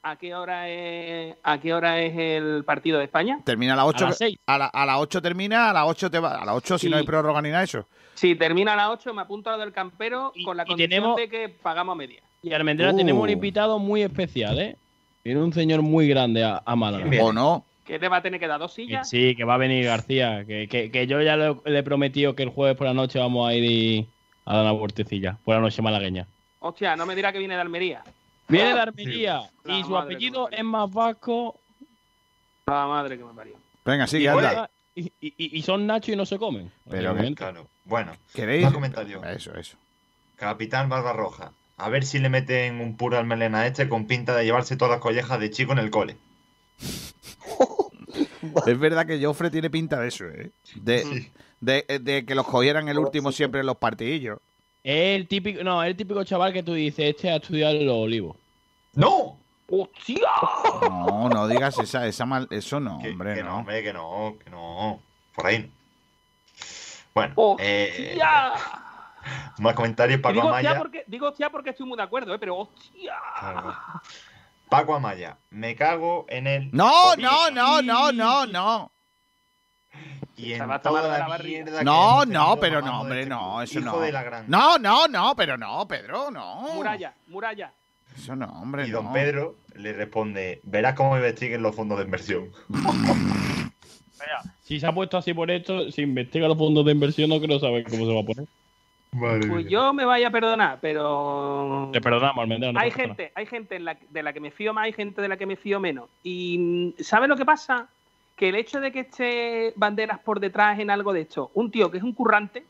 a 0.05 0.15
qué 0.17 0.35
hora 0.35 0.69
es, 0.69 1.35
a 1.41 1.59
qué 1.59 1.73
hora 1.73 1.99
es 1.99 2.15
el 2.15 2.63
partido 2.63 2.99
de 2.99 3.05
España? 3.05 3.39
Termina 3.43 3.73
a 3.73 3.77
las 3.77 3.85
8. 3.85 4.05
A 4.05 4.07
las 4.09 4.17
seis. 4.19 4.37
A, 4.45 4.57
la- 4.59 4.67
a 4.67 4.85
las 4.85 4.97
8 4.99 5.19
termina, 5.21 5.71
a 5.71 5.73
las 5.73 5.85
8 5.87 6.11
te 6.11 6.19
va. 6.19 6.41
A 6.41 6.45
las 6.45 6.55
8 6.55 6.77
si 6.77 6.85
Sí. 6.85 6.91
no 6.91 6.97
hay 6.97 7.03
prórroga 7.05 7.41
ni 7.41 7.49
nada 7.49 7.61
de 7.61 7.65
eso. 7.65 7.87
Si 8.13 8.35
termina 8.35 8.73
a 8.73 8.75
las 8.75 8.89
8, 8.89 9.13
me 9.15 9.23
apunto 9.23 9.49
a 9.49 9.53
lo 9.53 9.59
del 9.59 9.73
campero 9.73 10.31
con 10.45 10.55
la 10.57 10.65
condición 10.65 10.89
tenemos- 10.89 11.15
de 11.17 11.27
que 11.27 11.49
pagamos 11.49 11.93
a 11.93 11.95
media. 11.97 12.21
Y 12.43 12.53
Almendral 12.53 12.93
Uh. 12.93 12.97
tenemos 12.97 13.23
un 13.23 13.29
invitado 13.31 13.79
muy 13.79 14.03
especial, 14.03 14.59
¿eh? 14.59 14.77
Viene 15.23 15.41
un 15.41 15.51
señor 15.51 15.81
muy 15.81 16.07
grande 16.07 16.43
a, 16.43 16.61
a 16.63 16.75
Málaga. 16.75 17.05
¿O 17.23 17.33
no? 17.33 17.65
Que 17.83 17.97
te 17.97 18.07
va 18.07 18.17
a 18.17 18.21
tener 18.21 18.39
que 18.39 18.47
dar 18.47 18.59
dos 18.59 18.73
sillas. 18.73 19.09
Sí, 19.09 19.35
que 19.35 19.43
va 19.43 19.55
a 19.55 19.57
venir 19.57 19.85
García. 19.85 20.45
Que, 20.45 20.67
que- 20.67 20.91
que 20.91 21.07
yo 21.07 21.19
ya 21.23 21.35
le, 21.35 21.55
le 21.65 21.79
he 21.79 21.83
prometido 21.83 22.35
que 22.35 22.43
el 22.43 22.49
jueves 22.49 22.77
por 22.77 22.85
la 22.85 22.93
noche 22.93 23.17
vamos 23.17 23.49
a 23.49 23.53
ir 23.55 23.63
y- 23.63 24.07
a 24.45 24.53
dar 24.53 24.61
una 24.63 24.71
vueltecilla. 24.73 25.37
Por 25.43 25.55
la 25.55 25.61
noche 25.61 25.81
malagueña. 25.81 26.27
Hostia, 26.59 26.95
no 26.95 27.07
me 27.07 27.15
dirá 27.15 27.31
que 27.33 27.39
viene 27.39 27.55
de 27.55 27.61
Almería. 27.61 28.03
Viene 28.47 28.73
de 28.73 28.79
Armería 28.79 29.41
La 29.63 29.77
y 29.79 29.83
su 29.83 29.97
apellido 29.97 30.49
es 30.51 30.63
más 30.63 30.91
vasco. 30.91 31.59
La 32.67 32.87
madre 32.87 33.17
que 33.17 33.23
me 33.23 33.33
parió. 33.33 33.55
Venga, 33.83 34.07
sigue, 34.07 34.25
y, 34.25 34.27
anda. 34.27 34.69
y, 34.95 35.11
y- 35.21 35.33
y 35.57 35.61
son 35.61 35.85
Nacho 35.87 36.11
y 36.11 36.15
no 36.15 36.25
se 36.25 36.37
comen. 36.37 36.71
Pero, 36.89 37.11
obviamente. 37.11 37.37
Claro. 37.39 37.67
Bueno, 37.85 38.13
¿Queréis? 38.33 38.65
más. 38.71 39.35
Eso, 39.35 39.55
eso. 39.55 39.77
Capitán 40.35 40.89
Barbarroja. 40.89 41.51
A 41.77 41.89
ver 41.89 42.05
si 42.05 42.19
le 42.19 42.29
meten 42.29 42.79
un 42.81 42.95
puro 42.97 43.17
al 43.17 43.25
melena 43.25 43.67
este 43.67 43.89
con 43.89 44.07
pinta 44.07 44.35
de 44.35 44.45
llevarse 44.45 44.77
todas 44.77 44.93
las 44.93 45.01
collejas 45.01 45.39
de 45.39 45.51
chico 45.51 45.71
en 45.73 45.79
el 45.79 45.89
cole. 45.91 46.17
Es 48.67 48.79
verdad 48.79 49.05
que 49.05 49.23
Joffre 49.23 49.49
tiene 49.49 49.69
pinta 49.69 49.99
de 49.99 50.07
eso, 50.07 50.25
¿eh? 50.25 50.51
De, 50.75 51.31
de, 51.61 51.99
de 51.99 52.25
que 52.25 52.35
los 52.35 52.45
cogieran 52.45 52.87
el 52.87 52.99
último 52.99 53.31
siempre 53.31 53.59
en 53.61 53.65
los 53.65 53.77
partidillos. 53.77 54.39
Es 54.87 55.15
el 55.15 55.27
típico, 55.27 55.63
no, 55.63 55.81
es 55.81 55.89
el 55.89 55.97
típico 55.97 56.23
chaval 56.23 56.53
que 56.53 56.61
tú 56.61 56.75
dices, 56.75 57.15
este 57.15 57.31
ha 57.31 57.37
estudiado 57.37 57.73
los 57.73 57.95
olivos. 57.95 58.37
¡No! 58.93 59.35
¡Hostia! 59.67 60.29
No, 60.83 61.27
no 61.27 61.47
digas 61.47 61.79
esa, 61.79 62.05
esa 62.05 62.27
mal, 62.27 62.47
eso 62.51 62.79
no, 62.79 62.97
hombre, 62.97 63.33
que 63.33 63.41
no, 63.41 63.49
no. 63.49 63.57
hombre, 63.57 63.81
que 63.81 63.91
no, 63.91 64.35
que 64.43 64.49
no. 64.51 65.01
Por 65.33 65.47
ahí 65.47 65.57
no. 65.57 65.69
Bueno, 67.15 67.55
eh, 67.57 68.09
¡Hostia! 68.11 68.53
más 69.57 69.73
comentarios. 69.73 70.19
Paco 70.21 70.33
digo 70.33 70.49
hostia, 70.49 70.69
Amaya. 70.69 70.77
porque, 70.77 71.03
digo 71.07 71.29
hostia 71.29 71.49
porque 71.49 71.71
estoy 71.71 71.87
muy 71.87 71.97
de 71.97 72.03
acuerdo, 72.03 72.35
¿eh? 72.35 72.37
pero 72.37 72.55
hostia. 72.55 73.15
Claro. 73.39 73.75
Paco 74.69 74.93
Amaya. 74.93 75.35
Me 75.49 75.75
cago 75.75 76.27
en 76.29 76.45
el. 76.45 76.69
No, 76.71 77.15
no, 77.15 77.49
no, 77.49 77.81
no, 77.81 78.11
no, 78.11 78.45
no. 78.45 78.91
Y 80.37 80.53
en 80.53 80.67
toda 80.81 81.13
de 81.13 81.19
la 81.19 81.37
mierda 81.37 81.83
No, 81.83 82.25
no, 82.25 82.57
pero 82.59 82.81
no, 82.81 83.01
hombre, 83.01 83.19
este 83.21 83.29
no, 83.29 83.61
eso 83.61 83.79
Hijo 83.79 83.91
no. 83.91 83.99
de 84.01 84.11
la 84.11 84.23
gran. 84.23 84.45
No, 84.47 84.77
no, 84.77 85.07
no, 85.07 85.33
pero 85.35 85.57
no, 85.57 85.87
Pedro, 85.87 86.29
no. 86.31 86.73
Muralla, 86.75 87.13
muralla. 87.27 87.71
Eso 88.15 88.35
no, 88.35 88.45
hombre, 88.47 88.87
Y 88.87 88.91
don 88.91 89.05
no. 89.05 89.13
Pedro 89.13 89.55
le 89.75 89.93
responde: 89.93 90.59
Verás 90.63 90.93
cómo 90.95 91.15
investiguen 91.15 91.61
los 91.61 91.75
fondos 91.75 91.97
de 91.99 92.03
inversión. 92.05 92.49
Si 94.63 94.79
se 94.79 94.87
ha 94.87 94.91
puesto 94.91 95.17
así 95.17 95.33
por 95.33 95.51
esto, 95.51 95.91
si 95.91 96.01
investiga 96.01 96.47
los 96.47 96.57
fondos 96.57 96.83
de 96.85 96.91
inversión, 96.93 97.29
no 97.29 97.39
creo 97.39 97.59
saber 97.59 97.83
cómo 97.83 98.05
se 98.07 98.13
va 98.13 98.21
a 98.21 98.23
poner. 98.23 98.47
Madre 99.11 99.47
Pues 99.47 99.63
mía. 99.65 99.69
yo 99.71 99.93
me 99.93 100.03
vaya 100.05 100.29
a 100.29 100.31
perdonar, 100.31 100.79
pero 100.81 101.89
Te 101.93 102.01
perdonamos, 102.01 102.41
Almendral. 102.41 102.73
no 102.73 102.79
hay 102.79 102.89
gente, 102.89 103.31
hay 103.35 103.45
gente 103.45 103.75
en 103.75 103.85
la- 103.85 103.97
de 104.09 104.23
la 104.23 104.33
que 104.33 104.39
me 104.39 104.49
fío 104.51 104.73
más, 104.73 104.85
hay 104.85 104.93
gente 104.93 105.21
de 105.21 105.27
la 105.27 105.37
que 105.37 105.45
me 105.45 105.55
fío 105.55 105.79
menos. 105.79 106.09
Y 106.23 106.95
¿sabes 106.99 107.29
lo 107.29 107.35
que 107.37 107.45
pasa? 107.45 107.87
Que 108.35 108.49
el 108.49 108.55
hecho 108.55 108.79
de 108.81 108.91
que 108.91 109.01
esté 109.01 109.73
banderas 109.75 110.19
por 110.19 110.39
detrás 110.39 110.79
en 110.79 110.89
algo 110.89 111.13
de 111.13 111.21
esto, 111.21 111.51
un 111.53 111.71
tío 111.71 111.89
que 111.89 111.97
es 111.97 112.03
un 112.03 112.13
currante, 112.13 112.65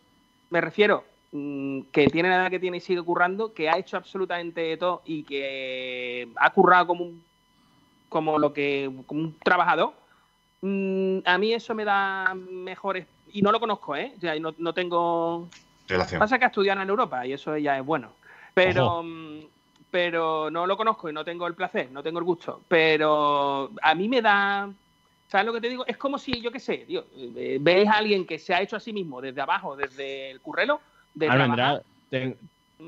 me 0.50 0.62
refiero, 0.62 1.04
mm, 1.32 1.82
que 1.92 2.08
tiene 2.08 2.30
la 2.30 2.36
edad 2.36 2.50
que 2.52 2.60
tiene 2.60 2.78
y 2.78 2.82
sigue 2.82 3.02
currando, 3.02 3.54
que 3.54 3.70
ha 3.70 3.78
hecho 3.78 3.98
absolutamente 3.98 4.78
todo 4.78 5.02
y 5.06 5.24
que 5.24 6.30
ha 6.36 6.50
currado 6.52 6.88
como 6.88 7.06
un, 7.06 7.24
como 8.10 8.38
lo 8.38 8.54
que, 8.54 8.92
como 9.08 9.22
un 9.22 9.40
trabajador, 9.40 9.94
mm, 10.62 11.20
a 11.26 11.38
mí 11.38 11.54
eso 11.54 11.74
me 11.74 11.84
da 11.84 12.34
mejores, 12.36 13.08
y 13.32 13.42
no 13.42 13.52
lo 13.52 13.60
conozco, 13.60 13.96
¿eh? 13.96 14.14
O 14.18 14.20
sea, 14.20 14.40
no, 14.40 14.54
no 14.58 14.74
tengo 14.74 15.50
Relación. 15.88 16.20
Pasa 16.20 16.40
que 16.40 16.46
ha 16.46 16.48
estudiado 16.48 16.82
en 16.82 16.90
Europa 16.90 17.26
y 17.26 17.34
eso 17.34 17.56
ya 17.58 17.78
es 17.78 17.86
bueno. 17.86 18.10
Pero, 18.54 18.86
Ojo. 18.86 19.04
mm, 19.04 19.40
pero 19.92 20.50
no 20.50 20.66
lo 20.66 20.78
conozco 20.78 21.10
y 21.10 21.14
no 21.14 21.24
tengo 21.24 21.46
el 21.48 21.54
placer, 21.54 21.92
no 21.92 22.02
tengo 22.02 22.20
el 22.20 22.26
gusto. 22.26 22.62
Pero 22.68 23.72
a 23.82 23.96
mí 23.96 24.08
me 24.10 24.22
da. 24.22 24.70
¿Sabes 25.36 25.48
lo 25.48 25.52
que 25.54 25.60
te 25.60 25.68
digo? 25.68 25.86
Es 25.86 25.98
como 25.98 26.18
si, 26.18 26.40
yo 26.42 26.50
qué 26.50 26.62
sé, 26.62 26.78
tío, 26.88 27.08
eh, 27.14 27.58
veis 27.60 27.90
a 27.90 27.98
alguien 27.98 28.26
que 28.26 28.40
se 28.40 28.54
ha 28.54 28.62
hecho 28.62 28.78
a 28.78 28.80
sí 28.80 28.94
mismo 28.94 29.20
desde 29.20 29.42
abajo, 29.42 29.76
desde 29.76 30.32
el 30.32 30.40
currelo, 30.40 30.80
de 31.14 31.28
ten- 32.10 32.38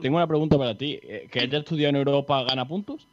tengo 0.02 0.16
una 0.16 0.28
pregunta 0.28 0.58
para 0.58 0.78
ti. 0.78 0.98
Eh, 1.04 1.28
¿Que 1.30 1.42
haya 1.42 1.58
estudiado 1.58 1.90
en 1.90 1.96
Europa 1.98 2.42
gana 2.44 2.66
puntos? 2.66 3.06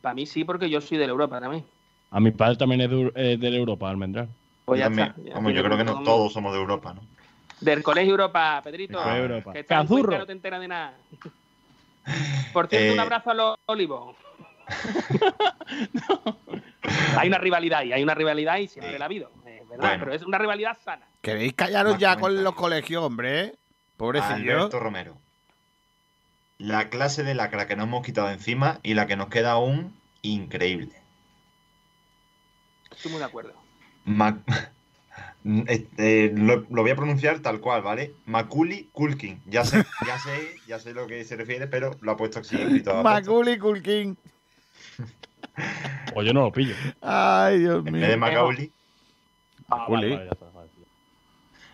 Para 0.00 0.14
mí 0.14 0.26
sí, 0.26 0.44
porque 0.44 0.70
yo 0.70 0.80
soy 0.80 0.96
de 0.96 1.06
la 1.06 1.10
Europa 1.10 1.40
también. 1.40 1.64
A 2.10 2.20
mi 2.20 2.30
padre 2.30 2.54
también 2.56 2.82
es 2.82 2.90
de, 2.90 3.12
eh, 3.16 3.36
de 3.36 3.50
la 3.50 3.56
Europa, 3.56 3.90
Almendral. 3.90 4.28
Pues 4.64 4.78
ya 4.78 4.84
Yo 4.84 4.90
también. 4.90 5.08
está, 5.08 5.22
ya 5.22 5.34
Vamos, 5.34 5.54
yo 5.54 5.64
creo 5.64 5.76
que 5.76 5.82
no 5.84 5.94
como- 5.94 6.04
todos 6.04 6.32
somos 6.32 6.52
de 6.52 6.60
Europa, 6.60 6.94
¿no? 6.94 7.02
Del 7.62 7.82
Colegio 7.82 8.12
Europa, 8.12 8.60
Pedrito. 8.62 8.92
Del 8.98 9.02
Colegio 9.02 9.22
Europa. 9.24 9.52
Que 9.54 9.66
Cazurro. 9.66 10.18
No 10.18 10.26
te 10.26 10.32
enteras 10.32 10.60
de 10.60 10.68
nada. 10.68 10.96
Por 12.52 12.68
cierto, 12.68 12.90
Eh, 12.90 12.92
un 12.92 13.00
abrazo 13.00 13.30
a 13.30 13.34
los 13.34 13.56
olivos. 13.66 14.14
Hay 17.16 17.28
una 17.28 17.38
rivalidad 17.38 17.80
ahí, 17.80 17.92
hay 17.92 18.02
una 18.02 18.14
rivalidad 18.14 18.56
y 18.58 18.68
siempre 18.68 18.98
la 18.98 19.04
ha 19.04 19.06
habido, 19.06 19.30
es 19.46 19.68
verdad, 19.68 19.76
Bueno. 19.88 19.96
pero 20.00 20.14
es 20.14 20.22
una 20.22 20.38
rivalidad 20.38 20.76
sana. 20.84 21.06
¿Queréis 21.20 21.52
callaros 21.54 21.92
Más 21.92 22.00
ya 22.00 22.16
con 22.16 22.42
los 22.42 22.54
colegios, 22.54 23.02
hombre? 23.04 23.54
Pobrecillo. 23.96 24.34
Alberto 24.58 24.80
Romero. 24.80 25.16
La 26.58 26.88
clase 26.90 27.22
de 27.22 27.34
lacra 27.34 27.66
que 27.66 27.76
nos 27.76 27.86
hemos 27.86 28.04
quitado 28.04 28.30
encima 28.30 28.80
y 28.82 28.94
la 28.94 29.06
que 29.06 29.16
nos 29.16 29.28
queda 29.28 29.52
aún 29.52 29.96
increíble. 30.22 30.92
Estoy 32.90 33.10
muy 33.12 33.18
de 33.20 33.24
acuerdo. 33.26 33.54
Ma- 34.04 34.38
Este, 35.66 36.30
lo, 36.34 36.64
lo 36.70 36.82
voy 36.82 36.92
a 36.92 36.96
pronunciar 36.96 37.40
tal 37.40 37.60
cual, 37.60 37.82
¿vale? 37.82 38.14
Maculi 38.26 38.88
Culkin. 38.92 39.42
Ya 39.46 39.64
sé, 39.64 39.84
ya 40.06 40.16
sé, 40.20 40.54
ya 40.68 40.78
sé 40.78 40.94
lo 40.94 41.08
que 41.08 41.24
se 41.24 41.34
refiere, 41.36 41.66
pero 41.66 41.96
lo 42.00 42.12
ha 42.12 42.16
puesto 42.16 42.38
así 42.38 42.54
escrito. 42.54 43.02
Macaulay 43.02 43.58
Culkin. 43.58 44.16
O 46.14 46.22
yo 46.22 46.32
no 46.32 46.42
lo 46.42 46.52
pillo. 46.52 46.74
Ay, 47.00 47.58
Dios 47.60 47.84
En 47.86 47.92
mío. 47.92 48.00
vez 48.02 48.10
de 48.10 48.16
Macaulay. 48.16 48.72
Ah, 49.68 49.76
Macaulay. 49.78 50.10
vale, 50.10 50.16
vale, 50.16 50.26
ya 50.26 50.32
está, 50.32 50.46
vale. 50.58 50.70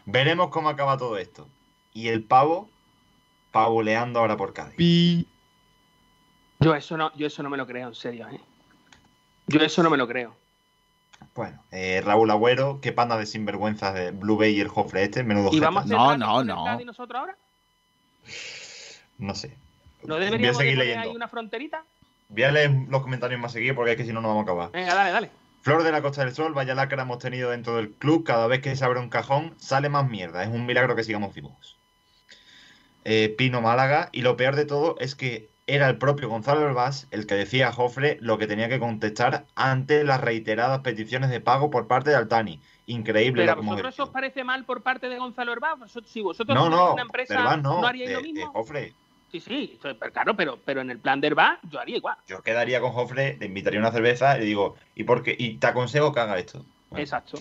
Veremos 0.06 0.48
cómo 0.48 0.68
acaba 0.68 0.96
todo 0.96 1.18
esto. 1.18 1.48
Y 1.92 2.08
el 2.08 2.22
pavo, 2.24 2.68
pavoleando 3.52 4.20
ahora 4.20 4.36
por 4.36 4.52
Cádiz. 4.52 4.76
Pi. 4.76 5.26
Yo 6.60 6.74
eso 6.74 6.96
no, 6.96 7.14
yo 7.16 7.26
eso 7.26 7.42
no 7.42 7.50
me 7.50 7.56
lo 7.56 7.66
creo, 7.66 7.88
en 7.88 7.94
serio, 7.94 8.26
¿eh? 8.28 8.40
Yo 9.46 9.60
eso 9.60 9.82
no 9.82 9.90
me 9.90 9.96
lo 9.96 10.08
creo. 10.08 10.36
Bueno, 11.34 11.62
eh, 11.72 12.00
Raúl 12.04 12.30
Agüero, 12.30 12.80
qué 12.80 12.92
panda 12.92 13.16
de 13.16 13.26
sinvergüenzas 13.26 13.94
de 13.94 14.10
Blue 14.12 14.36
Bay 14.36 14.56
y 14.56 14.60
el 14.60 14.68
Jofre 14.68 15.04
este, 15.04 15.22
menudo 15.24 15.50
¿Y 15.52 15.60
vamos 15.60 15.84
a 15.84 15.86
No, 15.86 16.16
no, 16.16 16.44
no. 16.44 16.80
Nosotros 16.84 17.18
ahora? 17.20 17.36
No 19.18 19.34
sé. 19.34 19.56
¿No 20.04 20.14
Voy 20.14 20.22
a 20.22 20.26
deberíamos 20.26 20.58
seguir 20.58 20.78
leyendo. 20.78 21.08
ahí 21.10 21.16
una 21.16 21.28
fronterita? 21.28 21.82
Voy 22.28 22.42
a 22.42 22.52
leer 22.52 22.70
los 22.88 23.02
comentarios 23.02 23.40
más 23.40 23.52
seguidos 23.52 23.74
porque 23.76 23.92
es 23.92 23.96
que 23.96 24.04
si 24.04 24.12
no, 24.12 24.20
no 24.20 24.28
vamos 24.28 24.42
a 24.42 24.44
acabar. 24.44 24.70
Venga, 24.70 24.94
dale, 24.94 25.10
dale. 25.10 25.30
Flor 25.62 25.82
de 25.82 25.90
la 25.92 26.02
Costa 26.02 26.24
del 26.24 26.34
Sol, 26.34 26.52
vaya 26.52 26.74
lacra 26.74 27.02
hemos 27.02 27.18
tenido 27.18 27.50
dentro 27.50 27.76
del 27.76 27.90
club. 27.90 28.24
Cada 28.24 28.46
vez 28.46 28.60
que 28.60 28.76
se 28.76 28.84
abre 28.84 29.00
un 29.00 29.08
cajón, 29.08 29.54
sale 29.58 29.88
más 29.88 30.08
mierda. 30.08 30.42
Es 30.42 30.48
un 30.50 30.66
milagro 30.66 30.94
que 30.94 31.04
sigamos 31.04 31.34
vivos. 31.34 31.76
Eh, 33.04 33.34
Pino 33.36 33.60
Málaga. 33.62 34.10
Y 34.12 34.22
lo 34.22 34.36
peor 34.36 34.56
de 34.56 34.66
todo 34.66 34.96
es 35.00 35.14
que 35.14 35.48
era 35.66 35.88
el 35.88 35.98
propio 35.98 36.28
Gonzalo 36.28 36.62
Herbás 36.62 37.08
el 37.10 37.26
que 37.26 37.34
decía 37.34 37.68
a 37.68 37.72
Jofre 37.72 38.18
lo 38.20 38.38
que 38.38 38.46
tenía 38.46 38.68
que 38.68 38.78
contestar 38.78 39.44
ante 39.54 40.04
las 40.04 40.20
reiteradas 40.20 40.80
peticiones 40.80 41.30
de 41.30 41.40
pago 41.40 41.70
por 41.70 41.86
parte 41.86 42.10
de 42.10 42.16
Altani. 42.16 42.60
Increíble 42.86 43.42
Pero 43.42 43.46
la 43.46 43.52
a 43.52 43.64
vosotros 43.64 44.00
os 44.00 44.10
parece 44.10 44.44
mal 44.44 44.64
por 44.64 44.82
parte 44.82 45.08
de 45.08 45.18
Gonzalo. 45.18 45.54
Vosotros- 45.78 46.10
Si 46.10 46.20
vosotros 46.20 46.54
No, 46.56 46.68
no, 46.70 46.92
una 46.92 47.02
empresa, 47.02 47.34
Herbás 47.34 47.62
no, 47.62 47.84
haríais 47.86 48.08
de- 48.10 48.14
lo 48.16 48.22
de 48.22 48.32
mismo? 48.32 48.52
Jofre. 48.52 48.94
Sí, 49.30 49.40
sí, 49.40 49.78
pero 49.82 50.12
claro, 50.12 50.34
pero, 50.36 50.58
pero 50.64 50.80
en 50.80 50.90
el 50.90 50.98
plan 50.98 51.20
de 51.20 51.26
Herbaz 51.28 51.58
yo 51.70 51.78
haría 51.78 51.98
igual. 51.98 52.16
Yo 52.26 52.42
quedaría 52.42 52.80
con 52.80 52.92
Jofre, 52.92 53.36
le 53.38 53.46
invitaría 53.46 53.78
una 53.78 53.92
cerveza 53.92 54.36
y 54.36 54.40
le 54.40 54.46
digo, 54.46 54.76
¿y 54.94 55.04
por 55.04 55.22
qué? 55.22 55.36
Y 55.38 55.56
te 55.56 55.66
aconsejo 55.66 56.12
que 56.12 56.20
haga 56.20 56.38
esto. 56.38 56.64
Exacto. 56.96 57.38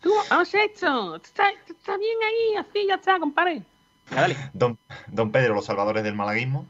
Tú, 0.00 0.12
haz 0.30 0.54
esto. 0.54 1.16
Está, 1.16 1.50
está 1.50 1.96
bien 1.96 2.16
ahí, 2.22 2.56
así 2.56 2.86
ya 2.86 2.94
está, 2.94 3.18
compadre. 3.18 3.62
Ya, 4.10 4.20
dale. 4.20 4.36
Don, 4.52 4.78
don 5.08 5.32
Pedro, 5.32 5.54
los 5.54 5.64
salvadores 5.64 6.04
del 6.04 6.14
malaguismo. 6.14 6.66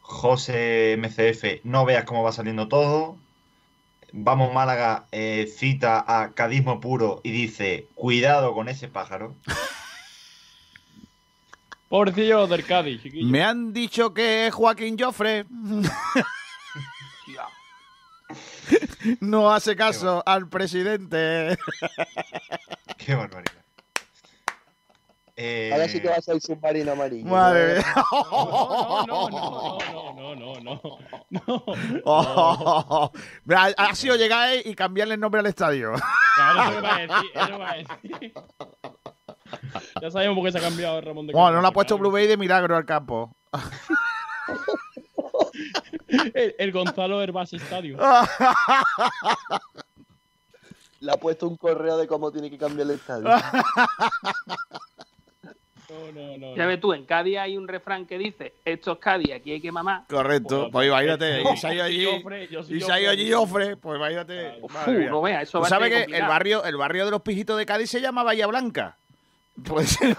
José 0.00 0.96
MCF, 0.98 1.64
no 1.64 1.84
veas 1.84 2.04
cómo 2.04 2.22
va 2.22 2.30
saliendo 2.30 2.68
todo. 2.68 3.16
Vamos 4.12 4.54
Málaga, 4.54 5.06
eh, 5.10 5.52
cita 5.52 6.04
a 6.06 6.30
Cadismo 6.32 6.80
Puro 6.80 7.20
y 7.24 7.32
dice, 7.32 7.88
cuidado 7.96 8.54
con 8.54 8.68
ese 8.68 8.86
pájaro. 8.86 9.34
Pobrecillo 11.94 12.48
del 12.48 12.66
Cádiz, 12.66 13.00
chiquillo. 13.04 13.28
Me 13.28 13.44
han 13.44 13.72
dicho 13.72 14.12
que 14.12 14.48
es 14.48 14.52
Joaquín 14.52 14.96
Joffre. 14.98 15.46
no 19.20 19.52
hace 19.52 19.76
caso 19.76 20.20
al 20.26 20.48
presidente. 20.48 21.56
Qué 22.98 23.14
barbaridad. 23.14 23.62
Eh, 25.36 25.70
Ahora 25.72 25.86
sí 25.86 26.00
que 26.00 26.08
vas 26.08 26.28
a 26.28 26.34
ir 26.34 26.40
submarino 26.40 26.90
amarillo. 26.90 27.26
Madre 27.26 27.76
mía. 27.76 27.94
No, 29.06 29.06
no, 29.06 29.30
no, 29.30 29.78
no, 30.16 30.34
no, 30.34 30.60
no, 30.60 30.80
no. 31.30 31.64
Oh, 32.06 33.12
mira, 33.44 33.72
ha 33.76 33.94
sido 33.94 34.16
llegar 34.16 34.50
y 34.64 34.74
cambiarle 34.74 35.14
el 35.14 35.20
nombre 35.20 35.38
al 35.38 35.46
estadio. 35.46 35.92
Claro, 36.34 36.62
eso 36.62 36.72
me 36.72 36.80
va 36.80 36.96
a 36.96 36.98
decir, 36.98 37.30
eso 37.34 37.50
me 37.50 37.58
va 37.58 37.70
a 37.70 37.76
decir. 37.76 38.34
Ya 40.00 40.10
sabemos 40.10 40.36
por 40.36 40.44
qué 40.46 40.52
se 40.52 40.58
ha 40.58 40.60
cambiado 40.60 41.00
Ramón 41.00 41.26
de 41.26 41.32
Bueno, 41.32 41.52
no 41.52 41.62
le 41.62 41.68
ha 41.68 41.72
puesto 41.72 41.98
Blue 41.98 42.10
Bay 42.10 42.26
de 42.26 42.36
milagro 42.36 42.76
al 42.76 42.84
campo. 42.84 43.34
El, 46.34 46.54
el 46.58 46.72
Gonzalo 46.72 47.20
Herbás 47.22 47.52
Estadio. 47.52 47.98
Le 51.00 51.12
ha 51.12 51.16
puesto 51.16 51.48
un 51.48 51.56
correo 51.56 51.96
de 51.96 52.06
cómo 52.06 52.30
tiene 52.30 52.50
que 52.50 52.58
cambiar 52.58 52.88
el 52.88 52.94
estadio. 52.94 53.28
No, 55.90 56.10
no, 56.12 56.38
no. 56.38 56.56
Ya 56.56 56.66
ves 56.66 56.80
tú, 56.80 56.92
en 56.92 57.04
Cádiz 57.04 57.38
hay 57.38 57.56
un 57.56 57.68
refrán 57.68 58.04
que 58.04 58.18
dice, 58.18 58.54
esto 58.64 58.92
es 58.92 58.98
Cádiz, 58.98 59.32
aquí 59.32 59.52
hay 59.52 59.60
que 59.60 59.70
mamar. 59.70 60.02
Correcto, 60.08 60.68
pues 60.72 60.88
imagínate. 60.88 61.42
Y 61.42 61.56
se 61.56 61.66
ha 61.68 61.74
ido 61.74 61.84
allí, 61.84 62.08
y 62.68 62.80
se 62.80 62.90
ha 62.90 63.00
ido 63.00 63.10
Joffre. 63.10 63.22
allí 63.22 63.32
Joffre, 63.32 63.76
pues 63.76 63.96
imagínate. 63.98 64.58
Uf, 64.60 64.74
no 64.88 65.22
veas, 65.22 65.42
eso 65.44 65.58
¿Tú 65.58 65.62
va 65.62 65.66
a 65.66 65.70
sabes 65.70 66.06
que 66.06 66.16
el 66.16 66.22
barrio, 66.22 66.64
el 66.64 66.76
barrio 66.76 67.04
de 67.04 67.12
los 67.12 67.22
pijitos 67.22 67.56
de 67.58 67.66
Cádiz 67.66 67.90
se 67.90 68.00
llama 68.00 68.24
Bahía 68.24 68.48
Blanca? 68.48 68.96
Puede 69.62 69.86
ser. 69.86 70.16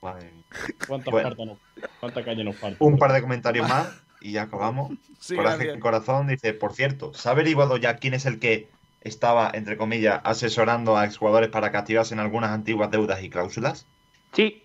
madre 0.00 0.30
mía. 0.32 0.44
¿Cuántas 0.86 1.12
Bueno. 1.12 1.30
nos- 1.44 1.58
¿Cuánta 2.00 2.24
calle 2.24 2.44
nos 2.44 2.56
falta? 2.56 2.84
Un 2.84 2.98
par 2.98 3.12
de 3.12 3.20
comentarios 3.22 3.68
más 3.68 3.88
y 4.20 4.32
ya 4.32 4.42
acabamos. 4.42 4.92
Sí, 5.22 5.36
Coraje 5.36 5.56
gracias. 5.58 5.74
en 5.76 5.80
corazón 5.80 6.26
dice, 6.26 6.52
por 6.52 6.74
cierto, 6.74 7.14
¿se 7.14 7.28
ha 7.28 7.32
averiguado 7.32 7.76
ya 7.76 7.96
quién 7.98 8.12
es 8.12 8.26
el 8.26 8.40
que 8.40 8.68
estaba, 9.02 9.48
entre 9.54 9.76
comillas, 9.76 10.20
asesorando 10.24 10.96
a 10.96 11.04
exjugadores 11.04 11.48
para 11.48 11.70
que 11.70 11.76
activasen 11.76 12.18
algunas 12.18 12.50
antiguas 12.50 12.90
deudas 12.90 13.22
y 13.22 13.30
cláusulas? 13.30 13.86
Sí. 14.32 14.64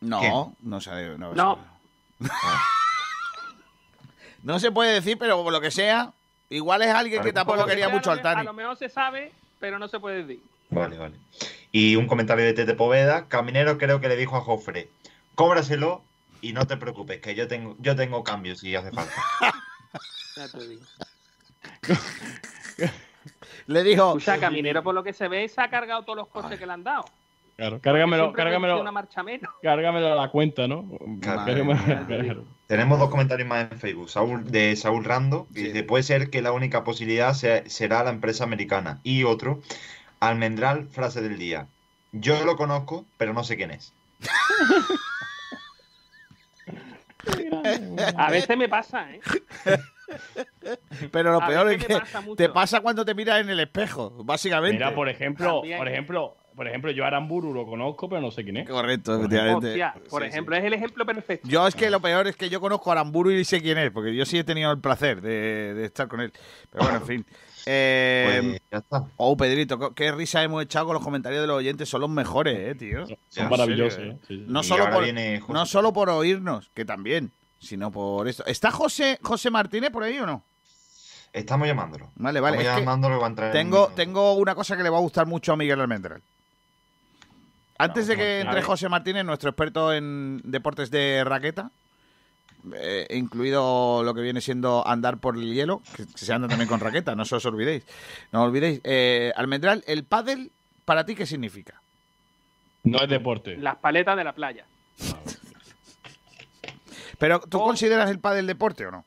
No, 0.00 0.20
¿Quién? 0.20 0.32
no 0.60 0.80
sé. 0.80 1.18
No, 1.18 1.34
No. 1.34 1.58
No 4.44 4.58
se 4.60 4.70
puede 4.70 4.92
decir, 4.92 5.18
pero 5.18 5.42
por 5.42 5.52
lo 5.52 5.60
que 5.60 5.72
sea, 5.72 6.12
igual 6.56 6.82
es 6.82 6.88
alguien 6.88 7.22
que 7.22 7.32
tampoco 7.32 7.64
quería 7.66 7.86
sea, 7.86 7.94
mucho 7.94 8.10
al 8.10 8.16
me- 8.22 8.28
A 8.28 8.34
Tani. 8.34 8.44
lo 8.46 8.52
mejor 8.52 8.76
se 8.76 8.88
sabe, 8.88 9.32
pero 9.60 9.78
no 9.78 9.88
se 9.88 9.98
puede 10.00 10.24
decir. 10.24 10.42
Vale, 10.70 10.96
vale. 10.98 11.16
Y 11.72 11.96
un 11.96 12.06
comentario 12.06 12.44
de 12.44 12.52
Tete 12.52 12.74
Poveda. 12.74 13.26
Caminero 13.28 13.78
creo 13.78 14.00
que 14.00 14.08
le 14.08 14.16
dijo 14.16 14.36
a 14.36 14.40
Jofre, 14.40 14.88
cóbraselo 15.34 16.02
y 16.40 16.52
no 16.52 16.66
te 16.66 16.76
preocupes, 16.76 17.20
que 17.20 17.34
yo 17.34 17.48
tengo, 17.48 17.76
yo 17.78 17.96
tengo 17.96 18.22
cambios 18.24 18.60
si 18.60 18.74
hace 18.74 18.90
falta. 18.92 19.12
Ya 20.36 20.48
te 20.48 20.66
digo. 20.66 20.82
Le 23.66 23.82
dijo. 23.84 24.08
Escucha, 24.08 24.38
Caminero, 24.38 24.82
por 24.82 24.94
lo 24.94 25.02
que 25.04 25.12
se 25.12 25.28
ve, 25.28 25.48
se 25.48 25.60
ha 25.60 25.68
cargado 25.70 26.02
todos 26.02 26.16
los 26.18 26.28
coches 26.28 26.58
que 26.58 26.66
le 26.66 26.72
han 26.72 26.82
dado. 26.84 27.04
Claro, 27.56 27.80
cárgamelo, 27.80 28.32
cárgamelo, 28.32 28.74
ha 28.74 28.80
una 28.80 28.90
marcha 28.90 29.22
menos. 29.22 29.48
cárgamelo 29.62 30.12
a 30.12 30.16
la 30.16 30.28
cuenta, 30.30 30.66
¿no? 30.66 30.82
Cárgamelo- 31.20 32.06
claro. 32.06 32.44
Tenemos 32.66 32.98
dos 32.98 33.10
comentarios 33.10 33.46
más 33.48 33.70
en 33.70 33.78
Facebook. 33.78 34.08
Saúl, 34.08 34.50
de 34.50 34.74
Saúl 34.76 35.04
Rando, 35.04 35.46
que 35.54 35.60
dice, 35.64 35.82
puede 35.82 36.02
ser 36.02 36.30
que 36.30 36.40
la 36.42 36.52
única 36.52 36.82
posibilidad 36.84 37.34
sea- 37.34 37.62
será 37.68 38.02
la 38.04 38.10
empresa 38.10 38.44
americana. 38.44 39.00
Y 39.02 39.24
otro, 39.24 39.60
Almendral, 40.20 40.88
frase 40.88 41.20
del 41.20 41.38
día. 41.38 41.66
Yo 42.12 42.44
lo 42.44 42.56
conozco, 42.56 43.04
pero 43.18 43.32
no 43.34 43.44
sé 43.44 43.56
quién 43.56 43.70
es. 43.72 43.92
A 48.16 48.30
veces 48.30 48.56
me 48.56 48.68
pasa, 48.68 49.10
¿eh? 49.12 49.20
Pero 51.10 51.32
lo 51.32 51.42
A 51.42 51.46
peor 51.46 51.72
es 51.72 51.84
que 51.84 51.94
pasa 51.98 52.22
te 52.36 52.48
pasa 52.50 52.80
cuando 52.80 53.04
te 53.04 53.14
miras 53.14 53.40
en 53.40 53.48
el 53.48 53.58
espejo, 53.60 54.10
básicamente. 54.24 54.74
Mira, 54.76 54.94
por 54.94 55.08
ejemplo, 55.08 55.60
También. 55.60 55.78
por 55.78 55.88
ejemplo, 55.88 56.36
por 56.54 56.68
ejemplo, 56.68 56.90
yo 56.90 57.04
a 57.04 57.08
Aramburu 57.08 57.52
lo 57.52 57.66
conozco, 57.66 58.08
pero 58.08 58.20
no 58.20 58.30
sé 58.30 58.44
quién 58.44 58.58
es. 58.58 58.68
Correcto, 58.68 59.16
efectivamente. 59.16 59.68
Hostia, 59.70 59.94
por 60.08 60.22
Sí, 60.22 60.28
ejemplo, 60.28 60.56
es 60.56 60.64
el 60.64 60.72
ejemplo 60.74 61.04
perfecto. 61.06 61.48
Yo 61.48 61.66
es 61.66 61.74
que 61.74 61.90
lo 61.90 62.00
peor 62.00 62.26
es 62.26 62.36
que 62.36 62.48
yo 62.48 62.60
conozco 62.60 62.90
a 62.90 62.94
Aramburu 62.94 63.30
y 63.30 63.44
sé 63.44 63.60
quién 63.60 63.78
es, 63.78 63.90
porque 63.90 64.14
yo 64.14 64.24
sí 64.24 64.38
he 64.38 64.44
tenido 64.44 64.70
el 64.70 64.78
placer 64.78 65.20
de, 65.20 65.74
de 65.74 65.84
estar 65.84 66.08
con 66.08 66.20
él. 66.20 66.32
Pero 66.70 66.84
bueno, 66.84 66.98
en 66.98 67.06
fin. 67.06 67.26
Eh, 67.66 68.40
Pues 68.42 68.62
ya 68.70 68.78
está. 68.78 69.06
Oh, 69.16 69.38
Pedrito, 69.38 69.94
qué 69.94 70.12
risa 70.12 70.42
hemos 70.42 70.62
echado 70.62 70.84
con 70.84 70.94
los 70.96 71.02
comentarios 71.02 71.40
de 71.40 71.46
los 71.46 71.56
oyentes. 71.56 71.88
Son 71.88 72.02
los 72.02 72.10
mejores, 72.10 72.58
eh, 72.58 72.74
tío. 72.74 73.06
Son 73.30 73.48
maravillosos, 73.48 73.94
serio, 73.94 74.12
eh. 74.12 74.18
Sí, 74.28 74.36
sí. 74.36 74.44
No, 74.46 74.62
solo 74.62 74.90
por, 74.90 75.02
no 75.48 75.64
solo 75.64 75.92
por 75.94 76.10
oírnos, 76.10 76.70
que 76.74 76.84
también, 76.84 77.30
sino 77.58 77.90
por 77.90 78.28
esto. 78.28 78.44
¿Está 78.44 78.70
José, 78.70 79.18
José 79.22 79.50
Martínez 79.50 79.90
por 79.90 80.02
ahí 80.02 80.18
o 80.18 80.26
no? 80.26 80.42
Estamos 81.32 81.66
llamándolo. 81.66 82.10
Vale, 82.16 82.38
vale. 82.38 82.58
Estamos 82.58 82.70
es 82.70 82.80
que 82.80 82.84
llamándolo, 82.84 83.18
va 83.18 83.26
a 83.26 83.30
entrar 83.30 83.50
tengo, 83.52 83.90
tengo 83.96 84.34
una 84.34 84.54
cosa 84.54 84.76
que 84.76 84.82
le 84.82 84.90
va 84.90 84.98
a 84.98 85.00
gustar 85.00 85.26
mucho 85.26 85.54
a 85.54 85.56
Miguel 85.56 85.80
Almendral. 85.80 86.20
Antes 87.78 88.06
de 88.06 88.16
que 88.16 88.40
entre 88.40 88.62
José 88.62 88.88
Martínez, 88.88 89.24
nuestro 89.24 89.50
experto 89.50 89.92
en 89.92 90.40
deportes 90.44 90.90
de 90.90 91.24
raqueta, 91.24 91.70
eh, 92.74 93.06
incluido 93.10 94.02
lo 94.04 94.14
que 94.14 94.20
viene 94.22 94.40
siendo 94.40 94.86
andar 94.86 95.18
por 95.18 95.36
el 95.36 95.52
hielo, 95.52 95.82
que, 95.96 96.06
que 96.06 96.18
se 96.18 96.32
anda 96.32 96.48
también 96.48 96.68
con 96.68 96.80
raqueta, 96.80 97.14
no 97.14 97.24
se 97.24 97.34
os 97.36 97.44
olvidéis. 97.46 97.84
No 98.32 98.42
os 98.42 98.48
olvidéis. 98.48 98.80
Eh, 98.84 99.32
Almendral, 99.36 99.82
¿el 99.86 100.04
pádel 100.04 100.50
para 100.84 101.04
ti 101.04 101.14
qué 101.14 101.26
significa? 101.26 101.80
No 102.84 102.98
es 103.02 103.08
deporte. 103.08 103.56
Las 103.56 103.76
paletas 103.76 104.16
de 104.16 104.24
la 104.24 104.32
playa. 104.34 104.64
Pero 107.18 107.40
¿tú 107.40 107.58
consideras 107.60 108.10
el 108.10 108.18
pádel 108.18 108.46
deporte 108.46 108.86
o 108.86 108.90
no? 108.90 109.04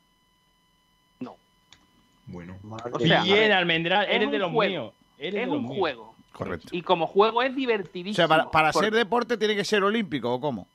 Bueno. 2.30 2.58
O 2.92 2.98
sea, 3.00 3.22
Bien, 3.22 3.52
Almendral, 3.52 4.04
es 4.06 4.16
eres 4.16 4.30
de 4.30 4.38
los 4.38 4.52
juego. 4.52 4.70
míos. 4.82 4.94
Eres 5.16 5.32
de 5.32 5.40
Es 5.42 5.46
los 5.48 5.56
un 5.56 5.62
míos. 5.64 5.78
juego. 5.78 6.14
Correcto. 6.38 6.68
Y 6.70 6.82
como 6.82 7.08
juego 7.08 7.42
es 7.42 7.50
O 7.50 7.54
divertidísimo. 7.56 8.14
sea, 8.14 8.48
para, 8.50 8.72
ser 8.72 8.94
deporte 8.94 9.36
tiene 9.36 9.56
que 9.56 9.64
ser 9.64 9.82
olímpico 9.82 10.32
o 10.32 10.40
cómo? 10.40 10.68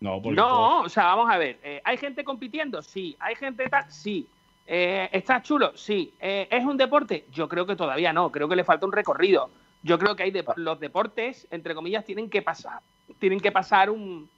No, 0.00 0.20
porque 0.20 0.34
No, 0.34 0.80
o 0.80 0.88
sea, 0.88 1.04
vamos 1.04 1.30
a 1.30 1.38
ver. 1.38 1.60
eh, 1.62 1.80
¿Hay 1.84 1.96
gente 1.96 2.24
compitiendo? 2.24 2.82
Sí. 2.82 3.16
¿Hay 3.20 3.36
gente 3.36 3.68
tal? 3.68 3.84
Sí. 3.88 4.26
Eh, 4.66 5.08
¿Está 5.12 5.40
chulo? 5.42 5.76
Sí. 5.76 6.12
Eh, 6.20 6.48
¿Es 6.50 6.64
un 6.64 6.76
deporte? 6.76 7.24
Yo 7.32 7.48
creo 7.48 7.66
que 7.66 7.76
todavía 7.76 8.12
no. 8.12 8.32
Creo 8.32 8.48
que 8.48 8.56
le 8.56 8.64
falta 8.64 8.84
un 8.84 8.90
recorrido. 8.92 9.48
Yo 9.84 9.96
creo 9.96 10.16
que 10.16 10.24
hay 10.24 10.32
de- 10.32 10.44
los 10.56 10.80
deportes, 10.80 11.46
entre 11.52 11.74
comillas, 11.76 12.04
tienen 12.04 12.28
que 12.28 12.42
pasar. 12.42 12.80
Tienen 13.20 13.38
que 13.38 13.52
pasar 13.52 13.90
un. 13.90 14.28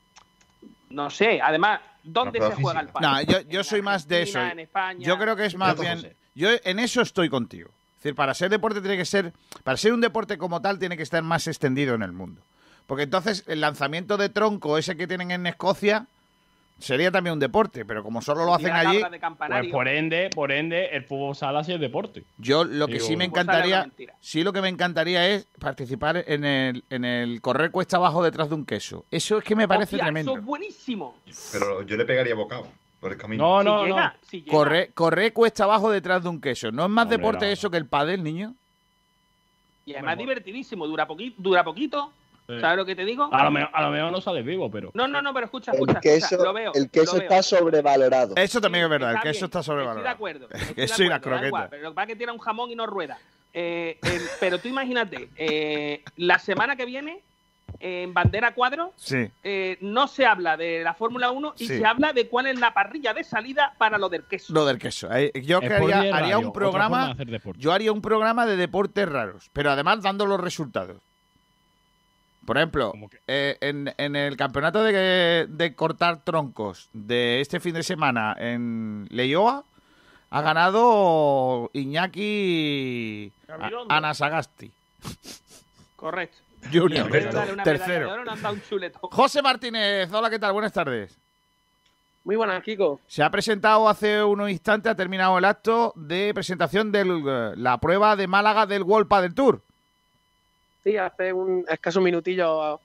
No 0.90 1.08
sé. 1.08 1.40
Además, 1.40 1.80
¿dónde 2.02 2.40
se 2.42 2.54
juega 2.56 2.80
el 2.80 2.88
pádel? 2.88 3.10
No, 3.10 3.22
yo, 3.22 3.40
yo 3.48 3.64
soy 3.64 3.80
más 3.80 4.06
de 4.06 4.22
eso. 4.22 4.38
Argentina, 4.38 4.52
en 4.52 4.66
España. 4.66 5.00
Yo 5.06 5.16
creo 5.18 5.34
que 5.34 5.46
es 5.46 5.56
más 5.56 5.80
bien. 5.80 6.14
Yo 6.34 6.48
en 6.62 6.78
eso 6.78 7.00
estoy 7.00 7.30
contigo. 7.30 7.70
Es 8.04 8.08
decir, 8.08 8.16
para 8.16 8.34
ser 8.34 8.50
deporte 8.50 8.82
tiene 8.82 8.98
que 8.98 9.06
ser. 9.06 9.32
Para 9.62 9.78
ser 9.78 9.94
un 9.94 10.02
deporte 10.02 10.36
como 10.36 10.60
tal, 10.60 10.78
tiene 10.78 10.94
que 10.94 11.02
estar 11.02 11.22
más 11.22 11.46
extendido 11.46 11.94
en 11.94 12.02
el 12.02 12.12
mundo. 12.12 12.42
Porque 12.86 13.04
entonces 13.04 13.44
el 13.46 13.62
lanzamiento 13.62 14.18
de 14.18 14.28
tronco, 14.28 14.76
ese 14.76 14.94
que 14.94 15.06
tienen 15.06 15.30
en 15.30 15.46
Escocia, 15.46 16.06
sería 16.78 17.10
también 17.10 17.32
un 17.32 17.38
deporte. 17.38 17.86
Pero 17.86 18.02
como 18.02 18.20
solo 18.20 18.44
lo 18.44 18.54
hacen 18.54 18.72
allí. 18.72 19.02
Pues 19.48 19.72
por 19.72 19.88
ende, 19.88 20.28
por 20.34 20.52
ende, 20.52 20.88
el 20.88 21.04
fútbol 21.04 21.34
sala 21.34 21.64
sí 21.64 21.72
es 21.72 21.80
deporte. 21.80 22.24
yo 22.36 22.64
lo 22.64 22.88
que 22.88 22.94
Digo, 22.96 23.06
sí 23.06 23.16
me 23.16 23.24
Fútbol 23.24 23.46
sala 23.46 23.60
es 23.60 23.64
una 23.64 23.78
encantaría. 23.84 24.16
Sí, 24.20 24.44
lo 24.44 24.52
que 24.52 24.60
me 24.60 24.68
encantaría 24.68 25.26
es 25.30 25.46
participar 25.58 26.24
en 26.26 26.44
el, 26.44 26.84
en 26.90 27.06
el 27.06 27.40
correr 27.40 27.70
cuesta 27.70 27.96
abajo 27.96 28.22
detrás 28.22 28.50
de 28.50 28.54
un 28.54 28.66
queso. 28.66 29.06
Eso 29.10 29.38
es 29.38 29.44
que 29.44 29.56
me 29.56 29.66
parece 29.66 29.96
Hostia, 29.96 30.04
tremendo. 30.04 30.32
Eso 30.32 30.40
es 30.40 30.44
buenísimo. 30.44 31.16
Pero 31.52 31.80
yo 31.80 31.96
le 31.96 32.04
pegaría 32.04 32.34
bocado 32.34 32.68
por 33.04 33.12
el 33.12 33.18
camino. 33.18 33.44
No, 33.44 33.60
Si 33.60 33.64
no, 33.66 33.84
llega, 33.84 34.06
no. 34.06 34.12
si 34.26 34.40
llega. 34.40 34.50
Correr, 34.56 34.92
correr 34.94 35.32
cuesta 35.34 35.64
abajo 35.64 35.90
detrás 35.90 36.22
de 36.22 36.30
un 36.30 36.40
queso. 36.40 36.72
¿No 36.72 36.84
es 36.84 36.88
más 36.88 37.02
Hombre, 37.04 37.18
deporte 37.18 37.44
no. 37.44 37.52
eso 37.52 37.70
que 37.70 37.76
el 37.76 37.84
pádel, 37.86 38.24
niño? 38.24 38.54
Y 39.84 39.92
además 39.92 40.16
divertidísimo, 40.16 40.86
dura, 40.86 41.06
poqui- 41.06 41.34
dura 41.36 41.62
poquito. 41.62 42.10
Sí. 42.46 42.58
¿Sabes 42.60 42.78
lo 42.78 42.86
que 42.86 42.96
te 42.96 43.04
digo? 43.04 43.28
A 43.30 43.44
lo, 43.44 43.50
mejor, 43.50 43.68
a 43.74 43.82
lo 43.82 43.90
mejor 43.90 44.10
no 44.10 44.20
sales 44.22 44.42
vivo, 44.44 44.70
pero. 44.70 44.90
No, 44.94 45.06
no, 45.06 45.20
no, 45.20 45.34
pero 45.34 45.44
escucha, 45.44 45.72
El 45.72 45.76
escucha, 45.80 46.00
queso, 46.00 46.26
escucha, 46.26 46.44
lo 46.44 46.52
veo. 46.54 46.72
el 46.74 46.90
queso 46.90 47.12
lo 47.12 47.18
veo. 47.20 47.22
está 47.28 47.42
sobrevalorado. 47.42 48.34
Eso 48.36 48.58
también 48.60 48.84
es 48.84 48.90
verdad, 48.90 49.10
el 49.12 49.16
queso 49.20 49.32
bien, 49.40 49.44
está 49.44 49.58
Estoy 49.60 49.60
de 49.60 49.64
sobrevalorado. 49.82 50.08
acuerdo. 50.14 50.48
Estoy 50.50 50.74
de 50.74 51.04
y 51.04 51.08
las 51.10 51.18
acuerdo, 51.18 51.40
da 51.40 51.46
igual, 51.46 51.50
croquetas. 51.50 51.68
pero 51.70 51.82
lo 51.82 51.90
que 51.90 51.94
pasa 51.94 52.02
es 52.04 52.08
que 52.08 52.16
tiene 52.16 52.32
un 52.32 52.38
jamón 52.38 52.70
y 52.70 52.74
no 52.74 52.86
rueda. 52.86 53.18
Eh, 53.52 53.98
pero 54.40 54.58
tú 54.58 54.68
imagínate, 54.68 55.28
eh, 55.36 56.02
la 56.16 56.38
semana 56.38 56.76
que 56.76 56.86
viene, 56.86 57.20
en 57.80 58.14
Bandera 58.14 58.54
Cuadro, 58.54 58.92
Sí. 58.96 59.28
eh, 59.42 59.76
no 59.80 60.06
se 60.08 60.24
habla 60.26 60.56
de 60.56 60.82
la 60.82 60.94
Fórmula 60.94 61.30
1 61.30 61.54
y 61.58 61.66
Sí. 61.66 61.78
se 61.78 61.84
habla 61.86 62.12
de 62.12 62.28
cuál 62.28 62.46
es 62.46 62.58
la 62.58 62.72
parrilla 62.74 63.12
de 63.14 63.24
salida 63.24 63.74
para 63.78 63.98
lo 63.98 64.08
del 64.08 64.24
queso. 64.24 64.52
Lo 64.52 64.64
del 64.66 64.78
queso. 64.78 65.12
Eh, 65.14 65.32
Yo 65.44 65.60
que 65.60 65.66
haría, 65.66 65.78
Direct 66.00 66.14
haría 66.14 66.34
Radio, 66.34 66.38
un 66.40 66.44
de 66.46 66.52
programa. 66.52 67.14
deporte. 67.14 67.60
Yo 67.60 67.72
haría 67.72 67.92
un 67.92 68.00
programa 68.02 68.46
de 68.46 68.56
deportes 68.56 69.08
raros, 69.08 69.50
pero 69.52 69.70
además 69.70 70.02
dando 70.02 70.26
los 70.26 70.40
resultados. 70.40 70.96
Por 72.46 72.58
ejemplo, 72.58 72.92
eh, 73.26 73.56
en, 73.62 73.92
en 73.96 74.16
el 74.16 74.36
campeonato 74.36 74.82
de, 74.84 75.46
de 75.48 75.74
cortar 75.74 76.22
troncos 76.24 76.90
de 76.92 77.40
este 77.40 77.58
fin 77.58 77.72
de 77.72 77.82
semana 77.82 78.36
en 78.38 79.06
Leioa, 79.10 79.64
ha 80.28 80.42
ganado 80.42 81.70
Iñaki. 81.72 83.32
Anasagasti 83.88 84.70
Correcto. 85.96 86.38
Junior, 86.72 87.10
tercero. 87.62 88.24
José 89.02 89.42
Martínez, 89.42 90.12
hola, 90.12 90.30
¿qué 90.30 90.38
tal? 90.38 90.52
Buenas 90.52 90.72
tardes. 90.72 91.18
Muy 92.24 92.36
buenas, 92.36 92.62
Kiko. 92.62 93.00
Se 93.06 93.22
ha 93.22 93.30
presentado 93.30 93.86
hace 93.86 94.24
unos 94.24 94.50
instantes, 94.50 94.90
ha 94.90 94.94
terminado 94.94 95.36
el 95.36 95.44
acto 95.44 95.92
de 95.94 96.32
presentación 96.32 96.90
de 96.90 97.52
la 97.56 97.78
prueba 97.78 98.16
de 98.16 98.26
Málaga 98.26 98.64
del 98.64 98.82
World 98.82 99.12
del 99.20 99.34
Tour. 99.34 99.60
Sí, 100.82 100.96
hace 100.96 101.32
un 101.32 101.66
escaso 101.68 102.00
minutillo 102.00 102.80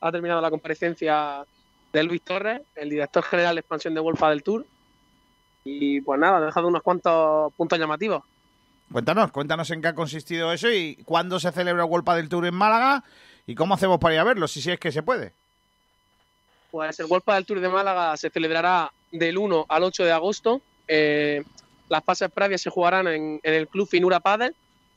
ha, 0.00 0.12
terminado 0.12 0.40
la 0.40 0.50
comparecencia 0.50 1.44
de 1.92 2.02
Luis 2.02 2.22
Torres, 2.22 2.62
el 2.76 2.88
director 2.88 3.22
general 3.24 3.56
de 3.56 3.60
expansión 3.60 3.92
de 3.92 4.00
Wolfa 4.00 4.30
del 4.30 4.42
Tour. 4.42 4.64
Y 5.64 6.00
pues 6.00 6.18
nada, 6.18 6.38
ha 6.38 6.46
dejado 6.46 6.68
unos 6.68 6.82
cuantos 6.82 7.52
puntos 7.54 7.78
llamativos. 7.78 8.22
Cuéntanos, 8.92 9.30
cuéntanos 9.32 9.70
en 9.70 9.82
qué 9.82 9.88
ha 9.88 9.94
consistido 9.94 10.52
eso 10.52 10.70
y 10.70 10.96
cuándo 11.04 11.38
se 11.38 11.52
celebra 11.52 11.84
el 11.84 11.90
World 11.90 12.08
del 12.16 12.28
Tour 12.28 12.46
en 12.46 12.54
Málaga 12.54 13.04
y 13.46 13.54
cómo 13.54 13.74
hacemos 13.74 13.98
para 13.98 14.14
ir 14.14 14.20
a 14.20 14.24
verlo, 14.24 14.48
si, 14.48 14.62
si 14.62 14.70
es 14.70 14.80
que 14.80 14.92
se 14.92 15.02
puede. 15.02 15.32
Pues 16.70 16.98
el 17.00 17.06
Wolfa 17.06 17.34
del 17.34 17.46
Tour 17.46 17.60
de 17.60 17.68
Málaga 17.68 18.16
se 18.16 18.30
celebrará 18.30 18.90
del 19.10 19.38
1 19.38 19.66
al 19.68 19.82
8 19.84 20.04
de 20.04 20.12
agosto. 20.12 20.60
Eh, 20.86 21.42
las 21.88 22.04
fases 22.04 22.30
previas 22.30 22.60
se 22.60 22.70
jugarán 22.70 23.06
en, 23.08 23.40
en 23.42 23.54
el 23.54 23.68
Club 23.68 23.88
Finura 23.88 24.20
Padel 24.20 24.54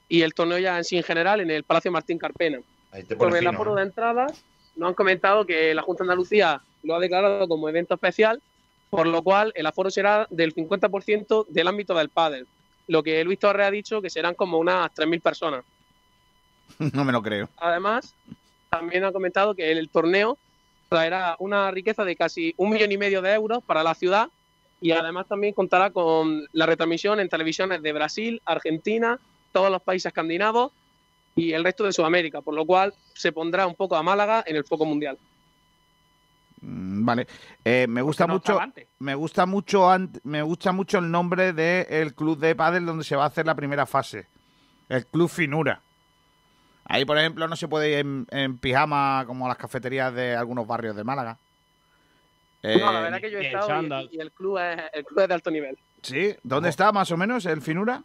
y 0.08 0.24
el 0.24 0.34
torneo 0.34 0.58
ya 0.58 0.78
en 0.78 0.84
sí 0.84 0.98
en 0.98 1.04
general 1.04 1.40
en 1.40 1.52
el 1.52 1.64
Palacio 1.64 1.92
Martín 1.92 2.18
Carpena. 2.18 2.60
Sobre 3.18 3.40
el 3.40 3.48
aforo 3.48 3.76
de 3.76 3.84
entradas, 3.84 4.44
nos 4.76 4.90
han 4.90 4.96
comentado 4.96 5.46
que 5.46 5.74
la 5.74 5.82
Junta 5.82 6.04
de 6.04 6.10
Andalucía 6.10 6.62
lo 6.84 6.96
ha 6.96 7.00
declarado 7.00 7.48
como 7.48 7.70
evento 7.70 7.94
especial, 7.94 8.42
por 8.90 9.08
lo 9.08 9.24
cual 9.24 9.54
el 9.56 9.66
aforo 9.66 9.90
será 9.90 10.28
del 10.30 10.54
50% 10.54 11.48
del 11.48 11.68
ámbito 11.68 11.94
del 11.94 12.10
pádel. 12.10 12.48
Lo 12.88 13.04
que 13.04 13.24
Luis 13.24 13.40
Torres 13.40 13.68
ha 13.68 13.72
dicho 13.72 14.02
que 14.02 14.10
serán 14.10 14.36
como 14.36 14.58
unas 14.58 14.92
3.000 14.94 15.22
personas. 15.22 15.64
no 16.94 17.04
me 17.04 17.12
lo 17.12 17.22
creo. 17.22 17.50
Además, 17.58 18.14
también 18.70 19.04
ha 19.04 19.12
comentado 19.12 19.56
que 19.56 19.72
el 19.72 19.90
torneo 19.90 20.38
traerá 20.90 21.36
una 21.40 21.72
riqueza 21.72 22.04
de 22.04 22.16
casi 22.16 22.54
un 22.58 22.70
millón 22.70 22.92
y 22.92 22.98
medio 22.98 23.22
de 23.22 23.34
euros 23.34 23.64
para 23.64 23.84
la 23.84 23.96
ciudad 23.96 24.30
y 24.82 24.92
además 24.92 25.28
también 25.28 25.54
contará 25.54 25.92
con 25.92 26.48
la 26.54 26.66
retransmisión 26.66 27.20
en 27.20 27.30
televisiones 27.30 27.82
de 27.84 27.94
Brasil, 27.94 28.42
Argentina, 28.46 29.20
todos 29.52 29.72
los 29.72 29.82
países 29.82 30.08
escandinavos 30.08 30.72
y 31.36 31.54
el 31.54 31.64
resto 31.64 31.84
de 31.84 31.94
Sudamérica, 31.94 32.42
por 32.42 32.56
lo 32.56 32.66
cual 32.66 32.94
se 33.14 33.32
pondrá 33.32 33.68
un 33.68 33.76
poco 33.76 33.96
a 33.96 34.04
Málaga 34.04 34.44
en 34.46 34.56
el 34.56 34.66
foco 34.66 34.86
mundial. 34.86 35.18
Mm, 36.62 37.06
Vale, 37.06 37.28
Eh, 37.66 37.86
me 37.90 38.02
gusta 38.02 38.28
no 38.28 38.34
mucho, 38.36 38.60
me 39.00 39.16
gusta 39.16 39.46
mucho, 39.46 39.90
me 40.24 40.42
gusta 40.42 40.72
mucho 40.72 41.00
el 41.00 41.10
nombre 41.12 41.54
del 41.54 42.14
club 42.14 42.38
de 42.40 42.56
pádel 42.56 42.86
donde 42.86 43.04
se 43.04 43.16
va 43.16 43.24
a 43.24 43.28
hacer 43.28 43.46
la 43.46 43.56
primera 43.56 43.86
fase, 43.86 44.28
el 44.90 45.06
Club 45.08 45.30
Finura. 45.30 45.82
Ahí, 46.86 47.06
por 47.06 47.18
ejemplo, 47.18 47.48
no 47.48 47.56
se 47.56 47.68
puede 47.68 47.92
ir 47.92 47.98
en, 48.00 48.28
en 48.32 48.58
pijama 48.58 49.24
como 49.26 49.48
las 49.48 49.58
cafeterías 49.58 50.14
de 50.14 50.36
algunos 50.36 50.68
barrios 50.68 50.96
de 50.96 51.04
Málaga. 51.04 51.38
Eh, 52.64 52.78
no, 52.80 52.92
la 52.92 53.02
verdad 53.02 53.22
que 53.22 53.32
yo 53.32 53.40
he 53.40 53.48
estado 53.48 54.02
y, 54.02 54.10
y 54.18 54.20
el 54.20 54.32
club 54.32 54.58
es 54.60 54.82
el 54.94 55.04
club 55.06 55.20
es 55.22 55.28
de 55.28 55.34
alto 55.34 55.50
nivel. 55.52 55.78
Sí, 56.04 56.36
¿dónde 56.44 56.70
está 56.70 56.92
más 56.92 57.10
o 57.12 57.18
menos 57.18 57.46
el 57.46 57.62
Finura? 57.62 58.04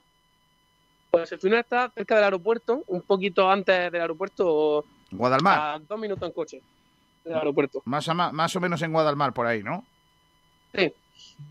Pues 1.11 1.31
el 1.33 1.39
final 1.39 1.59
está 1.61 1.91
cerca 1.91 2.15
del 2.15 2.25
aeropuerto, 2.25 2.83
un 2.87 3.03
poquito 3.03 3.51
antes 3.51 3.91
del 3.93 4.01
aeropuerto, 4.01 4.85
Guadalmar. 5.11 5.59
a 5.59 5.79
dos 5.79 5.99
minutos 5.99 6.27
en 6.29 6.35
coche 6.35 6.63
del 7.27 7.39
aeropuerto. 7.39 7.83
Más, 7.85 8.07
o 8.09 8.15
ma- 8.15 8.33
más 8.33 8.55
o 8.57 8.61
menos 8.61 8.81
en 8.83 8.93
Guadalmar, 8.93 9.33
por 9.33 9.47
ahí, 9.47 9.63
¿no? 9.63 9.85
Sí. 10.75 10.93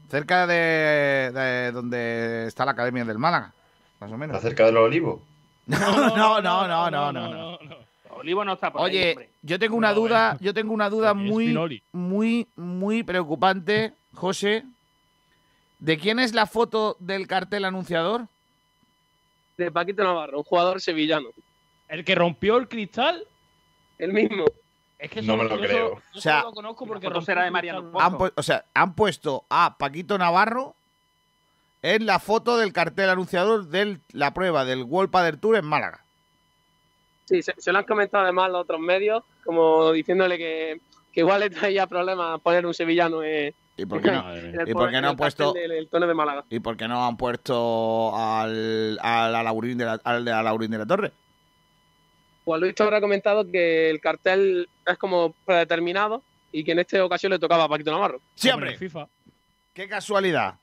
Cerca 0.10 0.48
de, 0.48 1.32
de 1.34 1.72
donde 1.72 2.46
está 2.48 2.66
la 2.66 2.72
Academia 2.72 3.04
del 3.06 3.18
Málaga, 3.20 3.54
más 4.00 4.12
o 4.12 4.18
menos. 4.18 4.36
¿Está 4.38 4.48
cerca 4.50 4.66
de 4.66 4.72
los 4.72 4.84
olivos? 4.84 5.22
No, 5.68 6.16
no, 6.16 6.42
no, 6.42 6.68
no, 6.68 6.92
no, 6.92 7.12
no. 7.12 7.30
no. 7.34 7.60
Olivo 8.12 8.46
no 8.46 8.54
está 8.54 8.72
por 8.72 8.82
ahí, 8.82 8.86
Oye, 8.92 9.12
hombre. 9.12 9.30
yo 9.42 9.58
tengo 9.60 9.76
una 9.76 9.90
No, 9.90 9.96
duda, 9.96 10.38
yo 10.40 10.54
tengo 10.54 10.74
una 10.74 10.90
duda 10.90 11.14
muy, 11.16 11.58
muy, 11.92 12.48
muy 12.56 13.04
preocupante, 13.04 13.94
José. 14.14 14.64
¿De 15.80 15.98
quién 15.98 16.20
es 16.20 16.34
la 16.34 16.46
foto 16.46 16.96
del 17.00 17.28
cartel 17.28 17.66
anunciador? 17.66 18.28
De 19.58 19.72
Paquito 19.72 20.04
Navarro, 20.04 20.38
un 20.38 20.44
jugador 20.44 20.80
sevillano. 20.82 21.30
El 21.90 22.06
que 22.06 22.16
rompió 22.16 22.58
el 22.58 22.68
cristal. 22.70 23.24
El 23.98 24.14
mismo. 24.14 24.46
Es 24.98 25.12
que 25.12 25.22
No 25.22 25.36
me 25.38 25.44
lo 25.44 25.58
creo. 25.60 25.96
yo 25.96 26.02
O 26.18 26.22
sea, 26.22 26.44
lo 26.44 26.52
conozco 26.54 26.86
porque 26.86 27.08
será 27.22 27.42
el 27.42 27.48
de 27.48 27.52
Mariano. 27.52 27.92
Han 28.00 28.18
o 28.36 28.44
sea, 28.44 28.66
han 28.74 28.96
puesto 28.96 29.46
a 29.50 29.78
Paquito 29.78 30.18
Navarro 30.18 30.76
en 31.82 32.06
la 32.06 32.20
foto 32.20 32.58
del 32.58 32.74
cartel 32.74 33.10
anunciador 33.10 33.68
de 33.68 34.00
la 34.14 34.34
prueba 34.34 34.66
del 34.66 34.84
World 34.84 35.12
Padel 35.12 35.40
Tour 35.40 35.58
en 35.58 35.66
Málaga. 35.66 36.00
Sí, 37.26 37.42
se, 37.42 37.54
se 37.58 37.72
lo 37.72 37.80
han 37.80 37.86
comentado 37.86 38.24
además 38.24 38.52
los 38.52 38.62
otros 38.62 38.80
medios, 38.80 39.24
como 39.44 39.92
diciéndole 39.92 40.38
que, 40.38 40.80
que 41.12 41.20
igual 41.22 41.42
le 41.42 41.50
traía 41.50 41.88
problemas 41.88 42.40
poner 42.42 42.66
un 42.66 42.74
sevillano 42.74 43.22
en, 43.24 43.54
¿Y 43.78 43.86
por 43.86 44.02
qué 44.02 44.12
no? 44.12 44.32
El, 44.32 44.70
¿Y 44.70 44.74
por 44.74 44.88
qué 44.90 44.94
no 44.94 45.00
el 45.00 45.06
han 45.06 45.16
puesto- 45.18 45.52
del 45.54 45.70
del 45.72 45.90
torneo 45.90 46.08
de 46.08 46.16
Málaga. 46.16 46.46
¿Y 46.50 46.60
por 46.62 46.78
qué 46.78 46.88
no 46.88 47.06
han 47.06 47.18
puesto 47.18 48.16
al, 48.16 48.98
al, 49.02 49.36
Alaurín 49.36 49.78
de 49.78 49.86
la, 49.86 50.00
al 50.04 50.24
de 50.24 50.32
Alaurín 50.32 50.72
de 50.72 50.78
la 50.78 50.86
Torre? 50.86 51.12
Pues 52.46 52.62
Luis 52.62 52.74
Torres 52.76 52.98
ha 53.00 53.02
comentado 53.02 53.50
que 53.52 53.90
el 53.90 54.00
cartel 54.00 54.70
es 54.86 54.98
como 54.98 55.34
predeterminado 55.46 56.22
y 56.52 56.64
que 56.64 56.72
en 56.72 56.80
esta 56.80 57.04
ocasión 57.04 57.32
le 57.32 57.40
tocaba 57.40 57.66
a 57.66 57.68
Paquito 57.68 57.92
Navarro. 57.92 58.22
Hombre. 58.54 58.78
FIFA. 58.78 59.08
Qué 59.74 59.90
casualidad. 59.90 60.56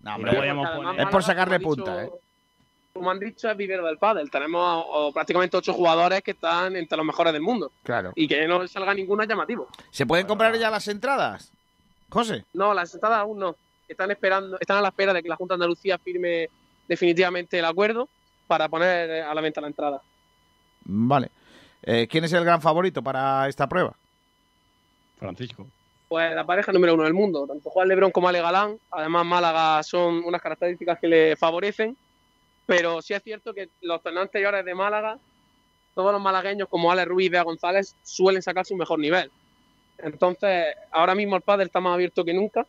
No, 0.00 0.14
hombre. 0.14 0.32
no 0.32 0.38
además 0.40 0.70
poner- 0.76 1.00
Es 1.00 1.06
por 1.08 1.22
sacarle 1.22 1.60
como 1.60 1.74
punta, 1.74 2.02
dicho- 2.02 2.18
Como 2.92 3.10
han 3.10 3.18
dicho, 3.18 3.50
es 3.50 3.56
vivero 3.56 3.86
del 3.86 3.98
pádel. 3.98 4.30
Tenemos 4.30 4.84
o, 4.88 5.12
prácticamente 5.12 5.56
ocho 5.56 5.72
jugadores 5.72 6.22
que 6.22 6.32
están 6.32 6.76
entre 6.76 6.96
los 6.96 7.06
mejores 7.06 7.32
del 7.32 7.42
mundo. 7.42 7.72
Claro. 7.82 8.12
Y 8.14 8.28
que 8.28 8.46
no 8.46 8.66
salga 8.68 8.92
ninguno 8.94 9.22
es 9.22 9.28
llamativo. 9.28 9.68
¿Se 9.90 10.06
pueden 10.06 10.26
comprar 10.26 10.56
ya 10.56 10.70
las 10.70 10.86
entradas? 10.88 11.50
José. 12.10 12.44
No, 12.52 12.74
las 12.74 12.92
entradas 12.94 13.18
aún 13.18 13.38
no. 13.38 13.56
Están 13.88 14.10
esperando, 14.10 14.58
están 14.60 14.76
a 14.78 14.82
la 14.82 14.88
espera 14.88 15.12
de 15.14 15.22
que 15.22 15.28
la 15.28 15.36
Junta 15.36 15.54
de 15.54 15.56
Andalucía 15.56 15.98
firme 15.98 16.48
definitivamente 16.86 17.58
el 17.58 17.64
acuerdo 17.64 18.08
para 18.46 18.68
poner 18.68 19.08
eh, 19.10 19.22
a 19.22 19.34
la 19.34 19.40
venta 19.40 19.60
la 19.62 19.68
entrada. 19.68 20.02
Vale. 20.84 21.30
Eh, 21.82 22.06
¿Quién 22.08 22.24
es 22.24 22.32
el 22.32 22.44
gran 22.44 22.60
favorito 22.60 23.02
para 23.02 23.48
esta 23.48 23.68
prueba? 23.68 23.94
Francisco. 25.18 25.66
Pues 26.08 26.34
la 26.34 26.44
pareja 26.44 26.72
número 26.72 26.94
uno 26.94 27.04
del 27.04 27.14
mundo, 27.14 27.46
tanto 27.46 27.70
Juan 27.70 27.88
Lebrón 27.88 28.10
como 28.10 28.28
Ale 28.28 28.40
Galán. 28.42 28.76
Además, 28.90 29.24
Málaga 29.24 29.82
son 29.82 30.22
unas 30.24 30.42
características 30.42 30.98
que 30.98 31.08
le 31.08 31.36
favorecen. 31.36 31.96
Pero 32.66 33.02
sí 33.02 33.14
es 33.14 33.22
cierto 33.22 33.52
que 33.54 33.68
los 33.80 34.02
torneos 34.02 34.26
anteriores 34.26 34.64
de 34.64 34.74
Málaga, 34.74 35.18
todos 35.94 36.12
los 36.12 36.20
malagueños 36.20 36.68
como 36.68 36.92
Ale 36.92 37.04
Ruiz 37.04 37.26
y 37.26 37.30
Bea 37.30 37.42
González 37.42 37.96
suelen 38.02 38.42
sacar 38.42 38.64
su 38.64 38.76
mejor 38.76 38.98
nivel. 38.98 39.30
Entonces, 39.98 40.66
ahora 40.90 41.14
mismo 41.14 41.36
el 41.36 41.42
pádel 41.42 41.66
está 41.66 41.80
más 41.80 41.94
abierto 41.94 42.24
que 42.24 42.34
nunca 42.34 42.66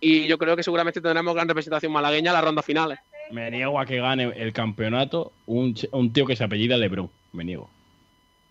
y 0.00 0.26
yo 0.26 0.36
creo 0.38 0.56
que 0.56 0.62
seguramente 0.62 1.00
tendremos 1.00 1.34
gran 1.34 1.48
representación 1.48 1.92
malagueña 1.92 2.30
en 2.30 2.34
las 2.34 2.44
rondas 2.44 2.64
finales. 2.64 2.98
Me 3.30 3.50
niego 3.50 3.78
a 3.78 3.86
que 3.86 4.00
gane 4.00 4.24
el 4.24 4.52
campeonato 4.52 5.32
un, 5.46 5.74
un 5.92 6.12
tío 6.12 6.26
que 6.26 6.36
se 6.36 6.44
apellida 6.44 6.76
Lebron. 6.76 7.10
Me 7.32 7.44
niego. 7.44 7.68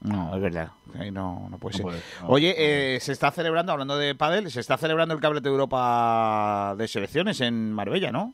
No, 0.01 0.35
es 0.35 0.41
verdad. 0.41 0.71
Ahí 0.99 1.11
no, 1.11 1.47
no 1.49 1.57
puede 1.59 1.73
No 1.73 1.77
ser. 1.77 1.83
puede, 1.83 2.01
no, 2.21 2.27
Oye, 2.29 2.49
no. 2.49 2.55
eh, 2.57 2.99
se 3.01 3.11
está 3.11 3.29
celebrando, 3.31 3.71
hablando 3.71 3.97
de 3.97 4.15
pádel, 4.15 4.49
se 4.49 4.59
está 4.59 4.77
celebrando 4.77 5.13
el 5.13 5.21
Cable 5.21 5.41
de 5.41 5.49
Europa 5.49 6.73
de 6.77 6.87
selecciones 6.87 7.39
en 7.41 7.71
Marbella, 7.71 8.11
¿no? 8.11 8.33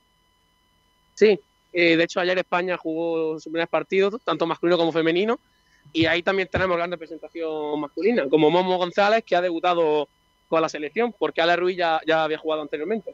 Sí, 1.15 1.37
eh, 1.73 1.97
de 1.97 2.03
hecho 2.03 2.19
ayer 2.21 2.37
España 2.37 2.77
jugó 2.77 3.37
su 3.39 3.51
primer 3.51 3.67
partido, 3.67 4.17
tanto 4.19 4.45
masculino 4.47 4.77
como 4.77 4.93
femenino, 4.93 5.39
y 5.91 6.05
ahí 6.05 6.23
también 6.23 6.47
tenemos 6.49 6.77
gran 6.77 6.91
representación 6.91 7.79
masculina, 7.81 8.29
como 8.29 8.49
Momo 8.49 8.77
González, 8.77 9.23
que 9.25 9.35
ha 9.35 9.41
debutado 9.41 10.07
con 10.47 10.61
la 10.61 10.69
selección, 10.69 11.13
porque 11.19 11.41
Ale 11.41 11.57
Ruiz 11.57 11.75
ya, 11.75 11.99
ya 12.07 12.23
había 12.23 12.37
jugado 12.37 12.61
anteriormente. 12.61 13.13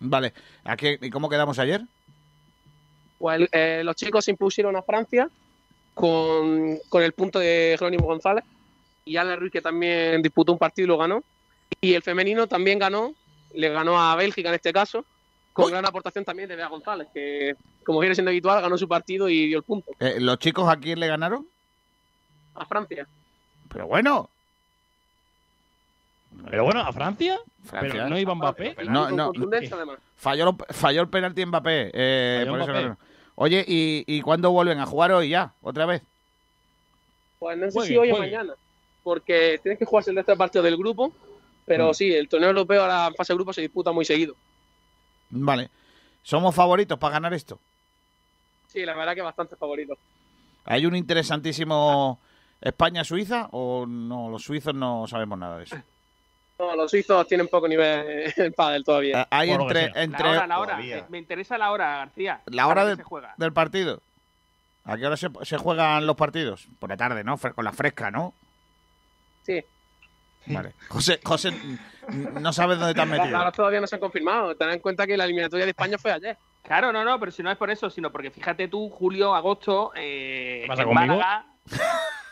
Vale. 0.00 0.32
¿A 0.64 0.76
qué- 0.76 0.98
¿Y 1.02 1.10
cómo 1.10 1.28
quedamos 1.28 1.58
ayer? 1.58 1.82
Pues 3.18 3.48
eh, 3.52 3.82
los 3.84 3.96
chicos 3.96 4.24
se 4.24 4.30
impusieron 4.30 4.74
a 4.76 4.82
Francia 4.82 5.28
con, 5.94 6.78
con 6.88 7.02
el 7.02 7.12
punto 7.12 7.38
de 7.38 7.76
Jerónimo 7.78 8.06
González 8.06 8.44
y 9.04 9.16
Ale 9.16 9.36
Ruiz, 9.36 9.52
que 9.52 9.62
también 9.62 10.20
disputó 10.22 10.52
un 10.52 10.58
partido 10.58 10.84
y 10.86 10.88
lo 10.88 10.98
ganó. 10.98 11.22
Y 11.80 11.94
el 11.94 12.02
femenino 12.02 12.46
también 12.46 12.78
ganó, 12.78 13.14
le 13.54 13.68
ganó 13.70 14.00
a 14.00 14.14
Bélgica 14.16 14.48
en 14.48 14.54
este 14.56 14.72
caso, 14.72 15.04
con 15.52 15.70
gran 15.70 15.84
aportación 15.86 16.24
también 16.24 16.48
de 16.48 16.56
Bea 16.56 16.68
González, 16.68 17.08
que 17.12 17.54
como 17.84 18.00
viene 18.00 18.14
siendo 18.14 18.30
habitual, 18.30 18.62
ganó 18.62 18.76
su 18.78 18.88
partido 18.88 19.28
y 19.28 19.46
dio 19.48 19.58
el 19.58 19.62
punto 19.62 19.92
Eh, 20.00 20.16
¿Los 20.18 20.38
chicos 20.38 20.68
a 20.68 20.76
quién 20.76 20.98
le 21.00 21.06
ganaron? 21.06 21.46
a 22.56 22.64
Francia. 22.66 23.06
Pero 23.68 23.86
bueno. 23.86 24.30
Pero 26.50 26.64
bueno, 26.64 26.80
¿a 26.80 26.92
Francia? 26.92 27.38
Francia. 27.64 27.92
Pero 27.92 28.08
no 28.08 28.18
iba 28.18 28.34
Mbappé. 28.34 28.76
No, 28.88 29.10
no. 29.10 29.32
Además. 29.36 29.98
Falló, 30.16 30.56
falló 30.70 31.00
el 31.02 31.08
penalti 31.08 31.44
Mbappé. 31.46 31.90
eh, 31.92 32.44
Falló 32.46 32.50
por 32.52 32.60
eso 32.60 32.70
Mbappé. 32.70 33.13
Oye, 33.36 33.64
¿y, 33.66 34.04
¿y 34.06 34.20
cuándo 34.20 34.50
vuelven 34.52 34.78
a 34.78 34.86
jugar 34.86 35.12
hoy 35.12 35.30
ya? 35.30 35.52
¿Otra 35.62 35.86
vez? 35.86 36.02
Pues 37.38 37.58
no 37.58 37.66
sé 37.66 37.72
Juegue, 37.72 37.88
si 37.88 37.96
hoy 37.96 38.10
o 38.12 38.18
mañana, 38.18 38.54
porque 39.02 39.58
tienes 39.62 39.78
que 39.78 39.84
jugarse 39.84 40.10
el 40.10 40.16
resto 40.16 40.32
de 40.32 40.38
partidos 40.38 40.64
del 40.64 40.76
grupo, 40.76 41.12
pero 41.66 41.90
Mm. 41.90 41.94
sí, 41.94 42.12
el 42.12 42.28
torneo 42.28 42.50
europeo 42.50 42.82
ahora 42.82 43.08
en 43.08 43.14
fase 43.14 43.32
de 43.32 43.36
grupo 43.36 43.52
se 43.52 43.60
disputa 43.60 43.92
muy 43.92 44.04
seguido. 44.04 44.34
Vale. 45.30 45.70
¿Somos 46.22 46.54
favoritos 46.54 46.98
para 46.98 47.14
ganar 47.14 47.34
esto? 47.34 47.58
Sí, 48.68 48.84
la 48.84 48.94
verdad 48.94 49.14
que 49.14 49.22
bastante 49.22 49.56
favorito. 49.56 49.94
¿Hay 50.64 50.86
un 50.86 50.96
interesantísimo 50.96 52.18
España-Suiza 52.60 53.48
o 53.52 53.84
no? 53.86 54.30
Los 54.30 54.42
suizos 54.44 54.74
no 54.74 55.06
sabemos 55.06 55.38
nada 55.38 55.58
de 55.58 55.64
eso. 55.64 55.76
No, 56.58 56.76
los 56.76 56.90
suizos 56.90 57.26
tienen 57.26 57.48
poco 57.48 57.66
nivel 57.66 58.32
en 58.36 58.52
pádel 58.52 58.84
todavía. 58.84 59.22
Eh, 59.22 59.26
Hay 59.30 59.50
entre, 59.50 59.90
entre 59.94 60.22
La 60.24 60.30
hora, 60.30 60.46
la 60.46 60.58
hora. 60.60 60.72
Todavía. 60.74 60.96
Me, 60.96 61.08
me 61.10 61.18
interesa 61.18 61.58
la 61.58 61.72
hora, 61.72 61.96
García. 61.98 62.40
la 62.46 62.66
hora 62.66 62.74
¿Para 62.74 62.84
qué 62.84 62.88
del, 62.90 62.96
se 62.98 63.02
juega? 63.04 63.34
del 63.36 63.52
partido. 63.52 64.00
¿A 64.84 64.96
qué 64.96 65.06
hora 65.06 65.16
se, 65.16 65.28
se 65.42 65.56
juegan 65.58 66.06
los 66.06 66.16
partidos? 66.16 66.66
Por 66.78 66.90
la 66.90 66.96
tarde, 66.96 67.24
¿no? 67.24 67.38
Con 67.38 67.64
la 67.64 67.72
fresca, 67.72 68.10
¿no? 68.10 68.34
Sí. 69.42 69.64
Vale. 70.46 70.74
José, 70.88 71.20
José, 71.24 71.52
no 72.08 72.52
sabes 72.52 72.78
dónde 72.78 72.92
te 72.94 73.00
has 73.00 73.08
metido. 73.08 73.36
Ahora 73.36 73.50
todavía 73.50 73.80
no 73.80 73.86
se 73.86 73.94
han 73.96 74.00
confirmado. 74.00 74.54
Ten 74.56 74.68
en 74.70 74.80
cuenta 74.80 75.06
que 75.06 75.16
la 75.16 75.24
eliminatoria 75.24 75.64
de 75.64 75.70
España 75.70 75.96
fue 75.98 76.12
ayer. 76.12 76.36
Claro, 76.62 76.92
no, 76.92 77.02
no, 77.04 77.18
pero 77.18 77.32
si 77.32 77.42
no 77.42 77.50
es 77.50 77.56
por 77.56 77.70
eso, 77.70 77.88
sino 77.90 78.12
porque 78.12 78.30
fíjate 78.30 78.68
tú, 78.68 78.88
julio, 78.90 79.34
agosto, 79.34 79.92
eh, 79.96 80.60
¿Qué 80.62 80.68
pasa 80.68 80.82
en 80.82 80.88
conmigo? 80.88 81.06
Málaga 81.16 81.46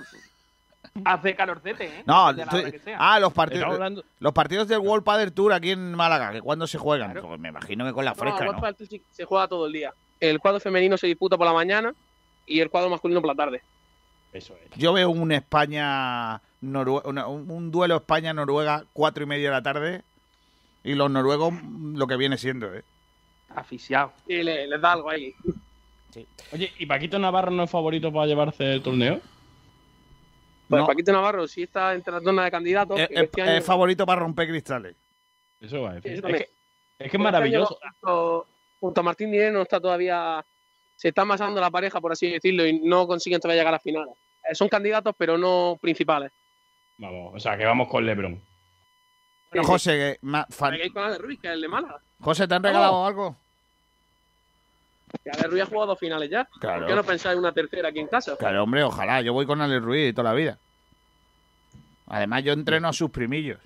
hace 1.04 1.34
calorcete, 1.34 1.86
¿eh? 1.86 2.02
No, 2.06 2.32
De 2.32 2.44
la 2.44 2.50
tú- 2.50 2.56
hora 2.58 2.70
que 2.70 2.78
sea. 2.78 2.96
ah, 3.00 3.18
los 3.20 3.32
partidos, 3.32 3.64
hablando- 3.66 4.04
los 4.20 4.32
partidos 4.32 4.68
del 4.68 4.78
World 4.78 5.04
Padel 5.04 5.32
Tour 5.32 5.52
aquí 5.52 5.70
en 5.70 5.94
Málaga, 5.94 6.32
que 6.32 6.40
cuándo 6.42 6.66
se 6.66 6.78
juegan? 6.78 7.12
Pues 7.20 7.40
me 7.40 7.48
imagino 7.48 7.84
que 7.86 7.92
con 7.92 8.04
la 8.04 8.14
fresca, 8.14 8.44
no, 8.44 8.60
se 9.10 9.24
juega 9.24 9.48
todo 9.48 9.66
el 9.66 9.72
día. 9.72 9.92
El 10.20 10.38
cuadro 10.38 10.60
femenino 10.60 10.96
se 10.96 11.06
disputa 11.06 11.36
por 11.36 11.46
la 11.46 11.52
mañana 11.52 11.92
y 12.46 12.60
el 12.60 12.70
cuadro 12.70 12.90
masculino 12.90 13.20
por 13.20 13.28
la 13.28 13.34
tarde. 13.34 13.62
Eso 14.32 14.54
es. 14.64 14.78
Yo 14.78 14.92
veo 14.92 15.10
un 15.10 15.32
España 15.32 16.40
Norue- 16.62 17.02
una- 17.04 17.26
un, 17.26 17.70
duelo 17.70 17.96
España 17.96 18.32
Noruega 18.32 18.84
cuatro 18.92 19.24
y 19.24 19.26
media 19.26 19.48
de 19.48 19.54
la 19.56 19.62
tarde 19.62 20.02
y 20.84 20.94
los 20.94 21.10
noruegos 21.10 21.52
lo 21.94 22.06
que 22.06 22.16
viene 22.16 22.38
siendo, 22.38 22.72
¿eh? 22.74 22.82
Asfixiado. 23.54 24.12
Y 24.26 24.42
le- 24.42 24.66
les 24.66 24.80
da 24.80 24.92
algo 24.92 25.10
ahí. 25.10 25.34
Oye, 26.52 26.72
¿y 26.78 26.86
Paquito 26.86 27.18
Navarro 27.18 27.50
no 27.50 27.64
es 27.64 27.70
favorito 27.70 28.12
para 28.12 28.26
llevarse 28.26 28.74
el 28.74 28.82
torneo? 28.82 29.20
Pues 30.72 30.80
No. 30.80 30.86
Paquito 30.86 31.12
Navarro 31.12 31.46
sí 31.46 31.62
está 31.64 31.92
entre 31.94 32.14
las 32.14 32.22
zonas 32.22 32.46
de 32.46 32.50
candidatos. 32.50 32.98
Es, 32.98 33.10
es- 33.10 33.20
este 33.22 33.42
año- 33.42 33.50
es 33.52 33.64
favorito 33.64 34.06
para 34.06 34.20
romper 34.20 34.48
cristales. 34.48 34.96
Eso 35.60 35.82
va 35.82 35.92
decir. 35.94 36.12
eso 36.12 36.26
Es 36.28 36.32
que, 36.32 36.38
es 36.42 36.48
que 36.48 36.48
es 36.98 37.06
Este 37.06 37.18
maravilloso. 37.18 37.78
año, 38.02 38.44
junto, 38.80 39.00
a 39.00 39.04
Martín 39.04 39.30
Dinero 39.30 39.52
no 39.52 39.62
está 39.62 39.78
todavía. 39.80 40.44
Se 40.96 41.08
está 41.08 41.22
amasando 41.22 41.60
la 41.60 41.70
pareja, 41.70 42.00
por 42.00 42.12
así 42.12 42.30
decirlo, 42.30 42.66
y 42.66 42.80
no 42.80 43.06
consiguen 43.06 43.38
todavía 43.40 43.60
llegar 43.62 43.74
a 43.74 43.78
finales. 43.80 44.14
Eh, 44.50 44.54
Son 44.54 44.68
candidatos, 44.68 45.14
pero 45.18 45.36
no 45.36 45.76
principales. 45.80 46.32
Vamos, 46.98 47.34
o 47.34 47.38
sea, 47.40 47.56
que 47.56 47.64
vamos 47.64 47.88
con 47.88 48.04
LeBron. 48.06 48.40
Pero, 49.50 49.64
José, 49.64 49.90
que 49.92 50.18
ma- 50.22 50.46
fan- 50.48 50.72
Hay 50.74 50.80
que 50.80 50.86
ir 50.86 50.92
con 50.92 51.02
Ale 51.04 51.18
Ruiz, 51.18 51.38
que 51.40 51.48
es 51.48 51.52
el 51.54 51.60
de 51.60 51.68
Málaga. 51.68 52.00
José, 52.20 52.48
¿te 52.48 52.54
han 52.54 52.62
regalado 52.62 53.04
algo? 53.04 53.36
Ale 55.32 55.48
Ruiz 55.48 55.62
ha 55.62 55.66
jugado 55.66 55.86
dos 55.88 55.98
finales 55.98 56.28
ya. 56.30 56.48
Claro. 56.60 56.80
¿Por 56.80 56.88
qué 56.88 56.94
no 56.96 57.04
pensáis 57.04 57.32
en 57.34 57.38
una 57.40 57.52
tercera 57.52 57.88
aquí 57.88 58.00
en 58.00 58.06
casa? 58.08 58.36
Claro, 58.36 58.62
hombre, 58.64 58.82
ojalá. 58.82 59.20
Yo 59.22 59.32
voy 59.32 59.46
con 59.46 59.60
Ale 59.60 59.78
Ruiz 59.78 60.14
toda 60.14 60.30
la 60.30 60.34
vida. 60.34 60.58
Además, 62.08 62.42
yo 62.44 62.52
entreno 62.52 62.88
a 62.88 62.92
sus 62.92 63.10
primillos. 63.10 63.58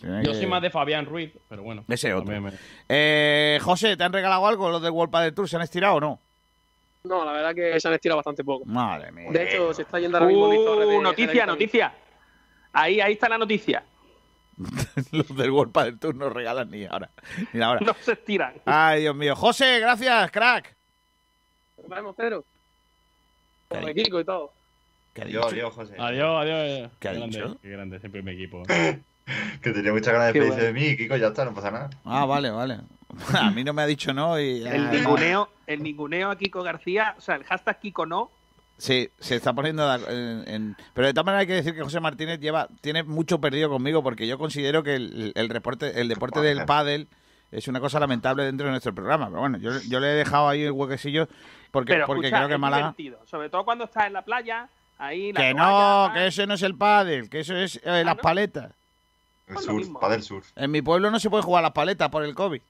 Tiene 0.00 0.22
Yo 0.24 0.32
que- 0.32 0.38
soy 0.38 0.46
más 0.46 0.60
de 0.62 0.70
Fabián 0.70 1.06
Ruiz, 1.06 1.32
pero 1.48 1.62
bueno. 1.62 1.84
Ese 1.88 2.12
otro. 2.12 2.40
me- 2.40 2.52
Eh, 2.88 3.58
José, 3.62 3.96
¿te 3.96 4.04
han 4.04 4.12
regalado 4.12 4.46
algo 4.46 4.68
los 4.70 4.82
del 4.82 4.90
World 4.90 5.10
Padel 5.10 5.34
Tour? 5.34 5.48
¿Se 5.48 5.56
han 5.56 5.62
estirado 5.62 5.94
o 5.96 6.00
no? 6.00 6.20
No, 7.04 7.24
la 7.24 7.32
verdad 7.32 7.54
que 7.54 7.78
se 7.80 7.88
han 7.88 7.94
estirado 7.94 8.16
bastante 8.18 8.44
poco. 8.44 8.64
Madre 8.66 9.10
mía. 9.12 9.30
De 9.30 9.44
hecho, 9.44 9.72
se 9.72 9.82
está 9.82 9.98
yendo 9.98 10.18
ahora 10.18 10.28
mismo 10.28 10.48
de- 10.50 10.58
Uh, 10.58 11.00
noticia, 11.00 11.42
de- 11.42 11.46
noticia. 11.46 11.92
Ahí, 12.72 13.00
ahí 13.00 13.12
está 13.14 13.28
la 13.28 13.38
noticia. 13.38 13.82
los 15.12 15.36
del 15.36 15.50
World 15.50 15.72
Padel 15.72 15.98
Tour 15.98 16.14
no 16.14 16.30
regalan 16.30 16.70
ni 16.70 16.84
ahora. 16.84 17.10
Ni 17.52 17.60
ahora. 17.60 17.80
No 17.84 17.94
se 18.00 18.12
estiran. 18.12 18.54
Ay, 18.64 19.02
Dios 19.02 19.14
mío. 19.14 19.36
José, 19.36 19.80
gracias, 19.80 20.30
crack. 20.30 20.74
Nos 21.78 21.88
vemos, 21.88 22.16
Pedro. 22.16 22.44
¿Qué 23.68 23.80
Con? 23.80 23.94
Kiko 23.94 24.20
y 24.20 24.24
todo. 24.24 24.52
¿Qué 25.12 25.22
ha 25.22 25.24
Adiós, 25.24 25.44
dicho? 25.46 25.54
adiós, 25.54 25.74
José. 25.74 25.94
Adiós, 25.98 26.42
adiós. 26.42 26.90
¿Qué 26.98 27.08
ha 27.08 27.12
grande, 27.12 27.38
dicho? 27.38 27.56
Qué 27.60 27.68
grande, 27.68 28.00
siempre 28.00 28.22
mi 28.22 28.32
equipo. 28.32 28.62
Que 29.60 29.72
tenía 29.72 29.92
muchas 29.92 30.12
ganas 30.12 30.28
de 30.28 30.34
Qué 30.34 30.38
despedirse 30.38 30.66
de 30.66 30.72
mí, 30.72 30.96
Kiko, 30.96 31.16
ya 31.16 31.26
está, 31.26 31.44
no 31.44 31.52
pasa 31.52 31.72
nada. 31.72 31.90
Ah, 32.04 32.24
vale, 32.26 32.48
vale. 32.48 32.78
A 33.34 33.50
mí 33.50 33.64
no 33.64 33.72
me 33.72 33.82
ha 33.82 33.86
dicho 33.86 34.12
no 34.12 34.38
y... 34.38 34.64
El 34.64 34.88
ninguneo, 34.90 35.48
el 35.66 35.82
ninguneo 35.82 36.30
a 36.30 36.38
Kiko 36.38 36.62
García, 36.62 37.14
o 37.18 37.20
sea, 37.20 37.34
el 37.34 37.42
hashtag 37.42 37.80
Kiko 37.80 38.06
no, 38.06 38.30
Sí, 38.78 39.08
se 39.18 39.36
está 39.36 39.52
poniendo 39.54 39.92
en, 40.08 40.44
en- 40.46 40.76
Pero 40.92 41.06
de 41.06 41.14
todas 41.14 41.24
maneras 41.24 41.40
hay 41.42 41.46
que 41.46 41.54
decir 41.54 41.74
que 41.74 41.82
José 41.82 41.98
Martínez 42.00 42.40
lleva 42.40 42.68
tiene 42.82 43.02
mucho 43.02 43.40
perdido 43.40 43.70
conmigo 43.70 44.02
porque 44.02 44.26
yo 44.26 44.36
considero 44.38 44.82
que 44.82 44.96
el, 44.96 45.32
el, 45.34 45.48
reporte, 45.48 45.98
el 46.00 46.08
deporte 46.08 46.40
del 46.40 46.64
pádel 46.66 47.08
es 47.52 47.68
una 47.68 47.80
cosa 47.80 47.98
lamentable 48.00 48.44
dentro 48.44 48.66
de 48.66 48.72
nuestro 48.72 48.94
programa. 48.94 49.28
Pero 49.28 49.40
bueno, 49.40 49.56
yo, 49.58 49.70
yo 49.88 49.98
le 50.00 50.08
he 50.12 50.14
dejado 50.14 50.48
ahí 50.48 50.62
el 50.62 50.72
huequecillo 50.72 51.26
porque, 51.70 51.94
pero 51.94 52.06
porque 52.06 52.26
escucha, 52.26 52.38
creo 52.38 52.48
que 52.48 52.54
es 52.54 52.60
Málaga... 52.60 52.94
Sobre 53.24 53.48
todo 53.48 53.64
cuando 53.64 53.84
estás 53.84 54.06
en 54.08 54.12
la 54.12 54.22
playa, 54.22 54.68
ahí 54.98 55.32
la 55.32 55.40
Que 55.40 55.54
toalla, 55.54 56.08
no, 56.08 56.14
que 56.14 56.26
eso 56.26 56.46
no 56.46 56.54
es 56.54 56.62
el 56.62 56.74
pádel, 56.74 57.30
que 57.30 57.40
eso 57.40 57.56
es 57.56 57.80
eh, 57.82 58.02
las 58.04 58.16
no? 58.16 58.22
paletas. 58.22 58.72
El 59.46 59.58
surf, 59.58 59.76
mismo. 59.78 60.00
padel 60.00 60.22
surf. 60.22 60.46
En 60.56 60.70
mi 60.70 60.82
pueblo 60.82 61.10
no 61.10 61.18
se 61.20 61.30
puede 61.30 61.42
jugar 61.44 61.60
a 61.60 61.68
las 61.68 61.72
paletas 61.72 62.08
por 62.10 62.24
el 62.24 62.34
COVID. 62.34 62.60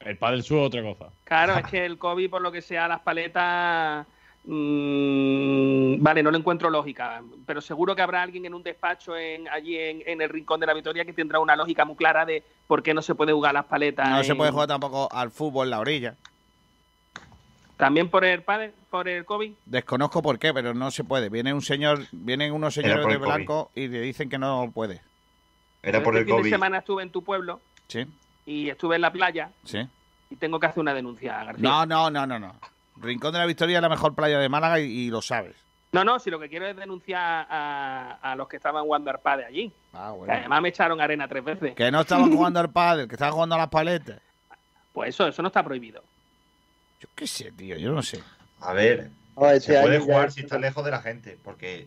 El 0.00 0.16
padre 0.18 0.42
sur 0.42 0.58
otra 0.60 0.82
cosa. 0.82 1.06
Claro, 1.24 1.54
es 1.56 1.66
que 1.70 1.86
el 1.86 1.96
COVID, 1.96 2.28
por 2.28 2.42
lo 2.42 2.52
que 2.52 2.60
sea, 2.60 2.86
las 2.88 3.00
paletas. 3.00 4.06
Mm, 4.44 6.02
vale, 6.02 6.22
no 6.22 6.30
le 6.30 6.38
encuentro 6.38 6.70
lógica. 6.70 7.22
Pero 7.46 7.60
seguro 7.60 7.94
que 7.94 8.02
habrá 8.02 8.22
alguien 8.22 8.44
en 8.44 8.54
un 8.54 8.62
despacho 8.62 9.16
en, 9.16 9.48
allí 9.48 9.76
en, 9.78 10.02
en 10.06 10.20
el 10.20 10.28
rincón 10.28 10.60
de 10.60 10.66
la 10.66 10.74
Victoria 10.74 11.04
que 11.04 11.12
tendrá 11.12 11.38
una 11.40 11.56
lógica 11.56 11.84
muy 11.84 11.96
clara 11.96 12.24
de 12.24 12.42
por 12.66 12.82
qué 12.82 12.94
no 12.94 13.02
se 13.02 13.14
puede 13.14 13.32
jugar 13.32 13.54
las 13.54 13.64
paletas. 13.66 14.08
No 14.08 14.24
se 14.24 14.34
puede 14.34 14.50
jugar 14.50 14.68
tampoco 14.68 15.08
al 15.12 15.30
fútbol 15.30 15.66
en 15.66 15.70
la 15.70 15.80
orilla. 15.80 16.14
También 17.76 18.08
por 18.08 18.24
el 18.24 18.42
padre, 18.42 18.72
por 18.90 19.08
el 19.08 19.24
COVID. 19.24 19.52
Desconozco 19.64 20.20
por 20.20 20.38
qué, 20.40 20.52
pero 20.52 20.74
no 20.74 20.90
se 20.90 21.04
puede. 21.04 21.28
Viene 21.28 21.54
un 21.54 21.62
señor, 21.62 22.00
vienen 22.10 22.52
unos 22.52 22.74
señores 22.74 23.06
de 23.06 23.14
COVID. 23.14 23.18
blanco 23.26 23.70
y 23.74 23.86
le 23.86 24.00
dicen 24.00 24.28
que 24.28 24.36
no 24.36 24.70
puede. 24.74 25.00
Era 25.80 26.02
por 26.02 26.14
este 26.14 26.22
el 26.22 26.26
fin 26.26 26.34
de 26.34 26.40
COVID. 26.40 26.50
semana 26.50 26.78
estuve 26.78 27.04
en 27.04 27.10
tu 27.10 27.22
pueblo 27.22 27.60
Sí, 27.86 28.04
y 28.46 28.68
estuve 28.68 28.96
en 28.96 29.02
la 29.02 29.12
playa 29.12 29.50
sí. 29.64 29.78
y 30.28 30.34
tengo 30.36 30.58
que 30.58 30.66
hacer 30.66 30.80
una 30.80 30.92
denuncia, 30.92 31.44
García. 31.44 31.62
No, 31.62 31.86
no, 31.86 32.10
no, 32.10 32.26
no, 32.26 32.38
no. 32.40 32.56
Rincón 33.00 33.32
de 33.32 33.38
la 33.38 33.46
Victoria 33.46 33.78
es 33.78 33.82
la 33.82 33.88
mejor 33.88 34.14
playa 34.14 34.38
de 34.38 34.48
Málaga 34.48 34.80
y, 34.80 34.84
y 34.84 35.10
lo 35.10 35.22
sabes. 35.22 35.54
No, 35.92 36.04
no, 36.04 36.18
si 36.18 36.30
lo 36.30 36.38
que 36.38 36.48
quiero 36.50 36.66
es 36.66 36.76
denunciar 36.76 37.46
a, 37.48 38.18
a 38.20 38.36
los 38.36 38.46
que 38.48 38.56
estaban 38.56 38.84
jugando 38.84 39.08
arpade 39.10 39.44
allí. 39.46 39.72
Ah, 39.94 40.14
Que 40.24 40.30
además 40.32 40.60
me 40.60 40.68
echaron 40.68 41.00
arena 41.00 41.26
tres 41.28 41.42
veces. 41.44 41.74
Que 41.74 41.90
no 41.90 42.02
estaban 42.02 42.30
jugando 42.36 42.60
al 42.60 42.70
pádel, 42.70 43.08
que 43.08 43.14
estaban 43.14 43.32
jugando 43.34 43.54
a 43.54 43.58
las 43.58 43.68
paletas. 43.68 44.20
Pues 44.92 45.10
eso, 45.10 45.26
eso 45.28 45.40
no 45.42 45.48
está 45.48 45.62
prohibido. 45.62 46.02
Yo 47.00 47.08
qué 47.14 47.26
sé, 47.26 47.52
tío, 47.52 47.76
yo 47.76 47.92
no 47.92 48.02
sé. 48.02 48.22
A 48.60 48.72
ver, 48.72 49.10
No, 49.36 49.48
este 49.50 49.74
se 49.74 49.80
puede 49.80 49.98
jugar 50.00 50.30
si 50.32 50.40
está 50.40 50.58
lejos 50.58 50.84
de 50.84 50.90
la 50.90 51.00
gente, 51.00 51.38
porque 51.42 51.86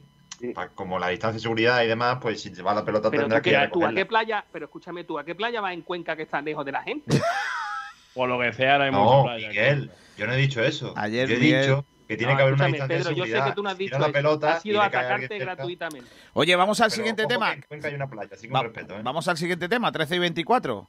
pa- 0.55 0.69
como 0.69 0.97
la 0.97 1.09
distancia 1.09 1.35
de 1.35 1.41
seguridad 1.41 1.83
y 1.83 1.87
demás, 1.87 2.17
pues 2.21 2.41
si 2.41 2.49
te 2.51 2.61
va 2.63 2.73
la 2.73 2.83
pelota 2.85 3.11
Pero 3.11 3.23
tendrás 3.23 3.41
tú, 3.41 3.43
que 3.43 3.49
ir 3.51 3.57
a 3.57 3.69
tú 3.69 3.85
a 3.85 3.93
qué 3.93 4.05
playa, 4.05 4.45
pero 4.51 4.65
escúchame 4.65 5.03
tú, 5.03 5.19
¿a 5.19 5.25
qué 5.25 5.35
playa 5.35 5.59
vas 5.61 5.73
en 5.73 5.81
Cuenca 5.81 6.15
que 6.15 6.23
está 6.23 6.41
lejos 6.41 6.65
de 6.65 6.71
la 6.71 6.81
gente? 6.81 7.21
Por 8.15 8.27
lo 8.29 8.39
que 8.39 8.51
sea, 8.53 8.73
ahora 8.73 8.85
hay 8.85 8.91
No, 8.91 9.03
mucha 9.03 9.23
playa. 9.23 9.47
Miguel, 9.49 9.91
yo 10.17 10.27
no 10.27 10.33
he 10.33 10.37
dicho 10.37 10.61
eso. 10.63 10.93
Ayer 10.97 11.27
yo 11.29 11.35
he 11.35 11.39
Miguel- 11.39 11.61
dicho 11.61 11.85
que 12.07 12.17
tiene 12.17 12.33
No, 12.33 12.37
que 12.37 12.41
haber 12.43 12.53
una 12.55 12.65
distancia 12.67 12.97
Pedro, 12.97 13.09
de 13.11 13.15
yo 13.15 13.23
sé 13.23 13.29
seguridad. 13.29 13.49
que 13.49 13.55
tú 13.55 13.63
no 13.63 13.69
has 13.69 13.77
dicho 13.77 13.97
la 13.99 14.11
pelota 14.11 14.53
Ha 14.55 14.59
sido 14.59 14.81
atacarte 14.81 15.39
gratuitamente. 15.39 16.09
Oye, 16.33 16.55
vamos 16.57 16.79
al 16.81 16.87
Pero 16.87 16.95
siguiente 16.95 17.25
tema. 17.25 17.49
que 17.51 17.55
en 17.55 17.61
Cuenca 17.63 17.87
hay 17.87 17.93
una 17.95 18.07
playa, 18.09 18.29
así 18.33 18.47
con 18.49 18.57
Va- 18.59 18.63
respeto, 18.63 18.95
¿eh? 18.97 19.01
Vamos 19.03 19.27
al 19.29 19.37
siguiente 19.37 19.69
tema, 19.69 19.91
13 19.91 20.15
y 20.17 20.19
24. 20.19 20.87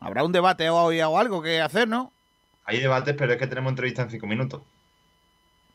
Habrá 0.00 0.24
un 0.24 0.32
debate 0.32 0.68
hoy 0.70 1.00
o 1.00 1.18
algo 1.18 1.42
que 1.42 1.60
hacer, 1.60 1.86
¿no? 1.88 2.12
Hay 2.64 2.80
debates, 2.80 3.14
pero 3.16 3.32
es 3.32 3.38
que 3.38 3.46
tenemos 3.46 3.70
entrevista 3.70 4.02
en 4.02 4.10
cinco 4.10 4.26
minutos. 4.26 4.62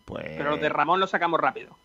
Pues 0.05 0.25
Pero 0.37 0.51
los 0.51 0.59
de 0.61 0.67
Ramón 0.69 0.99
lo 0.99 1.07
sacamos 1.07 1.39
rápido. 1.39 1.75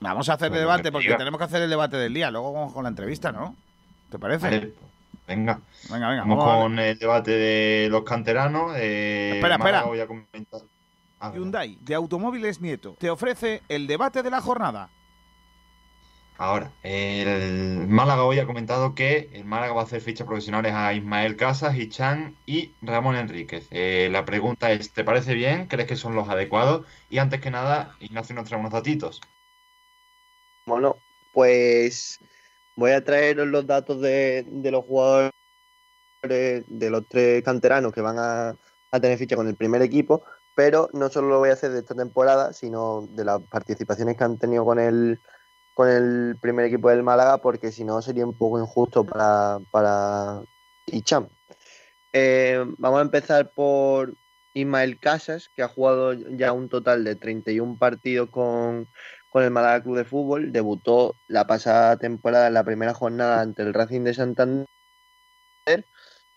vamos 0.00 0.28
a 0.28 0.32
hacer 0.34 0.46
el 0.46 0.50
Pues 0.50 0.60
debate 0.60 0.82
que 0.84 0.92
porque 0.92 1.14
tenemos 1.14 1.38
que 1.38 1.44
hacer 1.44 1.62
el 1.62 1.70
debate 1.70 1.96
del 1.96 2.12
día. 2.12 2.30
Luego 2.30 2.52
vamos 2.52 2.72
con 2.72 2.82
la 2.82 2.88
entrevista, 2.88 3.30
¿no? 3.32 3.54
¿Te 4.10 4.18
parece? 4.18 4.44
Vale, 4.46 4.74
venga. 5.26 5.60
Venga, 5.90 6.08
venga. 6.08 6.22
Vamos 6.24 6.44
con 6.44 6.78
el 6.78 6.98
debate 6.98 7.30
de 7.32 7.88
los 7.90 8.02
canteranos. 8.04 8.72
eh, 8.76 9.32
Espera, 9.36 9.58
Málaga 9.58 9.92
espera. 9.94 11.32
Hyundai 11.34 11.78
de 11.80 11.94
Automóviles 11.94 12.60
Nieto 12.60 12.96
te 12.98 13.08
ofrece 13.10 13.62
el 13.68 13.86
debate 13.86 14.22
de 14.22 14.30
la 14.30 14.40
jornada. 14.40 14.90
Ahora, 16.38 16.72
el 16.82 17.86
Málaga 17.86 18.24
hoy 18.24 18.40
ha 18.40 18.46
comentado 18.46 18.96
que 18.96 19.30
el 19.32 19.44
Málaga 19.44 19.74
va 19.74 19.82
a 19.82 19.84
hacer 19.84 20.00
fichas 20.00 20.26
profesionales 20.26 20.72
a 20.72 20.92
Ismael 20.92 21.36
Casas, 21.36 21.76
Hichan 21.76 22.34
y 22.46 22.72
Ramón 22.82 23.14
Enríquez. 23.14 23.68
Eh, 23.70 24.08
la 24.10 24.24
pregunta 24.24 24.72
es, 24.72 24.92
¿te 24.92 25.04
parece 25.04 25.34
bien? 25.34 25.66
¿Crees 25.68 25.86
que 25.86 25.94
son 25.94 26.16
los 26.16 26.28
adecuados? 26.28 26.84
Y 27.10 27.18
antes 27.18 27.40
que 27.40 27.52
nada, 27.52 27.94
Ignacio 28.00 28.34
nos 28.34 28.48
trae 28.48 28.58
unos 28.58 28.72
datitos. 28.72 29.20
Bueno, 30.66 30.96
pues 31.32 32.18
voy 32.82 32.90
a 32.90 33.04
traeros 33.04 33.46
los 33.46 33.64
datos 33.64 34.00
de, 34.00 34.44
los 34.64 34.84
jugadores, 34.84 35.30
de 36.20 36.90
los 36.90 37.06
tres 37.06 37.44
canteranos 37.44 37.92
que 37.92 38.00
van 38.00 38.18
a, 38.18 38.56
a 38.90 39.00
tener 39.00 39.16
ficha 39.18 39.36
con 39.36 39.46
el 39.46 39.54
primer 39.54 39.82
equipo, 39.82 40.24
pero 40.56 40.90
no 40.92 41.08
solo 41.08 41.28
lo 41.28 41.38
voy 41.38 41.50
a 41.50 41.52
hacer 41.52 41.70
de 41.70 41.78
esta 41.78 41.94
temporada, 41.94 42.52
sino 42.52 43.06
de 43.08 43.24
las 43.24 43.40
participaciones 43.42 44.16
que 44.16 44.24
han 44.24 44.36
tenido 44.36 44.64
con 44.64 44.80
el, 44.80 45.20
con 45.74 45.88
el 45.88 46.36
primer 46.40 46.66
equipo 46.66 46.90
del 46.90 47.04
Málaga, 47.04 47.38
porque 47.38 47.70
si 47.70 47.84
no 47.84 48.02
sería 48.02 48.26
un 48.26 48.36
poco 48.36 48.58
injusto 48.58 49.04
para, 49.04 49.60
para 49.70 50.42
Icham. 50.86 51.28
Eh, 52.12 52.64
vamos 52.78 52.98
a 52.98 53.02
empezar 53.02 53.52
por 53.52 54.16
Ismael 54.54 54.98
Casas, 54.98 55.50
que 55.54 55.62
ha 55.62 55.68
jugado 55.68 56.14
ya 56.14 56.52
un 56.52 56.68
total 56.68 57.04
de 57.04 57.14
31 57.14 57.78
partidos 57.78 58.28
con, 58.30 58.88
con 59.32 59.42
el 59.42 59.50
Málaga 59.50 59.82
Club 59.82 59.96
de 59.96 60.04
Fútbol. 60.04 60.52
Debutó 60.52 61.16
la 61.26 61.46
pasada 61.46 61.96
temporada 61.96 62.48
en 62.48 62.54
la 62.54 62.64
primera 62.64 62.94
jornada 62.94 63.40
ante 63.40 63.62
el 63.62 63.74
Racing 63.74 64.02
de 64.02 64.14
Santander 64.14 64.66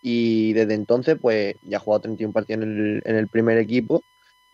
y 0.02 0.54
desde 0.54 0.76
entonces 0.76 1.18
pues 1.22 1.56
ya 1.62 1.78
ha 1.78 1.80
jugado 1.80 2.02
31 2.02 2.34
partidos 2.34 2.64
en 2.64 2.70
el, 2.70 3.02
en 3.06 3.16
el 3.16 3.28
primer 3.28 3.58
equipo 3.58 4.04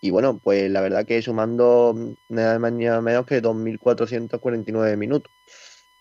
y 0.02 0.10
bueno, 0.12 0.40
pues 0.40 0.72
la 0.72 0.82
verdad 0.82 1.06
que 1.06 1.22
sumando 1.22 1.96
nada 2.30 2.58
más 2.60 2.74
ni 2.74 2.86
nada 2.86 3.02
menos 3.02 3.26
que 3.28 3.42
2.449 3.42 4.98
minutos. 4.98 5.32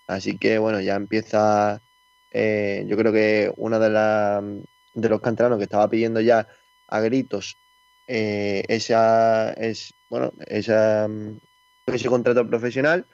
Así 0.06 0.38
que 0.38 0.58
bueno, 0.58 0.80
ya 0.80 0.96
empieza, 0.96 1.82
eh, 2.30 2.84
yo 2.88 2.96
creo 2.96 3.12
que 3.12 3.52
uno 3.56 3.78
de, 3.78 3.90
la, 3.90 4.42
de 4.94 5.08
los 5.08 5.20
canteranos 5.20 5.58
que 5.58 5.64
estaba 5.64 5.90
pidiendo 5.90 6.20
ya 6.20 6.48
a 6.88 7.00
gritos 7.00 7.58
eh, 8.06 8.64
esa, 8.68 9.52
es, 9.52 9.94
bueno, 10.08 10.32
esa, 10.46 11.08
ese 11.94 12.08
contrato 12.08 12.46
profesional. 12.46 13.06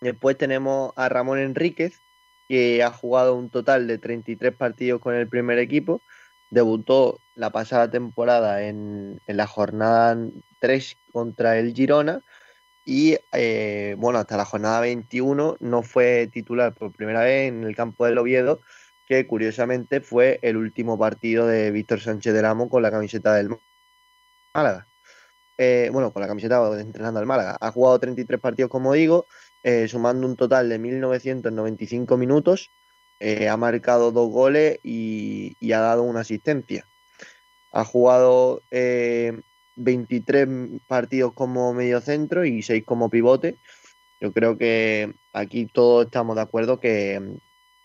Después 0.00 0.38
tenemos 0.38 0.92
a 0.96 1.08
Ramón 1.08 1.38
Enríquez, 1.38 2.02
que 2.48 2.82
ha 2.82 2.90
jugado 2.90 3.34
un 3.34 3.50
total 3.50 3.86
de 3.86 3.98
33 3.98 4.54
partidos 4.54 5.00
con 5.00 5.14
el 5.14 5.28
primer 5.28 5.58
equipo. 5.58 6.02
Debutó 6.50 7.20
la 7.34 7.50
pasada 7.50 7.90
temporada 7.90 8.62
en, 8.66 9.20
en 9.26 9.36
la 9.36 9.46
jornada 9.46 10.16
3 10.58 10.96
contra 11.12 11.58
el 11.58 11.74
Girona 11.74 12.22
y 12.84 13.18
eh, 13.32 13.94
bueno, 13.98 14.18
hasta 14.18 14.36
la 14.36 14.44
jornada 14.44 14.80
21 14.80 15.58
no 15.60 15.82
fue 15.82 16.28
titular 16.32 16.74
por 16.74 16.92
primera 16.92 17.20
vez 17.22 17.48
en 17.48 17.64
el 17.64 17.76
campo 17.76 18.06
del 18.06 18.18
Oviedo, 18.18 18.62
que 19.06 19.26
curiosamente 19.26 20.00
fue 20.00 20.40
el 20.42 20.56
último 20.56 20.98
partido 20.98 21.46
de 21.46 21.70
Víctor 21.70 22.00
Sánchez 22.00 22.32
del 22.34 22.46
Amo 22.46 22.68
con 22.68 22.82
la 22.82 22.90
camiseta 22.90 23.34
del 23.34 23.50
Málaga. 24.54 24.89
Eh, 25.62 25.90
bueno, 25.92 26.10
con 26.10 26.22
la 26.22 26.26
camiseta 26.26 26.80
entrenando 26.80 27.20
al 27.20 27.26
Málaga. 27.26 27.58
Ha 27.60 27.70
jugado 27.70 27.98
33 28.00 28.40
partidos, 28.40 28.70
como 28.70 28.94
digo, 28.94 29.26
eh, 29.62 29.88
sumando 29.88 30.26
un 30.26 30.34
total 30.34 30.70
de 30.70 30.80
1.995 30.80 32.16
minutos. 32.16 32.70
Eh, 33.18 33.46
ha 33.46 33.58
marcado 33.58 34.10
dos 34.10 34.30
goles 34.30 34.78
y, 34.82 35.58
y, 35.60 35.72
ha 35.72 35.80
dado 35.80 36.04
una 36.04 36.20
asistencia. 36.20 36.88
Ha 37.72 37.84
jugado 37.84 38.62
eh, 38.70 39.38
23 39.76 40.48
partidos 40.88 41.34
como 41.34 41.74
mediocentro 41.74 42.46
y 42.46 42.62
6 42.62 42.84
como 42.86 43.10
pivote. 43.10 43.58
Yo 44.18 44.32
creo 44.32 44.56
que 44.56 45.14
aquí 45.34 45.66
todos 45.66 46.06
estamos 46.06 46.36
de 46.36 46.42
acuerdo 46.42 46.80
que, 46.80 47.36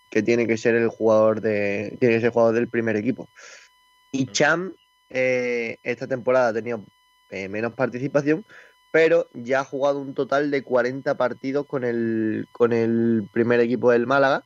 que 0.10 0.24
tiene 0.24 0.48
que 0.48 0.56
ser 0.56 0.76
el 0.76 0.88
jugador 0.88 1.42
de 1.42 1.98
tiene 2.00 2.16
que 2.16 2.22
ser 2.22 2.28
el 2.28 2.32
jugador 2.34 2.56
del 2.56 2.70
primer 2.70 2.96
equipo. 2.96 3.28
Y 4.14 4.28
Cham 4.28 4.74
eh, 5.10 5.78
esta 5.84 6.08
temporada 6.08 6.50
ha 6.50 6.54
tenido 6.54 6.84
eh, 7.30 7.50
menos 7.50 7.74
participación, 7.74 8.46
pero 8.92 9.30
ya 9.34 9.60
ha 9.60 9.66
jugado 9.66 10.00
un 10.00 10.14
total 10.14 10.52
de 10.52 10.64
40 10.64 11.18
partidos 11.18 11.66
con 11.66 11.84
el, 11.84 12.48
con 12.52 12.72
el 12.72 13.28
primer 13.32 13.60
equipo 13.60 13.92
del 13.92 14.08
Málaga. 14.08 14.46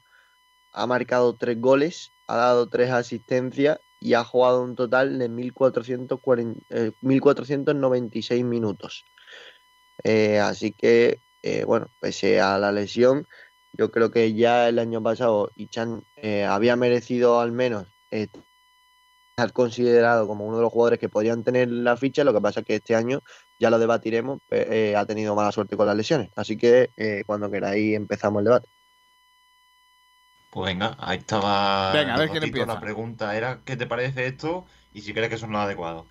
Ha 0.72 0.88
marcado 0.88 1.36
3 1.36 1.62
goles, 1.62 2.14
ha 2.28 2.38
dado 2.38 2.68
3 2.68 2.90
asistencias 2.90 3.80
y 4.00 4.14
ha 4.14 4.24
jugado 4.24 4.64
un 4.64 4.76
total 4.76 5.20
de 5.20 5.30
1440, 5.30 6.62
eh, 6.70 6.94
1496 7.02 8.44
minutos. 8.44 9.06
Eh, 10.04 10.40
así 10.40 10.72
que, 10.72 11.22
eh, 11.44 11.64
bueno, 11.66 11.92
pese 12.00 12.40
a 12.40 12.58
la 12.58 12.72
lesión, 12.72 13.28
yo 13.74 13.92
creo 13.92 14.10
que 14.10 14.34
ya 14.34 14.68
el 14.70 14.80
año 14.80 15.04
pasado 15.04 15.52
Ichan 15.56 16.04
había 16.48 16.76
merecido 16.76 17.40
al 17.40 17.52
menos 17.52 17.86
considerado 19.48 20.28
como 20.28 20.46
uno 20.46 20.58
de 20.58 20.64
los 20.64 20.72
jugadores 20.72 21.00
que 21.00 21.10
podrían 21.10 21.44
tener 21.44 21.70
la 21.70 21.98
ficha. 21.98 22.24
Lo 22.24 22.34
que 22.34 22.42
pasa 22.42 22.60
es 22.62 22.66
que 22.66 22.76
este 22.76 22.96
año, 22.96 23.22
ya 23.58 23.70
lo 23.70 23.80
debatiremos, 23.80 24.40
eh, 24.50 24.96
ha 24.96 25.06
tenido 25.06 25.36
mala 25.36 25.52
suerte 25.52 25.78
con 25.78 25.88
las 25.88 25.96
lesiones. 25.96 26.30
Así 26.36 26.58
que 26.58 26.92
eh, 26.98 27.24
cuando 27.26 27.50
queráis 27.50 27.96
empezamos 27.96 28.40
el 28.40 28.46
debate. 28.46 28.70
Pues 30.50 30.74
venga, 30.74 30.98
ahí 31.00 31.20
estaba. 31.20 31.92
Venga, 31.94 32.16
a 32.16 32.18
ver 32.18 32.30
quién 32.30 32.44
empieza. 32.44 32.74
La 32.74 32.80
pregunta 32.80 33.36
era: 33.36 33.60
¿qué 33.64 33.78
te 33.78 33.86
parece 33.86 34.26
esto? 34.26 34.66
Y 34.94 35.02
si 35.02 35.14
crees 35.14 35.30
que 35.30 35.38
son 35.38 35.52
lo 35.52 35.60
adecuado. 35.60 36.08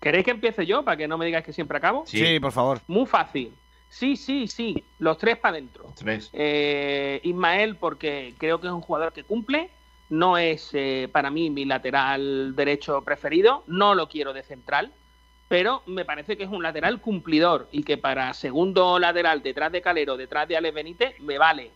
¿Queréis 0.00 0.24
que 0.24 0.30
empiece 0.32 0.66
yo 0.66 0.84
para 0.84 0.96
que 0.96 1.08
no 1.08 1.18
me 1.18 1.26
digáis 1.26 1.44
que 1.44 1.52
siempre 1.52 1.78
acabo? 1.78 2.04
Sí, 2.06 2.18
sí 2.18 2.40
por 2.40 2.52
favor. 2.52 2.80
Muy 2.86 3.06
fácil. 3.06 3.54
Sí, 3.88 4.16
sí, 4.16 4.48
sí. 4.48 4.84
Los 4.98 5.18
tres 5.18 5.38
para 5.38 5.56
adentro. 5.56 5.92
Tres. 5.96 6.30
Eh, 6.32 7.20
Ismael, 7.22 7.76
porque 7.76 8.34
creo 8.38 8.60
que 8.60 8.66
es 8.66 8.72
un 8.72 8.80
jugador 8.80 9.12
que 9.12 9.24
cumple. 9.24 9.70
No 10.10 10.38
es 10.38 10.70
eh, 10.72 11.08
para 11.12 11.30
mí 11.30 11.50
mi 11.50 11.64
lateral 11.64 12.54
derecho 12.56 13.02
preferido. 13.02 13.64
No 13.66 13.94
lo 13.94 14.08
quiero 14.08 14.32
de 14.32 14.42
central. 14.42 14.92
Pero 15.48 15.82
me 15.86 16.04
parece 16.04 16.36
que 16.36 16.44
es 16.44 16.50
un 16.50 16.62
lateral 16.62 17.00
cumplidor 17.00 17.68
y 17.72 17.82
que 17.82 17.96
para 17.96 18.34
segundo 18.34 18.98
lateral 18.98 19.42
detrás 19.42 19.72
de 19.72 19.80
Calero, 19.80 20.18
detrás 20.18 20.46
de 20.46 20.58
Alex 20.58 20.74
Benítez, 20.74 21.18
me 21.20 21.38
vale. 21.38 21.70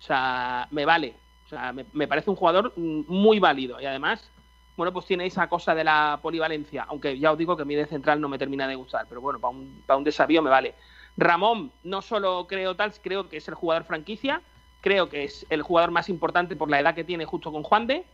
O 0.00 0.02
sea, 0.02 0.66
me 0.72 0.84
vale. 0.84 1.14
O 1.46 1.48
sea, 1.48 1.72
me, 1.72 2.08
parece 2.08 2.30
un 2.30 2.36
jugador 2.36 2.72
muy 2.76 3.38
válido. 3.38 3.80
Y 3.80 3.86
además, 3.86 4.28
bueno, 4.76 4.92
pues 4.92 5.06
tiene 5.06 5.26
esa 5.26 5.48
cosa 5.48 5.74
de 5.74 5.84
la 5.84 6.18
polivalencia. 6.20 6.84
Aunque 6.88 7.16
ya 7.18 7.30
os 7.30 7.38
digo 7.38 7.56
que 7.56 7.62
a 7.62 7.66
mí 7.66 7.76
de 7.76 7.86
central 7.86 8.20
no 8.20 8.28
me 8.28 8.38
termina 8.38 8.66
de 8.66 8.74
gustar. 8.74 9.06
Pero 9.08 9.20
bueno, 9.20 9.38
para 9.38 9.52
un, 9.52 9.82
para 9.86 9.98
un 9.98 10.04
desafío 10.04 10.42
me 10.42 10.50
vale. 10.50 10.74
Ramón, 11.16 11.70
no 11.84 12.02
solo 12.02 12.46
creo 12.48 12.74
tal, 12.74 12.92
creo 13.00 13.28
que 13.28 13.36
es 13.36 13.46
el 13.46 13.54
jugador 13.54 13.84
franquicia. 13.84 14.42
Creo 14.82 15.08
que 15.08 15.24
es 15.24 15.46
el 15.48 15.62
jugador 15.62 15.92
más 15.92 16.08
importante 16.08 16.56
por 16.56 16.68
la 16.68 16.80
edad 16.80 16.94
que 16.94 17.04
tiene 17.04 17.24
justo 17.24 17.52
con 17.52 17.62
Juan 17.62 17.86
de. 17.86 18.04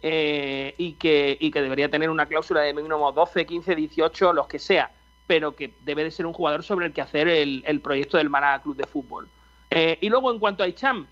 Eh, 0.00 0.74
y, 0.78 0.92
que, 0.92 1.36
y 1.40 1.50
que 1.50 1.60
debería 1.60 1.90
tener 1.90 2.08
una 2.08 2.26
cláusula 2.26 2.60
de 2.60 2.72
mínimo 2.72 3.10
12, 3.10 3.46
15, 3.46 3.74
18, 3.74 4.32
los 4.34 4.46
que 4.46 4.58
sea. 4.58 4.92
Pero 5.26 5.56
que 5.56 5.74
debe 5.80 6.04
de 6.04 6.10
ser 6.10 6.26
un 6.26 6.34
jugador 6.34 6.62
sobre 6.62 6.86
el 6.86 6.92
que 6.92 7.00
hacer 7.00 7.28
el, 7.28 7.64
el 7.66 7.80
proyecto 7.80 8.18
del 8.18 8.28
Málaga 8.28 8.62
Club 8.62 8.76
de 8.76 8.86
Fútbol. 8.86 9.28
Eh, 9.70 9.98
y 10.02 10.10
luego, 10.10 10.30
en 10.30 10.38
cuanto 10.38 10.62
a 10.62 10.68
Icham, 10.68 11.06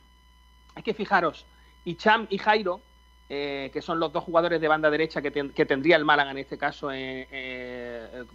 hay 0.74 0.82
que 0.82 0.92
fijaros, 0.92 1.46
Icham 1.86 2.26
y 2.28 2.36
Jairo, 2.36 2.82
eh, 3.30 3.70
que 3.72 3.80
son 3.80 3.98
los 3.98 4.12
dos 4.12 4.22
jugadores 4.22 4.60
de 4.60 4.68
banda 4.68 4.90
derecha 4.90 5.22
que, 5.22 5.32
que 5.32 5.66
tendría 5.66 5.96
el 5.96 6.04
Málaga 6.04 6.30
en 6.30 6.38
este 6.38 6.58
caso 6.58 6.90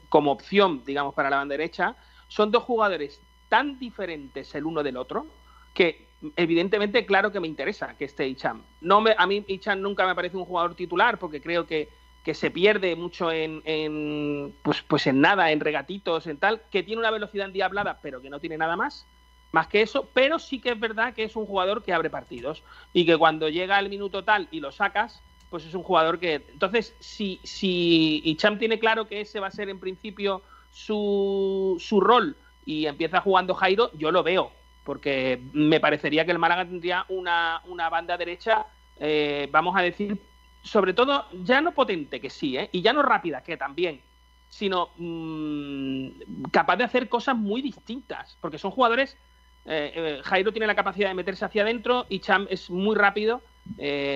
como 0.10 0.32
opción, 0.32 0.84
digamos, 0.84 1.14
para 1.14 1.30
la 1.30 1.38
banda 1.38 1.54
derecha, 1.54 1.96
son 2.28 2.50
dos 2.50 2.64
jugadores 2.64 3.22
tan 3.50 3.78
diferentes 3.78 4.56
el 4.56 4.66
uno 4.66 4.82
del 4.82 4.98
otro 4.98 5.28
que 5.74 6.11
evidentemente 6.36 7.06
claro 7.06 7.32
que 7.32 7.40
me 7.40 7.48
interesa 7.48 7.96
que 7.98 8.06
esté 8.06 8.28
Icham. 8.28 8.64
No 8.82 9.02
me, 9.02 9.16
a 9.18 9.26
mí 9.28 9.44
Icham 9.48 9.82
nunca 9.82 10.06
me 10.06 10.16
parece 10.16 10.38
un 10.38 10.46
jugador 10.46 10.76
titular 10.76 11.18
porque 11.18 11.42
creo 11.42 11.66
que, 11.66 11.90
que 12.24 12.34
se 12.34 12.52
pierde 12.52 12.96
mucho 12.96 13.32
en, 13.32 13.62
en, 13.66 14.54
pues, 14.62 14.82
pues 14.82 15.08
en 15.08 15.22
nada, 15.22 15.52
en 15.52 15.60
regatitos, 15.60 16.28
en 16.28 16.38
tal, 16.38 16.62
que 16.70 16.84
tiene 16.84 17.00
una 17.00 17.12
velocidad 17.12 17.48
endiablada 17.48 18.00
pero 18.02 18.22
que 18.22 18.30
no 18.30 18.40
tiene 18.40 18.58
nada 18.58 18.76
más 18.76 19.08
más 19.52 19.68
que 19.68 19.82
eso, 19.82 20.10
pero 20.14 20.40
sí 20.40 20.60
que 20.60 20.70
es 20.70 20.80
verdad 20.80 21.14
que 21.14 21.24
es 21.24 21.36
un 21.36 21.46
jugador 21.46 21.84
que 21.84 21.94
abre 21.94 22.10
partidos 22.10 22.64
y 22.94 23.06
que 23.06 23.18
cuando 23.18 23.50
llega 23.50 23.80
el 23.80 23.90
minuto 23.90 24.24
tal 24.24 24.48
y 24.52 24.62
lo 24.62 24.72
sacas, 24.72 25.22
pues 25.50 25.66
es 25.66 25.74
un 25.74 25.84
jugador 25.84 26.20
que... 26.20 26.36
Entonces, 26.36 26.96
si, 27.00 27.40
si 27.44 28.22
Icham 28.24 28.58
tiene 28.58 28.80
claro 28.80 29.08
que 29.08 29.22
ese 29.22 29.40
va 29.40 29.48
a 29.48 29.52
ser 29.52 29.70
en 29.70 29.80
principio 29.80 30.42
su, 30.72 31.76
su 31.80 32.00
rol 32.00 32.38
y 32.66 32.86
empieza 32.86 33.20
jugando 33.20 33.54
Jairo, 33.54 33.92
yo 33.96 34.12
lo 34.12 34.24
veo, 34.24 34.54
porque 34.84 35.42
me 35.54 35.80
parecería 35.80 36.26
que 36.26 36.32
el 36.32 36.40
Málaga 36.40 36.66
tendría 36.66 37.06
una, 37.10 37.62
una 37.66 37.90
banda 37.90 38.18
derecha, 38.18 38.66
eh, 39.00 39.48
vamos 39.52 39.76
a 39.78 39.82
decir, 39.82 40.20
sobre 40.64 40.94
todo, 40.94 41.26
ya 41.44 41.62
no 41.62 41.74
potente, 41.74 42.20
que 42.20 42.30
sí, 42.30 42.58
¿eh? 42.58 42.70
y 42.72 42.82
ya 42.82 42.94
no 42.94 43.02
rápida, 43.02 43.42
que 43.44 43.58
también, 43.58 44.02
sino 44.50 44.90
mmm, 44.98 46.10
capaz 46.52 46.78
de 46.78 46.84
hacer 46.84 47.10
cosas 47.10 47.36
muy 47.36 47.62
distintas, 47.62 48.38
porque 48.42 48.58
son 48.58 48.72
jugadores 48.72 49.18
eh, 49.64 49.92
eh, 49.94 50.22
Jairo 50.24 50.52
tiene 50.52 50.66
la 50.66 50.74
capacidad 50.74 51.10
de 51.10 51.14
meterse 51.14 51.46
hacia 51.46 51.62
adentro 51.62 52.08
y 52.10 52.20
Cham 52.20 52.48
es 52.50 52.70
muy 52.72 52.96
rápido. 52.96 53.42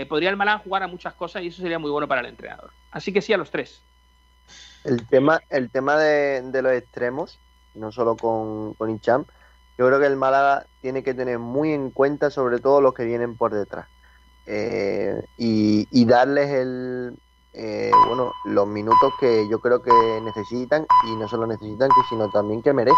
Podría 0.09 0.31
el 0.31 0.37
Malán 0.37 0.57
jugar 0.59 0.81
a 0.81 0.87
muchas 0.87 1.13
cosas 1.13 1.43
y 1.43 1.47
eso 1.47 1.61
sería 1.61 1.77
muy 1.77 1.91
bueno 1.91 2.07
para 2.07 2.21
el 2.21 2.27
entrenador. 2.27 2.71
Así 2.89 3.13
que 3.13 3.21
sí 3.21 3.31
a 3.31 3.37
los 3.37 3.51
tres. 3.51 3.83
El 4.83 5.05
tema, 5.07 5.39
el 5.49 5.69
tema 5.69 5.97
de, 5.97 6.41
de 6.41 6.61
los 6.63 6.71
extremos, 6.73 7.39
no 7.75 7.91
solo 7.91 8.15
con, 8.17 8.73
con 8.73 8.89
Hicham, 8.89 9.25
yo 9.77 9.87
creo 9.87 9.99
que 9.99 10.07
el 10.07 10.15
Málaga 10.17 10.67
tiene 10.81 11.03
que 11.03 11.13
tener 11.13 11.39
muy 11.39 11.73
en 11.73 11.91
cuenta 11.91 12.29
sobre 12.29 12.59
todo 12.59 12.81
los 12.81 12.93
que 12.93 13.05
vienen 13.05 13.37
por 13.37 13.53
detrás. 13.53 13.87
Eh, 14.47 15.21
y, 15.37 15.87
y 15.91 16.05
darles 16.05 16.49
el, 16.51 17.17
eh, 17.53 17.91
bueno, 18.07 18.31
los 18.45 18.67
minutos 18.67 19.13
que 19.19 19.47
yo 19.49 19.59
creo 19.59 19.81
que 19.81 19.91
necesitan 20.23 20.85
y 21.07 21.15
no 21.17 21.27
solo 21.27 21.47
necesitan, 21.47 21.89
que 21.89 22.01
sino 22.09 22.29
también 22.31 22.61
que 22.61 22.73
merecen. 22.73 22.97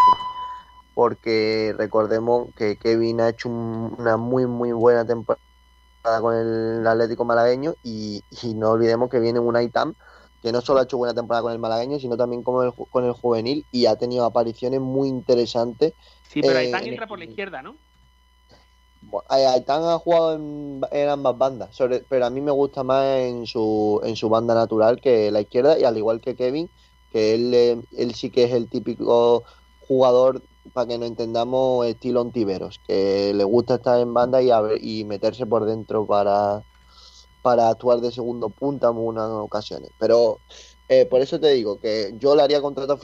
Porque 0.93 1.75
recordemos 1.77 2.49
que 2.55 2.77
Kevin 2.77 3.21
ha 3.21 3.29
hecho 3.29 3.49
un- 3.49 3.95
una 3.99 4.17
muy 4.17 4.47
muy 4.47 4.71
buena 4.71 5.05
temporada 5.05 5.39
con 6.21 6.35
el 6.35 6.87
Atlético 6.87 7.25
malagueño 7.25 7.75
y, 7.83 8.23
y 8.43 8.55
no 8.55 8.71
olvidemos 8.71 9.09
que 9.09 9.19
viene 9.19 9.39
un 9.39 9.55
Aitam 9.55 9.95
que 10.47 10.53
no 10.53 10.61
solo 10.61 10.79
ha 10.79 10.83
hecho 10.83 10.97
buena 10.97 11.13
temporada 11.15 11.43
con 11.43 11.51
el 11.53 11.59
malagueño, 11.59 11.99
sino 11.99 12.17
también 12.17 12.43
con 12.43 12.65
el, 12.65 12.73
con 12.73 13.05
el 13.05 13.13
juvenil 13.13 13.67
y 13.71 13.85
ha 13.87 13.97
tenido 13.97 14.25
apariciones 14.25 14.81
muy 14.81 15.09
interesantes. 15.09 15.93
Sí, 16.21 16.43
pero 16.43 16.59
eh, 16.59 16.59
Aitán 16.59 16.85
en 16.85 16.89
entra 16.89 17.07
por 17.07 17.17
la 17.19 17.25
izquierda, 17.25 17.61
¿no? 17.63 17.79
Bueno, 18.99 19.25
Ay- 19.29 19.43
Aitán 19.45 19.83
ha 19.83 19.97
jugado 19.99 20.33
en, 20.35 20.81
en 20.91 21.09
ambas 21.09 21.37
bandas, 21.37 21.75
sobre- 21.75 22.03
pero 22.09 22.25
a 22.25 22.29
mí 22.29 22.41
me 22.41 22.51
gusta 22.51 22.83
más 22.83 23.05
en 23.19 23.45
su, 23.45 24.01
en 24.03 24.15
su 24.15 24.27
banda 24.29 24.55
natural 24.55 24.99
que 25.01 25.31
la 25.31 25.41
izquierda, 25.41 25.77
y 25.79 25.83
al 25.83 25.97
igual 25.97 26.19
que 26.19 26.35
Kevin, 26.35 26.71
que 27.09 27.35
él, 27.35 27.53
eh, 27.53 27.81
él 27.91 28.15
sí 28.15 28.31
que 28.31 28.43
es 28.45 28.51
el 28.53 28.69
típico 28.69 29.43
jugador, 29.79 30.43
para 30.73 30.87
que 30.87 30.97
nos 30.97 31.07
entendamos, 31.07 31.85
estilo 31.85 32.21
Ontiveros, 32.21 32.79
que 32.83 33.33
le 33.33 33.43
gusta 33.43 33.75
estar 33.75 33.99
en 34.01 34.13
banda 34.13 34.41
y, 34.41 34.49
a 34.51 34.61
ver- 34.61 34.79
y 34.83 35.05
meterse 35.05 35.45
por 35.45 35.65
dentro 35.65 36.05
para, 36.07 36.65
para 37.47 37.69
actuar 37.69 38.01
de 38.01 38.11
segundo 38.11 38.49
punta 38.49 38.89
en 38.89 38.97
unas 38.97 39.29
ocasiones. 39.29 39.89
Pero 39.97 40.41
eh, 40.89 41.05
por 41.05 41.21
eso 41.21 41.39
te 41.39 41.53
digo 41.53 41.79
que 41.79 42.13
yo 42.19 42.35
le 42.35 42.41
haría 42.41 42.59
contrato, 42.59 42.99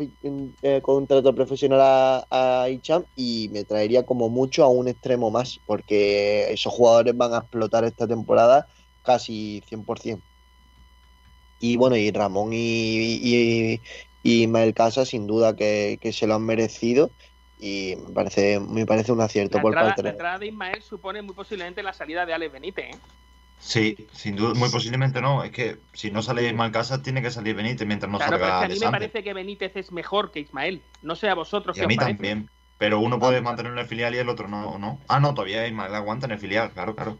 eh, 0.61 0.81
contrato 0.81 1.33
profesional 1.33 1.79
a, 1.79 2.27
a 2.29 2.69
Hicham 2.69 3.05
y 3.15 3.47
me 3.53 3.63
traería 3.63 4.05
como 4.05 4.27
mucho 4.27 4.65
a 4.65 4.67
un 4.67 4.89
extremo 4.89 5.31
más, 5.31 5.61
porque 5.65 6.51
esos 6.51 6.73
jugadores 6.73 7.15
van 7.15 7.33
a 7.33 7.37
explotar 7.37 7.85
esta 7.85 8.05
temporada 8.05 8.67
casi 9.01 9.63
100%. 9.71 10.19
Y 11.61 11.77
bueno, 11.77 11.95
y 11.95 12.11
Ramón 12.11 12.51
y, 12.51 12.57
y, 12.57 13.81
y 14.23 14.43
Ismael 14.43 14.73
Casa 14.73 15.05
sin 15.05 15.25
duda 15.25 15.55
que, 15.55 15.99
que 16.01 16.11
se 16.11 16.27
lo 16.27 16.35
han 16.35 16.45
merecido 16.45 17.11
y 17.57 17.95
me 17.95 18.13
parece, 18.13 18.59
me 18.59 18.85
parece 18.85 19.13
un 19.13 19.21
acierto 19.21 19.59
La 19.59 19.61
por 19.61 19.71
entrada, 19.71 19.87
parte 19.87 20.03
la 20.03 20.09
de 20.09 20.11
entrada 20.11 20.39
de 20.39 20.47
Ismael 20.47 20.81
supone 20.81 21.21
muy 21.21 21.33
posiblemente 21.33 21.81
la 21.81 21.93
salida 21.93 22.25
de 22.25 22.33
Alex 22.33 22.51
Benítez, 22.51 22.93
¿eh? 22.93 22.99
Sí, 23.65 23.95
sin 24.11 24.35
duda, 24.35 24.53
muy 24.55 24.69
posiblemente 24.69 25.21
no. 25.21 25.41
Es 25.43 25.51
que 25.51 25.77
si 25.93 26.11
no 26.11 26.21
sale 26.21 26.45
Ismael 26.45 26.71
Casa, 26.71 27.01
tiene 27.01 27.21
que 27.21 27.31
salir 27.31 27.55
Benítez 27.55 27.87
mientras 27.87 28.11
no 28.11 28.17
claro, 28.17 28.33
pero 28.33 28.45
es 28.45 28.51
salga 28.51 28.67
que 28.67 28.73
a 28.73 28.75
mí 28.75 28.85
me 28.85 28.91
parece 28.91 29.23
que 29.23 29.33
Benítez 29.33 29.71
es 29.75 29.91
mejor 29.93 30.31
que 30.31 30.41
Ismael. 30.41 30.81
No 31.01 31.15
sé 31.15 31.29
a 31.29 31.33
vosotros 31.33 31.75
Y 31.77 31.79
qué 31.79 31.85
a 31.85 31.87
mí 31.87 31.95
parece. 31.95 32.13
también. 32.15 32.49
Pero 32.77 32.99
uno 32.99 33.17
puede 33.19 33.39
mantenerlo 33.41 33.77
en 33.77 33.83
el 33.83 33.87
filial 33.89 34.13
y 34.13 34.17
el 34.17 34.27
otro 34.27 34.49
no, 34.49 34.77
¿no? 34.77 34.99
Ah, 35.07 35.21
no, 35.21 35.33
todavía 35.33 35.65
Ismael 35.65 35.95
aguanta 35.95 36.25
en 36.25 36.33
el 36.33 36.39
filial, 36.39 36.71
claro, 36.71 36.93
claro. 36.93 37.17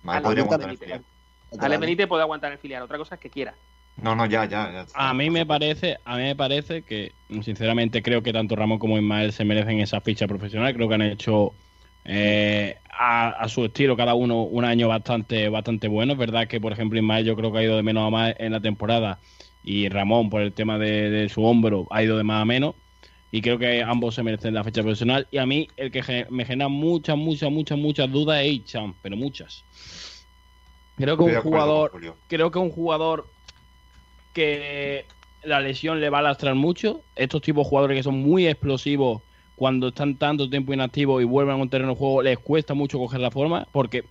Ismael 0.00 0.22
podría 0.22 0.42
Benítez. 0.42 0.44
aguantar 0.44 0.64
en 0.64 0.70
el 0.70 0.78
filial. 0.78 1.80
Benítez 1.80 2.06
puede 2.08 2.22
aguantar 2.22 2.52
el 2.52 2.58
filial, 2.58 2.82
otra 2.82 2.98
cosa 2.98 3.14
es 3.14 3.20
que 3.20 3.30
quiera. 3.30 3.54
No, 3.96 4.16
no, 4.16 4.26
ya, 4.26 4.46
ya, 4.46 4.72
ya. 4.72 4.86
A 4.94 5.14
mí 5.14 5.30
me 5.30 5.46
parece, 5.46 5.98
a 6.04 6.16
mí 6.16 6.22
me 6.22 6.34
parece 6.34 6.82
que, 6.82 7.12
sinceramente, 7.42 8.02
creo 8.02 8.22
que 8.22 8.32
tanto 8.32 8.56
Ramón 8.56 8.78
como 8.80 8.98
Ismael 8.98 9.32
se 9.32 9.44
merecen 9.44 9.78
esa 9.78 10.00
ficha 10.00 10.26
profesional. 10.26 10.74
Creo 10.74 10.88
que 10.88 10.94
han 10.94 11.02
hecho 11.02 11.52
eh, 12.04 12.76
a, 12.98 13.30
a 13.30 13.48
su 13.48 13.64
estilo 13.64 13.96
cada 13.96 14.14
uno 14.14 14.44
un 14.44 14.64
año 14.64 14.88
bastante, 14.88 15.48
bastante 15.48 15.88
bueno. 15.88 16.12
Es 16.12 16.18
verdad 16.18 16.48
que, 16.48 16.60
por 16.60 16.72
ejemplo, 16.72 16.98
Ismael 16.98 17.24
yo 17.26 17.36
creo 17.36 17.52
que 17.52 17.58
ha 17.58 17.62
ido 17.64 17.76
de 17.76 17.82
menos 17.82 18.06
a 18.06 18.10
más 18.10 18.34
en 18.38 18.52
la 18.52 18.60
temporada 18.60 19.20
y 19.62 19.88
Ramón, 19.88 20.30
por 20.30 20.42
el 20.42 20.54
tema 20.54 20.78
de, 20.78 21.10
de 21.10 21.28
su 21.28 21.42
hombro, 21.44 21.86
ha 21.90 22.02
ido 22.02 22.16
de 22.16 22.24
más 22.24 22.42
a 22.42 22.44
menos. 22.44 22.76
Y 23.32 23.42
creo 23.42 23.58
que 23.58 23.82
ambos 23.82 24.14
se 24.16 24.22
merecen 24.24 24.54
la 24.54 24.64
fecha 24.64 24.82
profesional. 24.82 25.28
Y 25.30 25.38
a 25.38 25.46
mí, 25.46 25.72
el 25.76 25.90
que 25.92 26.02
ge- 26.02 26.26
me 26.30 26.44
genera 26.44 26.68
muchas, 26.68 27.16
muchas, 27.16 27.50
muchas, 27.50 27.78
muchas 27.78 28.10
dudas 28.10 28.42
es 28.44 28.52
Icham, 28.52 28.98
pero 29.00 29.16
muchas. 29.16 29.66
Creo 30.98 31.16
que 31.16 31.22
Estoy 31.22 31.32
un 31.34 31.36
jugador, 31.38 31.98
creo 32.28 32.50
que 32.50 32.58
un 32.58 32.70
jugador 32.70 33.34
que 34.32 35.12
la 35.42 35.60
lesión 35.60 36.00
le 36.00 36.10
va 36.10 36.18
a 36.20 36.22
lastrar 36.22 36.54
mucho. 36.54 37.06
Estos 37.14 37.42
tipos 37.42 37.64
de 37.64 37.70
jugadores 37.70 37.96
que 37.98 38.02
son 38.02 38.18
muy 38.22 38.46
explosivos 38.46 39.22
cuando 39.60 39.88
están 39.88 40.16
tanto 40.16 40.48
tiempo 40.48 40.72
inactivos 40.72 41.20
y 41.20 41.26
vuelven 41.26 41.52
a 41.52 41.56
un 41.58 41.68
terreno 41.68 41.92
de 41.92 41.98
juego, 41.98 42.22
les 42.22 42.38
cuesta 42.38 42.72
mucho 42.72 42.96
coger 42.98 43.20
la 43.20 43.30
forma 43.30 43.68
porque 43.72 44.04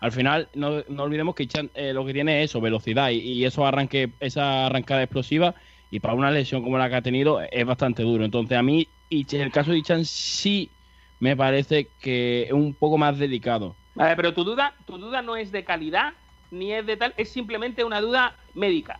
al 0.00 0.10
final 0.10 0.48
no, 0.52 0.82
no 0.88 1.04
olvidemos 1.04 1.36
que 1.36 1.44
Ichan, 1.44 1.70
eh, 1.74 1.92
lo 1.92 2.04
que 2.04 2.12
tiene 2.12 2.42
es 2.42 2.50
eso, 2.50 2.60
velocidad 2.60 3.10
y, 3.10 3.18
y 3.18 3.44
eso 3.44 3.64
arranque, 3.64 4.14
esa 4.18 4.66
arrancada 4.66 5.04
explosiva 5.04 5.54
y 5.92 6.00
para 6.00 6.14
una 6.14 6.32
lesión 6.32 6.60
como 6.64 6.76
la 6.76 6.88
que 6.88 6.96
ha 6.96 7.02
tenido 7.02 7.40
es 7.40 7.64
bastante 7.64 8.02
duro. 8.02 8.24
Entonces 8.24 8.58
a 8.58 8.64
mí 8.64 8.88
Ichan- 9.08 9.42
el 9.42 9.52
caso 9.52 9.70
de 9.70 9.78
Ichan 9.78 10.04
sí 10.04 10.72
me 11.20 11.36
parece 11.36 11.86
que 12.00 12.42
es 12.42 12.52
un 12.52 12.74
poco 12.74 12.98
más 12.98 13.16
delicado. 13.16 13.76
Vale, 13.94 14.16
pero 14.16 14.34
tu 14.34 14.42
duda, 14.42 14.74
tu 14.86 14.98
duda 14.98 15.22
no 15.22 15.36
es 15.36 15.52
de 15.52 15.62
calidad 15.62 16.14
ni 16.50 16.72
es 16.72 16.84
de 16.84 16.96
tal, 16.96 17.14
es 17.16 17.30
simplemente 17.30 17.84
una 17.84 18.00
duda 18.00 18.34
médica. 18.54 18.98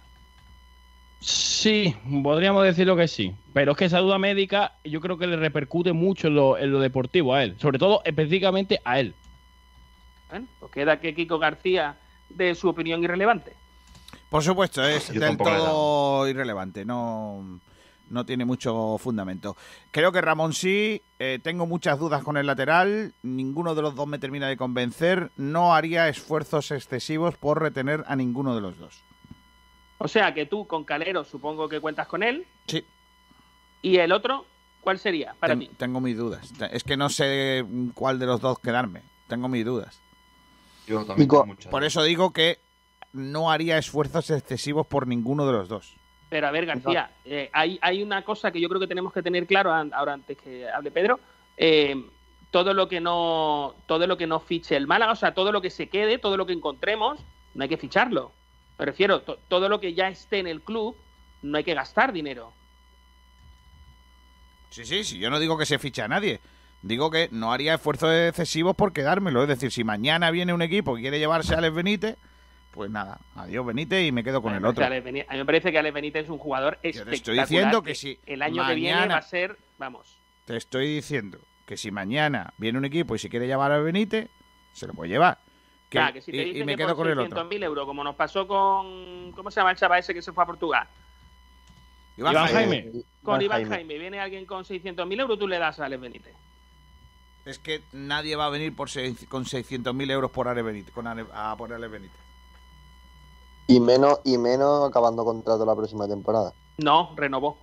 Sí, 1.20 1.96
podríamos 2.22 2.64
decirlo 2.64 2.96
que 2.96 3.08
sí. 3.08 3.34
Pero 3.52 3.72
es 3.72 3.78
que 3.78 3.86
esa 3.86 3.98
duda 3.98 4.18
médica 4.18 4.74
yo 4.84 5.00
creo 5.00 5.18
que 5.18 5.26
le 5.26 5.36
repercute 5.36 5.92
mucho 5.92 6.28
en 6.28 6.34
lo, 6.34 6.58
en 6.58 6.70
lo 6.70 6.80
deportivo 6.80 7.34
a 7.34 7.42
él. 7.42 7.56
Sobre 7.58 7.78
todo, 7.78 8.02
específicamente 8.04 8.80
a 8.84 9.00
él. 9.00 9.14
Bueno, 10.30 10.46
pues 10.60 10.72
queda 10.72 11.00
que 11.00 11.14
Kiko 11.14 11.38
García 11.38 11.96
de 12.28 12.54
su 12.54 12.68
opinión 12.68 13.02
irrelevante. 13.02 13.54
Por 14.28 14.42
supuesto, 14.42 14.84
es 14.84 15.12
Yo 15.12 15.20
del 15.20 15.36
todo 15.36 16.28
irrelevante, 16.28 16.84
no, 16.84 17.60
no 18.10 18.26
tiene 18.26 18.44
mucho 18.44 18.98
fundamento. 18.98 19.56
Creo 19.92 20.10
que 20.10 20.20
Ramón 20.20 20.52
sí, 20.52 21.02
eh, 21.18 21.38
tengo 21.42 21.66
muchas 21.66 21.98
dudas 21.98 22.22
con 22.22 22.36
el 22.36 22.46
lateral, 22.46 23.14
ninguno 23.22 23.74
de 23.74 23.82
los 23.82 23.94
dos 23.94 24.06
me 24.06 24.18
termina 24.18 24.48
de 24.48 24.56
convencer, 24.56 25.30
no 25.36 25.74
haría 25.74 26.08
esfuerzos 26.08 26.70
excesivos 26.72 27.36
por 27.36 27.62
retener 27.62 28.04
a 28.08 28.16
ninguno 28.16 28.54
de 28.54 28.60
los 28.60 28.78
dos. 28.78 29.04
O 29.98 30.08
sea 30.08 30.34
que 30.34 30.46
tú 30.46 30.66
con 30.66 30.84
Calero 30.84 31.24
supongo 31.24 31.68
que 31.68 31.80
cuentas 31.80 32.06
con 32.06 32.22
él. 32.22 32.46
Sí. 32.66 32.84
¿Y 33.82 33.96
el 33.98 34.12
otro 34.12 34.44
cuál 34.80 34.98
sería 34.98 35.34
para 35.38 35.52
Ten- 35.54 35.60
ti? 35.60 35.70
Tengo 35.76 36.00
mis 36.00 36.16
dudas, 36.16 36.52
es 36.70 36.84
que 36.84 36.96
no 36.96 37.08
sé 37.08 37.64
cuál 37.94 38.18
de 38.18 38.26
los 38.26 38.40
dos 38.40 38.58
quedarme, 38.58 39.02
tengo 39.28 39.48
mis 39.48 39.64
dudas. 39.64 40.00
Yo 40.86 41.04
también 41.04 41.28
tengo 41.28 41.46
Por 41.70 41.84
eso 41.84 42.02
digo 42.02 42.32
que 42.32 42.58
no 43.12 43.50
haría 43.50 43.78
esfuerzos 43.78 44.30
excesivos 44.30 44.86
por 44.86 45.06
ninguno 45.06 45.46
de 45.46 45.52
los 45.52 45.68
dos. 45.68 45.94
Pero 46.28 46.48
a 46.48 46.50
ver, 46.50 46.66
García, 46.66 47.10
eh, 47.24 47.48
hay, 47.52 47.78
hay 47.80 48.02
una 48.02 48.22
cosa 48.22 48.50
que 48.50 48.60
yo 48.60 48.68
creo 48.68 48.80
que 48.80 48.86
tenemos 48.88 49.12
que 49.12 49.22
tener 49.22 49.46
claro 49.46 49.72
ahora 49.72 50.12
antes 50.12 50.36
que 50.36 50.68
hable 50.68 50.90
Pedro. 50.90 51.18
eh, 51.56 51.94
todo 52.50 52.72
lo 52.72 52.88
que 52.88 53.00
no 53.00 53.74
todo 53.86 54.06
lo 54.06 54.16
que 54.16 54.26
no 54.26 54.40
fiche 54.40 54.76
el 54.76 54.86
Málaga, 54.86 55.12
o 55.12 55.16
sea, 55.16 55.34
todo 55.34 55.52
lo 55.52 55.60
que 55.60 55.68
se 55.70 55.88
quede, 55.88 56.18
todo 56.18 56.36
lo 56.36 56.46
que 56.46 56.52
encontremos, 56.52 57.18
no 57.54 57.62
hay 57.62 57.68
que 57.68 57.76
ficharlo. 57.76 58.32
Me 58.78 58.84
refiero, 58.84 59.22
to- 59.22 59.38
todo 59.48 59.68
lo 59.68 59.80
que 59.80 59.94
ya 59.94 60.08
esté 60.08 60.38
en 60.38 60.46
el 60.46 60.60
club, 60.60 60.96
no 61.42 61.58
hay 61.58 61.64
que 61.64 61.74
gastar 61.74 62.12
dinero. 62.12 62.52
Sí, 64.70 64.84
sí, 64.84 65.04
sí, 65.04 65.18
yo 65.18 65.30
no 65.30 65.38
digo 65.38 65.56
que 65.56 65.66
se 65.66 65.78
fiche 65.78 66.02
a 66.02 66.08
nadie. 66.08 66.40
Digo 66.82 67.10
que 67.10 67.28
no 67.32 67.52
haría 67.52 67.74
esfuerzos 67.74 68.12
excesivos 68.12 68.76
por 68.76 68.92
quedármelo. 68.92 69.42
Es 69.42 69.48
decir, 69.48 69.72
si 69.72 69.84
mañana 69.84 70.30
viene 70.30 70.52
un 70.52 70.62
equipo 70.62 70.94
que 70.94 71.02
quiere 71.02 71.18
llevarse 71.18 71.54
a 71.54 71.58
Alex 71.58 71.74
Benítez, 71.74 72.16
pues 72.72 72.90
nada, 72.90 73.18
adiós 73.34 73.64
Benítez 73.64 74.06
y 74.06 74.12
me 74.12 74.22
quedo 74.22 74.42
con 74.42 74.54
el 74.54 74.64
otro. 74.64 74.84
A 74.84 74.90
mí 74.90 75.00
me 75.00 75.44
parece 75.46 75.72
que 75.72 75.78
Alex 75.78 75.94
Benítez 75.94 76.24
es 76.24 76.30
un 76.30 76.38
jugador 76.38 76.78
te 76.82 76.90
espectacular. 76.90 77.14
estoy 77.14 77.38
diciendo 77.38 77.82
que 77.82 77.94
si 77.94 78.18
el 78.26 78.42
año 78.42 78.66
que 78.66 78.74
viene 78.74 79.06
va 79.06 79.16
a 79.16 79.22
ser, 79.22 79.56
vamos, 79.78 80.18
Te 80.44 80.56
estoy 80.56 80.94
diciendo 80.94 81.38
que 81.64 81.76
si 81.78 81.90
mañana 81.90 82.52
viene 82.58 82.78
un 82.78 82.84
equipo 82.84 83.16
y 83.16 83.18
si 83.18 83.30
quiere 83.30 83.46
llevar 83.46 83.72
a 83.72 83.78
Benítez, 83.78 84.28
se 84.72 84.86
lo 84.86 84.92
puede 84.92 85.10
llevar. 85.10 85.38
Que- 85.88 85.98
Claro, 85.98 86.14
que 86.14 86.20
si 86.20 86.32
te 86.32 86.38
dicen 86.38 86.62
y 86.62 86.64
me 86.64 86.72
que 86.72 86.78
quedo 86.78 86.96
por 86.96 87.06
con 87.06 87.12
el 87.12 87.18
otro. 87.20 87.44
600.000 87.48 87.62
euros, 87.62 87.86
como 87.86 88.02
nos 88.02 88.16
pasó 88.16 88.46
con. 88.48 89.32
¿Cómo 89.36 89.50
se 89.50 89.60
llama 89.60 89.70
el 89.70 89.76
chaval 89.76 90.00
ese 90.00 90.12
que 90.14 90.22
se 90.22 90.32
fue 90.32 90.42
a 90.42 90.46
Portugal? 90.46 90.88
Iván 92.16 92.32
Iván 92.32 92.46
Jaime. 92.48 92.82
Jaime. 92.82 93.02
Con 93.22 93.42
Iván 93.42 93.58
Jaime. 93.62 93.74
Jaime. 93.76 93.98
Viene 93.98 94.20
alguien 94.20 94.46
con 94.46 94.64
600.000 94.64 95.20
euros, 95.20 95.38
tú 95.38 95.46
le 95.46 95.58
das 95.58 95.78
a 95.80 95.84
Alex 95.84 96.00
Benítez. 96.00 96.34
Es 97.44 97.58
que 97.60 97.82
nadie 97.92 98.34
va 98.34 98.46
a 98.46 98.50
venir 98.50 98.74
por 98.74 98.90
seis- 98.90 99.26
con 99.28 99.44
600.000 99.44 100.10
euros 100.10 100.30
por 100.32 100.48
Alex 100.48 100.64
Benítez, 100.66 100.92
con 100.94 101.06
Ale- 101.06 101.26
a 101.32 101.54
por 101.56 101.72
Alex 101.72 101.92
Benítez. 101.92 102.20
Y 103.68 103.78
menos, 103.80 104.20
y 104.24 104.38
menos 104.38 104.88
acabando 104.88 105.24
contrato 105.24 105.64
la 105.64 105.74
próxima 105.76 106.08
temporada. 106.08 106.52
No, 106.78 107.12
renovó. 107.16 107.58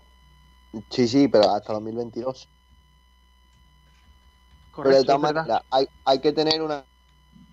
Sí, 0.89 1.07
sí, 1.07 1.27
pero 1.27 1.49
hasta 1.51 1.73
2022. 1.73 2.47
pero 4.75 4.89
de 4.89 5.03
todas 5.03 5.21
maneras, 5.21 5.61
hay, 5.69 5.85
hay 6.05 6.19
que 6.19 6.31
tener 6.31 6.61
una 6.61 6.83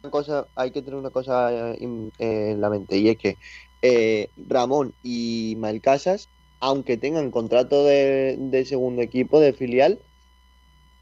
cosa, 0.08 0.48
hay 0.54 0.70
que 0.70 0.80
tener 0.82 0.98
una 0.98 1.10
cosa 1.10 1.72
eh, 1.74 1.78
eh, 2.18 2.50
en 2.52 2.60
la 2.60 2.70
mente, 2.70 2.96
y 2.96 3.08
es 3.10 3.18
que 3.18 3.38
eh, 3.82 4.30
Ramón 4.36 4.94
y 5.02 5.56
Mael 5.58 5.80
Casas, 5.82 6.30
aunque 6.60 6.96
tengan 6.96 7.30
contrato 7.30 7.84
de, 7.84 8.36
de 8.38 8.64
segundo 8.64 9.02
equipo, 9.02 9.40
de 9.40 9.52
filial, 9.52 10.00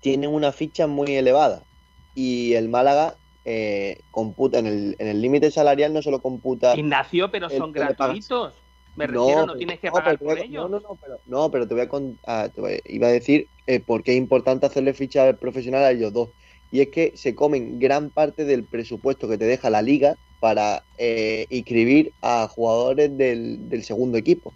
tienen 0.01 0.31
una 0.31 0.53
ficha 0.53 0.87
muy 0.87 1.15
elevada. 1.15 1.65
Y 2.15 2.55
el 2.55 2.69
Málaga 2.69 3.17
eh, 3.45 4.01
computa 4.11 4.59
en 4.59 4.67
el 4.67 4.97
en 4.99 5.07
el 5.09 5.21
límite 5.21 5.51
salarial, 5.51 5.93
no 5.93 6.03
solo 6.03 6.21
computa. 6.21 6.77
Ignacio, 6.77 7.31
pero 7.31 7.49
son 7.49 7.73
gratuitos. 7.73 8.55
Me 8.97 9.07
refiero, 9.07 9.41
no, 9.41 9.47
pero- 9.47 9.59
tienes 9.59 9.79
que 9.79 9.87
no, 9.89 9.93
pagar 9.95 10.19
te 10.19 10.25
por 10.25 10.39
a- 10.39 10.43
ello. 10.43 10.63
No, 10.63 10.69
no, 10.69 10.81
no, 10.81 10.97
pero, 11.01 11.21
no, 11.27 11.51
pero 11.51 11.69
te 11.69 11.75
voy 11.75 11.83
a 11.85 11.89
contar, 11.89 12.53
iba 12.85 13.07
a 13.07 13.13
decir 13.13 13.49
eh, 13.67 13.79
por 13.81 14.03
qué 14.03 14.13
es 14.13 14.19
importante 14.19 14.67
hacerle 14.67 14.93
ficha 14.93 15.33
profesional 15.35 15.85
a 15.85 15.93
ellos 15.93 16.13
dos. 16.13 16.31
Y 16.71 16.81
es 16.81 16.89
que 16.91 17.13
se 17.17 17.35
comen 17.35 17.79
gran 17.79 18.11
parte 18.11 18.45
del 18.45 18.67
presupuesto 18.67 19.29
que 19.29 19.39
te 19.39 19.47
deja 19.47 19.71
la 19.71 19.83
liga 19.83 20.17
para 20.39 20.87
eh, 20.97 21.47
inscribir 21.51 22.15
a 22.21 22.49
jugadores 22.49 23.17
del, 23.17 23.69
segundo 23.85 24.19
equipo. 24.19 24.55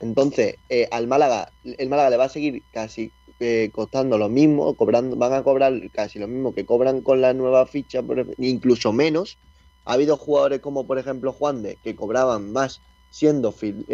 Entonces, 0.00 0.58
eh, 0.68 0.88
al 0.90 1.06
Málaga, 1.06 1.54
el 1.62 1.88
Málaga 1.88 2.10
le 2.10 2.16
va 2.16 2.24
a 2.24 2.28
seguir 2.28 2.64
casi 2.70 3.14
eh, 3.38 3.70
costando 3.72 4.18
lo 4.18 4.28
mismo, 4.28 4.76
cobrando, 4.76 5.16
van 5.16 5.32
a 5.32 5.42
cobrar 5.44 5.72
casi 5.92 6.18
lo 6.18 6.28
mismo 6.28 6.54
que 6.54 6.66
cobran 6.66 7.02
con 7.02 7.20
la 7.20 7.34
nueva 7.34 7.66
ficha, 7.66 8.02
incluso 8.38 8.92
menos. 8.92 9.38
Ha 9.84 9.94
habido 9.94 10.16
jugadores 10.16 10.60
como 10.60 10.86
por 10.86 10.98
ejemplo 10.98 11.32
Juan 11.32 11.62
de 11.62 11.76
que 11.78 11.96
cobraban 11.96 12.52
más 12.52 12.82
siendo 13.08 13.52
fil- 13.52 13.84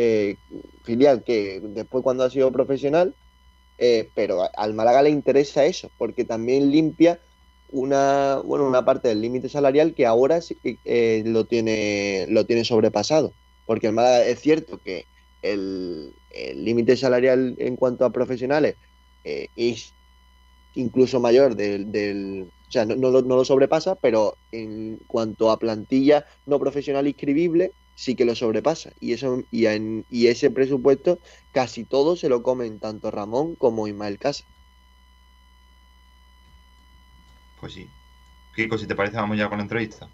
filial 0.85 1.25
que 1.25 1.61
después 1.63 2.03
cuando 2.05 2.25
ha 2.25 2.31
sido 2.31 2.53
profesional, 2.53 3.17
pero 4.15 4.43
al 4.57 4.75
Málaga 4.75 5.03
le 5.03 5.11
interesa 5.11 5.65
eso, 5.65 5.91
porque 5.97 6.25
también 6.25 6.71
limpia 6.71 7.21
una, 7.69 8.41
bueno, 8.45 8.67
una 8.67 8.85
parte 8.85 9.09
del 9.09 9.21
límite 9.21 9.49
salarial 9.49 9.95
que 9.95 10.07
ahora 10.07 10.41
que, 10.63 10.81
eh, 10.85 11.23
lo 11.27 11.47
tiene, 11.47 12.27
lo 12.29 12.47
tiene 12.47 12.65
sobrepasado. 12.65 13.35
Porque 13.65 13.89
el 13.89 13.95
es 14.27 14.41
cierto 14.41 14.79
que 14.81 15.09
el 15.43 16.15
el 16.31 16.65
límite 16.65 16.97
salarial 16.97 17.55
en 17.59 17.77
cuanto 17.77 18.05
a 18.05 18.13
profesionales 18.13 18.77
eh, 19.25 19.49
es 19.55 19.95
incluso 20.73 21.21
mayor 21.21 21.57
del, 21.57 21.91
del- 21.93 22.45
o 22.69 22.71
sea, 22.71 22.85
no, 22.87 22.97
no 22.97 23.11
lo, 23.11 23.23
no 23.23 23.37
lo 23.37 23.45
sobrepasa, 23.45 23.97
pero 23.97 24.39
en 24.51 24.99
cuanto 25.07 25.51
a 25.51 25.59
plantilla 25.59 26.27
no 26.47 26.59
profesional 26.61 27.07
inscribible, 27.09 27.75
sí 27.95 28.15
que 28.15 28.25
lo 28.27 28.35
sobrepasa. 28.35 28.93
Y 29.01 29.13
eso, 29.15 29.43
y, 29.51 29.67
en, 29.67 30.05
y 30.09 30.27
ese 30.29 30.51
presupuesto 30.51 31.21
casi 31.51 31.85
todo 31.85 32.17
se 32.17 32.29
lo 32.29 32.43
comen 32.43 32.79
tanto 32.81 33.11
Ramón 33.11 33.57
como 33.57 33.89
Ismael 33.89 34.19
Casa. 34.19 34.45
Pues 37.61 37.73
sí. 37.73 37.89
Kiko, 38.55 38.79
si 38.79 38.87
te 38.87 38.95
parece, 38.95 39.17
vamos 39.17 39.37
ya 39.37 39.49
con 39.49 39.59
la 39.59 39.63
entrevista. 39.63 40.09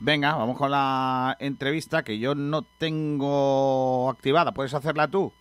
Venga, 0.00 0.34
vamos 0.36 0.56
con 0.56 0.70
la 0.70 1.36
entrevista 1.40 2.04
que 2.04 2.18
yo 2.18 2.34
no 2.34 2.62
tengo 2.62 4.08
activada. 4.10 4.52
¿Puedes 4.52 4.74
hacerla 4.74 5.08
tú? 5.08 5.32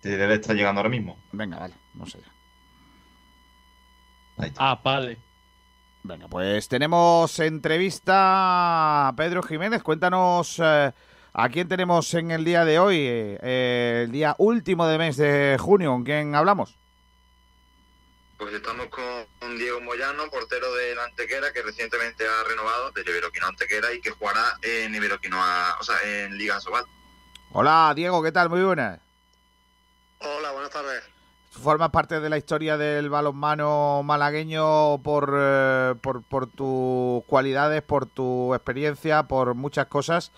Te 0.00 0.16
debe 0.16 0.34
estar 0.34 0.54
llegando 0.54 0.80
ahora 0.80 0.90
mismo. 0.90 1.16
Venga, 1.32 1.58
vale, 1.58 1.74
no 1.94 2.06
sé. 2.06 2.18
Ah, 4.56 4.80
vale. 4.82 5.18
Venga, 6.02 6.28
pues 6.28 6.68
tenemos 6.68 7.38
entrevista 7.40 9.08
a 9.08 9.12
Pedro 9.16 9.42
Jiménez. 9.42 9.82
Cuéntanos 9.82 10.60
eh, 10.62 10.92
a 11.32 11.48
quién 11.48 11.68
tenemos 11.68 12.12
en 12.14 12.30
el 12.30 12.44
día 12.44 12.64
de 12.64 12.78
hoy, 12.78 12.98
eh, 13.00 14.02
el 14.04 14.12
día 14.12 14.34
último 14.38 14.86
de 14.86 14.98
mes 14.98 15.16
de 15.16 15.56
junio. 15.58 15.90
¿Con 15.90 16.04
quién 16.04 16.34
hablamos? 16.34 16.78
Pues 18.38 18.54
estamos 18.54 18.86
con 18.86 19.04
Diego 19.58 19.80
Moyano, 19.80 20.30
portero 20.30 20.72
del 20.74 20.98
Antequera, 20.98 21.52
que 21.52 21.62
recientemente 21.62 22.24
ha 22.26 22.44
renovado 22.48 22.90
del 22.92 23.08
Iberoquino 23.08 23.46
Antequera 23.46 23.92
y 23.92 24.00
que 24.00 24.10
jugará 24.10 24.58
en 24.62 24.94
Iberoquinoa, 24.94 25.76
o 25.80 25.82
sea, 25.82 25.96
en 26.04 26.36
Liga 26.38 26.60
Sobal. 26.60 26.84
Hola, 27.52 27.92
Diego, 27.94 28.22
¿qué 28.22 28.32
tal? 28.32 28.48
Muy 28.48 28.62
buenas. 28.62 29.00
Hola, 30.20 30.52
buenas 30.52 30.70
tardes. 30.70 31.02
Formas 31.50 31.90
parte 31.90 32.20
de 32.20 32.28
la 32.28 32.36
historia 32.36 32.76
del 32.76 33.08
balonmano 33.08 34.02
malagueño 34.04 35.02
por, 35.02 35.34
eh, 35.36 35.94
por, 36.00 36.22
por 36.22 36.46
tus 36.46 37.24
cualidades, 37.24 37.82
por 37.82 38.06
tu 38.06 38.54
experiencia, 38.54 39.24
por 39.24 39.54
muchas 39.54 39.86
cosas. 39.86 40.30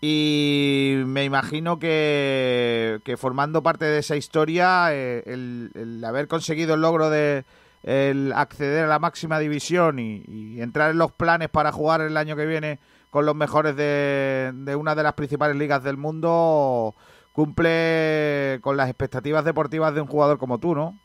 Y 0.00 1.02
me 1.06 1.24
imagino 1.24 1.78
que, 1.78 3.00
que 3.02 3.16
formando 3.16 3.62
parte 3.62 3.86
de 3.86 3.98
esa 3.98 4.14
historia, 4.14 4.92
eh, 4.92 5.22
el, 5.26 5.70
el 5.74 6.04
haber 6.04 6.28
conseguido 6.28 6.74
el 6.74 6.82
logro 6.82 7.08
de 7.08 7.44
el 7.82 8.32
acceder 8.34 8.84
a 8.84 8.88
la 8.88 8.98
máxima 8.98 9.38
división 9.38 9.98
y, 9.98 10.60
entrar 10.60 10.90
en 10.90 10.98
los 10.98 11.12
planes 11.12 11.48
para 11.48 11.72
jugar 11.72 12.00
el 12.00 12.16
año 12.16 12.36
que 12.36 12.46
viene 12.46 12.80
con 13.10 13.26
los 13.26 13.34
mejores 13.34 13.76
de, 13.76 14.52
de 14.54 14.76
una 14.76 14.94
de 14.94 15.02
las 15.02 15.14
principales 15.14 15.56
ligas 15.56 15.82
del 15.82 15.96
mundo, 15.96 16.94
cumple 17.32 18.58
con 18.62 18.76
las 18.76 18.88
expectativas 18.88 19.44
deportivas 19.44 19.94
de 19.94 20.00
un 20.00 20.08
jugador 20.08 20.38
como 20.38 20.58
tú, 20.58 20.74
¿no? 20.74 20.98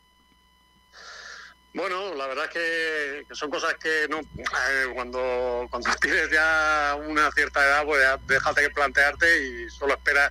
Bueno, 1.74 2.14
la 2.14 2.26
verdad 2.26 2.44
es 2.44 2.50
que, 2.50 3.34
son 3.34 3.50
cosas 3.50 3.74
que 3.74 4.06
no 4.10 4.20
eh, 4.20 4.92
cuando, 4.94 5.66
cuando 5.70 5.90
tienes 6.00 6.30
ya 6.30 6.98
una 7.08 7.30
cierta 7.30 7.64
edad, 7.64 7.84
pues 7.84 8.02
ya 8.02 8.18
déjate 8.26 8.62
que 8.62 8.70
plantearte 8.70 9.46
y 9.46 9.70
solo 9.70 9.94
esperas 9.94 10.30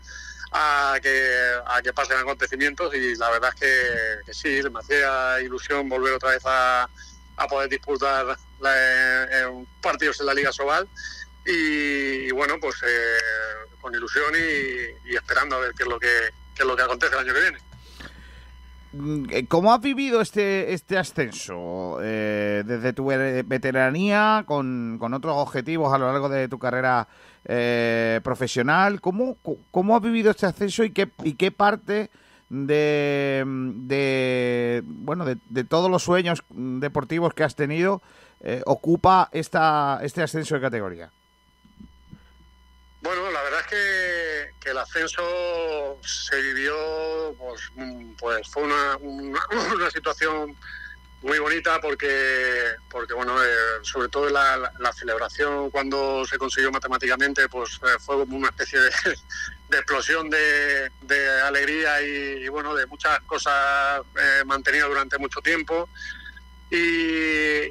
a 0.52 0.98
que, 1.02 1.34
a 1.66 1.82
que 1.82 1.94
pasen 1.94 2.18
acontecimientos 2.18 2.94
y 2.94 3.16
la 3.16 3.30
verdad 3.30 3.52
es 3.56 3.60
que, 4.26 4.34
sí, 4.34 4.62
me 4.70 4.80
hacía 4.80 5.40
ilusión 5.42 5.88
volver 5.88 6.14
otra 6.14 6.32
vez 6.32 6.44
a, 6.46 6.90
a 7.38 7.48
poder 7.48 7.70
disputar 7.70 8.26
la- 8.60 9.24
eh, 9.24 9.66
partidos 9.82 10.20
en 10.20 10.26
la 10.26 10.34
Liga 10.34 10.52
Sobal 10.52 10.88
y, 11.46 12.30
bueno, 12.32 12.56
pues 12.60 12.76
eh, 12.86 13.18
con 13.80 13.94
ilusión 13.96 14.34
y, 14.36 15.16
esperando 15.16 15.56
a 15.56 15.60
ver 15.60 15.74
qué 15.76 15.84
es 15.84 15.90
lo 15.90 16.00
que, 16.00 16.08
qué 16.54 16.64
es 16.64 16.68
lo 16.68 16.76
que 16.76 16.84
acontece 16.84 17.14
el 17.14 17.20
año 17.20 17.34
que 17.34 17.42
viene. 17.42 17.58
Mm, 18.94 19.26
eh, 19.32 19.48
¿Cómo 19.48 19.74
has 19.74 19.80
vivido 19.80 20.20
este, 20.22 20.74
este 20.74 20.98
ascenso? 20.98 22.00
Eh, 22.04 22.64
desde 22.66 22.92
tu 22.94 23.06
ve- 23.06 23.44
veteranía, 23.44 24.44
con, 24.46 24.98
con 25.00 25.14
otros 25.14 25.34
objetivos 25.38 25.94
a 25.94 25.98
lo 25.98 26.12
largo 26.12 26.28
de 26.28 26.50
tu 26.50 26.60
carrera 26.60 27.08
eh, 27.46 28.20
profesional. 28.24 29.02
¿Cómo, 29.02 29.38
¿Cómo 29.72 29.96
has 29.96 30.02
vivido 30.02 30.32
este 30.32 30.46
ascenso 30.46 30.84
y 30.84 30.92
qué, 30.92 31.10
y 31.24 31.34
qué 31.34 31.52
parte 31.52 32.10
de, 32.50 33.44
de 33.46 34.84
bueno 34.86 35.24
de, 35.24 35.38
de 35.50 35.64
todos 35.64 35.90
los 35.90 36.04
sueños 36.04 36.44
deportivos 36.50 37.34
que 37.34 37.46
has 37.46 37.56
tenido 37.56 38.02
eh, 38.42 38.64
ocupa 38.66 39.30
esta, 39.32 40.00
este 40.02 40.24
ascenso 40.24 40.56
de 40.56 40.62
categoría? 40.62 41.12
Bueno, 43.02 43.32
la 43.32 43.42
verdad 43.44 43.60
es 43.62 43.68
que, 43.68 44.70
el 44.70 44.78
ascenso 44.78 45.98
se 46.02 46.40
vivió, 46.42 46.74
pues, 47.38 47.72
pues 48.20 48.48
fue 48.48 48.64
una, 48.64 48.98
una, 48.98 49.40
una 49.76 49.90
situación 49.90 50.56
muy 51.22 51.38
bonita 51.40 51.80
porque, 51.80 52.66
porque 52.90 53.14
bueno, 53.14 53.42
eh, 53.44 53.48
sobre 53.84 54.10
todo 54.10 54.30
la, 54.30 54.58
la- 54.58 54.74
la 54.80 54.92
celebración 54.94 55.70
cuando 55.70 56.26
se 56.26 56.38
consiguió 56.38 56.72
matemáticamente, 56.72 57.48
pues 57.48 57.80
eh, 57.84 57.98
fue 58.00 58.18
como 58.18 58.38
una 58.38 58.50
especie 58.50 58.80
de, 58.80 58.90
explosión 59.78 60.30
de, 60.30 60.92
de 61.02 61.42
alegría 61.42 62.02
y, 62.02 62.48
bueno, 62.50 62.74
de 62.76 62.86
muchas 62.88 63.20
cosas 63.22 64.02
eh, 64.20 64.44
mantenidas 64.46 64.90
durante 64.90 65.18
mucho 65.18 65.42
tiempo. 65.42 65.88
Y, 66.70 66.78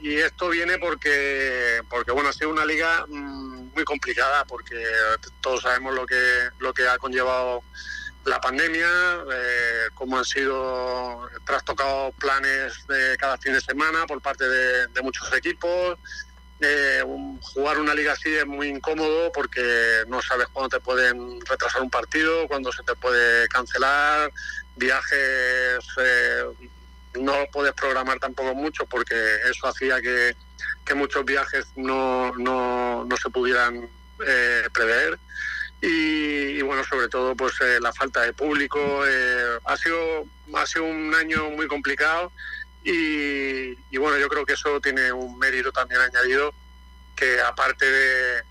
y 0.07 0.17
esto 0.19 0.51
viene 0.51 0.79
porque, 0.79 1.81
porque 1.89 2.13
bueno, 2.13 2.29
ha 2.29 2.33
sido 2.35 2.51
una 2.51 2.67
liga 2.67 3.07
mm, 3.09 3.73
muy 3.75 3.85
complicada, 3.85 4.45
porque 4.45 4.77
todos 5.41 5.63
sabemos 5.63 5.95
lo 5.95 6.05
que, 6.07 6.51
lo 6.59 6.75
que 6.75 6.87
ha 6.87 6.99
conllevado 6.99 7.63
la 8.25 8.41
pandemia, 8.41 8.89
eh, 9.33 9.89
cómo 9.95 10.19
han 10.19 10.25
sido 10.25 11.29
trastocados 11.45 12.15
planes 12.17 12.87
de 12.87 13.17
cada 13.19 13.39
fin 13.39 13.53
de 13.53 13.61
semana 13.61 14.07
por 14.07 14.21
parte 14.21 14.47
de, 14.49 15.03
muchos 15.03 15.33
equipos. 15.33 15.99
Eh, 16.63 17.03
jugar 17.41 17.79
una 17.79 17.95
liga 17.95 18.13
así 18.13 18.35
es 18.35 18.45
muy 18.45 18.69
incómodo 18.69 19.33
porque 19.33 20.05
no 20.09 20.21
sabes 20.21 20.49
cuándo 20.53 20.77
te 20.77 20.81
pueden 20.81 21.41
retrasar 21.47 21.81
un 21.81 21.89
partido, 21.89 22.47
cuándo 22.49 22.71
se 22.71 22.83
te 22.83 22.95
puede 22.97 23.49
cancelar, 23.49 24.31
viajes 24.77 25.79
eh, 25.97 26.45
no 27.15 27.35
puedes 27.53 27.73
programar 27.73 28.19
tampoco 28.19 28.55
mucho 28.55 28.87
porque 28.87 29.15
eso 29.51 29.67
hacía 29.67 30.01
que, 30.01 30.37
que 30.85 30.95
muchos 30.95 31.25
viajes 31.25 31.67
no, 31.77 32.33
no, 32.37 33.05
no 33.05 33.17
se 33.17 33.31
pudieran 33.31 33.89
eh, 34.27 34.69
prever. 34.73 35.19
Y, 35.83 36.59
y, 36.59 36.63
bueno, 36.63 36.85
sobre 36.85 37.09
todo 37.09 37.35
pues 37.35 37.55
eh, 37.63 37.79
la 37.81 37.93
falta 37.93 38.23
de 38.23 38.33
público. 38.35 38.79
eh, 39.07 39.59
ha, 39.65 39.77
sido, 39.77 40.27
ha 40.55 40.67
sido 40.67 40.85
un 40.85 41.15
año 41.15 41.51
muy 41.51 41.67
complicado 41.69 42.33
y, 42.85 43.71
y 43.91 43.97
bueno, 43.99 44.19
yo 44.19 44.29
creo 44.29 44.45
que 44.45 44.55
eso 44.55 44.81
tiene 44.81 45.13
un 45.13 45.39
mérito 45.39 45.73
también 45.73 46.01
añadido 46.01 46.53
que 47.17 47.41
aparte 47.41 47.85
de, 47.91 48.43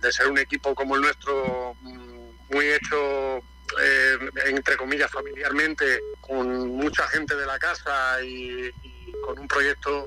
de- 0.00 0.12
ser 0.12 0.28
un 0.28 0.38
equipo 0.38 0.74
como 0.74 0.96
el 0.96 1.02
nuestro, 1.02 1.76
mm, 1.82 2.30
muy 2.50 2.66
hecho, 2.68 3.38
eh, 3.82 4.18
entre 4.46 4.76
comillas, 4.78 5.10
familiarmente, 5.10 6.00
con 6.22 6.68
mucha 6.68 7.06
gente 7.08 7.36
de 7.36 7.44
la 7.44 7.58
casa 7.58 8.22
y, 8.22 8.72
y 8.82 9.12
con 9.22 9.38
un 9.38 9.46
proyecto 9.46 10.06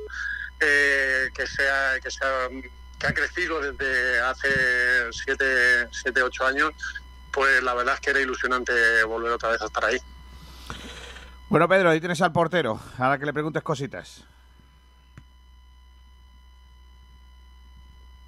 eh, 0.59 1.29
que, 1.35 1.45
sea, 1.45 1.99
que, 2.03 2.09
sea, 2.09 2.49
que 3.01 3.07
ha 3.07 3.13
crecido 3.13 3.59
desde 3.59 4.21
hace 4.21 5.11
siete, 5.11 5.87
siete, 5.91 6.21
ocho 6.21 6.45
años, 6.45 6.71
pues 7.33 7.63
la 7.63 7.73
verdad 7.73 7.95
es 7.95 7.99
que 7.99 8.11
era 8.11 8.19
ilusionante 8.19 9.03
volver 9.03 9.31
otra 9.31 9.49
vez 9.49 9.61
a 9.61 9.65
estar 9.65 9.83
ahí. 9.83 9.97
Bueno, 11.49 11.67
Pedro, 11.67 11.89
ahí 11.89 11.99
tienes 11.99 12.21
al 12.21 12.31
portero. 12.31 12.79
Ahora 12.99 13.17
que 13.17 13.25
le 13.25 13.33
preguntes 13.33 13.63
cositas. 13.63 14.23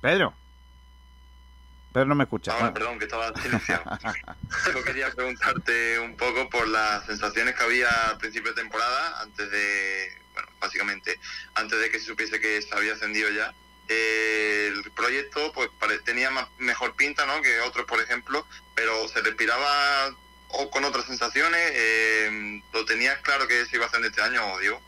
Pedro. 0.01 0.33
Pero 1.93 2.05
no 2.07 2.15
me 2.15 2.23
escuchas. 2.23 2.55
Ah, 2.59 2.73
perdón, 2.73 2.97
que 2.97 3.05
estaba 3.05 3.31
silenciado. 3.39 3.83
Yo 4.73 4.83
quería 4.83 5.11
preguntarte 5.11 5.99
un 5.99 6.17
poco 6.17 6.49
por 6.49 6.67
las 6.67 7.05
sensaciones 7.05 7.55
que 7.55 7.63
había 7.63 8.09
al 8.09 8.17
principio 8.17 8.49
de 8.51 8.61
temporada, 8.61 9.21
antes 9.21 9.51
de, 9.51 10.17
bueno, 10.33 10.49
básicamente, 10.59 11.19
antes 11.53 11.79
de 11.79 11.91
que 11.91 11.99
se 11.99 12.07
supiese 12.07 12.41
que 12.41 12.59
se 12.63 12.75
había 12.75 12.93
ascendido 12.93 13.29
ya. 13.29 13.53
El 13.87 14.91
proyecto 14.91 15.51
pues 15.53 15.69
tenía 16.05 16.29
mejor 16.57 16.95
pinta 16.95 17.25
¿no? 17.25 17.41
que 17.41 17.59
otros, 17.61 17.85
por 17.85 18.01
ejemplo, 18.01 18.45
pero 18.75 19.07
se 19.07 19.21
respiraba 19.21 20.15
o 20.49 20.69
con 20.69 20.85
otras 20.85 21.05
sensaciones. 21.05 21.71
eh, 21.73 22.61
¿Lo 22.71 22.85
tenías 22.85 23.19
claro 23.19 23.47
que 23.47 23.65
se 23.65 23.75
iba 23.75 23.85
a 23.85 23.87
hacer 23.89 24.03
este 24.05 24.21
año, 24.21 24.57
Diego? 24.59 24.81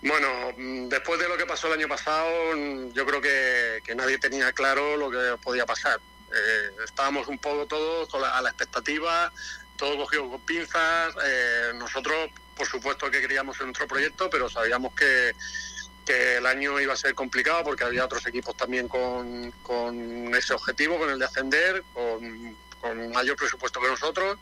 Bueno, 0.00 0.52
mm, 0.56 0.88
después 0.88 1.18
de 1.20 1.28
lo 1.28 1.36
que 1.36 1.46
pasó 1.46 1.66
el 1.68 1.78
año 1.78 1.88
pasado, 1.88 2.56
mm, 2.56 2.92
yo 2.92 3.04
creo 3.06 3.20
que, 3.20 3.80
que 3.84 3.94
nadie 3.94 4.18
tenía 4.18 4.52
claro 4.52 4.96
lo 4.96 5.10
que 5.10 5.36
podía 5.42 5.66
pasar. 5.66 6.00
Eh, 6.32 6.70
estábamos 6.84 7.26
un 7.28 7.38
poco 7.38 7.66
todos 7.66 8.08
a 8.14 8.40
la 8.40 8.50
expectativa, 8.50 9.32
todo 9.76 9.96
cogido 9.96 10.30
con 10.30 10.40
pinzas. 10.42 11.14
eh, 11.24 11.72
nosotros, 11.74 12.30
por 12.56 12.66
supuesto, 12.66 13.10
que 13.10 13.20
queríamos 13.20 13.58
en 13.60 13.66
nuestro 13.66 13.88
proyecto, 13.88 14.28
pero 14.30 14.48
sabíamos 14.48 14.94
que, 14.94 15.32
que 16.08 16.38
el 16.38 16.46
año 16.46 16.80
iba 16.80 16.94
a 16.94 16.96
ser 16.96 17.14
complicado 17.14 17.62
porque 17.64 17.84
había 17.84 18.06
otros 18.06 18.26
equipos 18.26 18.56
también 18.56 18.88
con, 18.88 19.52
con 19.62 20.34
ese 20.34 20.54
objetivo, 20.54 20.98
con 20.98 21.10
el 21.10 21.18
de 21.18 21.26
ascender, 21.26 21.84
con, 21.92 22.56
con 22.80 23.12
mayor 23.12 23.36
presupuesto 23.36 23.78
que 23.78 23.88
nosotros. 23.88 24.38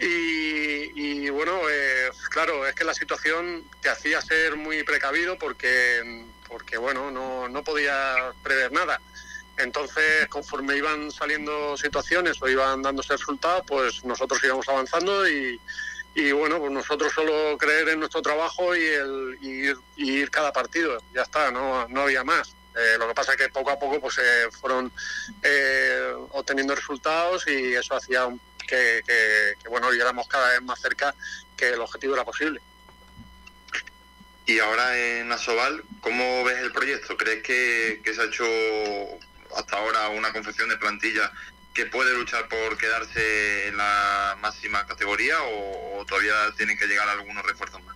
Y, 0.00 0.90
y, 1.00 1.30
bueno, 1.30 1.60
eh, 1.70 2.10
claro, 2.30 2.66
es 2.66 2.74
que 2.74 2.82
la 2.82 2.92
situación 2.92 3.64
te 3.80 3.88
hacía 3.88 4.20
ser 4.20 4.56
muy 4.56 4.82
precavido 4.82 5.38
porque, 5.38 6.24
porque 6.48 6.76
bueno, 6.76 7.12
no, 7.12 7.48
no 7.48 7.62
podía 7.62 8.32
prever 8.42 8.72
nada. 8.72 9.00
Entonces, 9.58 10.26
conforme 10.28 10.76
iban 10.76 11.12
saliendo 11.12 11.76
situaciones 11.76 12.42
o 12.42 12.48
iban 12.48 12.82
dándose 12.82 13.12
resultados, 13.12 13.62
pues 13.66 14.04
nosotros 14.04 14.42
íbamos 14.42 14.68
avanzando 14.68 15.26
y, 15.28 15.60
y 16.16 16.32
bueno, 16.32 16.58
pues 16.58 16.72
nosotros 16.72 17.12
solo 17.12 17.58
creer 17.58 17.90
en 17.90 18.00
nuestro 18.00 18.22
trabajo 18.22 18.74
y, 18.74 18.82
el, 18.86 19.76
ir, 19.98 20.30
cada 20.30 20.50
partido, 20.50 20.98
ya 21.14 21.20
está, 21.20 21.50
no, 21.50 21.86
no 21.88 22.00
había 22.00 22.24
más. 22.24 22.54
Eh, 22.74 22.96
lo 22.98 23.06
que 23.06 23.14
pasa 23.14 23.32
es 23.32 23.38
que 23.38 23.50
poco 23.50 23.70
a 23.70 23.78
poco 23.78 24.00
pues 24.00 24.14
se 24.14 24.50
fueron 24.50 24.90
eh, 25.42 26.14
obteniendo 26.30 26.74
resultados 26.74 27.46
y 27.48 27.74
eso 27.74 27.94
hacía 27.94 28.28
que, 28.66 29.02
que, 29.06 29.54
que, 29.62 29.68
bueno 29.68 29.90
viéramos 29.90 30.26
cada 30.26 30.52
vez 30.52 30.62
más 30.62 30.80
cerca 30.80 31.14
que 31.54 31.68
el 31.68 31.80
objetivo 31.80 32.14
era 32.14 32.24
posible. 32.24 32.62
Y 34.46 34.58
ahora 34.58 34.96
en 34.98 35.30
Asobal, 35.30 35.84
¿cómo 36.00 36.44
ves 36.44 36.58
el 36.60 36.72
proyecto? 36.72 37.14
¿Crees 37.18 37.42
que, 37.42 38.00
que 38.02 38.14
se 38.14 38.22
ha 38.22 38.24
hecho 38.24 38.46
hasta 39.54 39.76
ahora 39.76 40.08
una 40.08 40.32
confección 40.32 40.70
de 40.70 40.78
plantilla 40.78 41.30
que 41.76 41.84
puede 41.84 42.14
luchar 42.14 42.48
por 42.48 42.78
quedarse 42.78 43.68
en 43.68 43.76
la 43.76 44.38
máxima 44.40 44.86
categoría 44.86 45.36
o, 45.42 46.04
todavía 46.08 46.32
tienen 46.56 46.78
que 46.78 46.86
llegar 46.86 47.06
algunos 47.06 47.44
refuerzos 47.44 47.84
más? 47.84 47.94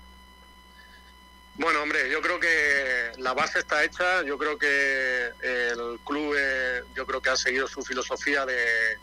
Bueno, 1.54 1.82
hombre, 1.82 2.10
yo 2.10 2.20
creo 2.20 2.38
que 2.38 3.12
la 3.16 3.32
base 3.32 3.60
está 3.60 3.82
hecha. 3.82 4.22
Yo 4.22 4.36
creo 4.36 4.58
que 4.58 5.30
el 5.42 5.98
club, 6.04 6.34
eh, 6.38 6.82
yo 6.94 7.06
creo 7.06 7.22
que 7.22 7.30
ha 7.30 7.36
seguido 7.36 7.66
su 7.66 7.82
filosofía 7.82 8.44
de, 8.44 8.98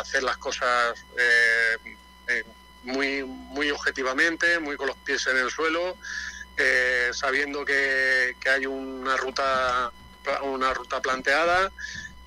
hacer 0.00 0.22
las 0.22 0.38
cosas 0.38 0.98
eh, 1.18 1.76
eh, 2.28 2.44
muy, 2.82 3.22
muy 3.24 3.70
objetivamente, 3.70 4.58
muy 4.58 4.76
con 4.76 4.88
los 4.88 4.96
pies 4.96 5.26
en 5.26 5.36
el 5.36 5.50
suelo, 5.50 5.96
eh, 6.56 7.10
sabiendo 7.12 7.64
que, 7.64 8.34
que 8.40 8.48
hay 8.48 8.66
una 8.66 9.16
ruta, 9.16 9.92
una 10.42 10.74
ruta 10.74 11.00
planteada. 11.00 11.70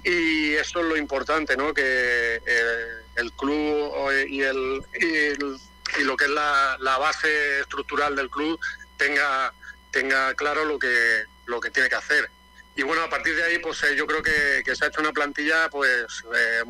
Y 0.10 0.56
eso 0.56 0.80
es 0.80 0.86
lo 0.88 0.98
importante, 0.98 1.56
¿no? 1.56 1.72
Que 1.72 2.42
eh, 2.44 2.88
el 3.16 3.32
club 3.34 3.94
y, 4.28 4.42
el, 4.42 4.82
y, 5.00 6.04
lo 6.04 6.18
que 6.18 6.26
es 6.26 6.32
la, 6.32 6.78
la 6.80 6.98
base 6.98 7.60
estructural 7.60 8.16
del 8.16 8.30
club 8.30 8.60
tenga 8.98 9.54
tenga 9.92 10.34
claro 10.34 10.66
lo 10.66 10.80
que 10.80 11.24
lo 11.46 11.60
que 11.60 11.72
tiene 11.72 11.90
que 11.90 11.96
hacer 11.96 12.30
y 12.76 12.84
bueno 12.84 13.04
a 13.04 13.10
partir 13.10 13.36
de 13.36 13.44
ahí 13.44 13.60
pues 13.60 13.82
eh, 13.84 13.96
yo 13.96 14.06
creo 14.06 14.22
que, 14.22 14.62
que 14.64 14.76
se 14.76 14.86
ha 14.86 14.88
hecho 14.88 15.02
una 15.02 15.12
plantilla 15.12 15.68
pues 15.70 16.24
eh, 16.36 16.64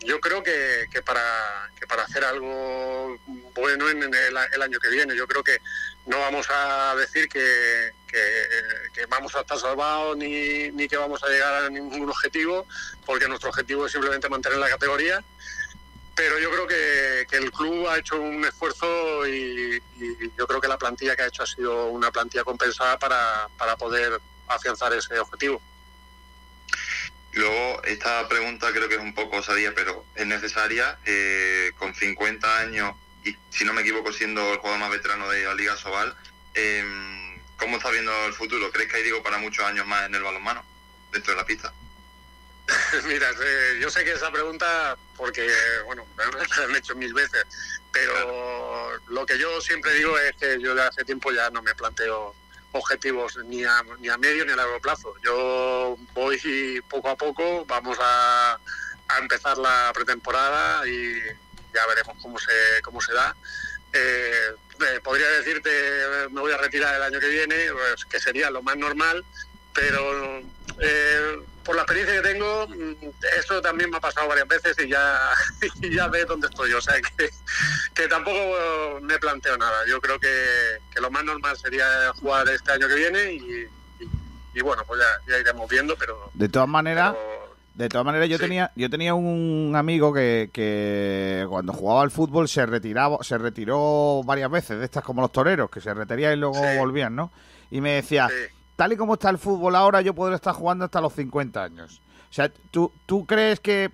yo 0.00 0.20
creo 0.20 0.42
que, 0.42 0.88
que 0.92 1.02
para 1.02 1.70
que 1.78 1.86
para 1.86 2.04
hacer 2.04 2.24
algo 2.24 3.18
bueno 3.54 3.88
en, 3.90 4.02
el, 4.02 4.62
año 4.62 4.78
que 4.78 4.88
viene 4.90 5.16
yo 5.16 5.26
creo 5.26 5.42
que 5.42 5.58
no 6.06 6.20
vamos 6.20 6.46
a 6.50 6.94
decir 6.96 7.28
que, 7.28 7.92
que- 8.06 9.06
vamos 9.08 9.34
a 9.34 9.40
estar 9.40 9.58
salvados 9.58 10.16
ni, 10.16 10.70
ni 10.72 10.88
que 10.88 10.96
vamos 10.96 11.22
a 11.22 11.28
llegar 11.28 11.64
a 11.64 11.70
ningún 11.70 12.08
objetivo 12.08 12.66
porque 13.06 13.28
nuestro 13.28 13.50
objetivo 13.50 13.86
es 13.86 13.92
simplemente 13.92 14.28
mantener 14.28 14.58
la 14.58 14.68
categoría 14.68 15.22
pero 16.14 16.36
yo 16.40 16.50
creo 16.50 16.66
que, 16.66 17.36
el 17.36 17.52
club 17.52 17.86
ha 17.86 17.96
hecho 17.96 18.20
un 18.20 18.44
esfuerzo 18.44 19.24
y, 19.26 19.80
y 20.00 20.32
yo 20.36 20.48
creo 20.48 20.60
que 20.60 20.66
la 20.66 20.76
plantilla 20.76 21.14
que 21.14 21.22
ha 21.22 21.26
hecho 21.28 21.44
ha 21.44 21.46
sido 21.46 21.86
una 21.86 22.10
plantilla 22.10 22.42
compensada 22.42 22.98
para, 22.98 23.48
para 23.56 23.76
poder 23.76 24.20
afianzar 24.48 24.92
ese 24.94 25.16
objetivo. 25.20 25.62
Luego, 27.38 27.80
esta 27.84 28.28
pregunta 28.28 28.72
creo 28.72 28.88
que 28.88 28.96
es 28.96 29.00
un 29.00 29.14
poco 29.14 29.36
osadía, 29.36 29.72
pero 29.72 30.04
es 30.16 30.26
necesaria. 30.26 30.98
eh, 31.04 31.70
con 31.78 31.94
50 31.94 32.58
años 32.58 32.96
y, 33.22 33.36
si 33.50 33.64
no 33.64 33.72
me 33.72 33.82
equivoco, 33.82 34.12
siendo 34.12 34.52
el 34.52 34.58
jugador 34.58 34.80
más 34.80 34.90
veterano 34.90 35.30
de 35.30 35.44
la 35.44 35.54
Liga 35.54 35.76
Sobal, 35.76 36.16
eh, 36.54 36.84
¿cómo 37.56 37.76
estás 37.76 37.92
viendo 37.92 38.12
el 38.26 38.32
futuro? 38.32 38.72
¿Crees 38.72 38.90
que 38.90 38.96
hay, 38.96 39.02
digo, 39.04 39.22
para 39.22 39.38
muchos 39.38 39.64
años 39.64 39.86
más 39.86 40.06
en 40.06 40.16
el 40.16 40.22
balonmano, 40.24 40.64
dentro 41.12 41.32
de 41.32 41.38
la 41.38 41.46
pista? 41.46 41.72
Mira, 43.06 43.30
eh, 43.30 43.78
yo 43.80 43.88
sé 43.88 44.04
que 44.04 44.14
esa 44.14 44.32
pregunta, 44.32 44.96
porque, 45.16 45.48
bueno, 45.84 46.08
me 46.16 46.24
la 46.24 46.64
han 46.64 46.74
hecho 46.74 46.96
mil 46.96 47.14
veces, 47.14 47.44
pero 47.92 48.98
lo 49.10 49.24
que 49.24 49.38
yo 49.38 49.60
siempre 49.60 49.94
digo 49.94 50.18
es 50.18 50.34
que 50.34 50.60
yo 50.60 50.74
de 50.74 50.82
hace 50.82 51.04
tiempo 51.04 51.30
ya 51.30 51.50
no 51.50 51.62
me 51.62 51.72
planteo 51.76 52.34
objetivos 52.72 53.36
ni 53.46 53.64
a, 53.64 53.82
ni 54.00 54.08
a 54.08 54.18
medio 54.18 54.44
ni 54.44 54.52
a 54.52 54.56
largo 54.56 54.80
plazo. 54.80 55.14
Yo 55.22 55.96
voy 56.14 56.82
poco 56.88 57.08
a 57.08 57.16
poco, 57.16 57.64
vamos 57.66 57.98
a, 58.00 58.58
empezar 59.20 59.56
la 59.56 59.90
pretemporada 59.94 60.86
y 60.86 61.14
ya 61.74 61.86
veremos 61.88 62.16
cómo 62.20 62.38
se, 62.38 62.82
cómo 62.82 63.00
se 63.00 63.12
da. 63.14 63.34
Eh, 63.92 64.52
eh, 64.80 65.00
podría 65.02 65.28
decirte, 65.30 65.70
me 66.30 66.40
voy 66.40 66.52
a 66.52 66.58
retirar 66.58 66.94
el 66.94 67.02
año 67.02 67.18
que 67.18 67.28
viene, 67.28 67.56
pues, 67.72 68.04
que 68.04 68.20
sería 68.20 68.50
lo 68.50 68.62
más 68.62 68.76
normal, 68.76 69.24
pero 69.78 70.38
eh, 70.80 71.38
por 71.64 71.76
la 71.76 71.82
experiencia 71.82 72.20
que 72.22 72.28
tengo, 72.32 72.66
mm, 72.68 73.06
eso 73.38 73.60
también 73.60 73.90
me 73.90 73.98
ha 73.98 74.00
pasado 74.00 74.26
varias 74.28 74.48
veces 74.48 74.76
y 74.84 74.88
ya, 74.88 75.18
y 75.82 75.94
ya 75.94 76.08
ves 76.08 76.26
dónde 76.26 76.48
estoy. 76.48 76.72
O 76.72 76.80
sea 76.80 76.94
que, 77.16 77.30
que 77.94 78.08
tampoco 78.08 78.38
me 79.02 79.18
planteo 79.18 79.56
nada. 79.56 79.78
Yo 79.88 80.00
creo 80.00 80.18
que, 80.18 80.28
que 80.92 81.00
lo 81.00 81.10
más 81.10 81.24
normal 81.24 81.56
sería 81.56 81.84
jugar 82.20 82.48
este 82.48 82.72
año 82.72 82.88
que 82.88 82.94
viene 82.94 83.32
y, 83.32 83.36
y- 83.36 83.68
y 84.54 84.60
bueno, 84.62 84.82
pues 84.86 85.00
ya, 85.00 85.32
ya 85.32 85.38
iremos 85.38 85.68
viendo, 85.70 85.94
pero 85.96 86.30
De 86.34 86.48
todas 86.48 86.66
maneras, 86.68 87.14
de 87.74 87.88
todas 87.88 88.04
maneras 88.04 88.28
yo 88.28 88.38
tenía 88.40 88.72
yo 88.74 88.90
tenía 88.90 89.14
un 89.14 89.72
amigo 89.76 90.12
que, 90.12 90.50
que 90.52 91.46
cuando 91.48 91.72
jugaba 91.72 92.02
al 92.02 92.10
fútbol 92.10 92.48
se 92.48 92.66
retiraba 92.66 93.18
se 93.22 93.38
retiró 93.38 94.22
varias 94.24 94.50
veces 94.50 94.78
de 94.80 94.84
estas 94.86 95.04
como 95.04 95.20
los 95.20 95.30
toreros 95.30 95.70
que 95.70 95.80
se 95.80 95.94
retirían 95.94 96.32
y 96.32 96.36
luego 96.36 96.60
volvían, 96.76 97.14
¿no? 97.14 97.30
Y 97.70 97.80
me 97.80 97.92
decía, 97.92 98.28
tal 98.78 98.92
y 98.92 98.96
como 98.96 99.14
está 99.14 99.28
el 99.28 99.38
fútbol 99.38 99.74
ahora 99.74 100.02
yo 100.02 100.14
podré 100.14 100.36
estar 100.36 100.54
jugando 100.54 100.84
hasta 100.84 101.00
los 101.00 101.12
50 101.12 101.64
años. 101.64 102.00
O 102.30 102.32
sea, 102.32 102.48
¿tú, 102.70 102.92
tú 103.06 103.26
crees 103.26 103.58
que 103.58 103.90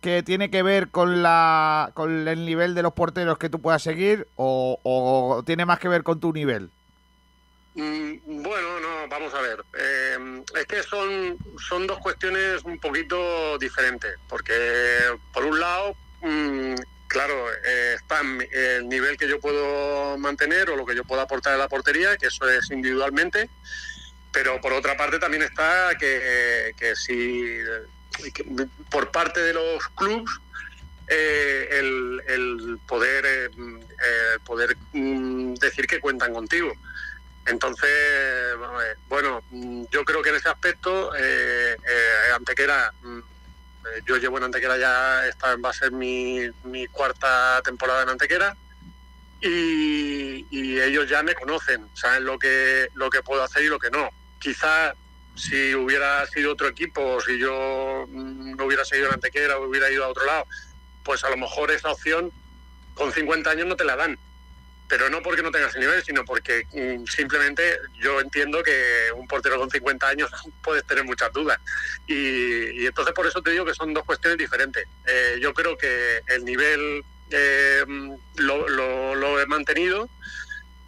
que 0.00 0.22
tiene 0.22 0.50
que 0.50 0.62
ver 0.62 0.88
con 0.88 1.20
la 1.20 1.90
con 1.94 2.28
el 2.28 2.46
nivel 2.46 2.76
de 2.76 2.82
los 2.82 2.92
porteros 2.92 3.38
que 3.38 3.48
tú 3.48 3.60
puedas 3.60 3.82
seguir 3.82 4.28
o, 4.36 5.42
tiene 5.44 5.66
más 5.66 5.80
que 5.80 5.88
ver 5.88 6.04
con 6.04 6.20
tu 6.20 6.32
nivel? 6.32 6.70
Mm, 7.74 8.42
Bueno, 8.42 8.80
no, 8.80 9.08
vamos 9.08 9.34
a 9.34 9.40
ver. 9.40 9.64
Eh, 9.76 10.42
es 10.60 10.66
que 10.66 10.82
son, 10.84 11.36
son 11.68 11.88
dos 11.88 11.98
cuestiones 11.98 12.62
un 12.64 12.78
poquito 12.78 13.58
diferentes, 13.58 14.16
porque 14.28 14.52
por 15.32 15.44
un 15.44 15.58
lado, 15.58 15.96
mm, 16.22 16.74
claro, 17.08 17.34
eh, 17.64 17.96
está 17.96 18.20
el 18.20 18.88
nivel 18.88 19.16
que 19.16 19.28
yo 19.28 19.40
puedo 19.40 20.16
mantener 20.18 20.70
o 20.70 20.76
lo 20.76 20.86
que 20.86 20.94
yo 20.94 21.02
puedo 21.02 21.20
aportar 21.20 21.54
a 21.54 21.58
la 21.58 21.68
portería, 21.68 22.16
que 22.16 22.28
eso 22.28 22.48
es 22.48 22.70
individualmente, 22.70 23.50
pero 24.32 24.60
por 24.60 24.72
otra 24.72 24.96
parte 24.96 25.18
también 25.18 25.42
está 25.42 25.96
que, 25.98 26.74
que 26.76 26.94
si 26.96 27.58
por 28.90 29.10
parte 29.10 29.40
de 29.40 29.54
los 29.54 29.88
clubes 29.96 30.30
eh, 31.12 31.68
el, 31.72 32.22
el 32.28 32.78
poder 32.86 33.24
eh, 33.26 33.50
eh, 33.56 34.38
poder 34.44 34.76
mm, 34.92 35.54
decir 35.54 35.86
que 35.86 35.98
cuentan 35.98 36.32
contigo. 36.32 36.72
Entonces, 37.46 37.90
eh, 37.90 38.54
bueno, 39.08 39.42
mm, 39.50 39.86
yo 39.90 40.04
creo 40.04 40.22
que 40.22 40.28
en 40.28 40.36
ese 40.36 40.48
aspecto, 40.48 41.10
Antequera, 42.32 42.92
mm, 43.02 43.18
yo 44.06 44.18
llevo 44.18 44.38
en 44.38 44.44
Antequera 44.44 44.78
ya, 44.78 45.26
esta 45.26 45.56
va 45.56 45.70
a 45.70 45.74
ser 45.74 45.90
mi, 45.90 46.48
mi 46.62 46.86
cuarta 46.86 47.60
temporada 47.64 48.04
en 48.04 48.10
Antequera, 48.10 48.56
y, 49.40 50.46
y 50.50 50.80
ellos 50.80 51.08
ya 51.08 51.24
me 51.24 51.34
conocen, 51.34 51.88
saben 51.94 52.24
lo 52.24 52.38
que, 52.38 52.88
lo 52.94 53.10
que 53.10 53.22
puedo 53.22 53.42
hacer 53.42 53.64
y 53.64 53.68
lo 53.68 53.80
que 53.80 53.90
no. 53.90 54.10
Quizás 54.40 54.94
si 55.36 55.74
hubiera 55.74 56.26
sido 56.26 56.52
otro 56.52 56.66
equipo, 56.68 57.20
si 57.20 57.38
yo 57.38 58.06
mm, 58.08 58.56
no 58.56 58.64
hubiera 58.64 58.84
seguido 58.84 59.08
en 59.08 59.14
Antequera 59.14 59.58
o 59.58 59.66
hubiera 59.68 59.90
ido 59.90 60.04
a 60.04 60.08
otro 60.08 60.24
lado, 60.26 60.46
pues 61.04 61.22
a 61.24 61.30
lo 61.30 61.36
mejor 61.36 61.70
esa 61.70 61.90
opción 61.92 62.32
con 62.94 63.12
50 63.12 63.48
años 63.50 63.66
no 63.66 63.76
te 63.76 63.84
la 63.84 63.96
dan. 63.96 64.18
Pero 64.88 65.08
no 65.08 65.22
porque 65.22 65.40
no 65.42 65.52
tengas 65.52 65.72
el 65.76 65.82
nivel, 65.82 66.02
sino 66.02 66.24
porque 66.24 66.66
mm, 66.72 67.04
simplemente 67.06 67.78
yo 68.00 68.20
entiendo 68.20 68.60
que 68.62 69.12
un 69.14 69.28
portero 69.28 69.56
con 69.56 69.70
50 69.70 70.08
años 70.08 70.30
puedes 70.64 70.84
tener 70.84 71.04
muchas 71.04 71.32
dudas. 71.32 71.58
Y, 72.08 72.86
entonces 72.86 73.14
por 73.14 73.26
eso 73.26 73.40
te 73.40 73.52
digo 73.52 73.64
que 73.64 73.74
son 73.74 73.94
dos 73.94 74.04
cuestiones 74.04 74.36
diferentes. 74.36 74.84
Eh, 75.06 75.38
yo 75.40 75.54
creo 75.54 75.78
que 75.78 76.22
el 76.26 76.44
nivel 76.44 77.04
eh, 77.30 77.84
lo- 78.36 78.68
lo 78.68 79.40
he 79.40 79.46
mantenido, 79.46 80.08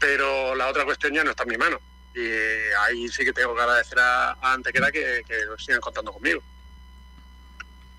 pero 0.01 0.55
la 0.57 0.67
otra 0.69 0.85
cuestión 0.85 1.15
ya 1.15 1.23
no 1.23 1.31
está 1.31 1.45
en 1.45 1.51
mi 1.51 1.57
mano. 1.57 1.81
Y 2.15 2.29
ahí 2.81 3.09
sí 3.09 3.25
que 3.25 3.33
tengo 3.33 3.55
que 3.55 3.63
agradecer 3.63 3.99
a, 3.99 4.33
a 4.33 4.53
Antequera 4.53 4.93
que, 4.93 5.23
que 5.27 5.35
sigan 5.59 5.81
contando 5.81 6.13
conmigo. 6.13 6.43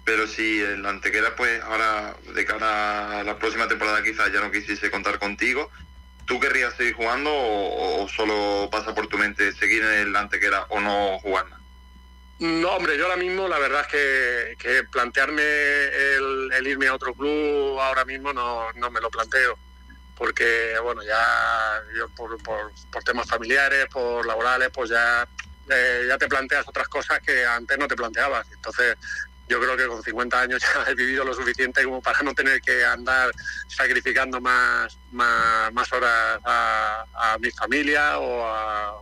Pero 0.06 0.28
si 0.28 0.62
el 0.62 0.86
Antequera, 0.86 1.36
pues 1.36 1.62
ahora, 1.64 2.16
de 2.34 2.46
cara 2.46 3.20
a 3.20 3.24
la 3.24 3.38
próxima 3.40 3.68
temporada, 3.68 4.04
quizás 4.04 4.32
ya 4.32 4.42
no 4.42 4.52
quisiese 4.52 4.92
contar 4.92 5.18
contigo, 5.18 5.72
¿tú 6.26 6.40
querrías 6.40 6.76
seguir 6.76 6.94
jugando 6.94 7.32
o, 7.32 8.04
o 8.04 8.10
solo 8.10 8.70
pasa 8.72 8.94
por 8.94 9.08
tu 9.08 9.18
mente 9.18 9.54
seguir 9.54 9.84
en 9.84 10.08
el 10.08 10.16
Antequera 10.16 10.66
o 10.70 10.80
no 10.82 11.20
jugar 11.20 11.46
nada? 11.50 11.64
No, 12.40 12.72
hombre, 12.72 12.98
yo 12.98 13.06
ahora 13.06 13.16
mismo 13.16 13.48
la 13.48 13.58
verdad 13.58 13.82
es 13.82 13.88
que, 13.88 14.56
que 14.58 14.84
plantearme 14.92 15.42
el, 15.42 16.52
el 16.52 16.68
irme 16.68 16.88
a 16.88 16.96
otro 16.96 17.14
club 17.14 17.80
ahora 17.80 18.04
mismo 18.04 18.34
no, 18.34 18.72
no 18.74 18.92
me 18.92 19.00
lo 19.00 19.10
planteo. 19.10 19.58
Porque, 20.16 20.76
bueno, 20.84 21.04
ya 21.04 21.82
yo 21.98 22.08
por, 22.10 22.42
por- 22.44 22.72
temas 23.04 23.28
familiares, 23.28 23.88
por 23.92 24.26
laborales, 24.26 24.70
pues 24.74 24.90
ya, 24.92 25.28
eh, 25.70 26.06
ya 26.08 26.18
te 26.18 26.28
planteas 26.28 26.68
otras 26.68 26.88
cosas 26.88 27.20
que 27.20 27.46
antes 27.46 27.78
no 27.78 27.88
te 27.88 27.96
planteabas. 27.96 28.46
Entonces, 28.52 28.96
yo 29.50 29.60
creo 29.60 29.76
que 29.76 29.88
con 29.88 30.02
50 30.02 30.40
años 30.40 30.62
ya 30.62 30.90
he 30.92 30.96
vivido 30.96 31.26
lo 31.26 31.34
suficiente 31.34 31.84
como 31.84 32.02
para 32.02 32.22
no 32.22 32.34
tener 32.34 32.62
que 32.62 32.86
andar 32.86 33.32
sacrificando 33.68 34.40
más, 34.40 34.98
más, 35.12 35.92
horas 35.92 36.40
a, 36.46 37.06
mi 37.40 37.52
familia 37.52 38.20
o, 38.20 38.46
a- 38.46 38.94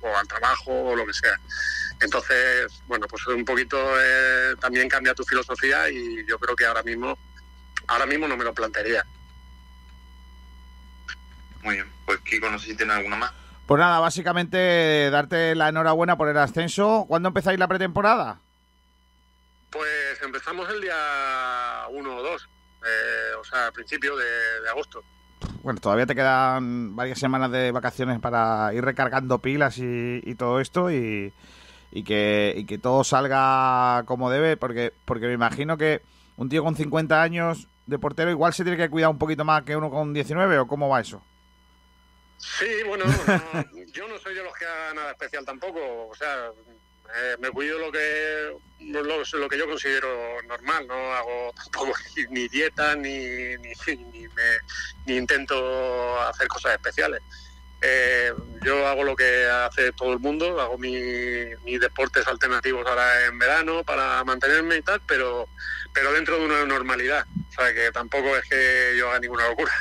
o 0.00 0.16
al 0.16 0.26
trabajo 0.26 0.72
o 0.72 0.96
lo 0.96 1.06
que 1.06 1.12
sea. 1.12 1.38
Entonces, 2.00 2.82
bueno, 2.86 3.06
pues 3.06 3.26
un 3.28 3.44
poquito 3.44 3.78
eh, 4.00 4.54
también 4.60 4.88
cambia 4.88 5.14
tu 5.14 5.24
filosofía 5.24 5.88
y 5.88 6.26
yo 6.26 6.38
creo 6.38 6.56
que 6.56 6.66
ahora 6.66 6.82
mismo, 6.82 7.16
ahora 7.86 8.06
mismo 8.06 8.26
no 8.26 8.36
me 8.36 8.44
lo 8.44 8.52
plantearía. 8.52 9.04
Muy 11.62 11.74
bien, 11.74 11.86
pues 12.06 12.18
Kiko, 12.20 12.50
no 12.50 12.58
sé 12.58 12.70
si 12.70 12.76
tiene 12.76 12.92
alguna 12.92 13.16
más. 13.16 13.32
Pues 13.66 13.78
nada, 13.78 14.00
básicamente 14.00 15.08
darte 15.10 15.54
la 15.54 15.68
enhorabuena 15.68 16.16
por 16.16 16.28
el 16.28 16.36
ascenso. 16.36 17.04
¿Cuándo 17.08 17.28
empezáis 17.28 17.58
la 17.58 17.68
pretemporada? 17.68 18.38
Pues 19.70 20.20
empezamos 20.22 20.68
el 20.68 20.82
día 20.82 20.94
1 21.90 22.16
o 22.16 22.22
2, 22.22 22.48
eh, 22.84 23.34
o 23.40 23.44
sea, 23.44 23.68
a 23.68 23.72
principio 23.72 24.16
de, 24.16 24.24
de 24.62 24.68
agosto. 24.68 25.02
Bueno, 25.62 25.80
todavía 25.80 26.06
te 26.06 26.14
quedan 26.14 26.94
varias 26.94 27.18
semanas 27.18 27.50
de 27.50 27.70
vacaciones 27.70 28.18
para 28.20 28.74
ir 28.74 28.84
recargando 28.84 29.38
pilas 29.38 29.78
y, 29.78 30.20
y 30.24 30.34
todo 30.34 30.60
esto 30.60 30.90
y, 30.90 31.32
y 31.90 32.02
que, 32.04 32.52
y 32.56 32.66
que 32.66 32.78
todo 32.78 33.04
salga 33.04 34.02
como 34.04 34.30
debe, 34.30 34.56
porque, 34.56 34.92
porque 35.04 35.26
me 35.28 35.34
imagino 35.34 35.78
que 35.78 36.02
un 36.36 36.48
tío 36.48 36.64
con 36.64 36.76
50 36.76 37.22
años 37.22 37.68
de 37.86 37.98
portero 37.98 38.30
igual 38.30 38.52
se 38.52 38.64
tiene 38.64 38.76
que 38.76 38.90
cuidar 38.90 39.10
un 39.10 39.18
poquito 39.18 39.44
más 39.44 39.62
que 39.62 39.76
uno 39.76 39.88
con 39.90 40.12
19 40.12 40.58
o 40.58 40.66
cómo 40.66 40.88
va 40.88 41.00
eso. 41.00 41.22
Sí, 42.58 42.82
bueno, 42.86 43.04
no- 43.26 43.86
yo 43.92 44.08
no 44.08 44.18
soy 44.18 44.34
de 44.34 44.42
los 44.42 44.54
que 44.56 44.64
haga 44.66 44.94
nada 44.94 45.10
especial 45.12 45.44
tampoco, 45.44 46.08
o 46.08 46.14
sea, 46.14 46.50
eh, 47.14 47.36
me 47.38 47.50
cuido 47.50 47.78
lo 47.78 47.92
que 47.92 48.56
lo, 48.80 49.02
lo 49.02 49.48
que 49.48 49.58
yo 49.58 49.66
considero 49.68 50.42
normal, 50.42 50.86
no 50.88 51.14
hago 51.14 51.52
tampoco 51.54 51.92
ni 52.30 52.48
dieta 52.48 52.96
ni, 52.96 53.18
ni, 53.58 53.72
ni, 53.86 54.28
me- 54.28 54.58
ni 55.06 55.16
intento 55.16 56.20
hacer 56.22 56.48
cosas 56.48 56.72
especiales. 56.72 57.20
Eh, 57.84 58.32
yo 58.64 58.86
hago 58.86 59.02
lo 59.02 59.16
que 59.16 59.44
hace 59.46 59.90
todo 59.92 60.12
el 60.12 60.20
mundo, 60.20 60.60
hago 60.60 60.78
mi- 60.78 61.54
mis 61.64 61.80
deportes 61.80 62.26
alternativos 62.28 62.86
ahora 62.86 63.26
en 63.26 63.38
verano 63.38 63.82
para 63.84 64.22
mantenerme 64.24 64.76
y 64.76 64.82
tal, 64.82 65.00
pero, 65.06 65.48
pero 65.92 66.12
dentro 66.12 66.38
de 66.38 66.44
una 66.46 66.64
normalidad, 66.64 67.24
o 67.48 67.52
sea 67.52 67.74
que 67.74 67.90
tampoco 67.92 68.36
es 68.36 68.48
que 68.48 68.94
yo 68.96 69.10
haga 69.10 69.18
ninguna 69.20 69.48
locura. 69.48 69.72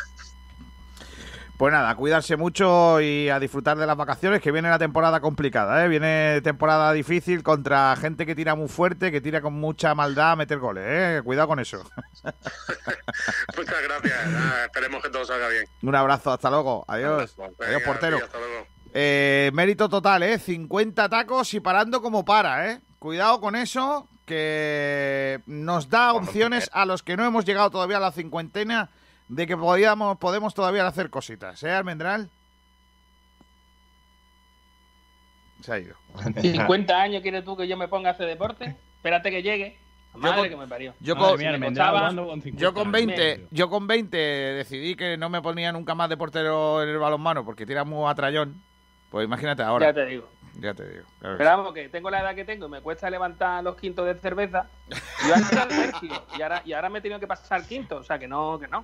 Pues 1.61 1.71
nada, 1.71 1.91
a 1.91 1.95
cuidarse 1.95 2.37
mucho 2.37 2.99
y 3.01 3.29
a 3.29 3.39
disfrutar 3.39 3.77
de 3.77 3.85
las 3.85 3.95
vacaciones, 3.95 4.41
que 4.41 4.51
viene 4.51 4.67
la 4.67 4.79
temporada 4.79 5.19
complicada, 5.19 5.85
¿eh? 5.85 5.87
Viene 5.87 6.41
temporada 6.41 6.91
difícil 6.91 7.43
contra 7.43 7.95
gente 7.97 8.25
que 8.25 8.33
tira 8.33 8.55
muy 8.55 8.67
fuerte, 8.67 9.11
que 9.11 9.21
tira 9.21 9.41
con 9.41 9.53
mucha 9.53 9.93
maldad 9.93 10.31
a 10.31 10.35
meter 10.35 10.57
goles, 10.57 10.83
¿eh? 10.87 11.21
Cuidado 11.23 11.49
con 11.49 11.59
eso. 11.59 11.87
Muchas 13.55 13.83
gracias. 13.83 14.27
Nada, 14.31 14.65
esperemos 14.65 15.03
que 15.03 15.09
todo 15.11 15.23
salga 15.23 15.49
bien. 15.49 15.65
Un 15.83 15.93
abrazo, 15.93 16.31
hasta 16.31 16.49
luego. 16.49 16.83
Adiós. 16.87 17.35
Venga, 17.37 17.53
Adiós, 17.67 17.83
portero. 17.83 18.17
tío, 18.17 18.25
hasta 18.25 18.39
luego. 18.39 18.65
Eh, 18.95 19.51
mérito 19.53 19.87
total, 19.87 20.23
¿eh? 20.23 20.39
50 20.39 21.09
tacos 21.09 21.53
y 21.53 21.59
parando 21.59 22.01
como 22.01 22.25
para, 22.25 22.71
¿eh? 22.71 22.81
Cuidado 22.97 23.39
con 23.39 23.55
eso, 23.55 24.07
que 24.25 25.41
nos 25.45 25.91
da 25.91 26.13
opciones 26.13 26.71
a 26.73 26.87
los 26.87 27.03
que 27.03 27.15
no 27.15 27.23
hemos 27.23 27.45
llegado 27.45 27.69
todavía 27.69 27.97
a 27.97 27.99
la 27.99 28.11
cincuentena 28.11 28.89
de 29.31 29.47
que 29.47 29.55
podíamos, 29.55 30.17
podemos 30.17 30.53
todavía 30.53 30.85
hacer 30.85 31.09
cositas, 31.09 31.63
¿eh, 31.63 31.71
Almendral? 31.71 32.29
Se 35.61 35.71
ha 35.73 35.79
ido. 35.79 35.95
50 36.41 37.01
años 37.01 37.21
quieres 37.21 37.45
tú 37.45 37.55
que 37.55 37.67
yo 37.67 37.77
me 37.77 37.87
ponga 37.87 38.09
a 38.09 38.13
hacer 38.13 38.27
deporte. 38.27 38.75
Espérate 38.97 39.29
que 39.31 39.41
llegue. 39.41 39.77
Madre 40.13 40.41
con- 40.41 40.49
que 40.49 40.55
me 40.57 40.67
parió. 40.67 40.93
Yo 40.99 41.15
Madre 41.15 41.29
con, 41.29 41.39
mía, 41.39 41.57
me 41.57 41.67
costaba- 41.67 42.11
yo 42.55 42.73
con 42.73 42.91
20, 42.91 43.47
yo 43.51 43.69
con 43.69 43.87
20 43.87 44.17
decidí 44.17 44.95
que 44.95 45.15
no 45.15 45.29
me 45.29 45.41
ponía 45.41 45.71
nunca 45.71 45.95
más 45.95 46.09
de 46.09 46.17
portero 46.17 46.83
en 46.83 46.89
el 46.89 46.97
balonmano 46.97 47.45
porque 47.45 47.65
tira 47.65 47.85
muy 47.85 48.09
a 48.09 48.15
trayón. 48.15 48.61
Pues 49.09 49.25
imagínate 49.25 49.63
ahora. 49.63 49.85
Ya 49.87 49.93
te 49.93 50.05
digo. 50.07 50.27
Ya 50.59 50.73
te 50.73 50.87
digo. 50.87 51.05
Pero 51.21 51.37
vamos, 51.45 51.73
que 51.73 51.87
tengo 51.89 52.09
la 52.09 52.19
edad 52.21 52.35
que 52.35 52.43
tengo 52.43 52.67
y 52.67 52.69
me 52.69 52.81
cuesta 52.81 53.09
levantar 53.09 53.63
los 53.63 53.75
quintos 53.77 54.05
de 54.05 54.15
cerveza. 54.15 54.67
Yo 54.89 55.33
y 56.37 56.41
ahora, 56.41 56.61
y 56.65 56.73
ahora 56.73 56.89
me 56.89 56.99
he 56.99 57.01
tenido 57.01 57.19
que 57.19 57.27
pasar 57.27 57.65
quinto. 57.65 57.97
O 57.97 58.03
sea, 58.03 58.19
que 58.19 58.27
no, 58.27 58.59
que 58.59 58.67
no. 58.67 58.83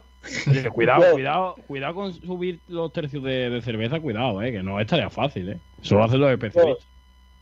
Oye, 0.50 0.70
cuidado, 0.70 1.12
cuidado, 1.12 1.56
cuidado 1.68 1.94
con 1.96 2.14
subir 2.14 2.60
los 2.68 2.92
tercios 2.94 3.22
de, 3.24 3.50
de 3.50 3.62
cerveza, 3.62 4.00
cuidado, 4.00 4.42
eh, 4.42 4.52
que 4.52 4.64
no 4.64 4.80
es 4.80 4.88
tarea 4.88 5.10
fácil, 5.10 5.50
eh. 5.50 5.60
Solo 5.82 6.06
hacen 6.06 6.20
los 6.22 6.32
especialistas. 6.32 6.86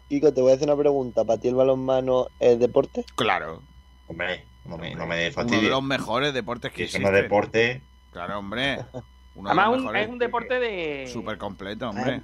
Kiko, 0.09 0.33
te 0.33 0.41
voy 0.41 0.51
a 0.51 0.55
hacer 0.55 0.67
una 0.67 0.77
pregunta. 0.77 1.23
¿Para 1.23 1.39
ti 1.39 1.47
el 1.47 1.55
balonmano 1.55 2.27
es 2.39 2.59
deporte? 2.59 3.05
Claro. 3.15 3.61
Hombre, 4.07 4.43
no 4.65 4.77
me, 4.77 4.93
no 4.95 5.05
me 5.07 5.31
Uno 5.35 5.45
de 5.61 5.69
los 5.69 5.83
mejores 5.83 6.33
deportes 6.33 6.71
que 6.71 6.83
existen. 6.85 7.07
es 7.15 7.21
deporte. 7.23 7.81
Claro, 8.11 8.39
hombre. 8.39 8.79
Uno 9.35 9.49
Además, 9.49 9.65
de 9.65 9.71
los 9.71 9.77
un- 9.77 9.83
mejores. 9.83 10.03
es 10.03 10.09
un 10.09 10.19
deporte 10.19 10.59
de. 10.59 11.07
Súper 11.07 11.37
completo, 11.37 11.89
hombre. 11.89 12.21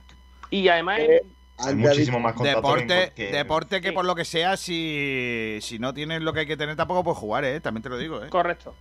Y 0.50 0.68
además. 0.68 1.00
Eh, 1.00 1.22
Hay 1.66 1.76
muchísimo 1.76 2.20
más 2.20 2.34
contacto 2.34 2.60
Deporte, 2.62 3.12
que- 3.16 3.32
deporte 3.32 3.82
que 3.82 3.92
por 3.94 4.06
lo 4.06 4.16
que 4.16 4.26
sea, 4.26 4.58
si, 4.58 5.58
si 5.62 5.80
no 5.80 5.94
tienes 5.94 6.22
lo 6.22 6.34
que 6.34 6.42
hay 6.42 6.46
que 6.48 6.58
tener, 6.58 6.76
tampoco 6.76 7.04
puedes 7.04 7.20
jugar, 7.20 7.46
¿eh? 7.46 7.60
También 7.62 7.84
te 7.84 7.90
lo 7.90 7.98
digo, 7.98 8.24
¿eh? 8.24 8.30
Correcto. 8.30 8.76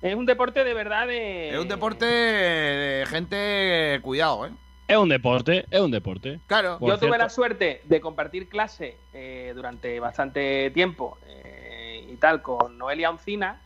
Es 0.00 0.14
un 0.16 0.26
deporte 0.26 0.64
de 0.64 0.74
verdad 0.74 1.06
de. 1.06 1.50
Es 1.50 1.58
un 1.58 1.68
deporte 1.68 2.04
de 2.06 3.06
gente 3.06 4.00
cuidado, 4.02 4.46
¿eh? 4.46 4.50
Es 4.88 4.96
un 4.96 5.08
deporte, 5.08 5.64
es 5.70 5.80
un 5.80 5.90
deporte. 5.92 6.40
Claro. 6.48 6.78
Yo 6.80 6.98
tuve 6.98 7.16
la 7.16 7.28
suerte 7.28 7.80
de 7.84 8.00
compartir 8.00 8.48
clase 8.48 8.96
eh, 9.14 9.52
durante 9.54 10.00
bastante 10.00 10.70
tiempo 10.72 11.18
eh, 11.26 12.04
y 12.10 12.16
tal 12.16 12.42
con 12.42 12.76
Noelia 12.78 13.10
Oncina, 13.10 13.60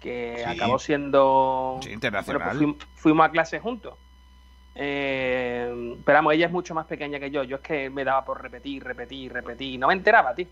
que 0.00 0.36
Sí. 0.38 0.50
acabó 0.50 0.78
siendo. 0.78 1.78
Sí, 1.82 1.90
internacional. 1.90 2.56
Bueno, 2.56 2.74
pues 2.76 2.88
fuim- 2.88 2.94
fuimos 2.96 3.26
a 3.26 3.30
clase 3.30 3.60
juntos. 3.60 3.94
Eh, 4.78 5.96
pero 6.04 6.18
vamos, 6.18 6.34
ella 6.34 6.46
es 6.46 6.52
mucho 6.52 6.74
más 6.74 6.86
pequeña 6.86 7.18
que 7.18 7.30
yo. 7.30 7.42
Yo 7.42 7.56
es 7.56 7.62
que 7.62 7.88
me 7.90 8.04
daba 8.04 8.24
por 8.24 8.42
repetir, 8.42 8.84
repetir, 8.84 9.32
repetir. 9.32 9.80
No 9.80 9.88
me 9.88 9.94
enteraba, 9.94 10.34
tío. 10.34 10.46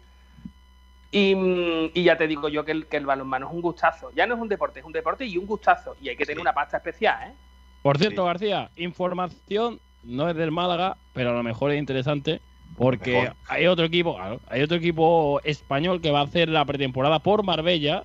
Y, 1.10 1.90
y 1.94 2.02
ya 2.02 2.16
te 2.16 2.26
digo 2.26 2.48
yo 2.48 2.64
que 2.64 2.72
el, 2.72 2.86
que 2.86 2.96
el 2.96 3.06
balonmano 3.06 3.46
es 3.46 3.52
un 3.52 3.60
gustazo. 3.62 4.10
Ya 4.16 4.26
no 4.26 4.34
es 4.34 4.40
un 4.40 4.48
deporte, 4.48 4.80
es 4.80 4.86
un 4.86 4.92
deporte 4.92 5.24
y 5.24 5.36
un 5.36 5.46
gustazo. 5.46 5.94
Y 6.00 6.08
hay 6.08 6.16
que 6.16 6.26
tener 6.26 6.40
una 6.40 6.52
pasta 6.52 6.78
especial, 6.78 7.30
¿eh? 7.30 7.34
Por 7.82 7.98
cierto, 7.98 8.24
García, 8.24 8.70
información 8.76 9.78
no 10.02 10.28
es 10.28 10.34
del 10.34 10.50
Málaga, 10.50 10.96
pero 11.12 11.30
a 11.30 11.34
lo 11.34 11.42
mejor 11.42 11.70
es 11.70 11.78
interesante 11.78 12.40
porque 12.78 13.12
Mejor. 13.12 13.36
hay 13.46 13.66
otro 13.66 13.84
equipo, 13.84 14.16
claro, 14.16 14.40
hay 14.48 14.62
otro 14.62 14.78
equipo 14.78 15.40
español 15.44 16.00
que 16.00 16.10
va 16.10 16.20
a 16.20 16.24
hacer 16.24 16.48
la 16.48 16.64
pretemporada 16.64 17.18
por 17.18 17.44
Marbella 17.44 18.02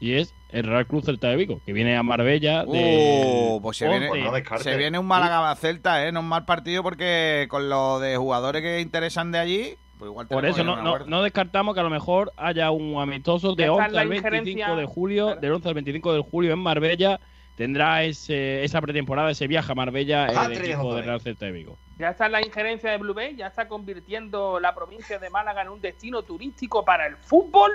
y 0.00 0.14
es 0.14 0.34
el 0.50 0.64
Real 0.64 0.86
Cruz 0.86 1.04
Celta 1.04 1.28
de 1.28 1.36
Vigo, 1.36 1.60
que 1.64 1.72
viene 1.72 1.96
a 1.96 2.02
Marbella 2.02 2.64
de 2.64 3.50
Uh, 3.52 3.60
pues 3.60 3.76
se 3.76 3.88
viene, 3.88 4.10
se 4.58 4.76
viene 4.76 4.98
un 4.98 5.06
Málaga 5.06 5.54
Celta, 5.56 6.06
¿eh? 6.06 6.12
No 6.12 6.20
un 6.20 6.28
mal 6.28 6.44
partido 6.44 6.82
porque 6.82 7.46
con 7.50 7.68
lo 7.68 8.00
de 8.00 8.16
jugadores 8.16 8.62
que 8.62 8.80
interesan 8.80 9.30
de 9.30 9.38
allí, 9.38 9.74
pues 9.98 10.10
igual 10.10 10.26
Por 10.28 10.46
eso 10.46 10.64
no, 10.64 10.98
no, 11.04 11.22
descartamos 11.22 11.74
que 11.74 11.80
a 11.80 11.84
lo 11.84 11.90
mejor 11.90 12.32
haya 12.36 12.70
un 12.70 13.00
amistoso 13.00 13.54
de 13.54 13.64
Ya 13.64 13.70
está 13.72 13.84
11 13.84 13.94
la 13.94 14.00
al 14.02 14.08
25 14.08 14.36
injerencia- 14.38 14.76
de 14.76 14.86
julio, 14.86 15.36
del 15.36 15.52
11 15.52 15.68
al 15.68 15.74
25 15.74 16.14
de 16.14 16.20
julio 16.22 16.52
en 16.52 16.58
Marbella. 16.60 17.20
Tendrá 17.56 18.04
ese, 18.04 18.62
esa 18.62 18.80
pretemporada, 18.80 19.32
ese 19.32 19.48
viaje 19.48 19.72
a 19.72 19.74
Marbella 19.74 20.26
el 20.26 20.34
Patria, 20.34 20.74
equipo 20.74 21.00
Real 21.00 21.20
Celta 21.20 21.46
de 21.46 21.52
Vigo. 21.52 21.76
Ya 21.98 22.10
está 22.10 22.28
la 22.28 22.40
injerencia 22.40 22.92
de 22.92 22.98
Blue 22.98 23.14
Bay, 23.14 23.34
ya 23.34 23.48
está 23.48 23.66
convirtiendo 23.66 24.60
la 24.60 24.72
provincia 24.76 25.18
de 25.18 25.28
Málaga 25.28 25.62
en 25.62 25.70
un 25.70 25.80
destino 25.80 26.22
turístico 26.22 26.84
para 26.84 27.06
el 27.06 27.16
fútbol. 27.16 27.72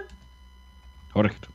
Correcto. 1.11 1.49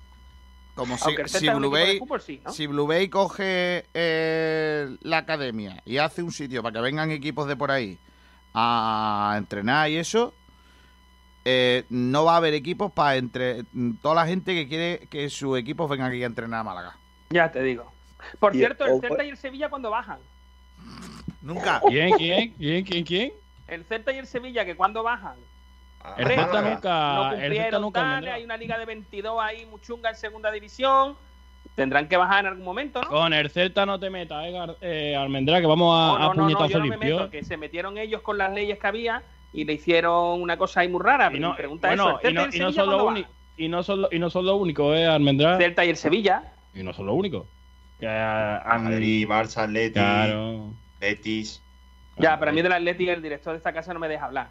Como 0.78 0.96
si, 0.96 1.16
si 1.26 1.48
Blue 1.50 1.70
Bay, 1.70 1.98
fútbol, 1.98 2.20
sí, 2.20 2.40
¿no? 2.44 2.52
si 2.52 2.68
Blue 2.68 2.86
Bay 2.86 3.08
coge 3.08 3.84
eh, 3.94 4.96
la 5.00 5.18
academia 5.18 5.82
y 5.84 5.98
hace 5.98 6.22
un 6.22 6.30
sitio 6.30 6.62
para 6.62 6.74
que 6.74 6.80
vengan 6.80 7.10
equipos 7.10 7.48
de 7.48 7.56
por 7.56 7.72
ahí 7.72 7.98
a 8.54 9.34
entrenar 9.36 9.90
y 9.90 9.96
eso, 9.96 10.32
eh, 11.44 11.84
no 11.90 12.24
va 12.24 12.34
a 12.34 12.36
haber 12.36 12.54
equipos 12.54 12.92
para 12.92 13.16
entre 13.16 13.64
toda 14.00 14.14
la 14.14 14.26
gente 14.26 14.54
que 14.54 14.68
quiere 14.68 15.08
que 15.08 15.28
sus 15.30 15.58
equipos 15.58 15.90
vengan 15.90 16.10
aquí 16.12 16.22
a 16.22 16.26
entrenar 16.26 16.60
a 16.60 16.64
Málaga. 16.64 16.96
Ya 17.30 17.50
te 17.50 17.60
digo. 17.62 17.90
Por 18.38 18.54
Y- 18.54 18.58
cierto, 18.58 18.86
el 18.86 19.00
Celta 19.00 19.24
y 19.24 19.30
el 19.30 19.36
Sevilla 19.36 19.68
cuando 19.70 19.90
bajan. 19.90 20.20
Nunca. 21.42 21.80
¿Quién, 21.88 22.16
quién, 22.16 22.52
quién, 22.54 22.84
quién, 22.84 23.04
quién? 23.04 23.32
El 23.66 23.84
Celta 23.84 24.12
y 24.12 24.18
el 24.18 24.28
Sevilla 24.28 24.64
que 24.64 24.76
cuando 24.76 25.02
bajan. 25.02 25.34
El 26.04 26.10
Hombre, 26.22 26.36
Celta 26.36 26.62
no 26.62 26.70
nunca, 26.70 27.30
el 27.32 27.52
Celta 27.52 27.80
cumplieron 27.80 27.82
nunca 27.82 28.16
hay 28.34 28.44
una 28.44 28.56
liga 28.56 28.78
de 28.78 28.84
22 28.86 29.36
ahí 29.42 29.66
muy 29.66 29.80
chunga 29.80 30.10
en 30.10 30.16
segunda 30.16 30.50
división. 30.50 31.16
Tendrán 31.74 32.08
que 32.08 32.16
bajar 32.16 32.40
en 32.40 32.46
algún 32.48 32.64
momento, 32.64 33.00
¿no? 33.02 33.08
Con 33.08 33.32
el 33.32 33.50
Celta 33.50 33.84
no 33.86 34.00
te 34.00 34.10
metas, 34.10 34.44
eh, 34.46 34.76
eh, 34.80 35.16
Almendrá, 35.16 35.60
que 35.60 35.66
vamos 35.66 35.94
a, 35.94 36.06
No, 36.06 36.16
a 36.16 36.18
no, 36.18 36.26
no, 36.28 36.34
no, 36.34 36.42
puñetazo 36.44 36.68
yo 36.68 36.78
no 36.78 36.84
me 36.86 36.90
limpio. 36.96 37.16
meto, 37.18 37.30
que 37.30 37.44
se 37.44 37.56
metieron 37.56 37.98
ellos 37.98 38.22
con 38.22 38.38
las 38.38 38.52
leyes 38.52 38.78
que 38.78 38.86
había 38.86 39.22
y 39.52 39.64
le 39.64 39.74
hicieron 39.74 40.40
una 40.42 40.56
cosa 40.56 40.80
ahí 40.80 40.88
muy 40.88 41.00
rara. 41.02 41.30
Y 41.32 41.38
no, 41.38 41.54
pregunta 41.54 41.88
bueno, 41.88 42.18
eso, 42.18 42.20
¿el 42.22 42.30
y 42.30 42.34
no, 42.34 42.42
Celta 42.42 42.56
y 42.56 42.58
y 42.58 42.60
no 42.62 42.68
el 42.68 42.74
son 42.74 43.26
y 43.56 43.68
no 43.68 43.82
son 43.82 44.02
lo- 44.02 44.08
y 44.12 44.18
no 44.18 44.30
son 44.30 44.46
lo 44.46 44.56
único, 44.56 44.94
eh? 44.94 45.06
Celta 45.58 45.84
y 45.84 45.90
el 45.90 45.96
Sevilla. 45.96 46.42
Y 46.74 46.82
no 46.82 46.92
son 46.92 47.06
lo 47.06 47.14
único. 47.14 47.46
Que, 48.00 48.06
a 48.08 48.78
Madrid, 48.80 49.26
Barça, 49.28 49.64
Atleti, 49.64 49.94
Claro. 49.94 50.72
Betis. 51.00 51.60
Ya, 52.16 52.38
pero 52.38 52.50
a 52.50 52.54
mí 52.54 52.62
del 52.62 52.72
Atlético 52.72 53.12
el 53.12 53.22
director 53.22 53.52
de 53.52 53.58
esta 53.58 53.72
casa 53.72 53.92
no 53.92 54.00
me 54.00 54.08
deja 54.08 54.24
hablar. 54.26 54.48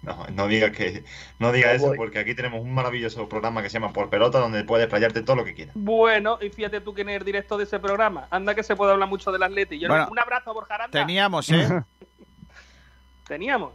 No, 0.00 0.26
no 0.32 0.46
digas 0.46 0.70
que 0.70 1.02
no 1.40 1.50
digas 1.50 1.72
No 1.72 1.76
eso 1.76 1.86
voy. 1.88 1.96
porque 1.96 2.20
aquí 2.20 2.34
tenemos 2.34 2.60
un 2.60 2.72
maravilloso 2.72 3.28
programa 3.28 3.62
que 3.62 3.68
se 3.68 3.80
llama 3.80 3.92
Por 3.92 4.08
Pelota 4.10 4.38
donde 4.38 4.62
puedes 4.62 4.86
playarte 4.86 5.22
todo 5.22 5.36
lo 5.36 5.44
que 5.44 5.54
quieras. 5.54 5.74
Bueno, 5.76 6.38
y 6.40 6.50
fíjate 6.50 6.80
tú 6.80 6.94
quién 6.94 7.08
es 7.08 7.16
el 7.18 7.24
director 7.24 7.58
de 7.58 7.64
ese 7.64 7.80
programa. 7.80 8.28
Anda 8.30 8.54
que 8.54 8.62
se 8.62 8.76
puede 8.76 8.92
hablar 8.92 9.08
mucho 9.08 9.32
del 9.32 9.42
Atlético. 9.42 9.82
Yo 9.82 9.88
Bueno, 9.88 10.08
un 10.10 10.18
abrazo 10.18 10.50
a 10.50 10.52
Borja 10.54 10.74
Aranda. 10.76 10.98
Teníamos, 11.00 11.50
¿eh? 11.50 11.66
Teníamos. 13.26 13.72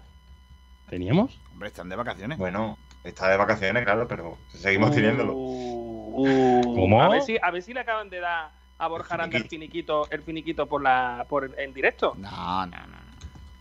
¿Teníamos? 0.89 1.39
Hombre, 1.51 1.67
están 1.69 1.89
de 1.89 1.95
vacaciones. 1.95 2.37
Bueno, 2.37 2.77
está 3.03 3.29
de 3.29 3.37
vacaciones, 3.37 3.83
claro, 3.83 4.07
pero 4.07 4.37
seguimos 4.49 4.91
Uh, 4.91 4.93
teniéndolo. 4.93 5.33
¿Cómo? 5.33 7.01
A 7.01 7.09
ver 7.09 7.21
si, 7.21 7.37
a 7.41 7.51
ver 7.51 7.61
si 7.63 7.73
le 7.73 7.79
acaban 7.81 8.09
de 8.09 8.19
dar 8.19 8.51
a 8.77 8.87
Borja 8.87 9.13
Aranda 9.15 9.37
el 9.37 9.47
finiquito, 9.47 10.09
el 10.09 10.21
finiquito 10.23 10.67
por 10.67 10.81
la, 10.81 11.25
por 11.29 11.57
en 11.59 11.73
directo. 11.73 12.13
No, 12.17 12.65
no, 12.65 12.77
no. 12.87 12.97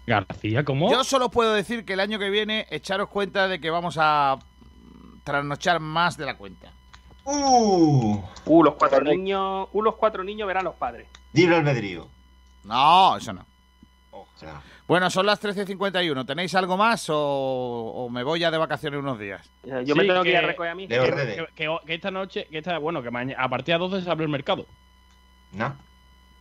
García, 0.07 0.65
¿cómo? 0.65 0.91
Yo 0.91 1.05
solo 1.05 1.31
puedo 1.31 1.53
decir 1.55 1.85
que 1.85 1.93
el 1.93 2.01
año 2.01 2.19
que 2.19 2.29
viene 2.31 2.67
echaros 2.71 3.09
cuenta 3.09 3.47
de 3.49 3.61
que 3.61 3.71
vamos 3.71 3.97
a 4.01 4.39
trasnochar 5.25 5.81
más 5.81 6.17
de 6.17 6.27
la 6.27 6.37
cuenta. 6.37 6.73
Uh, 7.25 8.21
Uh, 8.45 8.65
los 8.65 8.75
cuatro 8.75 9.01
niños, 9.01 9.69
uh, 9.73 9.83
los 9.83 9.95
cuatro 9.95 10.25
niños 10.25 10.49
verán 10.49 10.65
los 10.65 10.75
padres. 10.75 11.07
libre 11.33 11.57
albedrío. 11.57 12.09
No, 12.65 13.17
eso 13.17 13.33
no. 13.33 13.47
O 14.11 14.27
sea, 14.37 14.61
Bueno, 14.89 15.09
son 15.09 15.25
las 15.27 15.41
13.51. 15.41 16.27
¿Tenéis 16.27 16.55
algo 16.57 16.77
más 16.77 17.09
o, 17.09 17.17
o 17.17 18.11
me 18.11 18.25
voy 18.25 18.41
ya 18.41 18.51
de 18.51 18.59
vacaciones 18.59 18.99
unos 18.99 19.19
días? 19.21 19.49
Yo 19.85 19.95
me 19.95 20.05
tengo 20.05 20.23
que 20.25 20.31
ir 20.31 20.37
a 20.37 20.41
recoger 20.43 20.71
a 20.73 20.75
mí. 20.75 20.89
que, 20.89 20.99
que- 20.99 21.47
que- 21.55 21.79
que 21.87 21.95
esta 21.95 22.11
noche, 22.11 22.47
que 22.51 22.59
esta, 22.59 22.79
bueno, 22.79 23.03
que 23.03 23.11
mañana, 23.13 23.41
a 23.43 23.49
partir 23.49 23.75
de 23.75 23.79
las 23.81 23.91
12 23.91 24.05
se 24.05 24.11
abre 24.11 24.25
el 24.25 24.31
mercado. 24.31 24.67
¿No? 25.53 25.77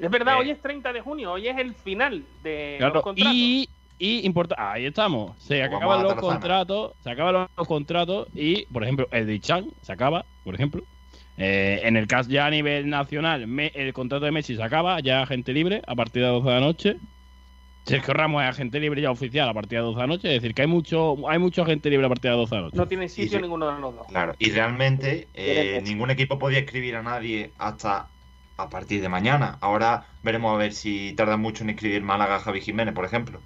Es 0.02 0.10
verdad, 0.10 0.36
Eh. 0.36 0.40
hoy 0.40 0.50
es 0.52 0.62
30 0.62 0.92
de 0.94 1.02
junio, 1.02 1.32
hoy 1.34 1.48
es 1.48 1.58
el 1.58 1.74
final 1.76 2.24
de 2.44 2.76
Claro, 2.80 2.96
los 2.96 3.04
contratos. 3.04 3.34
y, 3.36 3.70
y 4.00 4.26
importa, 4.26 4.56
ahí 4.58 4.86
estamos. 4.86 5.38
Se 5.42 5.60
Vamos 5.62 5.78
acaban 5.78 6.04
los 6.04 6.14
contratos, 6.16 6.94
se 7.04 7.12
acaban 7.12 7.34
los, 7.34 7.48
los 7.56 7.68
contratos 7.68 8.28
y, 8.34 8.66
por 8.66 8.84
ejemplo, 8.84 9.08
el 9.12 9.28
de 9.28 9.40
Chan 9.40 9.68
se 9.82 9.94
acaba, 9.94 10.26
por 10.44 10.56
ejemplo. 10.56 10.82
Eh, 11.38 11.82
en 11.84 11.96
el 11.98 12.08
caso 12.08 12.30
ya 12.30 12.48
a 12.48 12.50
nivel 12.50 12.90
nacional, 12.90 13.48
me- 13.48 13.72
el 13.76 13.94
contrato 13.94 14.26
de 14.26 14.32
Messi 14.32 14.56
se 14.56 14.64
acaba, 14.64 15.00
ya 15.00 15.26
gente 15.26 15.54
libre 15.54 15.82
a 15.88 15.96
partir 15.96 16.22
de 16.24 16.28
las 16.28 16.34
12 16.44 16.50
de 16.50 16.56
la 16.56 16.62
noche. 16.66 16.96
Sergio 17.84 18.14
Ramos 18.14 18.44
es 18.44 18.50
agente 18.50 18.80
libre 18.80 19.02
ya 19.02 19.10
oficial 19.10 19.50
a 19.50 19.54
partir 19.56 19.78
de 19.80 19.86
las 19.86 19.86
12 19.86 19.96
de 19.96 20.02
la 20.02 20.08
noche, 20.08 20.28
es 20.36 20.42
decir, 20.42 20.54
que 20.54 20.62
hay 20.62 20.68
mucho 20.68 21.16
hay 21.30 21.40
mucho 21.40 21.64
agente 21.64 21.90
libre 21.90 22.06
a 22.06 22.10
partir 22.10 22.30
de 22.32 22.38
las 22.38 22.50
12 22.50 22.56
de 22.56 22.62
la 22.62 22.66
noche. 22.68 22.78
No 22.78 22.88
tienen 22.88 23.10
sitio 23.10 23.40
ninguno 23.42 23.74
de 23.74 23.80
los 23.82 23.96
dos. 23.96 24.08
Claro, 24.08 24.34
y 24.38 24.52
realmente 24.52 25.28
eh, 25.34 25.82
ningún 25.84 26.12
equipo 26.12 26.38
podía 26.38 26.60
escribir 26.60 26.96
a 26.96 27.02
nadie 27.02 27.52
hasta 27.58 28.08
a 28.62 28.70
partir 28.70 29.02
de 29.02 29.10
mañana. 29.10 29.58
Ahora 29.62 30.06
veremos 30.24 30.54
a 30.54 30.58
ver 30.58 30.74
si 30.74 31.14
tarda 31.14 31.38
mucho 31.38 31.64
en 31.64 31.72
escribir 31.72 32.02
Málaga 32.04 32.36
a 32.36 32.40
Javi 32.40 32.62
Jiménez, 32.62 32.94
por 32.94 33.06
ejemplo. 33.06 33.40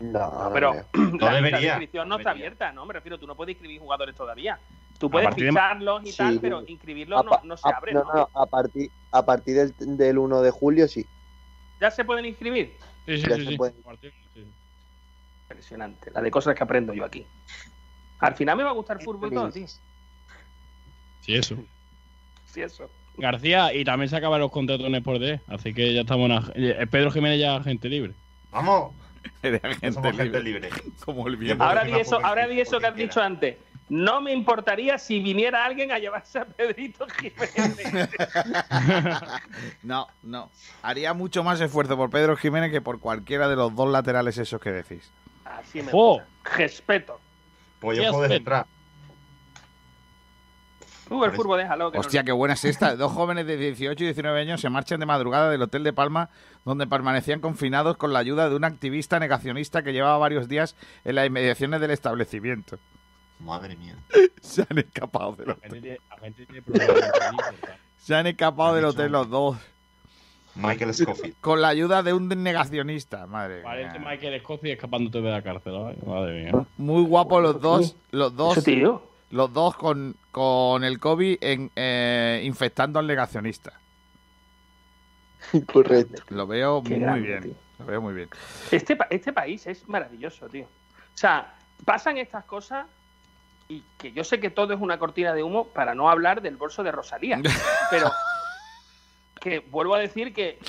No, 0.00 0.50
Pero 0.52 0.74
No 0.94 1.26
la 1.26 1.34
debería. 1.34 1.68
inscripción 1.70 2.08
no 2.08 2.18
está 2.18 2.30
abierta, 2.30 2.72
¿no? 2.72 2.84
Me 2.84 2.94
refiero, 2.94 3.18
tú 3.18 3.26
no 3.26 3.36
puedes 3.36 3.54
inscribir 3.54 3.80
jugadores 3.80 4.14
todavía. 4.14 4.58
Tú 4.98 5.10
puedes 5.10 5.34
de- 5.34 5.48
ficharlos 5.48 6.02
y 6.04 6.12
Sí. 6.12 6.18
tal, 6.18 6.40
pero 6.40 6.64
inscribirlos 6.66 7.20
A 7.20 7.40
no, 7.44 7.56
se 7.56 7.68
a- 7.68 7.76
abre, 7.76 7.92
no, 7.94 8.04
¿no? 8.04 8.12
no, 8.12 8.30
a 8.34 8.46
partir, 8.46 8.90
a 9.12 9.24
partir 9.24 9.56
del, 9.56 9.96
del 9.96 10.18
1 10.18 10.40
de 10.42 10.50
julio 10.50 10.86
sí. 10.88 11.06
¿Ya 11.80 11.90
se 11.90 12.04
pueden 12.04 12.24
inscribir? 12.26 12.76
Sí, 13.06 13.18
Ya 13.18 13.36
se 13.36 13.56
puede. 13.56 13.74
Impresionante, 15.42 16.10
la 16.10 16.20
de 16.22 16.30
cosas 16.30 16.54
que 16.54 16.62
aprendo 16.62 16.92
yo 16.94 17.04
aquí. 17.04 17.26
Al 18.20 18.34
final 18.34 18.56
me 18.56 18.64
va 18.64 18.70
a 18.70 18.74
gustar 18.74 18.96
el 18.98 19.04
fútbol 19.04 19.30
todo, 19.32 19.50
tío. 19.50 19.66
Sí, 21.20 21.34
eso. 21.36 21.56
Sí, 22.46 22.62
eso. 22.62 22.90
García, 23.16 23.72
y 23.72 23.84
también 23.84 24.08
se 24.08 24.16
acaban 24.16 24.40
los 24.40 24.50
contratos 24.50 24.86
en 24.86 24.94
Sport 24.96 25.20
D, 25.20 25.40
así 25.48 25.72
que 25.72 25.94
ya 25.94 26.00
estamos 26.02 26.30
en 26.30 26.36
ag- 26.36 26.52
eh, 26.56 26.86
Pedro 26.90 27.10
Jiménez 27.10 27.38
ya 27.40 27.54
es 27.54 27.60
agente 27.60 27.88
libre. 27.88 28.12
¡Vamos! 28.50 28.92
Eres 29.42 29.62
agente 29.64 29.92
Somos 29.92 30.16
gente 30.16 30.42
libre. 30.42 30.68
libre. 30.70 30.82
Como 31.04 31.26
el 31.28 31.36
puedo 31.38 31.62
Ahora 31.62 31.84
di 31.84 31.92
eso, 31.94 32.18
ahora 32.24 32.46
di 32.46 32.60
eso 32.60 32.78
que 32.80 32.86
has 32.86 32.96
dicho 32.96 33.20
antes. 33.22 33.56
No 33.90 34.20
me 34.22 34.32
importaría 34.32 34.96
si 34.98 35.20
viniera 35.20 35.62
alguien 35.64 35.92
a 35.92 35.98
llevarse 35.98 36.38
a 36.38 36.46
Pedrito 36.46 37.06
Jiménez. 37.20 38.08
No, 39.82 40.06
no. 40.22 40.50
Haría 40.82 41.12
mucho 41.14 41.44
más 41.44 41.60
esfuerzo 41.60 41.96
por 41.96 42.10
Pedro 42.10 42.36
Jiménez 42.36 42.70
que 42.70 42.80
por 42.80 42.98
cualquiera 43.00 43.48
de 43.48 43.56
los 43.56 43.74
dos 43.74 43.90
laterales 43.90 44.38
esos 44.38 44.60
que 44.60 44.72
decís. 44.72 45.10
Así 45.44 45.82
me 45.82 45.90
¡Oh! 45.92 46.20
Respeto. 46.56 47.20
Pues 47.80 47.98
yo 47.98 48.10
puedo 48.10 48.32
entrar. 48.32 48.66
Uh, 51.10 51.24
el 51.24 51.32
fútbol, 51.32 51.58
déjalo. 51.58 51.90
Que 51.90 51.96
no- 51.98 52.00
Hostia, 52.00 52.24
qué 52.24 52.32
buena 52.32 52.54
es 52.54 52.64
esta. 52.64 52.96
Dos 52.96 53.12
jóvenes 53.12 53.46
de 53.46 53.56
18 53.56 54.02
y 54.02 54.06
19 54.06 54.40
años 54.40 54.60
se 54.60 54.70
marchan 54.70 55.00
de 55.00 55.06
madrugada 55.06 55.50
del 55.50 55.60
Hotel 55.62 55.84
de 55.84 55.92
Palma, 55.92 56.30
donde 56.64 56.86
permanecían 56.86 57.40
confinados 57.40 57.96
con 57.96 58.12
la 58.12 58.20
ayuda 58.20 58.48
de 58.48 58.56
un 58.56 58.64
activista 58.64 59.18
negacionista 59.20 59.82
que 59.82 59.92
llevaba 59.92 60.16
varios 60.18 60.48
días 60.48 60.76
en 61.04 61.16
las 61.16 61.26
inmediaciones 61.26 61.80
del 61.80 61.90
establecimiento. 61.90 62.78
Madre 63.40 63.76
mía. 63.76 63.96
Se 64.40 64.62
han 64.68 64.78
escapado 64.78 65.32
del 65.36 65.50
hotel. 65.50 65.70
gente 65.70 65.80
tiene- 65.80 65.98
la 66.08 66.16
gente 66.18 66.46
tiene 66.46 66.62
problemas 66.62 66.94
mentales, 66.94 67.80
Se 67.98 68.14
han 68.14 68.26
escapado 68.26 68.70
Han 68.70 68.76
del 68.76 68.84
hotel 68.86 69.12
los 69.12 69.28
dos. 69.28 69.56
Michael 70.56 70.94
Scofield. 70.94 71.34
Con 71.40 71.60
la 71.60 71.66
ayuda 71.68 72.04
de 72.04 72.12
un 72.12 72.28
negacionista, 72.28 73.26
madre 73.26 73.62
Parece 73.62 73.98
mía. 73.98 74.08
Michael 74.10 74.40
Scofield 74.40 74.74
escapándote 74.74 75.20
de 75.20 75.30
la 75.30 75.42
cárcel. 75.42 75.74
ay, 75.76 75.96
madre 76.06 76.44
mía. 76.44 76.66
Muy 76.78 77.02
guapos 77.02 77.42
los 77.42 77.60
dos. 77.60 77.96
Los 78.12 78.36
dos. 78.36 78.62
Tío. 78.62 79.02
Los 79.34 79.52
dos 79.52 79.74
con, 79.76 80.14
con 80.30 80.84
el 80.84 81.00
COVID 81.00 81.38
en, 81.40 81.68
eh, 81.74 82.40
infectando 82.44 83.00
al 83.00 83.06
negacionista. 83.08 83.72
Correcto. 85.72 86.22
Lo 86.28 86.46
veo 86.46 86.82
Qué 86.84 86.90
muy 86.90 87.00
grande, 87.00 87.26
bien. 87.28 87.42
tío. 87.42 87.54
Lo 87.80 87.84
veo 87.86 88.00
muy 88.00 88.14
bien. 88.14 88.28
Este, 88.70 88.94
pa- 88.94 89.08
este 89.10 89.32
país 89.32 89.66
es 89.66 89.88
maravilloso, 89.88 90.48
tío. 90.48 90.64
O 90.66 91.16
sea, 91.16 91.52
pasan 91.84 92.16
estas 92.18 92.44
cosas 92.44 92.86
y 93.68 93.82
que 93.98 94.12
yo 94.12 94.22
sé 94.22 94.38
que 94.38 94.50
todo 94.50 94.72
es 94.72 94.80
una 94.80 94.98
cortina 95.00 95.34
de 95.34 95.42
humo 95.42 95.66
para 95.66 95.96
no 95.96 96.08
hablar 96.08 96.40
del 96.40 96.56
bolso 96.56 96.84
de 96.84 96.92
Rosalía. 96.92 97.40
Pero 97.90 98.12
que 99.40 99.58
vuelvo 99.58 99.96
a 99.96 99.98
decir 99.98 100.32
que 100.32 100.60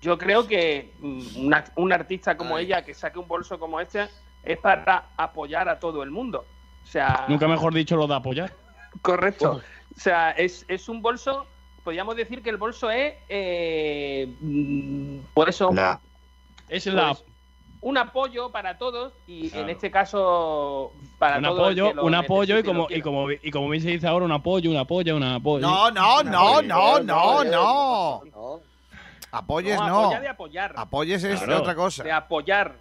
yo 0.00 0.16
creo 0.16 0.46
que 0.48 0.94
mm, 1.00 1.44
una- 1.44 1.64
un 1.76 1.92
artista 1.92 2.38
como 2.38 2.56
Ay. 2.56 2.64
ella 2.64 2.86
que 2.86 2.94
saque 2.94 3.18
un 3.18 3.28
bolso 3.28 3.58
como 3.58 3.80
este 3.80 4.08
es 4.44 4.56
para 4.58 5.10
apoyar 5.18 5.68
a 5.68 5.78
todo 5.78 6.02
el 6.02 6.10
mundo. 6.10 6.46
O 6.88 6.90
sea, 6.90 7.26
Nunca 7.28 7.46
mejor 7.46 7.74
dicho 7.74 7.96
lo 7.96 8.06
de 8.06 8.14
apoyar. 8.14 8.50
correcto. 9.02 9.60
O 9.94 10.00
sea, 10.00 10.30
es, 10.30 10.64
es 10.68 10.88
un 10.88 11.02
bolso, 11.02 11.46
podríamos 11.84 12.16
decir 12.16 12.42
que 12.42 12.48
el 12.48 12.56
bolso 12.56 12.90
es, 12.90 13.12
eh, 13.28 14.34
mm, 14.40 15.18
por 15.34 15.50
eso, 15.50 15.70
La, 15.70 16.00
Es 16.70 16.86
la, 16.86 17.08
pues, 17.14 17.24
un 17.82 17.98
apoyo 17.98 18.50
para 18.50 18.78
todos 18.78 19.12
y 19.26 19.54
en 19.54 19.68
este 19.68 19.90
caso 19.90 20.92
para 21.18 21.36
un 21.36 21.42
todo 21.44 21.56
el 21.68 21.78
apoyo, 21.78 21.88
que 21.90 21.94
lo 21.94 22.04
un 22.04 22.14
apoyo 22.14 22.58
y 22.58 22.62
como, 22.62 22.86
y 22.88 23.02
como 23.02 23.30
y 23.30 23.50
como 23.50 23.68
bien 23.68 23.82
se 23.82 23.90
dice 23.90 24.06
ahora, 24.06 24.24
un 24.24 24.32
apoyo, 24.32 24.70
un 24.70 24.76
apoyo, 24.78 25.14
un 25.14 25.22
apoyo. 25.24 25.60
No, 25.66 25.90
no, 25.90 26.22
no, 26.22 26.62
no, 26.62 27.00
no, 27.02 27.44
no. 27.44 28.22
Apoyes 29.30 29.78
No, 29.78 30.08
de 30.08 30.26
apoyar, 30.28 30.72
Apoyes 30.74 31.22
es 31.22 31.38
Claro. 31.42 31.58
otra 31.60 31.74
cosa. 31.74 32.02
de 32.02 32.12
apoyar. 32.12 32.76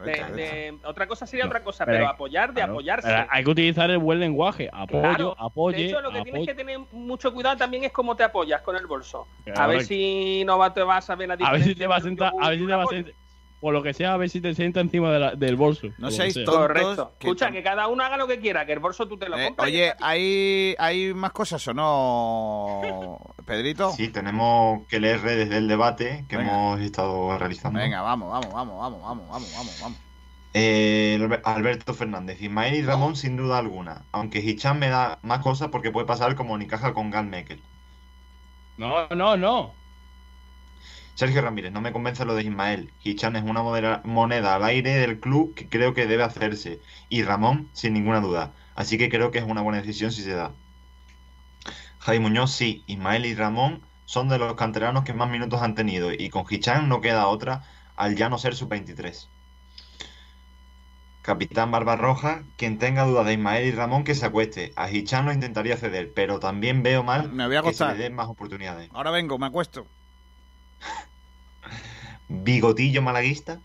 De, 0.00 0.12
de- 0.34 0.78
otra 0.84 1.06
cosa 1.06 1.26
sería 1.26 1.44
No, 1.44 1.50
otra 1.50 1.62
cosa, 1.62 1.84
pero 1.84 1.96
pero, 1.98 2.06
hay- 2.08 2.12
apoyar 2.14 2.48
de 2.50 2.54
Claro. 2.54 2.72
apoyarse. 2.72 3.26
Hay 3.30 3.44
que 3.44 3.50
utilizar 3.50 3.90
el 3.90 3.98
buen 3.98 4.18
lenguaje. 4.20 4.68
Apoyo, 4.72 5.00
Claro. 5.02 5.36
apoye. 5.38 5.76
de 5.76 5.86
hecho, 5.86 6.00
lo 6.00 6.10
que 6.10 6.22
tienes 6.22 6.34
apoye. 6.34 6.46
que 6.46 6.54
tener 6.54 6.78
mucho 6.92 7.32
cuidado 7.32 7.56
también 7.56 7.84
es 7.84 7.92
cómo 7.92 8.16
te 8.16 8.24
apoyas 8.24 8.62
con 8.62 8.76
el 8.76 8.86
bolso. 8.86 9.26
A 9.56 9.66
ver 9.66 9.82
si 9.84 10.44
no 10.44 10.58
va, 10.58 10.72
te 10.72 10.82
vas 10.82 11.08
a 11.10 11.14
ver 11.14 11.28
la 11.28 11.34
A 11.34 11.36
diferencia. 11.36 11.66
ver 11.66 11.74
si 11.74 11.78
te 11.78 11.86
va 11.86 11.96
a 11.96 12.00
sentar, 12.00 12.32
a 12.40 12.48
ver 12.48 12.58
si 12.58 12.66
te 12.66 12.72
un 12.72 12.78
va 12.78 12.82
a 12.82 12.86
sentar, 12.86 13.14
por 13.62 13.72
lo 13.72 13.82
que 13.82 13.94
sea, 13.94 14.12
a 14.12 14.16
ver 14.16 14.28
si 14.28 14.40
te 14.40 14.54
sienta 14.54 14.80
encima 14.80 15.10
de 15.12 15.18
la- 15.20 15.34
del 15.36 15.54
bolso. 15.56 15.86
No 15.98 16.10
seáis 16.10 16.34
sea. 16.34 16.44
tontos. 16.44 16.62
Correcto. 16.66 17.12
que 17.18 17.28
Escucha, 17.28 17.50
que 17.52 17.62
cada 17.62 17.86
uno 17.86 18.02
haga 18.04 18.16
lo 18.16 18.26
que 18.26 18.40
quiera, 18.40 18.66
que 18.66 18.72
el 18.72 18.80
bolso 18.80 19.06
tú 19.06 19.16
te 19.16 19.28
lo 19.28 19.38
Eh, 19.38 19.46
compras. 19.46 19.68
oye. 19.68 19.94
¿hay, 20.00 20.74
¿hay 20.78 21.14
más 21.14 21.30
cosas 21.32 21.66
o 21.68 21.72
no, 21.72 23.18
Pedrito? 23.46 23.92
Sí, 23.92 24.08
tenemos 24.08 24.86
que 24.88 24.98
leer 25.00 25.22
redes 25.22 25.48
del 25.48 25.68
debate 25.68 26.24
que 26.28 26.36
Venga. 26.36 26.50
hemos 26.52 26.80
estado 26.80 27.38
realizando. 27.38 27.78
Venga, 27.78 28.02
vamos, 28.02 28.30
vamos, 28.30 28.52
vamos, 28.52 28.78
vamos, 28.80 29.00
vamos, 29.02 29.28
vamos, 29.30 29.52
vamos, 29.56 29.78
vamos. 29.80 29.98
Eh, 30.54 31.16
Albe- 31.20 31.40
Alberto 31.44 31.94
Fernández, 31.94 32.42
Ismael 32.42 32.74
y 32.74 32.82
Ramón 32.82 33.16
sin 33.16 33.36
duda 33.36 33.58
alguna. 33.58 34.02
Aunque 34.12 34.40
Hichan 34.40 34.78
me 34.78 34.88
da 34.88 35.18
más 35.22 35.38
cosas 35.38 35.68
porque 35.68 35.90
puede 35.90 36.06
pasar 36.06 36.34
como 36.34 36.58
Nicaja 36.58 36.92
con 36.92 37.10
Gal 37.10 37.26
Mekel. 37.26 37.62
No, 38.76 39.06
no, 39.10 39.36
no. 39.36 39.72
Sergio 41.14 41.42
Ramírez, 41.42 41.72
no 41.72 41.80
me 41.80 41.92
convence 41.92 42.24
lo 42.24 42.34
de 42.34 42.42
Ismael. 42.42 42.90
Hichan 43.02 43.36
es 43.36 43.44
una 43.44 43.62
moneda 44.04 44.54
al 44.54 44.64
aire 44.64 44.94
del 44.94 45.20
club 45.20 45.54
que 45.54 45.68
creo 45.68 45.92
que 45.92 46.06
debe 46.06 46.22
hacerse. 46.22 46.80
Y 47.08 47.22
Ramón, 47.22 47.68
sin 47.72 47.92
ninguna 47.92 48.20
duda. 48.20 48.52
Así 48.74 48.96
que 48.96 49.10
creo 49.10 49.30
que 49.30 49.38
es 49.38 49.44
una 49.44 49.60
buena 49.60 49.80
decisión 49.80 50.10
si 50.10 50.22
se 50.22 50.32
da. 50.34 50.52
Javi 51.98 52.18
Muñoz, 52.18 52.52
sí. 52.52 52.82
Ismael 52.86 53.26
y 53.26 53.34
Ramón 53.34 53.82
son 54.06 54.28
de 54.28 54.38
los 54.38 54.54
canteranos 54.54 55.04
que 55.04 55.12
más 55.12 55.30
minutos 55.30 55.60
han 55.62 55.74
tenido. 55.74 56.12
Y 56.12 56.30
con 56.30 56.44
Hichan 56.48 56.88
no 56.88 57.00
queda 57.00 57.28
otra 57.28 57.62
al 57.94 58.16
ya 58.16 58.30
no 58.30 58.38
ser 58.38 58.54
sub-23. 58.54 59.28
Capitán 61.20 61.70
Barbarroja, 61.70 62.42
quien 62.56 62.78
tenga 62.78 63.04
dudas 63.04 63.26
de 63.26 63.34
Ismael 63.34 63.68
y 63.68 63.70
Ramón 63.70 64.02
que 64.02 64.14
se 64.14 64.26
acueste. 64.26 64.72
A 64.76 64.90
Hichan 64.90 65.26
lo 65.26 65.32
intentaría 65.32 65.76
ceder, 65.76 66.12
pero 66.14 66.40
también 66.40 66.82
veo 66.82 67.04
mal 67.04 67.30
Me 67.30 67.46
voy 67.46 67.56
a 67.56 67.62
que 67.62 67.74
se 67.74 67.86
le 67.86 67.94
den 67.94 68.14
más 68.14 68.28
oportunidades. 68.28 68.90
Ahora 68.92 69.12
vengo, 69.12 69.38
me 69.38 69.46
acuesto. 69.46 69.86
Bigotillo 72.28 73.02
malaguista. 73.02 73.60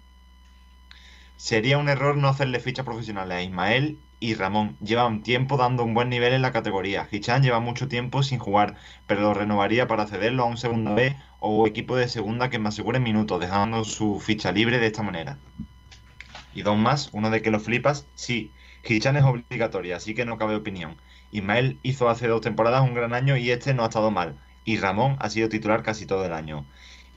Sería 1.38 1.78
un 1.78 1.88
error 1.88 2.18
no 2.18 2.28
hacerle 2.28 2.60
fichas 2.60 2.86
profesionales 2.86 3.38
a 3.38 3.42
Ismael 3.44 4.00
y 4.20 4.34
Ramón. 4.34 4.76
Llevan 4.82 5.22
tiempo 5.22 5.58
dando 5.58 5.84
un 5.84 5.94
buen 5.94 6.10
nivel 6.10 6.34
en 6.34 6.42
la 6.42 6.52
categoría. 6.52 7.08
Hichan 7.12 7.44
lleva 7.44 7.60
mucho 7.60 7.88
tiempo 7.88 8.24
sin 8.24 8.40
jugar, 8.40 8.76
pero 9.06 9.22
lo 9.22 9.34
renovaría 9.34 9.88
para 9.88 10.08
cederlo 10.08 10.44
a 10.44 10.48
un 10.48 10.58
segunda 10.58 10.94
B 10.94 11.16
o 11.40 11.68
equipo 11.68 11.96
de 11.96 12.08
segunda 12.08 12.50
que 12.50 12.60
me 12.60 12.70
asegure 12.70 13.00
minutos, 13.00 13.40
dejando 13.40 13.84
su 13.84 14.20
ficha 14.20 14.52
libre 14.52 14.80
de 14.80 14.88
esta 14.88 15.04
manera. 15.04 15.38
Y 16.56 16.64
dos 16.64 16.78
más, 16.78 17.10
uno 17.14 17.30
de 17.30 17.42
que 17.42 17.52
lo 17.52 17.60
flipas, 17.60 18.08
sí, 18.16 18.52
Hichan 18.84 19.18
es 19.18 19.24
obligatoria, 19.24 19.98
así 19.98 20.16
que 20.16 20.26
no 20.26 20.38
cabe 20.38 20.56
opinión. 20.56 20.98
Ismael 21.32 21.78
hizo 21.84 22.10
hace 22.10 22.28
dos 22.28 22.42
temporadas 22.42 22.82
un 22.82 22.96
gran 22.96 23.14
año 23.14 23.38
y 23.38 23.52
este 23.52 23.74
no 23.74 23.84
ha 23.84 23.88
estado 23.88 24.12
mal. 24.12 24.38
Y 24.66 24.78
Ramón 24.78 25.18
ha 25.20 25.30
sido 25.30 25.50
titular 25.50 25.84
casi 25.84 26.06
todo 26.06 26.26
el 26.26 26.34
año. 26.34 26.66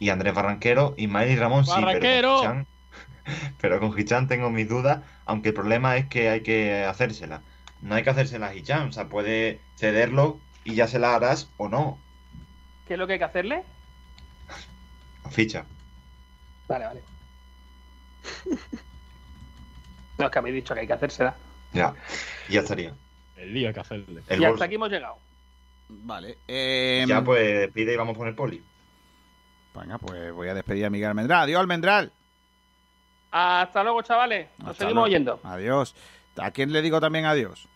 Y 0.01 0.09
Andrés 0.10 0.35
Barranquero, 0.35 0.94
Ismael 0.97 1.31
y 1.31 1.36
Ramón 1.36 1.64
sí, 1.64 1.70
pero 1.77 1.86
¡Barranquero! 1.86 2.36
con 2.39 2.43
Hichan, 2.43 2.66
pero 3.60 3.78
con 3.81 3.97
Hichan 3.98 4.27
tengo 4.27 4.51
mis 4.51 4.68
dudas, 4.68 5.01
aunque 5.27 5.51
el 5.51 5.55
problema 5.55 5.97
es 5.97 6.06
que 6.06 6.28
hay 6.31 6.40
que 6.43 6.85
hacérsela. 6.85 7.43
No 7.82 7.94
hay 7.94 8.02
que 8.02 8.10
hacérsela 8.10 8.48
a 8.48 8.55
Hichan, 8.55 8.89
o 8.89 8.93
sea, 8.93 9.09
puede 9.09 9.60
cederlo 9.77 10.40
y 10.64 10.74
ya 10.74 10.89
se 10.89 10.98
la 10.98 11.14
harás 11.14 11.48
o 11.59 11.68
no, 11.68 11.98
¿Qué 12.89 12.94
es 12.94 12.98
lo 12.98 13.06
que 13.06 13.12
hay 13.12 13.18
que 13.20 13.24
hacerle? 13.27 13.62
a 15.24 15.31
ficha. 15.31 15.64
Vale, 16.66 16.86
vale. 16.86 17.01
No, 20.18 20.27
es 20.27 20.32
que 20.32 20.39
habéis 20.39 20.55
dicho 20.56 20.74
que 20.74 20.81
hay 20.81 20.86
que 20.86 20.93
hacérsela. 20.93 21.35
Ya, 21.72 21.94
ya 22.51 22.60
estaría. 22.60 22.94
El 23.36 23.55
lío 23.55 23.68
hay 23.68 23.74
que 23.74 23.81
hacerle. 23.81 24.20
El 24.28 24.36
y 24.36 24.40
bolso. 24.40 24.55
hasta 24.55 24.64
aquí 24.66 24.74
hemos 24.74 24.90
llegado. 24.90 25.16
Vale. 25.89 26.36
eh, 26.47 27.05
Ya 27.09 27.24
pues 27.24 27.70
pide 27.72 27.94
y 27.94 27.97
vamos 27.97 28.18
con 28.18 28.28
el 28.28 28.35
poli. 28.35 28.62
Venga, 29.74 29.98
pues 29.98 30.32
voy 30.32 30.48
a 30.48 30.55
despedir 30.55 30.84
a 30.86 30.90
Miguel 30.90 31.09
Almendral. 31.10 31.42
Adiós, 31.42 31.60
Almendral. 31.60 32.12
Hasta 33.30 33.82
luego, 33.84 34.02
chavales. 34.02 34.48
Nos 34.59 34.70
Hasta 34.70 34.84
seguimos 34.84 34.94
luego. 34.94 35.05
oyendo. 35.06 35.40
Adiós. 35.44 35.94
¿A 36.38 36.51
quién 36.51 36.72
le 36.72 36.82
digo 36.82 37.01
también 37.01 37.24
adiós? 37.26 37.68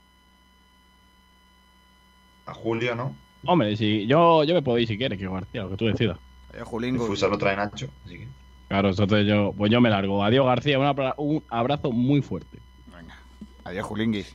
A 2.46 2.54
Julio, 2.54 2.94
¿no? 2.94 3.16
Hombre, 3.46 3.76
si 3.76 4.06
yo, 4.06 4.44
yo 4.44 4.54
me 4.54 4.62
puedo 4.62 4.78
ir 4.78 4.88
si 4.88 4.96
quieres, 4.98 5.18
que 5.18 5.28
García, 5.28 5.62
lo 5.62 5.70
que 5.70 5.76
tú 5.76 5.86
decidas. 5.86 6.18
Adiós, 6.48 6.58
El 6.60 6.64
Julingo. 6.64 7.06
futsal 7.06 7.30
lo 7.30 7.38
trae 7.38 7.56
Nacho, 7.56 7.88
así 8.04 8.18
que. 8.18 8.28
Claro, 8.68 8.88
entonces 8.88 9.26
yo, 9.26 9.52
pues 9.56 9.70
yo 9.70 9.80
me 9.80 9.90
largo. 9.90 10.24
Adiós, 10.24 10.46
García. 10.46 10.78
Un, 10.78 10.86
abra- 10.86 11.14
un 11.18 11.44
abrazo 11.50 11.92
muy 11.92 12.22
fuerte. 12.22 12.58
Venga. 12.86 13.16
Adiós, 13.64 13.86
Julinguis. 13.86 14.34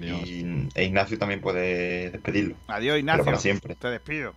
Adiós. 0.00 0.28
Y 0.28 0.68
e 0.74 0.84
Ignacio 0.84 1.18
también 1.18 1.40
puede 1.40 2.10
despedirlo. 2.10 2.56
Adiós, 2.66 2.92
Pero 2.94 2.98
Ignacio. 2.98 3.24
para 3.24 3.38
siempre. 3.38 3.74
Te 3.76 3.88
despido. 3.88 4.34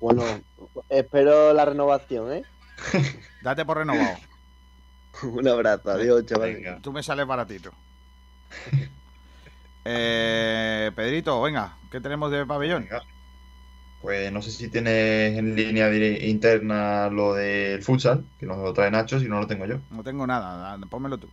Bueno, 0.00 0.22
espero 0.88 1.52
la 1.52 1.64
renovación, 1.64 2.32
¿eh? 2.32 2.42
Date 3.42 3.64
por 3.64 3.78
renovado. 3.78 4.16
Un 5.22 5.48
abrazo, 5.48 5.90
adiós, 5.90 6.24
chaval. 6.26 6.54
Venga. 6.54 6.78
Tú 6.80 6.92
me 6.92 7.02
sales 7.02 7.26
baratito. 7.26 7.72
Eh, 9.90 10.90
Pedrito, 10.94 11.40
venga, 11.40 11.78
¿qué 11.90 11.98
tenemos 12.00 12.30
de 12.30 12.44
pabellón? 12.44 12.82
Venga. 12.82 13.02
Pues 14.02 14.30
no 14.30 14.42
sé 14.42 14.50
si 14.50 14.68
tienes 14.68 15.38
en 15.38 15.56
línea 15.56 15.90
interna 16.26 17.08
lo 17.08 17.32
del 17.34 17.82
futsal, 17.82 18.24
que 18.38 18.44
nos 18.46 18.58
lo 18.58 18.72
trae 18.74 18.90
Nacho, 18.90 19.18
si 19.18 19.26
no 19.28 19.40
lo 19.40 19.46
tengo 19.46 19.64
yo. 19.66 19.78
No 19.90 20.02
tengo 20.04 20.26
nada, 20.26 20.78
pónmelo 20.90 21.18
tú. 21.18 21.28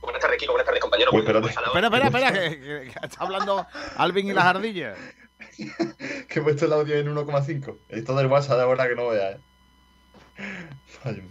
Buenas 0.00 0.20
tardes, 0.22 0.38
Kiko. 0.38 0.52
Buenas 0.52 0.66
tardes, 0.66 0.80
compañero. 0.80 1.10
Uy, 1.12 1.18
espérate. 1.20 1.48
Espera, 1.48 1.86
espera, 1.86 2.06
espera, 2.06 2.32
que, 2.32 2.60
que- 2.60 2.90
que 2.92 3.06
está 3.06 3.24
hablando 3.24 3.66
Alvin 3.98 4.28
y 4.28 4.32
las 4.32 4.44
ardillas. 4.46 4.96
Que 6.28 6.38
he 6.38 6.42
puesto 6.42 6.66
el 6.66 6.72
audio 6.72 6.96
en 6.96 7.14
1,5. 7.14 7.76
Esto 7.88 8.14
del 8.14 8.26
WhatsApp 8.26 8.56
de 8.56 8.62
ahora 8.62 8.88
que 8.88 8.94
no 8.94 9.08
veas, 9.08 9.36
¿eh? 9.36 9.40
Fallo. 11.02 11.22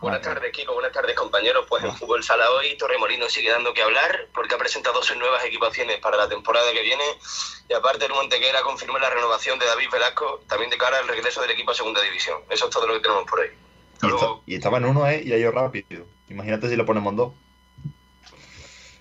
Buenas 0.00 0.22
tardes, 0.22 0.52
Kiko. 0.52 0.74
Buenas 0.74 0.92
tardes, 0.92 1.16
compañeros. 1.16 1.66
Pues 1.68 1.82
en 1.82 1.94
Fútbol 1.96 2.22
Sala 2.22 2.48
hoy 2.52 2.76
Torremolino 2.78 3.28
sigue 3.28 3.50
dando 3.50 3.74
que 3.74 3.82
hablar 3.82 4.28
porque 4.34 4.54
ha 4.54 4.58
presentado 4.58 5.02
sus 5.02 5.16
nuevas 5.16 5.44
equipaciones 5.44 5.98
para 5.98 6.16
la 6.16 6.28
temporada 6.28 6.70
que 6.72 6.82
viene. 6.82 7.02
Y 7.68 7.72
aparte, 7.74 8.04
el 8.06 8.12
Montequera 8.12 8.62
confirmó 8.62 8.98
la 8.98 9.10
renovación 9.10 9.58
de 9.58 9.66
David 9.66 9.88
Velasco 9.92 10.42
también 10.48 10.70
de 10.70 10.78
cara 10.78 10.98
al 10.98 11.08
regreso 11.08 11.40
del 11.42 11.50
equipo 11.50 11.72
a 11.72 11.74
Segunda 11.74 12.00
División. 12.02 12.38
Eso 12.50 12.66
es 12.66 12.70
todo 12.70 12.86
lo 12.86 12.94
que 12.94 13.00
tenemos 13.00 13.24
por 13.28 13.40
ahí. 13.40 13.50
Y, 14.02 14.06
esta- 14.06 14.26
y 14.46 14.54
estaba 14.54 14.78
en 14.78 14.84
uno, 14.86 15.06
¿eh? 15.08 15.22
Y 15.24 15.32
ha 15.32 15.38
ido 15.38 15.50
rápido. 15.52 16.06
Imagínate 16.28 16.68
si 16.68 16.76
lo 16.76 16.86
ponemos 16.86 17.10
en 17.10 17.16
dos. 17.16 17.32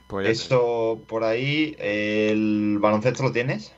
Pues 0.10 0.28
Eso 0.28 1.04
por 1.08 1.24
ahí, 1.24 1.76
el 1.78 2.80
baloncesto 2.80 3.22
lo 3.22 3.32
tienes. 3.32 3.76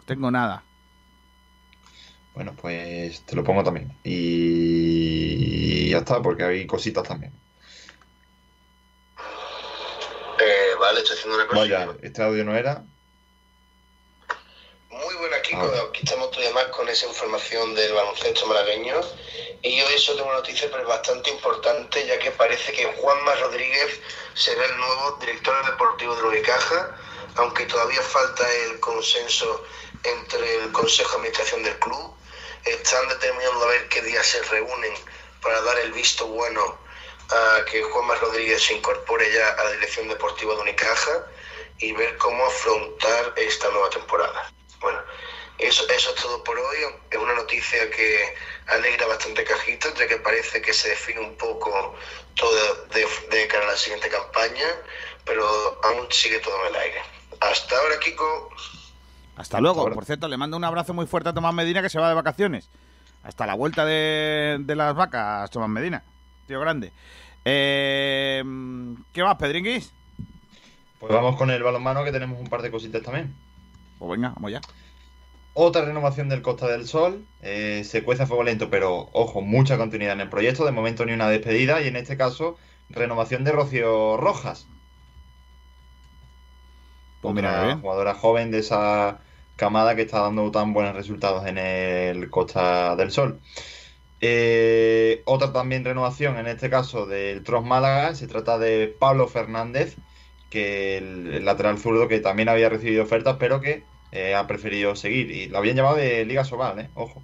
No 0.00 0.04
tengo 0.04 0.32
nada. 0.32 0.64
Bueno, 2.34 2.56
pues 2.60 3.24
te 3.24 3.36
lo 3.36 3.44
pongo 3.44 3.62
también. 3.62 3.96
Y 4.02 5.90
ya 5.90 5.98
está, 5.98 6.20
porque 6.20 6.42
hay 6.42 6.66
cositas 6.66 7.06
también. 7.06 7.32
Eh, 10.40 10.74
vale, 10.80 10.98
estoy 10.98 11.16
haciendo 11.16 11.36
una 11.36 11.46
Vaya, 11.54 11.96
este 12.02 12.20
audio 12.20 12.44
no 12.44 12.56
era. 12.56 12.84
Ahora. 15.54 15.82
Aquí 15.88 16.00
estamos 16.02 16.30
tú 16.30 16.40
y 16.40 16.44
demás 16.44 16.66
con 16.66 16.88
esa 16.88 17.06
información 17.06 17.74
del 17.74 17.92
baloncesto 17.92 18.46
malagueño. 18.46 19.00
Y 19.62 19.76
yo 19.76 19.88
eso 19.90 20.14
tengo 20.14 20.28
una 20.28 20.38
noticia 20.38 20.68
pero 20.70 20.86
bastante 20.86 21.30
importante, 21.30 22.06
ya 22.06 22.18
que 22.18 22.30
parece 22.32 22.72
que 22.72 22.86
Juanma 22.86 23.34
Rodríguez 23.36 24.00
será 24.34 24.64
el 24.64 24.76
nuevo 24.76 25.18
director 25.20 25.66
deportivo 25.66 26.16
de 26.16 26.22
Unicaja, 26.22 26.96
aunque 27.36 27.66
todavía 27.66 28.02
falta 28.02 28.50
el 28.64 28.80
consenso 28.80 29.64
entre 30.02 30.56
el 30.56 30.72
Consejo 30.72 31.10
de 31.10 31.16
Administración 31.16 31.62
del 31.62 31.78
club. 31.78 32.14
Están 32.64 33.08
determinando 33.08 33.64
a 33.64 33.68
ver 33.68 33.88
qué 33.88 34.02
días 34.02 34.26
se 34.26 34.42
reúnen 34.44 34.94
para 35.42 35.60
dar 35.62 35.78
el 35.80 35.92
visto 35.92 36.26
bueno 36.26 36.78
a 37.30 37.64
que 37.64 37.82
Juanma 37.82 38.14
Rodríguez 38.16 38.62
se 38.62 38.74
incorpore 38.74 39.32
ya 39.32 39.50
a 39.50 39.64
la 39.64 39.72
dirección 39.72 40.08
deportiva 40.08 40.54
de 40.54 40.60
Unicaja 40.60 41.26
y 41.78 41.92
ver 41.92 42.16
cómo 42.18 42.44
afrontar 42.46 43.32
esta 43.36 43.68
nueva 43.70 43.90
temporada. 43.90 44.52
Bueno, 44.80 45.02
eso, 45.58 45.88
eso 45.88 46.10
es 46.14 46.22
todo 46.22 46.42
por 46.44 46.58
hoy. 46.58 46.78
Es 47.10 47.18
una 47.18 47.34
noticia 47.34 47.90
que 47.90 48.34
alegra 48.66 49.06
bastante 49.06 49.44
cajitas, 49.44 49.94
ya 49.94 50.06
que 50.06 50.16
parece 50.16 50.60
que 50.60 50.72
se 50.72 50.90
define 50.90 51.20
un 51.20 51.36
poco 51.36 51.94
todo 52.34 52.50
de, 52.94 53.06
de 53.36 53.46
cara 53.48 53.64
a 53.64 53.70
la 53.72 53.76
siguiente 53.76 54.08
campaña, 54.08 54.66
pero 55.24 55.44
aún 55.84 56.06
sigue 56.10 56.38
todo 56.40 56.54
en 56.62 56.74
el 56.74 56.80
aire. 56.80 57.02
Hasta 57.40 57.76
ahora, 57.76 57.98
Kiko. 58.00 58.50
Hasta 59.36 59.60
luego. 59.60 59.90
Por 59.90 60.04
cierto, 60.04 60.28
le 60.28 60.36
mando 60.36 60.56
un 60.56 60.64
abrazo 60.64 60.94
muy 60.94 61.06
fuerte 61.06 61.30
a 61.30 61.32
Tomás 61.32 61.54
Medina 61.54 61.82
que 61.82 61.90
se 61.90 61.98
va 61.98 62.08
de 62.08 62.14
vacaciones. 62.14 62.68
Hasta 63.24 63.46
la 63.46 63.54
vuelta 63.54 63.84
de, 63.84 64.58
de 64.60 64.76
las 64.76 64.94
vacas, 64.94 65.50
Tomás 65.50 65.68
Medina. 65.68 66.02
Tío 66.46 66.60
grande. 66.60 66.92
Eh, 67.44 68.42
¿Qué 69.12 69.22
más, 69.22 69.36
Pedringuis? 69.36 69.92
Pues 71.00 71.12
vamos 71.12 71.36
con 71.36 71.50
el 71.50 71.62
balonmano, 71.62 72.04
que 72.04 72.12
tenemos 72.12 72.38
un 72.38 72.48
par 72.48 72.62
de 72.62 72.70
cositas 72.70 73.02
también. 73.02 73.34
Pues 73.98 74.10
venga, 74.12 74.30
vamos 74.36 74.52
ya. 74.52 74.60
Otra 75.54 75.84
renovación 75.84 76.28
del 76.28 76.42
Costa 76.42 76.66
del 76.68 76.86
Sol. 76.86 77.26
eh, 77.42 77.82
se 77.84 78.02
cuece 78.02 78.22
a 78.22 78.26
fuego 78.26 78.42
lento, 78.42 78.70
pero 78.70 79.10
ojo, 79.12 79.42
mucha 79.42 79.76
continuidad 79.76 80.14
en 80.14 80.22
el 80.22 80.28
proyecto. 80.30 80.64
De 80.64 80.72
momento 80.72 81.04
ni 81.04 81.12
una 81.12 81.28
despedida. 81.28 81.82
Y 81.82 81.88
en 81.88 81.96
este 81.96 82.16
caso, 82.16 82.56
renovación 82.88 83.44
de 83.44 83.52
Rocío 83.52 84.16
Rojas. 84.16 84.66
Pues 87.20 87.34
bien. 87.34 87.80
jugadora 87.80 88.14
joven 88.14 88.50
de 88.50 88.58
esa 88.58 89.20
camada 89.56 89.94
que 89.94 90.02
está 90.02 90.20
dando 90.20 90.50
tan 90.50 90.72
buenos 90.72 90.96
resultados 90.96 91.46
en 91.46 91.58
el 91.58 92.30
Costa 92.30 92.96
del 92.96 93.12
Sol. 93.12 93.40
Eh, 94.20 95.22
otra 95.26 95.52
también 95.52 95.84
renovación, 95.84 96.36
en 96.38 96.46
este 96.46 96.70
caso 96.70 97.06
del 97.06 97.42
Tros 97.44 97.64
Málaga, 97.64 98.14
se 98.14 98.26
trata 98.26 98.58
de 98.58 98.88
Pablo 98.88 99.28
Fernández, 99.28 99.98
que 100.50 100.96
el, 100.98 101.34
el 101.34 101.44
lateral 101.44 101.78
zurdo 101.78 102.08
que 102.08 102.20
también 102.20 102.48
había 102.48 102.68
recibido 102.68 103.04
ofertas, 103.04 103.36
pero 103.38 103.60
que 103.60 103.91
eh, 104.12 104.34
ha 104.34 104.46
preferido 104.46 104.94
seguir. 104.94 105.30
Y 105.30 105.48
lo 105.48 105.58
habían 105.58 105.76
llamado 105.76 105.96
de 105.96 106.24
Liga 106.24 106.44
Sobal, 106.44 106.78
¿eh? 106.78 106.90
Ojo. 106.94 107.22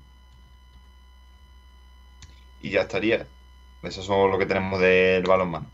Y 2.60 2.70
ya 2.70 2.82
estaría. 2.82 3.27
Eso 3.82 4.01
es 4.01 4.09
lo 4.09 4.39
que 4.39 4.47
tenemos 4.47 4.81
del 4.81 5.23
balonmano. 5.23 5.66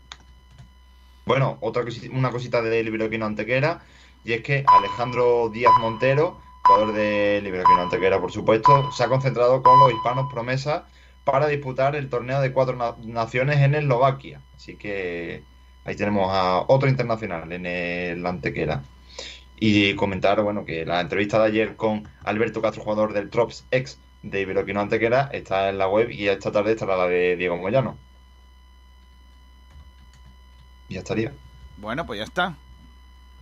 Bueno, 1.25 1.57
otra 1.61 1.83
cosi- 1.83 2.09
una 2.11 2.29
cosita 2.29 2.61
de 2.61 2.83
Libroquino 2.83 3.25
Antequera, 3.25 3.81
y 4.23 4.33
es 4.33 4.41
que 4.43 4.63
Alejandro 4.67 5.49
Díaz 5.49 5.73
Montero, 5.79 6.39
jugador 6.63 6.93
de 6.93 7.41
Libroquino 7.43 7.81
Antequera, 7.81 8.21
por 8.21 8.31
supuesto, 8.31 8.91
se 8.91 9.03
ha 9.03 9.07
concentrado 9.07 9.63
con 9.63 9.79
los 9.79 9.91
hispanos 9.91 10.31
promesa 10.31 10.85
para 11.23 11.47
disputar 11.47 11.95
el 11.95 12.09
torneo 12.09 12.41
de 12.41 12.51
cuatro 12.53 12.75
na- 12.75 12.95
naciones 13.03 13.57
en 13.61 13.73
Eslovaquia. 13.73 14.41
Así 14.55 14.75
que 14.75 15.41
ahí 15.83 15.95
tenemos 15.95 16.29
a 16.31 16.59
otro 16.67 16.87
internacional 16.89 17.51
en 17.51 17.65
el 17.65 18.23
Antequera. 18.23 18.83
Y 19.57 19.95
comentar, 19.95 20.41
bueno, 20.41 20.65
que 20.65 20.85
la 20.85 20.99
entrevista 20.99 21.39
de 21.39 21.45
ayer 21.45 21.75
con 21.75 22.07
Alberto 22.23 22.61
Castro, 22.61 22.83
jugador 22.83 23.13
del 23.13 23.29
Trops 23.29 23.65
ex 23.71 23.97
de 24.21 24.41
Iberoquino 24.41 24.81
Antequera, 24.81 25.29
está 25.31 25.69
en 25.69 25.77
la 25.77 25.87
web 25.87 26.09
y 26.09 26.27
esta 26.27 26.51
tarde 26.51 26.73
estará 26.73 26.97
la 26.97 27.07
de 27.07 27.35
Diego 27.37 27.57
Moyano. 27.57 27.97
Y 30.89 30.95
ya 30.95 30.99
estaría. 30.99 31.33
Bueno, 31.77 32.05
pues 32.05 32.19
ya 32.19 32.25
está. 32.25 32.55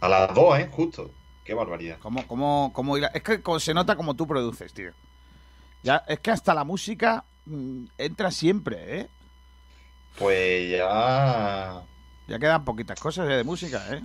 A 0.02 0.10
las 0.10 0.34
dos, 0.34 0.60
¿eh? 0.60 0.70
Justo. 0.72 1.10
Qué 1.44 1.54
barbaridad. 1.54 1.98
¿Cómo, 2.00 2.26
cómo, 2.28 2.72
cómo? 2.74 2.98
Es 2.98 3.22
que 3.22 3.42
se 3.60 3.74
nota 3.74 3.96
como 3.96 4.16
tú 4.16 4.28
produces, 4.28 4.74
tío. 4.74 4.92
Ya, 5.82 6.04
es 6.08 6.20
que 6.20 6.32
hasta 6.32 6.54
la 6.54 6.64
música 6.64 7.26
mm, 7.46 7.86
entra 7.98 8.32
siempre, 8.32 9.00
¿eh? 9.00 9.08
Pues 10.18 10.72
ya. 10.72 11.82
Ya 12.28 12.40
quedan 12.40 12.64
poquitas 12.64 13.00
cosas 13.00 13.28
de 13.28 13.44
música, 13.44 13.84
¿eh? 13.92 14.02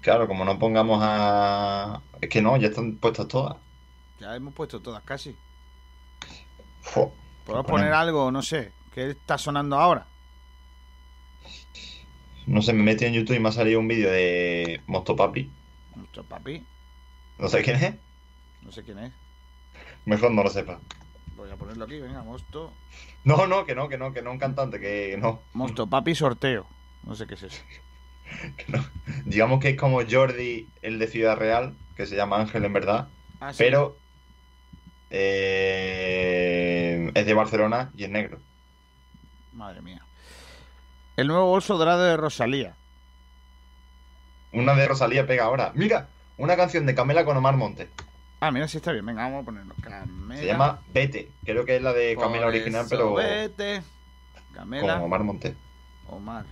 Claro, 0.00 0.26
como 0.28 0.44
no 0.44 0.58
pongamos 0.58 1.00
a. 1.02 2.00
Es 2.20 2.28
que 2.28 2.40
no, 2.42 2.56
ya 2.56 2.68
están 2.68 2.96
puestas 2.96 3.28
todas. 3.28 3.56
Ya 4.20 4.34
hemos 4.34 4.54
puesto 4.54 4.80
todas 4.80 5.02
casi. 5.02 5.36
Fo. 6.82 7.12
¿Podemos 7.44 7.66
Pues 7.66 7.80
poner 7.80 7.92
algo, 7.92 8.30
no 8.30 8.42
sé, 8.42 8.72
que 8.92 9.10
está 9.10 9.38
sonando 9.38 9.78
ahora? 9.78 10.06
No 12.46 12.62
sé, 12.62 12.72
me 12.72 12.82
metí 12.82 13.04
en 13.04 13.12
YouTube 13.14 13.36
y 13.36 13.40
me 13.40 13.48
ha 13.48 13.52
salido 13.52 13.78
un 13.80 13.88
vídeo 13.88 14.10
de 14.10 14.80
Mosto 14.86 15.14
Papi. 15.16 15.50
Nuestro 15.96 16.22
papi, 16.24 16.64
No 17.38 17.48
sé 17.48 17.62
quién 17.62 17.76
es. 17.82 17.94
no 18.62 18.70
sé 18.72 18.82
quién 18.84 18.98
es. 19.00 19.12
Mejor 20.06 20.30
no 20.30 20.42
lo 20.42 20.48
sepa. 20.50 20.78
Voy 21.36 21.50
a 21.50 21.56
ponerlo 21.56 21.84
aquí, 21.84 21.98
venga, 22.00 22.22
Mosto. 22.22 22.72
No, 23.24 23.46
no, 23.46 23.64
que 23.66 23.74
no, 23.74 23.88
que 23.88 23.98
no, 23.98 24.12
que 24.12 24.22
no 24.22 24.30
un 24.32 24.38
cantante, 24.38 24.80
que 24.80 25.16
no. 25.18 25.40
Mosto 25.52 25.86
Papi 25.86 26.14
sorteo. 26.14 26.66
No 27.04 27.14
sé 27.14 27.26
qué 27.26 27.34
es 27.34 27.42
eso. 27.44 27.62
Digamos 29.24 29.60
que 29.60 29.70
es 29.70 29.76
como 29.76 30.00
Jordi, 30.08 30.68
el 30.82 30.98
de 30.98 31.06
Ciudad 31.06 31.36
Real, 31.36 31.74
que 31.96 32.06
se 32.06 32.16
llama 32.16 32.40
Ángel 32.40 32.64
en 32.64 32.72
verdad. 32.72 33.08
Ah, 33.40 33.52
sí. 33.52 33.58
Pero 33.58 33.96
eh, 35.10 37.10
es 37.14 37.26
de 37.26 37.34
Barcelona 37.34 37.90
y 37.96 38.04
es 38.04 38.10
negro. 38.10 38.38
Madre 39.52 39.82
mía. 39.82 40.02
El 41.16 41.28
nuevo 41.28 41.46
bolso 41.46 41.76
dorado 41.76 42.04
de 42.04 42.16
Rosalía. 42.16 42.74
Una 44.52 44.74
de 44.74 44.88
Rosalía 44.88 45.26
pega 45.26 45.44
ahora. 45.44 45.72
Mira, 45.74 46.08
una 46.36 46.56
canción 46.56 46.86
de 46.86 46.94
Camela 46.94 47.24
con 47.24 47.36
Omar 47.36 47.56
Montes. 47.56 47.88
Ah, 48.40 48.52
mira, 48.52 48.68
sí 48.68 48.76
está 48.76 48.92
bien. 48.92 49.04
Venga, 49.04 49.22
vamos 49.24 49.42
a 49.42 49.44
ponerlo. 49.44 49.74
Camela. 49.82 50.40
Se 50.40 50.46
llama 50.46 50.80
Vete. 50.92 51.30
Creo 51.44 51.64
que 51.64 51.76
es 51.76 51.82
la 51.82 51.92
de 51.92 52.16
Camela 52.16 52.46
Por 52.46 52.54
original, 52.54 52.86
eso 52.86 52.90
pero 52.90 53.14
Vete. 53.14 53.82
Camela. 54.54 54.94
con 54.94 55.02
Omar 55.04 55.24
Montes. 55.24 55.54
Omar. 56.08 56.44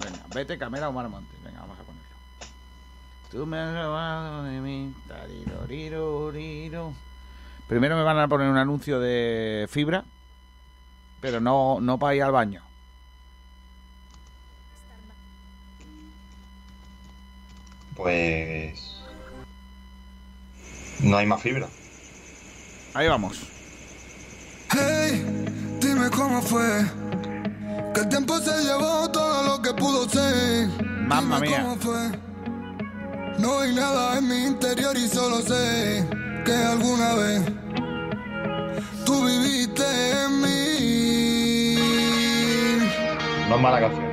Venga, 0.00 0.24
vete 0.34 0.58
Camela 0.58 0.88
Omar 0.88 1.08
Montes. 1.08 1.42
Venga, 1.42 1.60
vamos 1.60 1.78
a 1.78 1.82
ponerlo. 1.82 2.00
Tú 3.30 3.46
me 3.46 3.58
has 3.58 3.74
robado 3.74 4.44
de 4.44 4.60
mí. 4.60 4.94
Primero 7.68 7.96
me 7.96 8.02
van 8.02 8.18
a 8.18 8.26
poner 8.26 8.48
un 8.48 8.56
anuncio 8.56 8.98
de 8.98 9.68
fibra, 9.70 10.04
pero 11.20 11.40
no, 11.40 11.78
no 11.80 11.98
para 11.98 12.14
ir 12.16 12.22
al 12.22 12.32
baño. 12.32 12.62
Pues. 17.94 18.96
No 21.00 21.16
hay 21.16 21.26
más 21.26 21.42
fibra. 21.42 21.68
Ahí 22.94 23.06
vamos. 23.06 23.40
Hey, 24.72 25.24
dime 25.80 26.10
cómo 26.10 26.42
fue. 26.42 27.09
Que 27.94 28.00
el 28.02 28.08
tiempo 28.08 28.38
se 28.38 28.62
llevó 28.64 29.10
todo 29.10 29.42
lo 29.44 29.62
que 29.62 29.72
pudo 29.74 30.08
ser. 30.08 30.68
Mamma 31.08 31.36
Dime 31.40 31.48
mía. 31.48 31.62
cómo 31.62 31.76
fue. 31.76 32.10
No 33.38 33.60
hay 33.60 33.74
nada 33.74 34.18
en 34.18 34.28
mi 34.28 34.44
interior 34.46 34.96
y 34.96 35.08
solo 35.08 35.40
sé 35.40 36.06
que 36.44 36.52
alguna 36.52 37.14
vez 37.14 37.42
tú 39.04 39.24
viviste 39.24 39.82
en 40.24 40.40
mí. 40.40 41.74
No 43.48 43.56
es 43.56 43.60
mala 43.62 43.80
canción. 43.80 44.09